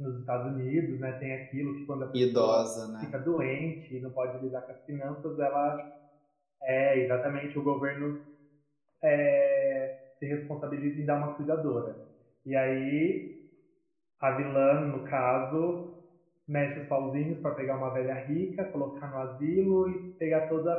nos 0.00 0.18
Estados 0.20 0.54
Unidos, 0.54 0.98
né? 0.98 1.12
Tem 1.18 1.34
aquilo 1.34 1.74
que 1.74 1.84
quando 1.84 2.04
a 2.04 2.06
pessoa 2.06 2.30
Idosa, 2.30 2.88
né? 2.88 3.00
fica 3.00 3.18
doente 3.18 3.94
e 3.94 4.00
não 4.00 4.10
pode 4.10 4.42
lidar 4.42 4.62
com 4.62 4.72
as 4.72 4.82
finanças, 4.86 5.38
ela 5.38 5.78
é 6.62 6.98
exatamente 7.00 7.58
o 7.58 7.62
governo 7.62 8.18
é, 9.02 9.94
se 10.18 10.24
responsabiliza 10.24 10.98
em 10.98 11.04
dar 11.04 11.16
uma 11.16 11.34
cuidadora. 11.34 11.94
E 12.46 12.56
aí 12.56 13.34
a 14.18 14.30
vilã, 14.30 14.80
no 14.80 15.04
caso, 15.04 15.92
mexe 16.48 16.80
os 16.80 16.88
pauzinhos 16.88 17.38
para 17.40 17.54
pegar 17.54 17.76
uma 17.76 17.92
velha 17.92 18.14
rica, 18.14 18.64
colocar 18.64 19.10
no 19.10 19.18
asilo 19.18 19.90
e 19.90 19.98
pegar 20.18 20.48
todo 20.48 20.70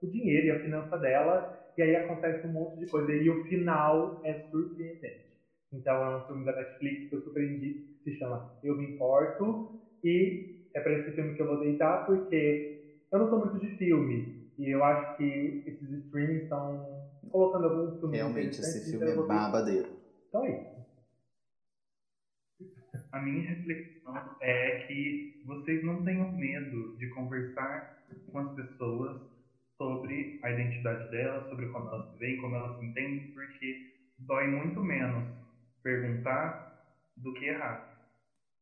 o 0.00 0.06
dinheiro 0.06 0.46
e 0.46 0.50
a 0.52 0.60
finança 0.60 0.96
dela. 0.98 1.52
E 1.76 1.82
aí 1.82 1.96
acontece 1.96 2.46
um 2.46 2.52
monte 2.52 2.78
de 2.78 2.86
coisa. 2.86 3.12
E 3.12 3.28
o 3.28 3.44
final 3.46 4.20
é 4.22 4.34
surpreendente. 4.52 5.33
Então 5.74 6.04
é 6.04 6.16
um 6.16 6.26
filme 6.26 6.44
da 6.44 6.52
Netflix 6.52 7.08
que 7.08 7.16
eu 7.16 7.22
super 7.22 7.42
indico, 7.42 7.80
que 8.04 8.12
se 8.12 8.18
chama 8.18 8.48
Eu 8.62 8.76
Me 8.76 8.86
Importo. 8.86 9.68
E 10.02 10.46
é 10.74 10.80
para 10.80 10.92
esse 10.92 11.12
filme 11.12 11.34
que 11.34 11.42
eu 11.42 11.46
vou 11.46 11.58
deitar, 11.60 12.04
porque 12.06 12.78
eu 13.10 13.18
não 13.18 13.28
sou 13.28 13.38
muito 13.38 13.58
de 13.58 13.76
filme. 13.76 14.34
E 14.58 14.68
eu 14.68 14.84
acho 14.84 15.16
que 15.16 15.62
esses 15.66 15.90
streamings 16.04 16.42
estão 16.44 17.04
colocando 17.30 17.64
algum 17.64 17.98
filme 17.98 18.16
Realmente, 18.16 18.60
esse 18.60 18.78
então 18.78 19.00
filme 19.00 19.16
eu 19.16 19.24
é 19.24 19.26
babadeiro. 19.26 19.88
Então 20.28 20.44
é 20.44 20.50
isso. 20.52 20.84
A 23.10 23.20
minha 23.20 23.42
reflexão 23.48 24.36
é 24.40 24.84
que 24.86 25.32
vocês 25.44 25.82
não 25.82 26.02
tenham 26.04 26.30
medo 26.32 26.96
de 26.96 27.08
conversar 27.08 27.92
com 28.30 28.38
as 28.38 28.54
pessoas 28.54 29.20
sobre 29.76 30.38
a 30.42 30.50
identidade 30.50 31.08
delas, 31.10 31.48
sobre 31.48 31.66
como 31.68 31.88
elas 31.88 32.08
se 32.10 32.18
veem, 32.18 32.36
como 32.36 32.54
elas 32.54 32.78
se 32.78 32.84
entendem, 32.84 33.26
porque 33.32 33.82
dói 34.18 34.46
muito 34.48 34.80
menos 34.82 35.24
perguntar 35.84 36.74
do 37.16 37.34
que 37.34 37.46
errar. 37.46 37.86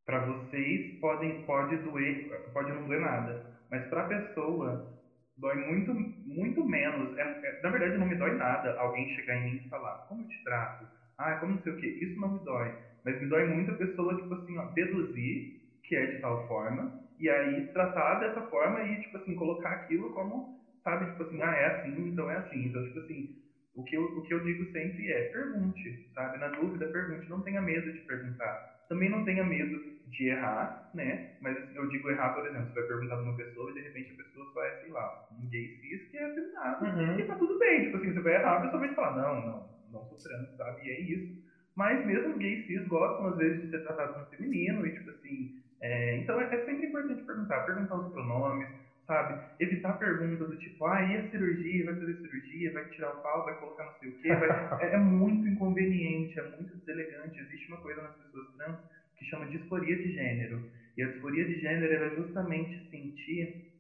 Para 0.05 0.19
vocês 0.27 0.99
podem 1.01 1.44
pode 1.44 1.77
doer, 1.78 2.28
pode 2.53 2.73
não 2.73 2.85
doer 2.85 3.01
nada, 3.01 3.44
mas 3.70 3.86
para 3.89 4.03
a 4.03 4.09
pessoa 4.09 4.90
dói 5.36 5.57
muito 5.57 5.94
muito 6.24 6.65
menos. 6.65 7.16
É, 7.16 7.23
é- 7.23 7.61
na 7.62 7.70
verdade 7.70 7.97
não 7.99 8.07
me 8.07 8.16
dói 8.16 8.32
nada 8.32 8.74
alguém 8.78 9.09
chegar 9.11 9.36
em 9.36 9.44
mim 9.44 9.57
e 9.65 9.69
falar 9.69 9.94
como 10.09 10.23
eu 10.23 10.28
te 10.28 10.43
trato, 10.43 10.89
ah, 11.19 11.36
como 11.36 11.55
não 11.55 11.62
sei 11.62 11.73
o 11.73 11.77
que, 11.77 11.86
isso 11.86 12.19
não 12.20 12.32
me 12.32 12.40
dói. 12.40 12.74
Mas 13.05 13.20
me 13.20 13.28
dói 13.28 13.44
muito 13.44 13.70
a 13.70 13.74
pessoa, 13.74 14.15
tipo 14.16 14.35
assim, 14.35 14.57
ó, 14.59 14.65
deduzir 14.66 15.53
que 15.85 15.97
é 15.97 16.07
de 16.07 16.20
tal 16.20 16.47
forma, 16.47 16.93
e 17.19 17.28
aí 17.28 17.69
tratar 17.73 18.15
dessa 18.16 18.43
forma 18.43 18.82
e, 18.82 19.01
tipo 19.01 19.16
assim, 19.16 19.35
colocar 19.35 19.70
aquilo 19.73 20.11
como, 20.12 20.49
sabe, 20.82 21.07
tipo 21.07 21.23
assim, 21.23 21.40
ah, 21.43 21.55
é 21.55 21.66
assim, 21.66 22.09
então 22.09 22.31
é 22.31 22.36
assim. 22.36 22.65
Então, 22.66 22.82
tipo 22.85 22.99
assim, 23.01 23.28
o 23.74 23.82
que 23.85 23.97
eu, 23.97 24.05
o 24.05 24.23
que 24.23 24.35
eu 24.35 24.40
digo 24.40 24.65
sempre 24.66 25.11
é, 25.11 25.23
pergunte, 25.24 25.99
sabe? 26.15 26.39
Na 26.39 26.49
dúvida, 26.49 26.86
pergunte. 26.89 27.28
Não 27.28 27.40
tenha 27.40 27.61
medo 27.61 27.93
de 27.93 28.01
perguntar. 28.01 28.61
Também 28.89 29.09
não 29.09 29.24
tenha 29.24 29.43
medo 29.43 29.81
de 30.07 30.28
errar, 30.28 30.90
né? 30.94 31.31
Mas 31.40 31.57
eu 31.74 31.89
digo 31.89 32.11
errar, 32.11 32.35
por 32.35 32.47
exemplo, 32.47 32.69
você 32.69 32.81
vai 32.81 32.89
perguntar 32.89 33.16
pra 33.16 33.24
uma 33.24 33.36
pessoa 33.36 33.70
e 33.70 33.74
de 33.74 33.81
repente 33.81 34.12
a 34.12 34.23
pessoa 34.24 34.53
só 34.53 34.65
é, 34.65 34.81
sei 34.81 34.90
lá, 34.90 35.28
um 35.32 35.49
gay 35.49 35.69
cis 35.81 36.11
que 36.11 36.19
é 36.19 36.24
afeminado. 36.24 36.85
Uhum. 36.85 37.19
E 37.19 37.24
tá 37.24 37.35
tudo 37.36 37.59
bem, 37.59 37.85
tipo 37.85 37.97
assim, 37.97 38.12
você 38.12 38.20
vai 38.20 38.35
errar, 38.35 38.59
a 38.59 38.61
pessoa 38.61 38.81
vai 38.81 38.89
te 38.90 38.94
falar, 38.94 39.16
não, 39.16 39.47
não, 39.47 39.69
não 39.90 40.05
sou 40.09 40.19
trans, 40.19 40.57
sabe? 40.57 40.86
E 40.86 40.90
é 40.90 41.01
isso. 41.01 41.43
Mas 41.74 42.05
mesmo 42.05 42.36
gays 42.36 42.66
cis 42.66 42.86
gostam, 42.86 43.28
às 43.28 43.36
vezes, 43.39 43.62
de 43.62 43.70
ser 43.70 43.82
tratados 43.85 44.19
no 44.19 44.27
feminino 44.27 44.86
e, 44.86 44.93
tipo 44.93 45.11
assim, 45.11 45.62
é, 45.81 46.16
então 46.19 46.40
é, 46.40 46.55
é 46.55 46.65
sempre 46.65 46.86
importante 46.86 47.24
perguntar, 47.24 47.65
perguntar 47.65 47.97
os 47.97 48.12
pronomes, 48.12 48.69
sabe? 49.13 49.39
Evitar 49.61 49.99
perguntas 49.99 50.49
do 50.49 50.57
tipo, 50.57 50.87
ah, 50.87 51.03
e 51.03 51.17
a 51.17 51.31
cirurgia? 51.31 51.85
Vai 51.85 51.95
fazer 51.97 52.15
cirurgia? 52.17 52.73
Vai 52.73 52.89
tirar 52.89 53.11
o 53.11 53.23
pau? 53.23 53.45
Vai 53.45 53.59
colocar 53.61 53.85
não 53.85 53.99
sei 53.99 54.09
o 54.09 54.19
quê? 54.23 54.35
Vai... 54.35 54.49
é, 54.81 54.95
é 54.95 54.99
muito 54.99 55.47
inconveniente, 55.47 56.39
é 56.39 56.43
muito 56.57 56.77
deselegante. 56.79 57.39
Existe 57.39 57.69
uma 57.69 57.83
coisa 57.83 58.03
nas 58.03 58.17
pessoas 58.17 58.57
trans 58.57 58.79
que 59.19 59.25
chama 59.27 59.47
disforia 59.47 59.97
de 59.97 60.13
gênero. 60.13 60.71
E 60.97 61.03
a 61.03 61.09
disforia 61.09 61.45
de 61.45 61.61
gênero 61.61 61.93
é 61.93 62.17
justamente 62.17 62.91
sentir, 62.91 63.73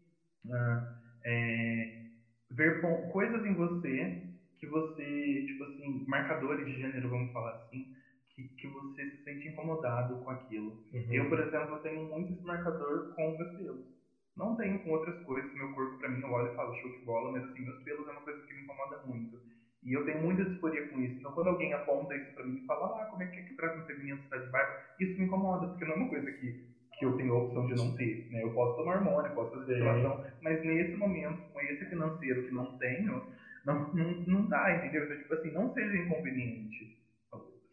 ah, 0.50 0.98
é, 1.24 2.02
ver 2.50 2.80
coisas 3.10 3.44
em 3.46 3.54
você 3.54 4.22
que 4.58 4.66
você, 4.66 5.44
tipo 5.46 5.64
assim, 5.64 6.04
marcadores 6.06 6.64
de 6.66 6.80
gênero, 6.80 7.08
vamos 7.08 7.32
falar 7.32 7.56
assim, 7.56 7.84
que, 8.30 8.44
que 8.44 8.66
você 8.68 9.10
se 9.10 9.24
sente 9.24 9.48
incomodado 9.48 10.22
com 10.22 10.30
aquilo. 10.30 10.84
Uhum. 10.92 11.12
Eu, 11.12 11.28
por 11.28 11.40
exemplo, 11.40 11.78
tenho 11.80 12.04
muito 12.08 12.32
esse 12.32 12.44
marcador 12.44 13.14
com 13.14 13.36
meus 13.36 13.56
pelos. 13.56 14.01
Não 14.36 14.56
tenho 14.56 14.78
com 14.80 14.90
outras 14.90 15.18
coisas, 15.24 15.52
meu 15.54 15.72
corpo 15.74 15.98
pra 15.98 16.08
mim 16.08 16.20
eu 16.22 16.30
olho 16.30 16.52
e 16.52 16.56
falo 16.56 16.74
show 16.76 16.90
de 16.90 17.04
bola, 17.04 17.32
mas 17.32 17.44
assim, 17.44 17.62
meus 17.62 17.82
pelos 17.82 18.08
é 18.08 18.10
uma 18.12 18.20
coisa 18.22 18.40
que 18.46 18.54
me 18.54 18.62
incomoda 18.62 19.02
muito. 19.04 19.38
E 19.84 19.92
eu 19.92 20.04
tenho 20.04 20.22
muita 20.22 20.44
disforia 20.44 20.86
com 20.88 21.00
isso. 21.00 21.18
Então, 21.18 21.32
quando 21.32 21.48
alguém 21.48 21.72
aponta 21.72 22.14
isso 22.16 22.32
pra 22.34 22.44
mim 22.44 22.60
e 22.62 22.66
fala, 22.66 23.02
ah, 23.02 23.06
como 23.06 23.22
é 23.22 23.26
que 23.26 23.40
é 23.40 23.42
que 23.42 23.54
trata 23.54 23.78
um 23.80 23.84
feminino 23.84 24.22
cidade 24.22 24.44
de 24.46 24.50
bairro, 24.52 24.72
isso 25.00 25.18
me 25.18 25.26
incomoda, 25.26 25.66
porque 25.68 25.84
não 25.84 25.92
é 25.92 25.96
uma 25.96 26.08
coisa 26.08 26.30
que, 26.32 26.64
que 26.98 27.04
eu 27.04 27.16
tenho 27.16 27.34
a 27.34 27.38
opção 27.42 27.66
de 27.66 27.74
não 27.74 27.96
ter. 27.96 28.28
Né? 28.30 28.42
Eu 28.44 28.52
posso 28.54 28.76
tomar 28.76 28.98
hormônio, 28.98 29.34
posso 29.34 29.50
fazer 29.52 29.74
depilação, 29.74 30.24
mas 30.40 30.64
nesse 30.64 30.96
momento, 30.96 31.42
com 31.52 31.60
esse 31.60 31.84
financeiro 31.86 32.44
que 32.44 32.54
não 32.54 32.78
tenho, 32.78 33.22
não, 33.66 33.92
não, 33.92 34.10
não 34.26 34.46
dá, 34.46 34.76
entendeu? 34.76 35.04
Então, 35.04 35.16
tipo 35.18 35.34
assim, 35.34 35.50
não 35.50 35.74
seja 35.74 35.96
inconveniente. 35.96 36.96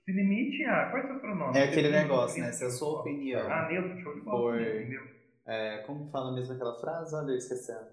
Se 0.06 0.12
limite 0.12 0.64
a. 0.66 0.90
Quais 0.90 1.06
são 1.06 1.16
os 1.16 1.22
pronomes? 1.22 1.56
É 1.56 1.64
aquele 1.66 1.90
negócio, 1.92 2.42
né? 2.42 2.52
Se 2.52 2.66
a 2.66 2.70
sua 2.72 3.02
opinião. 3.02 3.48
Ah, 3.52 3.68
neutro, 3.70 4.00
show 4.02 4.14
de 4.16 4.22
bola, 4.22 4.58
For- 4.58 4.62
entendeu? 4.62 5.04
É, 5.46 5.80
como 5.84 6.10
fala 6.12 6.32
mesmo 6.32 6.54
aquela 6.54 6.80
frase? 6.80 7.16
Olha, 7.16 7.32
eu 7.32 7.38
esquecendo. 7.38 7.88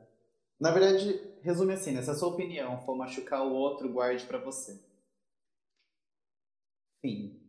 Na 0.60 0.70
verdade, 0.70 1.12
resume 1.42 1.74
assim, 1.74 1.92
né? 1.92 2.02
Se 2.02 2.10
a 2.10 2.14
sua 2.14 2.28
opinião 2.28 2.80
for 2.82 2.96
machucar 2.96 3.42
o 3.46 3.52
outro, 3.52 3.92
guarde 3.92 4.24
pra 4.26 4.38
você. 4.38 4.78
Fim. 7.00 7.42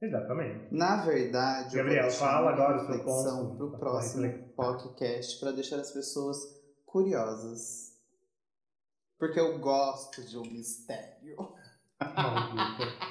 Exatamente. 0.00 0.72
Na 0.72 1.04
verdade, 1.04 1.76
eu 1.76 1.82
Gabriel, 1.84 2.10
fala 2.10 2.52
agora 2.52 2.76
o 2.76 2.80
seu 2.80 2.88
reflexão 2.96 3.46
ponto. 3.48 3.56
pro 3.56 3.70
Pra 3.70 3.78
próximo 3.80 4.22
reflexão. 4.22 4.54
podcast 4.54 5.40
para 5.40 5.52
deixar 5.52 5.80
as 5.80 5.90
pessoas 5.90 6.36
curiosas. 6.86 7.98
Porque 9.18 9.40
eu 9.40 9.58
gosto 9.58 10.22
de 10.24 10.38
um 10.38 10.42
mistério. 10.42 11.36
Maldito. 12.00 13.07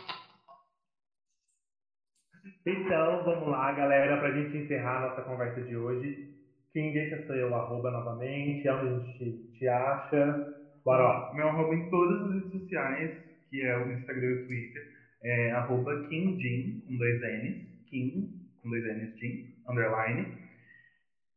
Então, 2.65 3.23
vamos 3.23 3.49
lá, 3.49 3.71
galera, 3.73 4.17
pra 4.17 4.31
gente 4.31 4.57
encerrar 4.57 4.97
a 4.97 5.09
nossa 5.09 5.21
conversa 5.21 5.61
de 5.61 5.75
hoje. 5.75 6.35
Quem 6.73 6.93
deixa 6.93 7.25
seu 7.25 7.53
arroba 7.55 7.91
novamente, 7.91 8.67
onde 8.69 8.87
a 8.87 8.99
gente 8.99 9.17
te, 9.17 9.57
te 9.57 9.67
acha. 9.67 10.53
Bora 10.83 11.03
lá. 11.03 11.33
Meu 11.33 11.47
arroba 11.47 11.75
em 11.75 11.89
todas 11.89 12.21
as 12.21 12.33
redes 12.33 12.61
sociais, 12.61 13.17
que 13.49 13.61
é 13.61 13.77
o 13.77 13.91
Instagram 13.91 14.27
e 14.27 14.33
o 14.33 14.47
Twitter, 14.47 14.83
é 15.23 15.51
arroba 15.51 16.07
KimJin, 16.07 16.83
com 16.87 16.97
dois 16.97 17.21
N's. 17.21 17.67
Kim, 17.89 18.47
com 18.61 18.69
dois 18.69 18.83
N's, 18.83 19.17
Jin, 19.17 19.55
underline. 19.69 20.37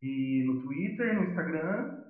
E 0.03 0.45
no 0.47 0.63
Twitter, 0.63 1.15
no 1.15 1.25
Instagram, 1.25 2.05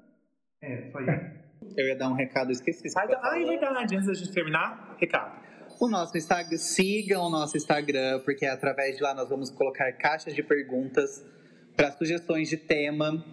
é 0.63 0.91
só 0.91 1.01
isso. 1.01 1.41
Eu 1.77 1.87
ia 1.89 1.97
dar 1.97 2.09
um 2.09 2.15
recado, 2.15 2.51
esqueci. 2.51 2.89
Ah, 2.97 3.39
é 3.39 3.45
verdade. 3.45 3.95
Antes 3.95 4.07
da 4.07 4.15
gente 4.15 4.33
terminar, 4.33 4.97
recado. 4.99 5.39
O 5.81 5.89
nosso 5.89 6.15
Instagram, 6.19 6.59
sigam 6.59 7.23
o 7.23 7.31
nosso 7.31 7.57
Instagram, 7.57 8.21
porque 8.23 8.45
através 8.45 8.99
de 8.99 9.03
lá 9.03 9.15
nós 9.15 9.31
vamos 9.31 9.49
colocar 9.49 9.91
caixas 9.93 10.35
de 10.35 10.43
perguntas 10.43 11.25
para 11.75 11.91
sugestões 11.93 12.51
de 12.51 12.59
tema. 12.59 13.25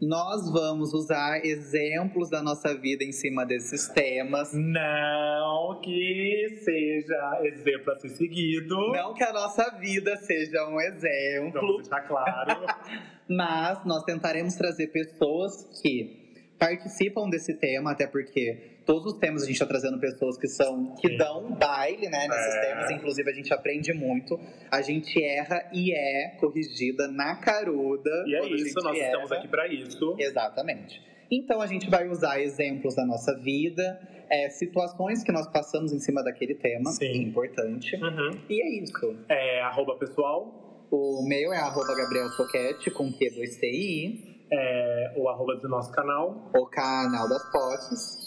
Nós 0.00 0.50
vamos 0.50 0.92
usar 0.92 1.46
exemplos 1.46 2.28
da 2.28 2.42
nossa 2.42 2.76
vida 2.76 3.04
em 3.04 3.12
cima 3.12 3.46
desses 3.46 3.86
temas. 3.86 4.52
Não 4.52 5.80
que 5.80 6.58
seja 6.64 7.40
exemplo 7.44 7.92
a 7.92 7.96
ser 8.00 8.08
seguido. 8.08 8.74
Não 8.90 9.14
que 9.14 9.22
a 9.22 9.32
nossa 9.32 9.70
vida 9.78 10.16
seja 10.16 10.68
um 10.68 10.80
exemplo, 10.80 11.52
Vamos 11.52 11.88
deixar 11.88 12.00
claro. 12.00 12.66
mas 13.30 13.84
nós 13.84 14.02
tentaremos 14.02 14.56
trazer 14.56 14.88
pessoas 14.88 15.80
que 15.80 16.34
participam 16.58 17.30
desse 17.30 17.54
tema, 17.54 17.92
até 17.92 18.08
porque 18.08 18.71
todos 18.84 19.12
os 19.12 19.18
temas 19.18 19.42
a 19.42 19.46
gente 19.46 19.54
está 19.54 19.66
trazendo 19.66 19.98
pessoas 19.98 20.36
que 20.36 20.48
são 20.48 20.94
que 20.96 21.08
Sim. 21.08 21.16
dão 21.16 21.52
baile, 21.54 22.08
né, 22.08 22.26
nesses 22.28 22.54
É. 22.54 22.60
temas. 22.60 22.90
Inclusive 22.90 23.30
a 23.30 23.34
gente 23.34 23.52
aprende 23.54 23.92
muito, 23.92 24.38
a 24.70 24.80
gente 24.82 25.22
erra 25.22 25.68
e 25.72 25.92
é 25.94 26.36
corrigida 26.40 27.08
na 27.08 27.36
caruda. 27.36 28.10
E 28.26 28.34
é 28.34 28.46
isso, 28.48 28.78
nós 28.82 28.96
estamos 28.98 29.30
erra. 29.30 29.40
aqui 29.40 29.48
pra 29.48 29.66
isso. 29.68 30.14
Exatamente. 30.18 31.00
Então 31.30 31.60
a 31.60 31.66
gente 31.66 31.88
vai 31.88 32.08
usar 32.08 32.40
exemplos 32.40 32.94
da 32.94 33.06
nossa 33.06 33.34
vida, 33.38 33.82
é, 34.30 34.50
situações 34.50 35.22
que 35.24 35.32
nós 35.32 35.46
passamos 35.46 35.92
em 35.92 35.98
cima 35.98 36.22
daquele 36.22 36.54
tema, 36.54 36.90
Sim. 36.90 37.06
é 37.06 37.16
importante. 37.16 37.96
Uhum. 37.96 38.38
E 38.50 38.60
é 38.62 38.82
isso. 38.82 39.16
É, 39.28 39.60
arroba 39.62 39.96
pessoal, 39.96 40.60
O 40.94 41.26
meu 41.26 41.50
é 41.54 41.56
arroba 41.56 41.94
Gabriel 41.96 42.28
Soquete, 42.28 42.90
com 42.90 43.10
Q2TI, 43.10 44.44
é, 44.52 45.12
o 45.16 45.26
arroba 45.26 45.56
do 45.56 45.66
nosso 45.66 45.90
canal, 45.90 46.50
o 46.54 46.66
canal 46.66 47.26
das 47.30 47.50
potes, 47.50 48.21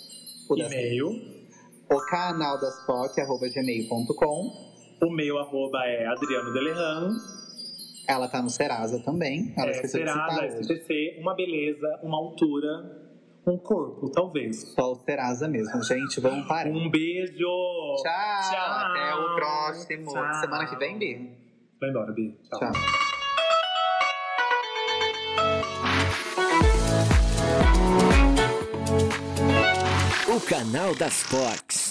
o, 0.49 0.57
e-mail. 0.59 1.07
o 1.91 1.97
canal 2.09 2.59
das 2.59 2.85
potes, 2.85 3.17
arroba 3.19 3.47
gmail.com. 3.49 4.65
O 5.01 5.11
meu 5.11 5.37
arroba 5.39 5.79
é 5.85 6.05
Adriano 6.07 6.53
Deleran. 6.53 7.09
Ela 8.07 8.27
tá 8.27 8.41
no 8.41 8.49
Serasa 8.49 8.99
também, 9.03 9.53
ela 9.57 9.67
É, 9.67 9.71
esqueceu 9.71 10.01
Serasa. 10.01 10.45
SPC, 10.61 11.17
uma 11.19 11.33
beleza, 11.35 11.99
uma 12.03 12.17
altura, 12.17 13.03
um 13.47 13.57
corpo, 13.57 14.09
talvez. 14.11 14.73
Só 14.73 14.91
o 14.91 14.95
Serasa 14.95 15.47
mesmo, 15.47 15.83
gente, 15.83 16.19
vamos 16.19 16.47
parar. 16.47 16.69
Um 16.69 16.89
beijo! 16.89 17.33
Tchau, 18.03 18.51
Tchau. 18.51 18.69
até 18.69 19.15
o 19.15 19.35
próximo. 19.35 20.11
Tchau. 20.11 20.33
Semana 20.35 20.67
que 20.67 20.75
vem, 20.77 20.97
Bi. 20.99 21.31
Vai 21.81 21.89
embora, 21.89 22.11
Bi. 22.11 22.37
Tchau. 22.47 22.59
Tchau. 22.59 23.14
o 30.35 30.39
canal 30.41 30.93
das 30.95 31.23
Fox. 31.23 31.84